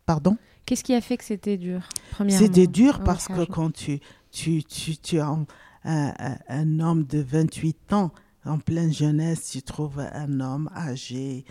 Pardon 0.05 0.37
Qu'est-ce 0.65 0.83
qui 0.83 0.93
a 0.93 1.01
fait 1.01 1.17
que 1.17 1.23
c'était 1.23 1.57
dur 1.57 1.81
premièrement 2.11 2.45
C'était 2.45 2.67
dur 2.67 2.95
أول 2.97 3.03
parce 3.05 3.27
que 3.27 3.33
حاجة. 3.33 3.51
quand 3.51 3.71
tu, 3.71 3.99
tu, 4.31 4.63
tu, 4.63 4.97
tu 4.97 5.19
as 5.19 5.35
un, 5.84 6.12
un 6.48 6.80
homme 6.80 7.04
de 7.04 7.20
28 7.20 7.92
ans 7.92 8.12
en 8.44 8.58
pleine 8.58 8.92
jeunesse, 8.92 9.50
tu 9.50 9.62
trouves 9.62 10.00
un 10.00 10.40
homme 10.40 10.70
âgé, 10.74 11.44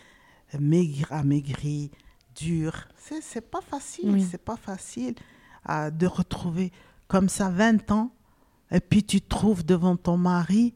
maigre, 0.59 1.07
amaigri, 1.11 1.91
dur. 2.35 2.87
C'est 3.21 3.49
pas 3.49 3.61
facile, 3.61 4.23
c'est 4.29 4.43
pas 4.43 4.57
facile 4.57 5.15
de 5.67 6.07
retrouver 6.07 6.71
comme 7.07 7.29
ça 7.29 7.49
20 7.49 7.91
ans 7.91 8.11
et 8.71 8.79
puis 8.79 9.03
tu 9.03 9.21
te 9.21 9.29
trouves 9.29 9.65
devant 9.65 9.95
ton 9.95 10.17
mari. 10.17 10.73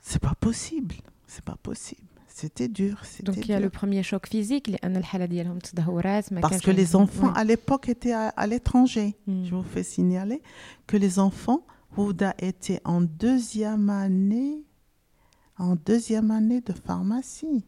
C'est 0.00 0.20
pas 0.22 0.34
possible, 0.34 0.94
c'est 1.26 1.44
pas 1.44 1.56
possible. 1.62 2.02
C'était 2.28 2.68
dur. 2.68 3.02
Donc 3.24 3.36
il 3.38 3.48
y 3.48 3.52
a 3.52 3.58
le 3.58 3.68
premier 3.68 4.04
choc 4.04 4.28
physique. 4.28 4.70
Parce 6.40 6.60
que 6.60 6.70
les 6.70 6.94
enfants 6.94 7.32
à 7.32 7.42
l'époque 7.42 7.88
étaient 7.88 8.12
à, 8.12 8.46
l'étranger. 8.46 9.16
Hmm. 9.26 9.44
Je 9.44 9.54
vous 9.54 9.64
fais 9.64 9.82
signaler 9.82 10.40
que 10.86 10.96
les 10.96 11.18
enfants 11.18 11.66
Houda 11.96 12.34
était 12.38 12.80
en 12.84 13.00
deuxième 13.00 13.90
année, 13.90 14.64
en 15.58 15.74
deuxième 15.76 16.30
année 16.30 16.60
de 16.60 16.72
pharmacie, 16.72 17.64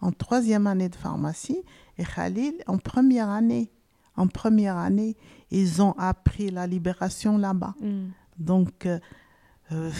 en 0.00 0.12
troisième 0.12 0.66
année 0.66 0.88
de 0.88 0.96
pharmacie, 0.96 1.62
et 1.98 2.04
Khalil 2.04 2.54
en 2.66 2.78
première 2.78 3.28
année. 3.30 3.70
En 4.16 4.26
première 4.28 4.76
année, 4.76 5.16
ils 5.50 5.82
ont 5.82 5.92
appris 5.98 6.50
la 6.50 6.66
libération 6.66 7.36
là-bas. 7.36 7.74
Mm. 7.80 8.06
Donc, 8.38 8.86
euh, 8.86 8.98
euh, 9.72 9.90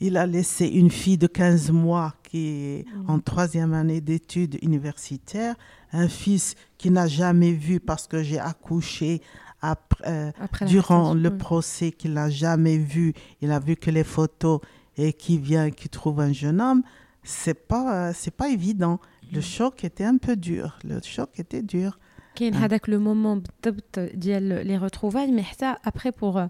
il 0.00 0.16
a 0.16 0.26
laissé 0.26 0.66
une 0.66 0.90
fille 0.90 1.18
de 1.18 1.26
15 1.26 1.70
mois 1.70 2.14
qui 2.22 2.46
est 2.48 2.86
Mm. 2.94 3.10
en 3.10 3.18
troisième 3.20 3.74
année 3.74 4.00
d'études 4.00 4.58
universitaires, 4.62 5.56
un 5.92 6.08
fils 6.08 6.54
qui 6.78 6.90
n'a 6.90 7.06
jamais 7.06 7.52
vu 7.52 7.80
parce 7.80 8.06
que 8.06 8.22
j'ai 8.22 8.38
accouché 8.38 9.20
après, 9.61 10.03
euh, 10.07 10.31
Après 10.47 10.65
la 10.65 10.69
durant 10.71 11.05
gestation, 11.13 11.23
le 11.25 11.29
oui. 11.29 11.37
procès, 11.37 11.91
qu'il 11.91 12.13
n'a 12.13 12.29
jamais 12.29 12.77
vu. 12.77 13.13
Il 13.41 13.51
a 13.51 13.59
vu 13.59 13.75
que 13.75 13.89
les 13.91 14.03
photos 14.03 14.59
et 14.97 15.11
qui 15.13 15.37
vient, 15.37 15.69
qui 15.71 15.87
trouve 15.89 16.19
un 16.21 16.33
jeune 16.33 16.59
homme. 16.61 16.81
C'est 17.23 17.59
pas, 17.71 17.85
euh, 18.09 18.11
c'est 18.13 18.35
pas 18.41 18.49
évident. 18.49 18.95
Mm. 18.99 19.35
Le 19.35 19.41
choc 19.41 19.83
était 19.83 20.03
un 20.13 20.17
peu 20.17 20.35
dur. 20.35 20.77
Le 20.83 20.99
choc 21.01 21.29
était 21.39 21.61
dur. 21.63 21.91
كاين 22.35 22.53
Ah. 22.53 22.57
هذاك 22.57 22.89
لو 22.89 22.99
مومون 22.99 23.43
بالضبط 23.63 23.99
ديال 23.99 24.43
لي 24.67 24.79
retrouvailles 24.89 25.31
mais 25.37 25.41
حتى 25.41 25.73
après 25.87 26.11
pour 26.11 26.37
euh, 26.37 26.47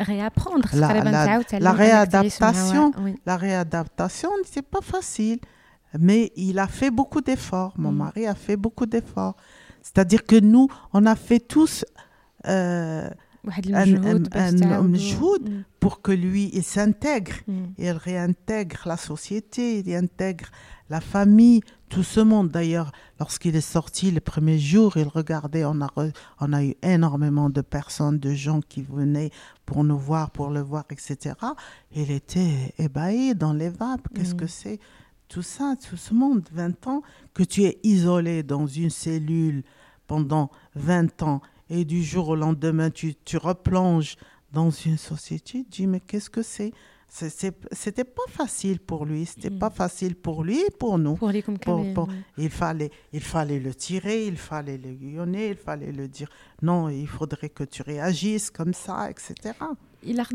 réapprendre 0.00 0.68
La- 0.72 0.88
تقريباً 0.88 1.10
la- 1.10 1.26
تعاود 1.26 1.44
تعلم 1.44 1.64
la 1.64 1.80
أنك 1.80 2.08
تعيش 2.12 2.42
مع 2.42 2.52
réadaptation. 2.52 2.98
وي. 2.98 3.14
La 3.26 3.36
réadaptation, 3.36 4.30
c'est 4.44 4.62
pas 4.62 4.80
facile. 4.82 5.38
Mais 5.98 6.32
il 6.36 6.58
a 6.58 6.66
fait 6.68 6.90
beaucoup 6.90 7.20
d'efforts. 7.20 7.74
Mon 7.76 7.92
Mm. 7.92 7.96
mari 8.04 8.26
a 8.26 8.34
fait 8.34 8.56
beaucoup 8.56 8.86
d'efforts. 8.86 9.36
C'est-à-dire 9.82 10.22
que 10.24 10.36
nous, 10.52 10.68
on 10.92 11.04
a 11.06 11.16
fait 11.16 11.40
tous 11.54 11.84
euh, 12.44 13.14
واحد 13.44 13.66
أن- 13.66 13.74
المجهود 13.74 14.26
أن- 14.26 14.30
باش 14.30 14.52
أن- 14.54 14.60
تعاودوا. 14.60 14.88
مجهود. 14.90 15.48
مم. 15.50 15.62
pour 15.84 16.02
que 16.02 16.12
lui, 16.12 16.50
il 16.52 16.62
s'intègre. 16.62 17.34
مم. 17.48 17.72
Il 17.78 17.90
réintègre 17.92 18.82
la 18.86 18.96
société, 18.96 19.78
il 19.80 19.94
intègre 19.94 20.48
la 20.90 21.00
famille, 21.00 21.60
tout 21.88 22.02
ce 22.02 22.20
monde. 22.20 22.48
D'ailleurs, 22.50 22.90
lorsqu'il 23.20 23.54
est 23.56 23.68
sorti 23.76 24.10
le 24.10 24.20
premier 24.20 24.58
jour, 24.58 24.96
il 24.96 25.08
regardait, 25.08 25.64
on 25.64 25.80
a, 25.80 25.86
re- 25.96 26.12
on 26.40 26.52
a 26.52 26.62
eu 26.64 26.74
énormément 26.82 27.48
de 27.48 27.62
personnes, 27.62 28.18
de 28.18 28.32
gens 28.34 28.60
qui 28.70 28.82
venaient 28.82 29.30
pour 29.64 29.84
nous 29.84 29.96
voir, 30.08 30.26
pour 30.36 30.48
le 30.50 30.60
voir, 30.70 30.84
etc. 30.90 31.34
Il 32.00 32.10
était 32.10 32.54
ébahi 32.78 33.34
dans 33.34 33.54
les 33.62 33.70
vapes. 33.80 34.06
Qu'est-ce 34.14 34.34
Mm. 34.34 34.40
que 34.42 34.46
c'est 34.60 34.78
tout 35.32 35.42
ça, 35.54 35.66
tout 35.88 35.96
ce 36.06 36.12
monde, 36.12 36.42
20 36.52 36.80
ans, 36.92 37.02
que 37.36 37.44
tu 37.52 37.58
es 37.68 37.74
isolé 37.84 38.36
dans 38.42 38.66
une 38.66 38.90
cellule 39.04 39.62
pendant 40.10 40.46
20 40.74 41.22
ans 41.22 41.40
et 41.69 41.85
du 41.85 42.03
jour 42.03 42.29
au 42.29 42.35
lendemain, 42.35 42.89
tu, 42.89 43.15
tu 43.15 43.37
replonges 43.37 44.17
dans 44.51 44.69
une 44.69 44.97
société, 44.97 45.65
tu 45.69 45.81
dis, 45.81 45.87
mais 45.87 45.99
qu'est-ce 45.99 46.29
que 46.29 46.41
c'est? 46.41 46.71
C'était 47.07 48.03
pas 48.03 48.25
facile 48.29 48.79
pour 48.79 49.05
lui, 49.05 49.25
c'était 49.25 49.49
mmh. 49.49 49.59
pas 49.59 49.69
facile 49.69 50.15
pour 50.15 50.43
lui 50.43 50.59
et 50.59 50.71
pour 50.77 50.97
nous. 50.97 51.15
Pour 51.15 51.29
les 51.29 51.41
pour, 51.41 51.93
pour, 51.93 52.09
il, 52.37 52.49
fallait, 52.49 52.91
il 53.13 53.21
fallait 53.21 53.59
le 53.59 53.73
tirer, 53.73 54.25
il 54.25 54.35
fallait 54.35 54.77
l'aiguillonner, 54.77 55.49
il 55.49 55.55
fallait 55.55 55.93
le 55.93 56.09
dire 56.09 56.27
non, 56.61 56.89
il 56.89 57.07
faudrait 57.07 57.49
que 57.49 57.63
tu 57.63 57.83
réagisses 57.83 58.51
comme 58.51 58.73
ça, 58.73 59.09
etc. 59.09 59.55
Il 60.03 60.19
a 60.19 60.25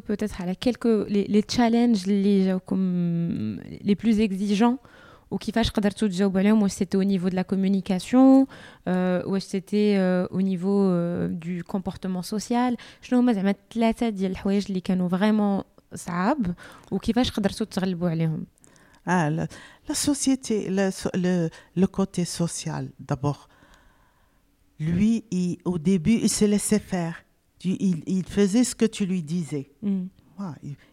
peut-être 0.00 1.06
les, 1.08 1.24
les 1.24 1.44
challenges 1.48 2.04
les 2.06 3.96
plus 3.96 4.20
exigeants 4.20 4.78
اللي 5.31 5.39
جاوكم 5.39 5.55
لي 5.55 5.61
بلوز 5.61 5.71
اكزيجون 5.71 5.71
وكيفاش 5.71 5.71
قدرتوا 5.71 6.07
تجاوبوا 6.07 6.39
عليهم 6.39 6.61
واش 6.61 6.71
سيتي 6.71 6.97
او 6.97 7.01
نيفو 7.01 7.27
دو 7.29 7.35
لا 7.35 7.41
كومونيكاسيون 7.41 8.45
واش 8.87 9.43
سيتي 9.43 9.97
او 9.99 10.39
نيفو 10.39 10.91
دو 11.27 11.63
كومبورتمون 11.67 12.21
سوسيال 12.21 12.77
شنو 13.01 13.19
هما 13.19 13.33
زعما 13.33 13.55
ثلاثه 13.73 14.09
ديال 14.09 14.31
الحوايج 14.31 14.65
اللي 14.69 14.79
كانوا 14.81 15.09
فريمون 15.09 15.61
صعاب 15.95 16.55
وكيفاش 16.91 17.31
قدرتوا 17.31 17.65
تغلبوا 17.65 18.09
عليهم 18.09 18.45
Ah, 19.09 19.29
la, 19.37 19.45
la 19.89 19.95
société, 19.95 20.55
le, 20.77 20.85
so- 20.99 21.15
le, 21.23 21.35
le 21.81 21.87
côté 21.97 22.25
social, 22.25 22.83
d'abord. 23.09 23.41
Lui, 24.79 25.23
il- 25.31 25.57
au 25.65 25.77
début, 25.77 26.17
il 26.25 26.29
se 26.29 26.45
laissait 26.53 26.83
faire. 26.93 27.15
Tu- 27.59 27.77
Il, 27.89 27.97
il 28.17 28.23
faisait 28.37 28.65
ce 28.69 28.75
que 28.75 28.85
tu 28.85 29.05
lui 29.05 29.21
disais. 29.23 29.65
مم. 29.83 30.07
Ouais, 30.39 30.43
il- 30.63 30.69
il- 30.69 30.75
il- 30.75 30.75
il- 30.75 30.90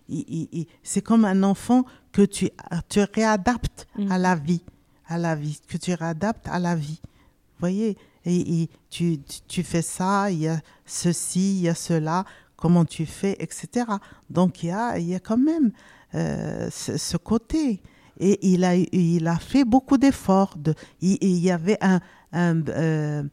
c'est 0.84 1.02
comme 1.02 1.26
un 1.26 1.44
enfant 1.44 1.84
que 2.12 2.24
tu, 2.24 2.50
tu 2.90 3.00
réadaptes 3.14 3.88
Mm. 3.98 4.12
à 4.12 4.18
la 4.18 4.36
vie, 4.36 4.62
à 5.08 5.18
la 5.18 5.36
vie, 5.36 5.60
que 5.68 5.78
tu 5.78 5.94
réadaptes 5.94 6.48
à 6.48 6.60
la 6.60 6.76
vie. 6.76 7.00
Vous 7.04 7.60
voyez 7.60 7.98
et, 8.26 8.62
et 8.64 8.70
tu, 8.90 9.20
tu- 9.20 9.40
tu 9.48 9.64
fais 9.64 9.82
ça, 9.82 10.30
il 10.32 10.40
y 10.40 10.48
a 10.48 10.60
ceci, 10.86 11.58
il 11.58 11.62
y 11.62 11.70
a 11.70 11.76
cela, 11.76 12.26
comment 12.56 12.86
tu 12.86 13.06
fais, 13.06 13.36
etc. 13.40 13.86
Donc 14.30 14.64
il 14.64 14.68
y 14.68 14.72
a, 14.72 14.98
il 15.00 15.08
y 15.08 15.16
a 15.16 15.20
quand 15.20 15.38
même 15.38 15.72
euh, 16.16 16.70
ce, 16.72 16.98
ce 16.98 17.18
côté. 17.18 17.82
Et 18.20 18.38
il 18.52 18.64
a, 18.66 18.76
il 18.76 19.26
a 19.28 19.38
fait 19.38 19.64
beaucoup 19.64 19.98
d'efforts. 19.98 20.56
De, 20.58 20.74
il, 21.02 21.18
il 21.22 21.38
y 21.40 21.52
avait 21.52 21.78
un, 21.82 22.02
un, 22.34 22.62
euh, 22.68 23.24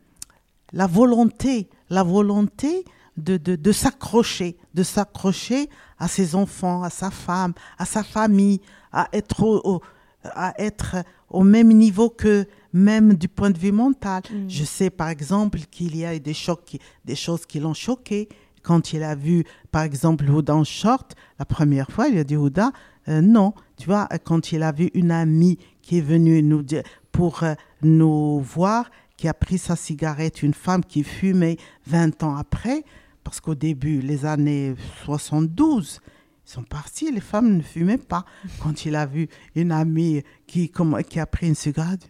la 0.72 0.86
volonté, 0.86 1.68
la 1.90 2.02
volonté 2.04 2.84
de, 3.16 3.36
de, 3.36 3.56
de 3.56 3.72
s'accrocher, 3.72 4.56
de 4.74 4.82
s'accrocher 4.84 5.68
à 5.98 6.08
ses 6.08 6.34
enfants, 6.34 6.82
à 6.82 6.90
sa 6.90 7.10
femme, 7.10 7.52
à 7.78 7.84
sa 7.84 8.02
famille, 8.02 8.60
à 8.92 9.08
être 9.12 9.42
au, 9.42 9.60
au- 9.64 9.80
à 10.24 10.54
être 10.60 10.96
au 11.30 11.42
même 11.44 11.68
niveau 11.72 12.10
que 12.10 12.46
même 12.72 13.14
du 13.14 13.28
point 13.28 13.50
de 13.50 13.58
vue 13.58 13.72
mental. 13.72 14.22
Mm. 14.30 14.48
Je 14.48 14.64
sais 14.64 14.90
par 14.90 15.08
exemple 15.08 15.58
qu'il 15.70 15.96
y 15.96 16.04
a 16.04 16.18
des 16.18 16.34
chocs, 16.34 16.64
qui- 16.64 16.80
des 17.04 17.14
choses 17.14 17.46
qui 17.46 17.60
l'ont 17.60 17.74
choqué. 17.74 18.28
Quand 18.62 18.92
il 18.92 19.02
a 19.04 19.14
vu, 19.14 19.44
par 19.70 19.82
exemple, 19.82 20.28
Houda 20.28 20.54
en 20.56 20.64
short, 20.64 21.14
la 21.38 21.44
première 21.44 21.88
fois, 21.90 22.08
il 22.08 22.18
a 22.18 22.24
dit 22.24 22.36
Houda, 22.36 22.72
euh, 23.08 23.20
non. 23.20 23.54
Tu 23.76 23.86
vois, 23.86 24.08
quand 24.24 24.50
il 24.50 24.62
a 24.64 24.72
vu 24.72 24.90
une 24.94 25.12
amie 25.12 25.58
qui 25.82 25.98
est 25.98 26.00
venue 26.00 26.42
nous 26.42 26.62
dire, 26.62 26.82
pour 27.12 27.44
euh, 27.44 27.54
nous 27.82 28.40
voir, 28.40 28.90
qui 29.16 29.28
a 29.28 29.34
pris 29.34 29.56
sa 29.58 29.76
cigarette, 29.76 30.42
une 30.42 30.52
femme 30.52 30.84
qui 30.84 31.04
fumait 31.04 31.56
20 31.86 32.22
ans 32.24 32.34
après, 32.36 32.82
parce 33.26 33.40
qu'au 33.40 33.56
début, 33.56 34.00
les 34.00 34.24
années 34.24 34.76
72, 35.04 36.00
ils 36.46 36.48
sont 36.48 36.62
partis, 36.62 37.10
les 37.10 37.20
femmes 37.20 37.56
ne 37.56 37.60
fumaient 37.62 37.98
pas. 37.98 38.24
Quand 38.62 38.84
il 38.84 38.94
a 38.94 39.04
vu 39.04 39.26
une 39.56 39.72
amie 39.72 40.22
qui, 40.46 40.70
comme- 40.70 41.02
qui 41.02 41.18
a 41.18 41.26
pris 41.26 41.48
une 41.48 41.56
cigarette, 41.56 42.08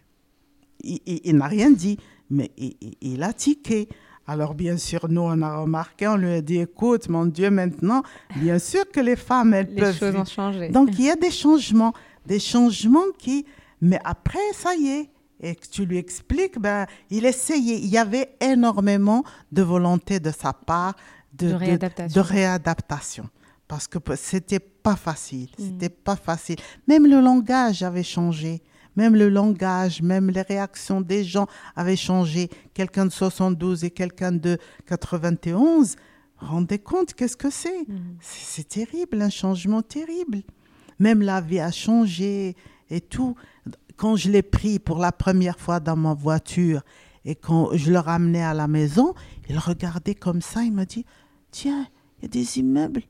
il, 0.83 0.99
il- 1.07 1.21
il 1.23 1.35
n'a 1.37 1.47
rien 1.47 1.71
dit, 1.71 1.97
mais 2.29 2.51
il, 3.01 3.23
a 3.23 3.33
tiqué. 3.33 3.89
Alors 4.27 4.53
bien 4.53 4.77
sûr, 4.77 5.07
nous, 5.09 5.21
on 5.21 5.41
a 5.41 5.57
remarqué, 5.57 6.07
on 6.07 6.17
lui 6.17 6.33
a 6.33 6.41
dit, 6.41 6.57
écoute, 6.59 7.09
mon 7.09 7.25
Dieu, 7.25 7.49
maintenant, 7.49 8.03
bien 8.35 8.59
sûr 8.59 8.83
que 8.91 8.99
les 8.99 9.15
femmes, 9.15 9.55
elles 9.55 9.69
les 9.73 9.81
peuvent... 9.81 9.97
choses 9.97 10.15
ont 10.15 10.23
changé 10.25 10.69
Donc 10.69 10.89
il 10.99 11.05
y 11.05 11.09
a 11.09 11.15
des 11.15 11.31
changements, 11.31 11.93
des 12.27 12.39
changements 12.39 13.09
qui... 13.17 13.43
Mais 13.81 13.99
après, 14.03 14.37
ça 14.53 14.75
y 14.75 14.87
est, 14.87 15.09
et 15.39 15.55
que 15.55 15.67
tu 15.67 15.85
lui 15.85 15.97
expliques, 15.97 16.59
ben, 16.59 16.85
il 17.09 17.25
essayait. 17.25 17.77
Il 17.79 17.87
y 17.89 17.97
avait 17.97 18.35
énormément 18.41 19.23
de 19.51 19.61
volonté 19.61 20.19
de 20.19 20.31
sa 20.31 20.53
part 20.53 20.95
De 21.33 21.53
réadaptation. 21.53 22.21
de 22.21 22.27
réadaptation. 22.27 23.29
Parce 23.67 23.87
que 23.87 23.99
c'était 24.15 24.59
pas 24.59 24.95
facile. 24.95 25.49
Mm. 25.59 25.63
C'était 25.63 25.89
pas 25.89 26.15
facile. 26.15 26.55
Même 26.87 27.05
le 27.05 27.19
langage 27.21 27.83
avait 27.83 28.03
changé. 28.03 28.61
Même 28.95 29.13
le 29.15 29.29
langage, 29.29 30.01
même 30.01 30.31
les 30.31 30.41
réactions 30.41 31.01
des 31.01 31.23
gens 31.23 31.45
avaient 31.75 31.95
changé. 31.95 32.49
Quelqu'un 32.73 33.05
de 33.05 33.11
72 33.11 33.83
et 33.83 33.91
quelqu'un 33.91 34.31
de 34.31 34.57
91, 34.87 35.95
rendez 36.37 36.79
compte, 36.79 37.13
qu'est-ce 37.13 37.37
que 37.37 37.49
c'est 37.49 37.81
Mm. 37.87 38.17
c'est 38.21 38.45
c'est 38.63 38.67
terrible, 38.67 39.21
un 39.21 39.29
changement 39.29 39.81
terrible. 39.83 40.41
Même 40.99 41.21
la 41.21 41.41
vie 41.41 41.59
a 41.59 41.71
changé 41.71 42.55
et 42.89 43.01
tout. 43.01 43.35
Quand 43.97 44.15
je 44.15 44.29
l'ai 44.29 44.43
pris 44.43 44.79
pour 44.79 44.99
la 44.99 45.11
première 45.11 45.59
fois 45.59 45.79
dans 45.79 45.95
ma 45.95 46.13
voiture 46.13 46.81
et 47.25 47.35
quand 47.35 47.75
je 47.75 47.91
le 47.91 47.99
ramenais 47.99 48.43
à 48.43 48.53
la 48.53 48.67
maison, 48.67 49.13
il 49.49 49.57
regardait 49.57 50.15
comme 50.15 50.41
ça, 50.41 50.63
il 50.63 50.71
m'a 50.71 50.85
dit, 50.85 51.05
tiens, 51.51 51.87
il 52.19 52.23
y 52.23 52.25
a 52.25 52.29
des 52.29 52.59
immeubles. 52.59 53.03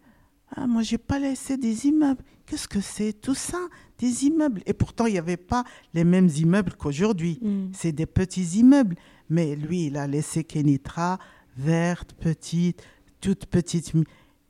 Ah, 0.55 0.65
moi, 0.65 0.81
j'ai 0.81 0.97
pas 0.97 1.19
laissé 1.19 1.57
des 1.57 1.87
immeubles. 1.87 2.23
Qu'est-ce 2.45 2.67
que 2.67 2.79
c'est 2.79 3.13
tout 3.13 3.35
ça 3.35 3.59
Des 3.97 4.25
immeubles. 4.25 4.63
Et 4.65 4.73
pourtant, 4.73 5.05
il 5.05 5.13
n'y 5.13 5.19
avait 5.19 5.37
pas 5.37 5.65
les 5.93 6.05
mêmes 6.05 6.29
immeubles 6.29 6.73
qu'aujourd'hui. 6.73 7.39
Mm. 7.41 7.71
C'est 7.73 7.91
des 7.91 8.05
petits 8.05 8.59
immeubles. 8.59 8.95
Mais 9.29 9.55
lui, 9.55 9.87
il 9.87 9.97
a 9.97 10.07
laissé 10.07 10.45
Kenitra, 10.45 11.19
verte, 11.57 12.13
petite, 12.13 12.81
toute 13.19 13.45
petite. 13.45 13.93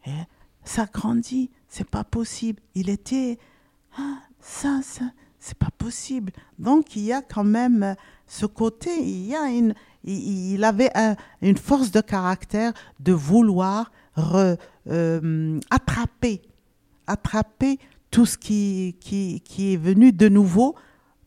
Et 0.06 0.12
ça 0.64 0.86
grandit. 0.86 1.50
C'est 1.68 1.90
pas 1.90 2.04
possible. 2.04 2.62
Il 2.76 2.90
était. 2.90 3.40
Ah, 3.98 4.20
ça, 4.40 4.82
ça, 4.84 5.06
c'est 5.48 5.58
pas 5.58 5.72
possible. 5.78 6.32
Donc, 6.60 6.96
il 6.96 7.04
y 7.04 7.14
a 7.14 7.22
quand 7.22 7.44
même 7.44 7.82
euh, 7.84 7.94
ce 8.28 8.46
côté. 8.46 8.90
Il 9.02 9.26
y 9.28 9.36
a 9.36 9.46
une. 9.50 9.74
Il, 10.04 10.64
avait 10.64 10.90
un- 10.96 11.16
une 11.42 11.58
force 11.58 11.92
de 11.92 12.02
caractère 12.02 12.72
de 13.00 13.12
vouloir 13.14 13.92
re- 14.16 14.58
euh, 14.90 15.60
attraper, 15.70 16.42
attraper 17.08 17.78
tout 18.10 18.26
ce 18.26 18.38
qui, 18.38 18.96
qui, 19.02 19.42
qui 19.42 19.74
est 19.74 19.78
venu 19.78 20.12
de 20.14 20.30
nouveau 20.30 20.76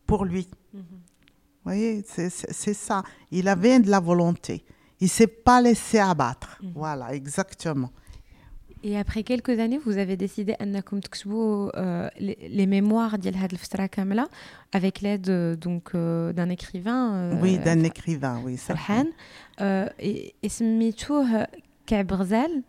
pour 0.07 0.25
lui. 0.25 0.49
Mhm. 0.73 0.81
Vous 0.83 1.65
voyez, 1.65 2.05
c'est 2.07 2.75
ça. 2.75 3.03
Il 3.31 3.49
avait 3.49 3.81
de 3.81 3.91
la 3.91 4.01
volonté. 4.01 4.65
Il 5.01 5.05
ne 5.05 5.09
s'est 5.11 5.27
pas 5.27 5.61
laissé 5.61 5.99
abattre. 5.99 6.59
Mhm. 6.63 6.73
Voilà, 6.75 7.15
exactement. 7.15 7.91
Et 8.84 8.98
après 9.00 9.24
quelques 9.24 9.58
années, 9.60 9.80
vous 9.86 9.98
avez 9.98 10.16
décidé 10.16 10.54
أنكم 10.62 11.00
تكتبوا 11.00 11.72
euh, 11.76 12.10
les, 12.20 12.38
les 12.50 12.66
mémoires 12.68 13.16
ديال 13.16 13.36
هاد 13.36 13.52
الفترة 13.52 13.86
كاملة 13.86 14.28
avec 14.76 15.02
l'aide 15.02 15.30
euh, 15.30 15.56
donc 15.56 15.96
euh, 15.96 16.34
d'un 16.34 16.50
écrivain 16.50 17.14
euh, 17.16 17.42
oui, 17.42 17.58
d'un 17.58 17.84
écrivain, 17.84 18.42
oui. 18.46 18.58
ça. 18.58 18.74
فرحان 18.76 19.08
euh, 19.62 19.88
et, 20.00 20.34
et 20.44 20.48
سميتوه 20.50 21.48
كعب 21.88 22.14
غزال 22.14 22.64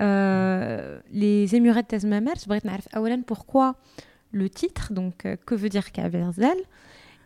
euh, 0.00 1.00
les 1.12 1.54
émirates 1.54 1.86
تزمامات 1.88 2.48
بغيت 2.48 2.66
نعرف 2.66 2.88
أولا 2.96 3.22
pourquoi 3.32 3.74
le 4.32 4.48
titre 4.48 4.92
donc 4.92 5.24
euh, 5.26 5.36
que 5.46 5.54
veut 5.54 5.68
dire 5.68 5.88
كعب 5.92 6.16
غزال 6.16 6.56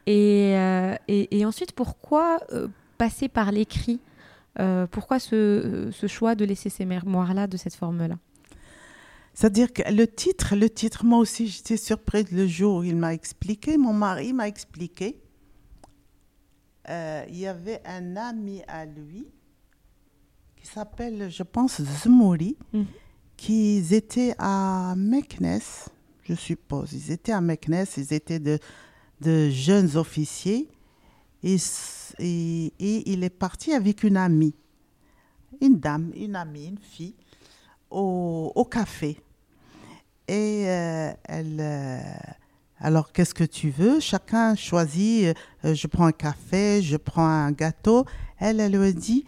et, 0.07 0.53
euh, 0.57 0.95
et, 1.09 1.39
et 1.39 1.45
ensuite 1.47 1.73
pourquoi 1.73 2.41
euh, 2.53 2.69
passer 2.99 3.29
par 3.29 3.53
l'écrit 3.53 4.01
Euh, 4.61 4.87
pourquoi 4.97 5.19
ce, 5.19 5.89
ce 6.01 6.07
choix 6.17 6.33
de 6.41 6.45
laisser 6.51 6.71
ces 6.77 6.85
mémoires-là 6.95 7.45
de 7.55 7.57
cette 7.57 7.75
forme-là 7.83 8.19
C'est-à-dire 9.34 9.72
que 9.72 9.84
le 9.92 10.06
titre, 10.08 10.56
le 10.56 10.70
titre, 10.70 11.06
moi 11.06 11.20
aussi, 11.20 11.48
j'étais 11.48 11.78
surprise 11.78 12.32
le 12.32 12.48
jour 12.48 12.78
où 12.78 12.84
il 12.84 12.96
m'a 12.96 13.14
expliqué, 13.14 13.78
mon 13.78 13.94
mari 13.94 14.34
m'a 14.34 14.48
expliqué. 14.48 15.20
Euh, 16.90 17.24
il 17.30 17.38
y 17.38 17.48
avait 17.48 17.82
un 17.86 18.16
ami 18.16 18.62
à 18.68 18.86
lui 18.86 19.28
qui 20.56 20.68
s'appelle, 20.68 21.30
je 21.30 21.44
pense, 21.44 21.82
Zmouri, 21.82 22.58
Mhm. 22.74 22.86
qui 23.38 23.84
étaient 23.94 24.36
à 24.40 24.96
Meknes, 24.98 25.60
je 26.24 26.34
suppose. 26.34 26.94
Ils 26.94 27.12
étaient 27.12 27.32
à 27.32 27.42
Meknes, 27.42 27.86
ils 27.98 28.14
étaient 28.14 28.40
de, 28.40 28.60
de 29.22 29.50
jeunes 29.50 29.96
officiers. 29.98 30.68
Et, 31.44 31.54
s- 31.56 32.14
et- 32.20 32.74
et 32.80 33.10
il 33.12 33.24
est 33.24 33.30
parti 33.30 33.72
avec 33.72 34.04
une 34.04 34.18
amie, 34.18 34.54
une 35.62 35.80
dame, 35.80 36.12
une 36.14 36.36
amie, 36.36 36.66
une 36.66 36.78
fille, 36.80 37.16
au, 37.90 38.52
au 38.56 38.66
café. 38.66 39.20
Et 40.28 40.66
euh, 40.68 41.12
elle. 41.24 41.58
euh, 41.60 42.00
alors, 42.82 43.12
qu'est-ce 43.12 43.34
que 43.34 43.44
tu 43.44 43.72
veux? 43.72 44.00
Chacun 44.00 44.56
choisit. 44.56 45.36
euh, 45.66 45.74
je 45.74 45.88
prends 45.88 46.06
un 46.06 46.12
café, 46.14 46.82
je 46.82 46.96
prends 46.98 47.26
un 47.28 47.52
gâteau. 47.52 48.06
Elle, 48.38 48.60
elle 48.62 48.72
lui 48.80 48.94
dit 48.94 49.26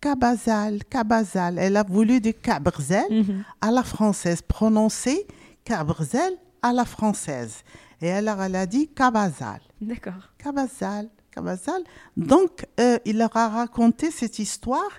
Cabazal, 0.00 0.84
Cabazal. 0.84 1.58
Elle 1.58 1.76
a 1.76 1.82
voulu 1.82 2.20
dire 2.20 2.34
Cabrzel 2.42 3.04
Mhm. 3.10 3.44
à 3.60 3.70
la 3.70 3.82
française, 3.82 4.42
prononcer 4.42 5.26
Cabrzel 5.64 6.34
à 6.62 6.72
la 6.72 6.84
française. 6.84 7.62
Et 8.00 8.10
alors, 8.10 8.42
elle 8.42 8.56
a 8.56 8.66
dit 8.66 8.88
Cabazal. 8.88 9.60
D'accord. 9.80 10.30
Cabazal, 10.38 11.08
Cabazal. 11.30 11.82
Donc, 12.16 12.66
euh, 12.80 12.98
il 13.04 13.18
leur 13.18 13.34
a 13.36 13.48
raconté 13.48 14.10
cette 14.10 14.38
histoire 14.38 14.90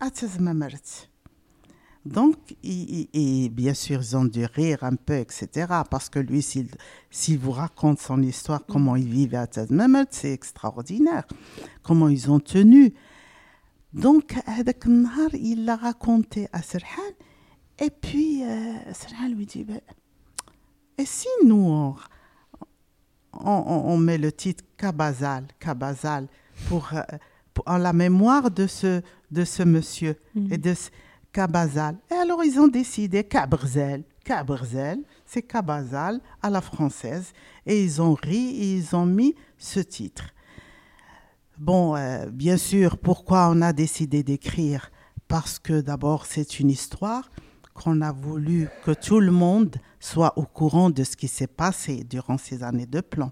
à 0.00 0.10
Tazmamert. 0.10 0.80
Donc, 2.08 2.36
et 2.64 3.48
bien 3.50 3.74
sûr, 3.74 4.00
ils 4.00 4.16
ont 4.16 4.24
dû 4.24 4.44
rire 4.46 4.82
un 4.82 4.96
peu, 4.96 5.16
etc. 5.18 5.66
Parce 5.90 6.08
que 6.08 6.18
lui, 6.18 6.42
s'il 6.42 7.38
vous 7.38 7.50
raconte 7.52 8.00
son 8.00 8.22
histoire, 8.22 8.64
comment 8.66 8.96
il 8.96 9.08
vivait 9.08 9.36
à 9.36 9.46
Tazmemet, 9.46 10.06
c'est 10.10 10.32
extraordinaire. 10.32 11.24
Comment 11.82 12.08
ils 12.08 12.30
ont 12.30 12.40
tenu. 12.40 12.94
Donc, 13.92 14.34
il 15.34 15.64
l'a 15.64 15.76
raconté 15.76 16.48
à 16.52 16.62
Serhan. 16.62 17.02
Et 17.78 17.90
puis, 17.90 18.42
euh, 18.42 18.74
Serhan 18.92 19.28
lui 19.28 19.46
dit, 19.46 19.64
ben, 19.64 19.80
et 20.96 21.04
si 21.04 21.28
nous, 21.44 21.94
on, 23.32 23.96
met 23.98 24.18
le 24.18 24.32
titre 24.32 24.64
Kabazal, 24.76 25.46
Kabazal, 25.60 26.24
euh, 26.24 26.26
pour, 26.68 26.90
en 27.66 27.76
la 27.76 27.92
mémoire 27.92 28.50
de 28.50 28.66
ce, 28.66 29.02
de 29.30 29.44
ce 29.44 29.62
monsieur 29.62 30.16
mm. 30.34 30.52
et 30.52 30.58
de 30.58 30.74
Cabazal. 31.32 31.96
Et 32.10 32.14
alors, 32.14 32.42
ils 32.44 32.58
ont 32.58 32.68
décidé 32.68 33.24
Cabrzel, 33.24 34.04
Cabrzel, 34.24 35.00
c'est 35.26 35.42
Cabazal 35.42 36.20
à 36.42 36.50
la 36.50 36.60
française. 36.60 37.32
Et 37.66 37.82
ils 37.82 38.00
ont 38.02 38.14
ri 38.14 38.48
et 38.60 38.76
ils 38.76 38.96
ont 38.96 39.06
mis 39.06 39.34
ce 39.58 39.80
titre. 39.80 40.24
Bon, 41.58 41.96
euh, 41.96 42.26
bien 42.26 42.56
sûr, 42.56 42.98
pourquoi 42.98 43.48
on 43.50 43.62
a 43.62 43.72
décidé 43.72 44.22
d'écrire? 44.22 44.90
Parce 45.26 45.58
que 45.58 45.80
d'abord, 45.80 46.24
c'est 46.26 46.60
une 46.60 46.70
histoire 46.70 47.30
qu'on 47.74 48.00
a 48.00 48.12
voulu 48.12 48.68
que 48.84 48.92
tout 48.92 49.20
le 49.20 49.30
monde 49.30 49.76
soit 50.00 50.36
au 50.38 50.44
courant 50.44 50.90
de 50.90 51.04
ce 51.04 51.16
qui 51.16 51.28
s'est 51.28 51.46
passé 51.46 52.04
durant 52.04 52.38
ces 52.38 52.62
années 52.62 52.86
de 52.86 53.00
plan. 53.00 53.30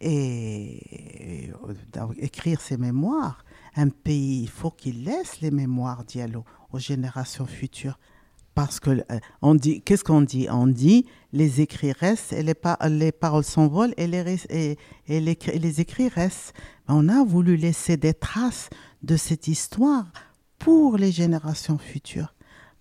Et, 0.00 1.50
euh, 1.68 1.74
dans- 1.92 2.12
écrire 2.18 2.60
ses 2.60 2.76
mémoires, 2.76 3.44
un 3.76 3.88
pays, 3.88 4.42
il 4.42 4.48
faut 4.48 4.70
qu'il 4.70 5.04
laisse 5.04 5.40
les 5.40 5.50
mémoires 5.50 6.04
Diallo 6.04 6.44
aux 6.72 6.78
générations 6.78 7.46
futures. 7.46 7.98
Parce 8.54 8.80
que 8.80 8.90
euh, 8.90 9.18
on 9.40 9.54
dit, 9.54 9.80
qu'est-ce 9.80 10.04
qu'on 10.04 10.20
dit? 10.20 10.46
On 10.50 10.66
dit 10.66 11.06
les 11.32 11.62
écrits 11.62 11.92
restent 11.92 12.34
et 12.34 12.42
les, 12.42 12.54
pa- 12.54 12.78
les 12.88 13.10
paroles 13.10 13.44
s'envolent 13.44 13.94
et 13.96 14.06
les, 14.06 14.36
et, 14.50 14.76
les 15.08 15.80
écrits 15.80 16.08
restent. 16.08 16.52
On 16.86 17.08
a 17.08 17.24
voulu 17.24 17.56
laisser 17.56 17.96
des 17.96 18.12
traces 18.12 18.68
de 19.02 19.16
cette 19.16 19.48
histoire 19.48 20.06
pour 20.58 20.98
les 20.98 21.12
générations 21.12 21.78
futures. 21.78 22.34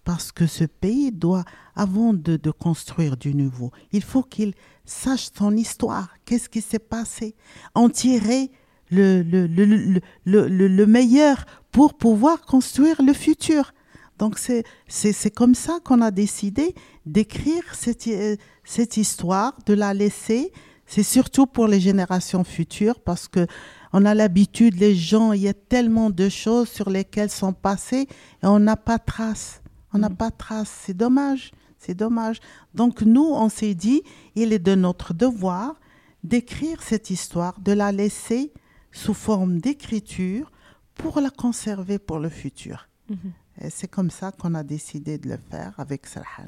Parce 0.03 0.31
que 0.33 0.45
ce 0.45 0.65
pays 0.65 1.11
doit, 1.11 1.45
avant 1.73 2.11
de, 2.11 2.35
de 2.35 2.51
construire 2.51 3.15
du 3.15 3.33
nouveau, 3.33 3.71
il 3.93 4.03
faut 4.03 4.23
qu'il 4.23 4.53
sache 4.83 5.29
son 5.33 5.55
histoire. 5.55 6.09
Qu'est-ce 6.25 6.49
qui 6.49 6.59
s'est 6.59 6.79
passé? 6.79 7.35
En 7.75 7.87
tirer 7.87 8.51
le, 8.91 9.23
le, 9.23 9.47
le, 9.47 9.65
le, 9.65 10.01
le, 10.25 10.47
le- 10.47 10.67
le 10.67 10.85
meilleur 10.85 11.45
pour 11.71 11.93
pouvoir 11.95 12.41
construire 12.41 13.01
le 13.01 13.13
futur. 13.13 13.73
Donc 14.19 14.37
c'est 14.37 15.31
comme 15.33 15.55
ça 15.55 15.79
qu'on 15.83 16.01
a 16.01 16.11
décidé 16.11 16.75
d'écrire 17.05 17.63
cette, 17.73 18.07
euh, 18.07 18.35
cette 18.63 18.97
histoire, 18.97 19.57
de 19.65 19.73
la 19.73 19.93
laisser. 19.95 20.51
C'est 20.85 21.03
surtout 21.03 21.47
pour 21.47 21.67
les 21.67 21.79
générations 21.79 22.43
futures 22.43 22.99
parce 22.99 23.27
que 23.27 23.47
on 23.93 24.05
a 24.05 24.13
l'habitude, 24.13 24.79
les 24.79 24.95
gens, 24.95 25.33
il 25.33 25.41
y 25.41 25.47
a 25.47 25.53
tellement 25.53 26.09
de 26.11 26.29
choses 26.29 26.69
sur 26.69 26.89
lesquelles 26.89 27.31
sont 27.31 27.51
passées 27.53 28.07
et 28.43 28.45
on 28.45 28.59
n'a 28.59 28.77
pas 28.77 28.99
trace. 28.99 29.61
On 29.93 29.97
n'a 29.97 30.09
Mhm. 30.09 30.15
pas 30.17 30.31
trace. 30.31 30.71
C'est 30.85 30.93
dommage. 30.95 31.51
C'est 31.79 31.95
dommage. 31.95 32.37
Donc 32.75 33.01
nous, 33.01 33.25
on 33.25 33.49
s'est 33.49 33.73
dit, 33.73 34.03
il 34.35 34.53
est 34.53 34.59
de 34.59 34.75
notre 34.75 35.13
devoir 35.15 35.75
d'écrire 36.23 36.83
cette 36.83 37.09
histoire, 37.09 37.59
de 37.59 37.71
la 37.71 37.91
laisser 37.91 38.51
sous 38.91 39.13
forme 39.13 39.59
d'écriture 39.59 40.51
pour 40.95 41.19
la 41.19 41.29
conserver 41.29 41.99
pour 41.99 42.19
le 42.19 42.29
futur. 42.29 42.87
Mhm. 43.09 43.17
Et 43.61 43.69
c'est 43.69 43.87
comme 43.87 44.09
ça 44.09 44.31
qu'on 44.31 44.55
a 44.55 44.63
décidé 44.63 45.17
de 45.17 45.29
le 45.29 45.37
faire 45.37 45.73
avec 45.77 46.07
Sarhan. 46.07 46.47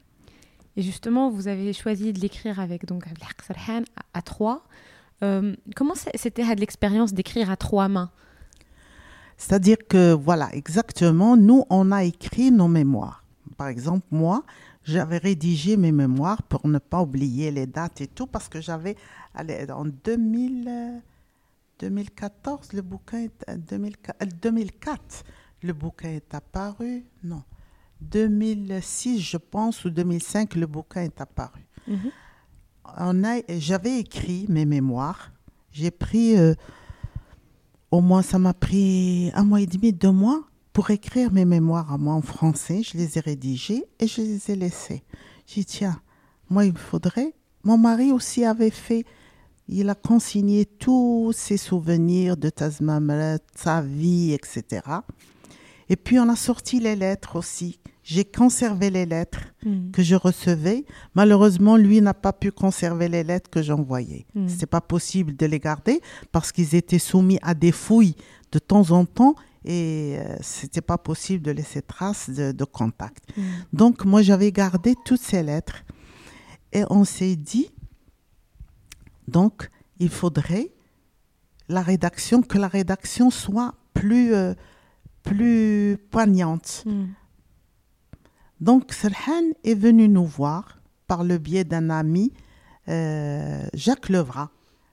Et 0.76 0.82
justement, 0.82 1.30
vous 1.30 1.48
avez 1.48 1.72
choisi 1.74 2.14
de 2.14 2.20
l'écrire 2.20 2.60
avec 2.60 2.86
donc 2.86 3.06
Sarhan 3.46 3.84
à, 3.96 4.20
à 4.20 4.22
trois. 4.22 4.66
Euh, 5.22 5.56
comment 5.76 5.94
c'était 6.16 6.44
l'expérience 6.56 7.14
d'écrire 7.14 7.50
à 7.52 7.56
trois 7.56 7.88
mains? 7.88 8.12
C'est-à-dire 9.38 9.78
que, 9.88 10.14
voilà, 10.14 10.50
exactement, 10.54 11.36
nous, 11.38 11.64
on 11.70 11.92
a 11.92 12.04
écrit 12.04 12.52
nos 12.52 12.68
mémoires. 12.68 13.24
Par 13.58 13.68
exemple, 13.68 14.06
moi, 14.12 14.44
j'avais 14.84 15.18
rédigé 15.18 15.78
mes 15.78 15.92
mémoires 15.92 16.42
pour 16.44 16.68
ne 16.68 16.78
pas 16.78 17.02
oublier 17.02 17.52
les 17.52 17.66
dates 17.66 18.02
et 18.02 18.08
tout, 18.08 18.28
parce 18.28 18.48
que 18.48 18.62
j'avais, 18.62 18.96
allez, 19.34 19.66
en 19.72 19.86
2000, 19.86 20.68
euh, 20.68 21.00
2014, 21.90 22.74
le 22.74 22.82
bouquin 22.82 23.20
est, 23.20 23.50
euh, 23.50 23.58
2004, 23.58 24.24
euh, 24.24 24.26
2004, 24.42 25.24
le 25.64 25.74
bouquin 25.74 26.10
est 26.10 26.34
apparu, 26.34 27.06
non, 27.24 27.44
2006, 28.02 29.20
je 29.20 29.38
pense, 29.38 29.84
ou 29.84 29.90
2005, 29.90 30.56
le 30.56 30.66
bouquin 30.66 31.02
est 31.04 31.20
apparu. 31.20 31.68
Mhm. 31.88 32.12
On 32.98 33.24
a, 33.24 33.42
j'avais 33.50 34.00
écrit 34.00 34.46
mes 34.50 34.66
mémoires. 34.66 35.32
J'ai 35.72 35.92
pris, 35.92 36.38
euh, 36.38 36.54
au 37.92 38.02
moins, 38.02 38.22
ça 38.22 38.40
m'a 38.40 38.54
pris 38.54 39.32
un 39.34 39.44
mois 39.44 39.62
et 39.62 39.68
demi, 39.68 39.92
deux 39.92 40.12
mois 40.12 40.44
pour 40.72 40.90
écrire 40.90 41.32
mes 41.32 41.46
mémoires 41.46 41.92
à 41.92 41.98
moi 41.98 42.14
en 42.14 42.22
français. 42.22 42.82
Je 42.84 42.98
les 42.98 43.18
ai 43.18 43.22
rédigées 43.22 43.86
et 44.00 44.08
je 44.08 44.22
les 44.22 44.52
ai 44.52 44.56
laissées. 44.56 45.04
J'ai 45.48 45.62
dit, 45.62 45.66
tiens, 45.66 46.02
moi, 46.50 46.66
il 46.66 46.74
me 46.74 46.78
faudrait. 46.78 47.34
Mon 47.64 47.78
mari 47.78 48.12
aussi 48.12 48.46
avait 48.46 48.70
fait, 48.70 49.06
il 49.68 49.90
a 49.90 49.96
consigné 49.96 50.66
tous 50.66 51.32
ses 51.36 51.58
souvenirs 51.58 52.38
de 52.38 52.50
Tazmamret, 52.50 53.40
sa 53.56 53.82
vie, 53.82 54.34
etc. 54.34 54.82
Et 55.90 55.96
puis, 55.96 56.20
on 56.20 56.30
a 56.30 56.36
sorti 56.36 56.80
les 56.80 56.96
lettres 56.96 57.36
aussi. 57.38 57.80
J'ai 58.04 58.26
conservé 58.26 58.90
les 58.90 59.06
lettres 59.06 59.40
Mhm. 59.66 59.92
que 59.92 60.04
je 60.04 60.16
recevais. 60.16 60.86
Malheureusement, 61.16 61.78
lui 61.78 62.02
n'a 62.02 62.14
pas 62.14 62.34
pu 62.34 62.52
conserver 62.52 63.08
les 63.08 63.24
lettres 63.24 63.50
que 63.50 63.62
j'envoyais. 63.62 64.26
Mhm. 64.36 64.50
C'était 64.50 64.66
pas 64.66 64.82
possible 64.82 65.36
de 65.38 65.46
les 65.46 65.60
garder 65.60 66.02
parce 66.34 66.52
qu'ils 66.52 66.76
étaient 66.76 67.00
soumis 67.00 67.40
à 67.42 67.54
des 67.54 67.72
fouilles 67.72 68.16
de 68.52 68.60
temps 68.60 68.92
en 68.92 69.06
temps 69.06 69.36
et 69.64 70.18
euh, 70.18 70.36
c'était 70.42 70.82
pas 70.82 70.98
possible 70.98 71.42
de 71.46 71.52
laisser 71.52 71.82
trace 71.82 72.30
de, 72.30 72.52
de 72.52 72.66
contact. 72.66 73.24
Mhm. 73.38 73.44
Donc 73.72 74.04
moi 74.04 74.22
j'avais 74.22 74.52
gardé 74.52 74.96
toutes 75.06 75.22
ces 75.22 75.42
lettres 75.42 75.86
et 76.74 76.84
on 76.90 77.06
s'est 77.06 77.38
dit 77.38 77.70
donc 79.28 79.70
il 80.00 80.10
faudrait 80.10 80.72
la 81.70 81.82
rédaction 81.82 82.42
que 82.42 82.58
la 82.58 82.68
rédaction 82.68 83.30
soit 83.30 83.76
plus 83.94 84.34
euh, 84.34 84.54
plus 85.24 85.98
poignante. 86.12 86.84
Mhm. 86.86 87.14
Donc, 88.60 88.94
Serhan 88.94 89.44
est 89.64 89.74
venu 89.74 90.08
nous 90.08 90.26
voir 90.26 90.80
par 91.08 91.24
le 91.24 91.38
biais 91.38 91.64
d'un 91.64 91.90
ami, 91.90 92.34
euh, 92.88 93.66
Jacques 93.74 94.10
Levra, 94.10 94.52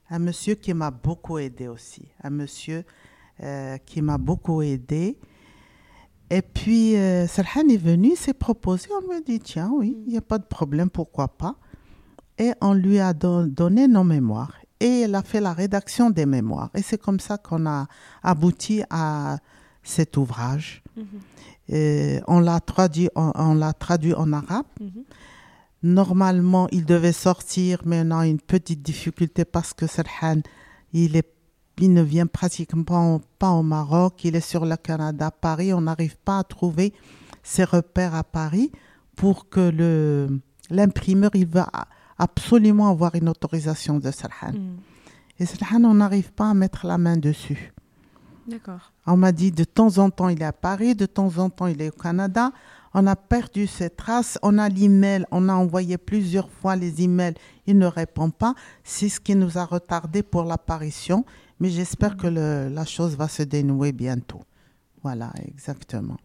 un 0.09 0.19
monsieur 0.19 0.55
qui 0.55 0.73
m'a 0.73 0.91
beaucoup 0.91 1.37
aidé 1.37 1.67
aussi, 1.67 2.03
un 2.23 2.29
monsieur 2.29 2.83
euh, 3.43 3.77
qui 3.77 4.01
m'a 4.01 4.17
beaucoup 4.17 4.61
aidé. 4.61 5.17
Et 6.29 6.41
puis, 6.41 6.93
Serhan 7.27 7.67
est 7.69 7.77
venu, 7.77 8.15
s'est 8.15 8.33
proposé, 8.33 8.87
on 8.97 9.07
me 9.13 9.21
dit, 9.21 9.39
tiens, 9.39 9.69
oui, 9.73 9.97
il 10.05 10.11
n'y 10.11 10.17
a 10.17 10.21
pas 10.21 10.37
de 10.37 10.45
problème, 10.45 10.89
pourquoi 10.89 11.27
pas? 11.27 11.57
Et 12.43 12.51
on 12.59 12.73
lui 12.73 12.99
a 12.99 13.13
don- 13.13 13.45
donné 13.61 13.87
nos 13.87 14.03
mémoires. 14.03 14.55
Et 14.79 15.01
elle 15.01 15.15
a 15.15 15.21
fait 15.31 15.41
la 15.49 15.53
rédaction 15.53 16.09
des 16.09 16.25
mémoires. 16.25 16.71
Et 16.77 16.81
c'est 16.81 16.97
comme 17.05 17.19
ça 17.27 17.37
qu'on 17.37 17.63
a 17.67 17.87
abouti 18.23 18.81
à 18.89 19.37
cet 19.83 20.17
ouvrage. 20.17 20.81
Mhm. 20.97 21.05
Et 21.69 22.19
on 22.27 22.39
l'a 22.47 22.59
traduit, 22.59 23.09
en- 23.15 23.31
on, 23.35 23.53
l'a 23.63 23.73
traduit 23.73 24.15
en 24.23 24.29
arabe. 24.33 24.65
Mhm. 24.79 25.03
Normalement, 25.83 26.67
il 26.71 26.85
devait 26.85 27.11
sortir, 27.27 27.81
mais 27.85 28.01
on 28.05 28.11
a 28.11 28.27
une 28.27 28.39
petite 28.39 28.81
difficulté 28.83 29.45
parce 29.45 29.73
que 29.73 29.87
Serhan, 29.87 30.41
il 30.93 31.15
est, 31.15 31.29
il 31.79 31.91
ne 31.93 32.03
vient 32.03 32.27
pratiquement 32.27 33.21
pas 33.39 33.51
au 33.51 33.63
Maroc, 33.63 34.23
il 34.23 34.35
est 34.35 34.47
sur 34.53 34.65
le 34.65 34.75
Canada, 34.77 35.31
Paris, 35.31 35.73
on 35.73 35.81
n'arrive 35.81 36.17
pas 36.17 36.39
à 36.39 36.43
trouver 36.43 36.93
ses 37.41 37.63
repères 37.63 38.13
à 38.13 38.23
Paris 38.23 38.71
pour 39.15 39.49
que 39.49 39.59
le 39.81 40.39
l'imprimeur, 40.69 41.31
il 41.33 41.47
va 41.47 41.67
absolument 42.21 42.87
avoir 42.89 43.15
une 43.15 43.29
autorisation 43.29 43.97
de 43.99 44.11
Sarhan. 44.11 44.53
Mm. 44.53 44.77
Et 45.39 45.45
Sarhan, 45.45 45.83
on 45.83 45.95
n'arrive 45.95 46.31
pas 46.31 46.49
à 46.51 46.53
mettre 46.53 46.85
la 46.85 46.97
main 46.97 47.17
dessus. 47.17 47.73
D'accord. 48.47 48.91
On 49.07 49.17
m'a 49.17 49.31
dit 49.31 49.51
de 49.51 49.63
temps 49.63 49.97
en 49.97 50.09
temps 50.09 50.29
il 50.29 50.41
est 50.41 50.45
à 50.45 50.51
Paris, 50.53 50.93
de 50.95 51.05
temps 51.05 51.37
en 51.37 51.49
temps 51.49 51.67
il 51.67 51.81
est 51.81 51.89
au 51.89 51.99
Canada. 52.07 52.51
On 52.93 53.07
a 53.07 53.15
perdu 53.15 53.67
ses 53.67 53.89
traces. 53.89 54.37
On 54.43 54.57
a 54.57 54.67
l'email, 54.67 55.25
on 55.31 55.47
a 55.49 55.53
envoyé 55.53 55.97
plusieurs 55.97 56.49
fois 56.49 56.75
les 56.75 57.01
emails, 57.01 57.35
il 57.65 57.77
ne 57.77 57.85
répond 57.85 58.29
pas. 58.29 58.53
C'est 58.83 59.09
ce 59.09 59.19
qui 59.19 59.35
nous 59.35 59.57
a 59.57 59.65
retardé 59.65 60.23
pour 60.23 60.43
l'apparition. 60.43 61.25
Mais 61.59 61.69
j'espère 61.69 62.17
que 62.17 62.27
le- 62.27 62.69
la 62.69 62.85
chose 62.85 63.15
va 63.15 63.27
se 63.27 63.43
dénouer 63.43 63.91
bientôt. 63.93 64.41
Voilà, 65.03 65.31
exactement 65.47 66.17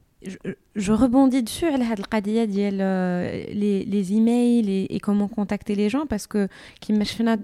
je, 0.74 0.92
rebondis 0.92 1.42
dessus, 1.42 1.66
euh, 1.66 3.44
les, 3.52 3.84
les 3.84 4.12
emails 4.12 4.70
et, 4.70 4.94
et, 4.94 5.00
comment 5.00 5.28
contacter 5.28 5.74
les 5.74 5.88
gens, 5.88 6.06
parce 6.06 6.26
que 6.26 6.48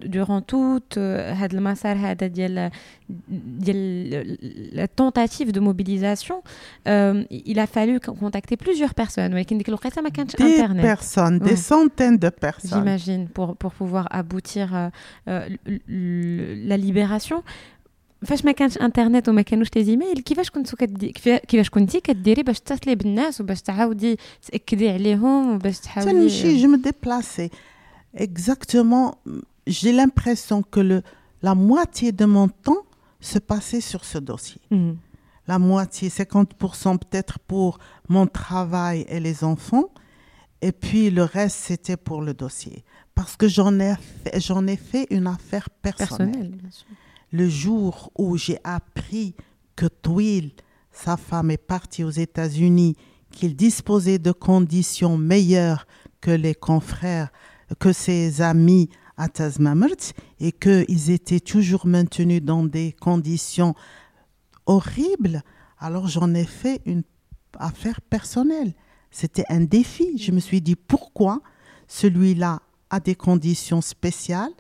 durant 0.07 0.43
toute 0.43 0.97
euh, 0.97 1.35
euh, 1.35 2.69
la 4.73 4.89
tentative 4.89 5.53
de 5.53 5.61
mobilisation, 5.61 6.43
il 6.87 7.59
a 7.59 7.67
fallu 7.67 8.01
contacter 8.01 8.57
plusieurs 8.57 8.95
personnes. 8.95 9.35
Des 10.37 10.55
Internet. 10.55 10.83
personnes, 10.83 11.39
des 11.39 11.57
centaines 11.57 12.19
de 12.19 12.29
personnes. 12.29 12.79
J'imagine, 12.79 13.29
pour, 13.29 13.57
pour 13.57 13.73
pouvoir 13.73 14.09
aboutir 14.11 14.75
à 14.75 14.91
la 15.27 16.77
libération. 16.77 17.43
فاش 18.26 18.46
ما 18.46 18.52
كانش 18.52 18.78
انترنت 18.78 19.30
وما 19.30 19.42
كانوش 19.42 19.68
لي 19.76 19.84
زيميل 19.84 20.20
كيفاش 20.22 20.50
كنتو 20.50 20.78
كدي 20.78 21.12
كيفا- 21.12 21.46
كيفاش 21.46 21.70
كنتي 21.70 22.00
كديري 22.00 22.44
باش 22.44 22.60
تتصلي 22.60 22.96
بالناس 22.96 23.42
وباش 23.42 23.62
تعاودي 23.62 24.18
تاكدي 24.52 24.90
عليهم 24.90 25.56
وباش 25.56 25.80
تحاولي 25.80 26.12
تنمشي, 26.12 26.62
je 26.62 26.68
me 26.68 26.78
déplaçais. 26.78 27.50
Exactement, 28.16 29.16
j'ai 29.68 29.92
l'impression 29.92 30.64
que 30.74 30.80
le, 30.80 31.02
la 31.42 31.54
moitié 31.56 32.12
de 32.12 32.26
mon 32.26 32.48
temps 32.48 32.84
se 33.20 33.40
passait 33.40 33.82
sur 33.82 34.04
ce 34.06 34.18
dossier. 34.18 34.62
مم. 34.72 34.98
La 35.50 35.60
moitié, 35.60 36.10
50% 36.10 36.98
peut-être 36.98 37.40
pour 37.40 37.80
mon 38.10 38.28
travail 38.28 39.06
et 39.08 39.20
les 39.22 39.44
enfants. 39.46 39.88
Et 40.62 40.74
puis 40.84 41.10
le 41.10 41.24
reste, 41.24 41.60
c'était 41.68 41.96
pour 42.08 42.20
le 42.28 42.34
dossier. 42.34 42.84
Parce 43.16 43.36
que 43.40 43.48
j'en 43.56 43.74
ai 43.80 43.94
fait, 44.22 44.40
j'en 44.48 44.64
ai 44.68 44.76
fait 44.90 45.06
une 45.18 45.28
affaire 45.36 45.68
personnelle. 45.88 46.32
personnel 46.32 46.50
bien 46.62 46.72
sûr 46.80 46.88
Le 47.33 47.49
jour 47.49 48.13
où 48.17 48.37
j'ai 48.37 48.59
appris 48.63 49.35
que 49.75 49.87
Twill, 49.87 50.53
sa 50.91 51.17
femme, 51.17 51.51
est 51.51 51.57
partie 51.57 52.05
aux 52.05 52.11
États-Unis, 52.11 52.95
qu'il 53.31 53.57
disposait 53.57 54.19
de 54.19 54.33
conditions 54.33 55.17
meilleures 55.17 55.87
que 56.21 56.31
les 56.31 56.55
confrères, 56.55 57.33
que 57.79 57.93
ses 57.93 58.43
amis 58.43 58.91
à 59.17 59.29
Tazmamert, 59.29 60.13
et 60.41 60.53
qu'ils 60.53 61.11
étaient 61.11 61.41
toujours 61.41 61.87
maintenus 61.87 62.43
dans 62.43 62.65
des 62.65 62.93
conditions 62.93 63.75
horribles, 64.67 65.43
alors 65.79 66.09
j'en 66.09 66.35
ai 66.35 66.45
fait 66.45 66.83
une 66.85 67.03
affaire 67.59 68.01
personnelle. 68.03 68.75
C'était 69.11 69.45
un 69.49 69.61
défi. 69.61 70.19
Je 70.19 70.33
me 70.33 70.41
suis 70.41 70.61
dit 70.61 70.77
pourquoi? 70.77 71.41
Celui-là 71.89 72.61
a 72.91 73.01
des 73.01 73.15
conditions 73.15 73.81
spéciales, 73.81 74.53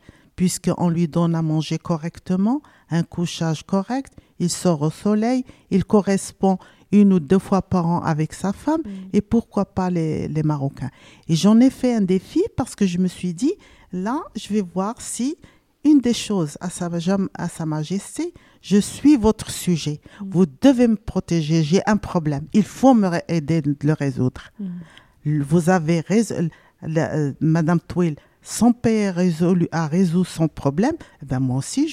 puisqu'on 0.42 0.88
lui 0.88 1.06
donne 1.06 1.36
à 1.36 1.40
manger 1.40 1.78
correctement, 1.78 2.62
un 2.90 3.04
couchage 3.04 3.62
correct, 3.62 4.12
il 4.40 4.50
sort 4.50 4.82
au 4.82 4.90
soleil, 4.90 5.44
il 5.70 5.84
correspond 5.84 6.58
une 6.90 7.12
ou 7.12 7.20
deux 7.20 7.38
fois 7.38 7.62
par 7.62 7.86
an 7.86 8.00
avec 8.00 8.32
sa 8.32 8.52
femme, 8.52 8.82
et 9.12 9.20
pourquoi 9.20 9.64
pas 9.64 9.88
les, 9.88 10.26
les 10.26 10.42
Marocains. 10.42 10.90
Et 11.28 11.36
j'en 11.36 11.60
ai 11.60 11.70
fait 11.70 11.94
un 11.94 12.00
défi 12.00 12.42
parce 12.56 12.74
que 12.74 12.86
je 12.86 12.98
me 12.98 13.06
suis 13.06 13.34
dit, 13.34 13.54
là, 13.92 14.20
je 14.34 14.52
vais 14.52 14.62
voir 14.62 15.00
si 15.00 15.36
une 15.84 16.00
des 16.00 16.12
choses 16.12 16.58
à 16.60 16.70
sa, 16.70 16.90
à 17.34 17.48
sa 17.48 17.64
Majesté, 17.64 18.34
je 18.62 18.78
suis 18.78 19.16
votre 19.16 19.48
sujet. 19.48 20.00
Vous 20.28 20.46
devez 20.60 20.88
me 20.88 20.96
protéger, 20.96 21.62
j'ai 21.62 21.82
un 21.86 21.98
problème. 21.98 22.46
Il 22.52 22.64
faut 22.64 22.94
me 22.94 23.10
aider 23.28 23.62
de 23.62 23.76
le 23.84 23.92
résoudre. 23.92 24.50
Vous 25.24 25.70
avez 25.70 26.00
raison, 26.00 26.48
euh, 26.82 27.32
Madame 27.40 27.78
Twill, 27.78 28.16
son 28.42 28.72
père 28.72 29.14
résolu, 29.14 29.68
a 29.72 29.86
résolu 29.86 30.24
son 30.24 30.48
problème, 30.48 30.96
eh 31.22 31.26
ben 31.26 31.38
moi 31.40 31.58
aussi, 31.58 31.88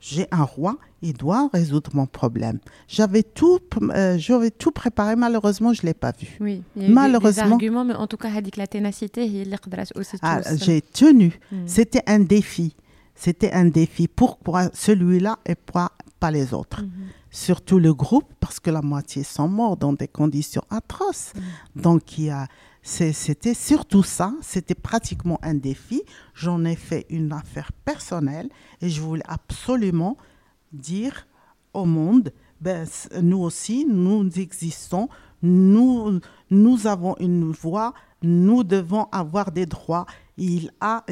j'ai 0.00 0.26
un 0.30 0.42
roi, 0.42 0.78
il 1.02 1.12
doit 1.12 1.48
résoudre 1.52 1.90
mon 1.94 2.06
problème. 2.06 2.58
J'avais 2.88 3.22
tout, 3.22 3.60
euh, 3.82 4.18
tout 4.58 4.70
préparé, 4.70 5.16
malheureusement, 5.16 5.72
je 5.72 5.82
ne 5.82 5.88
l'ai 5.88 5.94
pas 5.94 6.12
vu. 6.12 6.60
Malheureusement. 6.74 7.52
Arguments, 7.52 7.84
mais 7.84 7.94
en 7.94 8.06
tout 8.06 8.16
cas, 8.16 8.30
la 8.56 8.66
ténacité, 8.66 9.26
il 9.26 9.56
aussi 9.94 10.16
ah, 10.22 10.40
J'ai 10.56 10.80
tenu. 10.80 11.38
Hmm. 11.52 11.66
C'était 11.66 12.02
un 12.06 12.20
défi. 12.20 12.74
C'était 13.14 13.52
un 13.52 13.66
défi. 13.66 14.08
Pourquoi 14.08 14.70
celui-là 14.72 15.38
et 15.44 15.54
pourquoi 15.54 15.92
pas 16.18 16.30
les 16.30 16.52
autres. 16.54 16.82
Hmm. 16.82 16.90
Surtout 17.30 17.78
le 17.78 17.94
groupe, 17.94 18.30
parce 18.40 18.60
que 18.60 18.70
la 18.70 18.82
moitié 18.82 19.22
sont 19.22 19.48
morts 19.48 19.76
dans 19.76 19.92
des 19.92 20.08
conditions 20.08 20.62
atroces. 20.70 21.32
Hmm. 21.34 21.80
Donc, 21.80 22.18
il 22.18 22.24
y 22.24 22.30
a 22.30 22.46
c'était 22.82 23.54
surtout 23.54 24.02
ça. 24.02 24.32
C'était 24.40 24.74
pratiquement 24.74 25.38
un 25.42 25.54
défi. 25.54 26.02
J'en 26.34 26.64
ai 26.64 26.76
fait 26.76 27.06
une 27.10 27.32
affaire 27.32 27.72
personnelle 27.72 28.48
et 28.80 28.88
je 28.88 29.00
voulais 29.00 29.22
absolument 29.26 30.16
dire 30.72 31.26
au 31.72 31.84
monde, 31.84 32.32
ben, 32.60 32.86
nous 33.22 33.38
aussi, 33.38 33.86
nous 33.88 34.28
existons, 34.38 35.08
nous, 35.42 36.20
nous 36.50 36.86
avons 36.86 37.16
une 37.18 37.50
voix, 37.52 37.94
nous 38.22 38.64
devons 38.64 39.04
avoir 39.12 39.50
des 39.50 39.66
droits. 39.66 40.06
Il 40.36 40.70
a, 40.80 41.04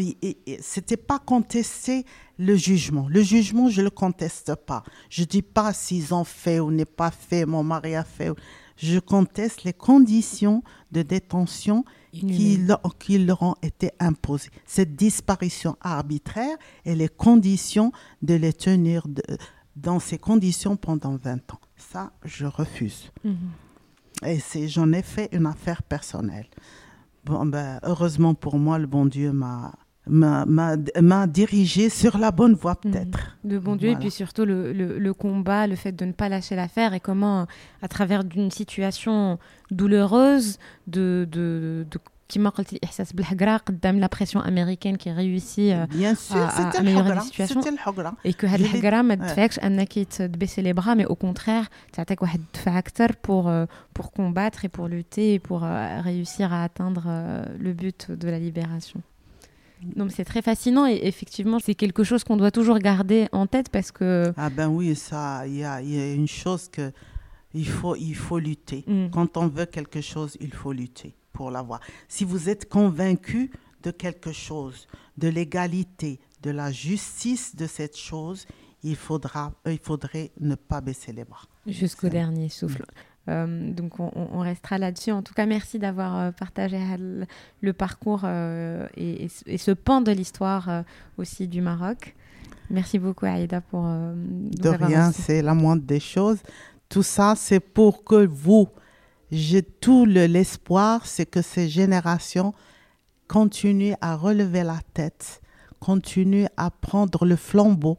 c'était 0.60 0.96
pas 0.96 1.18
contester 1.18 2.04
le 2.38 2.56
jugement. 2.56 3.06
Le 3.08 3.22
jugement, 3.22 3.68
je 3.68 3.82
le 3.82 3.90
conteste 3.90 4.54
pas. 4.54 4.82
Je 5.10 5.24
dis 5.24 5.42
pas 5.42 5.72
s'ils 5.72 6.14
ont 6.14 6.24
fait 6.24 6.60
ou 6.60 6.70
n'est 6.70 6.84
pas 6.84 7.10
fait, 7.10 7.46
mon 7.46 7.62
mari 7.62 7.94
a 7.94 8.04
fait. 8.04 8.30
Je 8.78 8.98
conteste 9.00 9.64
les 9.64 9.72
conditions 9.72 10.62
de 10.92 11.02
détention 11.02 11.84
qui, 12.12 12.56
leur- 12.59 12.80
qui 12.98 13.18
leur 13.18 13.42
ont 13.42 13.56
été 13.60 13.90
imposées. 14.00 14.50
Cette 14.64 14.94
disparition 14.96 15.76
arbitraire 15.82 16.56
et 16.84 16.94
les 16.94 17.09
conditions 17.09 17.92
de 18.22 18.34
les 18.34 18.52
tenir 18.52 19.06
de- 19.06 19.22
dans 19.76 19.98
ces 20.00 20.16
conditions 20.18 20.76
pendant 20.76 21.16
20 21.16 21.52
ans. 21.52 21.60
Ça, 21.76 22.12
je 22.24 22.46
refuse. 22.46 23.10
Mhm. 23.24 23.36
Et 24.26 24.38
c'est, 24.40 24.68
j'en 24.68 24.92
ai 24.92 25.02
fait 25.02 25.28
une 25.32 25.46
affaire 25.46 25.82
personnelle. 25.82 26.46
Bon, 27.24 27.44
ben, 27.46 27.78
heureusement 27.82 28.34
pour 28.34 28.59
moi, 28.59 28.78
le 28.78 28.86
bon 28.86 29.06
Dieu 29.06 29.32
m'a, 29.32 29.74
m'a, 30.07 30.45
m'a, 30.45 30.75
m'a 31.01 31.27
dirigé 31.27 31.89
sur 31.89 32.17
la 32.17 32.31
bonne 32.31 32.55
voie, 32.55 32.75
peut-être. 32.75 33.38
de 33.45 33.57
bon 33.57 33.75
Dieu 33.77 33.88
et 33.89 33.91
Voilà. 33.91 33.99
puis 34.01 34.11
surtout 34.11 34.43
le, 34.45 34.73
le, 34.73 34.99
le 34.99 35.13
combat, 35.13 35.65
le 35.65 35.75
fait 35.77 35.93
de 35.93 36.05
ne 36.05 36.11
pas 36.11 36.27
lâcher 36.30 36.55
l'affaire 36.57 36.93
et 36.93 36.99
comment, 36.99 37.47
à 37.81 37.88
travers 37.88 38.23
d'une 38.25 38.51
situation 38.51 39.39
douloureuse, 39.71 40.57
de, 40.88 41.27
de, 41.31 41.85
de 41.91 41.99
كما 42.30 42.49
قلتي 42.49 42.75
الاحساس 42.75 43.13
بالحقره 43.13 43.57
قدام 43.57 44.01
la 44.05 44.07
pression 44.09 44.39
américaine 44.41 44.97
qui 44.97 45.11
réussit 45.11 45.71
euh, 45.73 45.85
Bien 45.88 46.15
sûr, 46.15 46.38
à- 46.38 46.47
à 46.47 46.51
c'était 46.51 46.77
améliorer 46.77 47.03
le 47.03 47.09
la 47.09 47.15
Hogra. 47.15 47.21
situation. 47.25 47.61
C'était 47.61 47.75
le 47.75 47.89
Hogra. 47.89 48.13
et 48.25 48.34
que 48.34 48.45
هاد 48.47 48.59
Je 48.59 48.63
l'ai- 48.63 48.75
الحقره 48.75 49.01
ما 49.01 49.13
Ouais. 49.15 49.17
تدفعكش 49.17 49.59
انك 49.59 49.99
تبسي 49.99 50.61
les 50.63 50.75
bras 50.75 50.95
mais 50.95 51.05
au 51.05 51.15
contraire 51.15 51.67
تعطيك 51.93 52.21
واحد 52.21 52.39
الدفع 52.39 52.77
اكثر 52.80 53.11
pour 53.11 53.47
euh, 53.47 53.65
pour 53.99 54.11
combattre 54.11 54.65
et 54.65 54.69
pour 54.69 54.88
lutter 54.88 55.34
et 55.34 55.39
pour 55.39 55.63
euh, 55.63 56.01
réussir 56.01 56.53
à 56.53 56.63
atteindre 56.63 57.03
euh, 57.07 57.45
le 57.59 57.73
Donc 59.82 60.12
c'est 60.12 60.24
très 60.24 60.42
fascinant 60.42 60.86
et 60.86 61.00
effectivement 61.02 61.59
c'est 61.59 61.74
quelque 61.74 62.05
chose 62.05 62.24
qu'on 62.24 62.36
doit 62.36 62.50
toujours 62.50 62.78
garder 62.78 63.28
en 63.32 63.46
tête 63.46 63.68
parce 63.68 63.92
que 63.92 64.32
Ah 64.36 64.50
ben 64.50 64.68
oui, 64.68 64.94
ça, 64.94 65.46
il 65.46 65.56
y 65.56 65.64
a, 65.64 65.80
il 65.80 65.94
y 65.94 66.00
a 66.00 66.12
une 66.12 66.28
chose 66.28 66.68
que 66.68 66.92
il 67.55 67.66
faut, 67.66 67.96
il 67.96 68.14
faut 68.14 68.38
lutter. 68.38 68.84
Mm. 68.86 69.09
Quand 69.10 69.36
on 69.36 69.48
veut 69.48 69.66
quelque 69.66 70.00
chose, 70.00 70.36
il 70.40 70.52
faut 70.52 70.72
lutter 70.72 71.14
pour 71.32 71.50
l'avoir. 71.50 71.80
Si 72.09 72.24
vous 72.24 72.48
êtes 72.48 72.68
convaincu 72.68 73.50
de 73.82 73.90
quelque 73.90 74.32
chose, 74.32 74.86
de 75.16 75.28
l'égalité, 75.28 76.20
de 76.42 76.50
la 76.50 76.70
justice 76.70 77.56
de 77.56 77.66
cette 77.66 77.96
chose, 77.96 78.46
il 78.82 78.96
faudra, 78.96 79.52
il 79.66 79.78
faudrait 79.78 80.30
ne 80.40 80.55
pas 80.55 80.80
baisser 80.80 81.12
les 81.12 81.24
bras. 81.24 81.46
jusqu'au 81.66 82.09
dernier 82.09 82.48
souffle. 82.48 82.84
Euh, 83.28 83.72
donc 83.72 84.00
on, 84.00 84.38
restera 84.40 84.78
là-dessus. 84.78 85.12
En 85.12 85.22
tout 85.22 85.34
cas, 85.34 85.46
merci 85.46 85.78
d'avoir 85.78 86.16
euh, 86.18 86.30
partagé 86.32 86.78
le 87.60 87.72
parcours 87.72 88.22
euh, 88.24 88.86
et, 88.96 89.24
et 89.24 89.28
ce- 89.28 89.44
et 89.46 89.59
ce 89.59 89.70
pan 89.70 90.00
de 90.00 90.10
l'histoire 90.12 90.68
euh, 90.68 90.82
aussi 91.18 91.46
du 91.46 91.60
Maroc. 91.60 92.14
Merci 92.70 92.98
beaucoup 92.98 93.26
Aïda 93.26 93.60
pour 93.60 93.82
nous 93.82 94.50
De 94.50 94.68
avoir 94.68 94.88
rien, 94.88 95.12
c'est 95.12 95.42
la 95.42 95.55
moindre 95.55 95.82
des 95.82 96.00
choses. 96.00 96.38
Tout 96.88 97.02
ça, 97.02 97.34
c'est 97.36 97.60
pour 97.60 98.05
que 98.05 98.26
vous, 98.26 98.68
j'ai 99.30 99.62
tout 99.62 100.06
le- 100.06 100.26
l'espoir, 100.26 101.05
c'est 101.06 101.26
que 101.26 101.42
ces 101.42 101.68
générations 101.68 102.55
continuent 103.26 103.94
à 104.00 104.16
relever 104.16 104.62
la 104.64 104.78
tête, 104.94 105.40
continuent 105.80 106.46
à 106.56 106.70
prendre 106.70 107.24
le 107.26 107.36
flambeau 107.36 107.98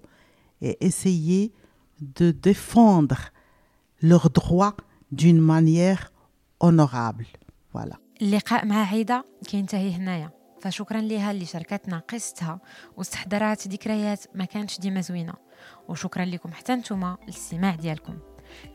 et 0.61 0.77
essayer 0.85 1.51
de 2.01 2.31
défendre 2.31 3.17
leurs 4.01 4.29
droits 4.29 4.75
d'une 5.11 5.41
manière 5.41 6.11
honorable. 6.59 7.27
Voilà. 7.73 7.97
اللقاء 8.21 8.65
مع 8.65 8.85
عيدة 8.85 9.25
كينتهي 9.47 9.91
هنايا. 9.91 10.29
فشكرا 10.61 11.01
لها 11.01 11.31
اللي 11.31 11.45
شاركتنا 11.45 11.99
قصتها 11.99 12.59
واستحضرات 12.97 13.67
ذكريات 13.67 14.23
ما 14.35 14.45
كانتش 14.45 14.79
ديما 14.79 15.01
زوينة. 15.01 15.33
وشكرا 15.87 16.25
لكم 16.25 16.51
حتى 16.51 16.75
نتوما 16.75 17.17
للاستماع 17.23 17.75
ديالكم. 17.75 18.17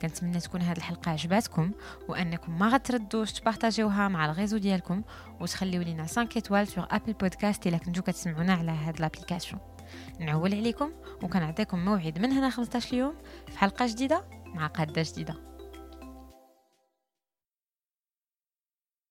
كنتمنى 0.03 0.41
تكون 0.41 0.63
هذه 0.63 0.77
الحلقة 0.77 1.11
عجباتكم 1.11 1.71
وأنكم 2.09 2.59
ما 2.59 2.69
غتترددوش 2.69 3.33
تبارطاجيوها 3.33 4.09
مع 4.09 4.25
les 4.25 4.35
réseaux 4.35 4.59
ديالكم 4.59 5.03
وتخليو 5.41 5.83
لينا 5.83 6.03
5 6.03 6.29
étoiles 6.37 6.67
في 6.67 6.87
Apple 6.91 7.13
Podcast 7.13 7.67
إلا 7.67 7.77
كنتو 7.77 8.03
كتسمعونا 8.03 8.55
على 8.55 8.71
هاد 8.71 9.01
l'application 9.01 9.61
نعول 10.21 10.55
عليكم 10.55 10.91
وكنعطيكم 11.23 11.85
موعد 11.85 12.19
من 12.19 12.33
هنا 12.33 12.51
15 12.51 12.97
يوم 12.97 13.15
في 13.49 13.59
حلقة 13.59 13.87
جديدة 13.87 14.25
مع 14.55 14.67
قادة 14.67 15.03
جديدة. 15.03 15.54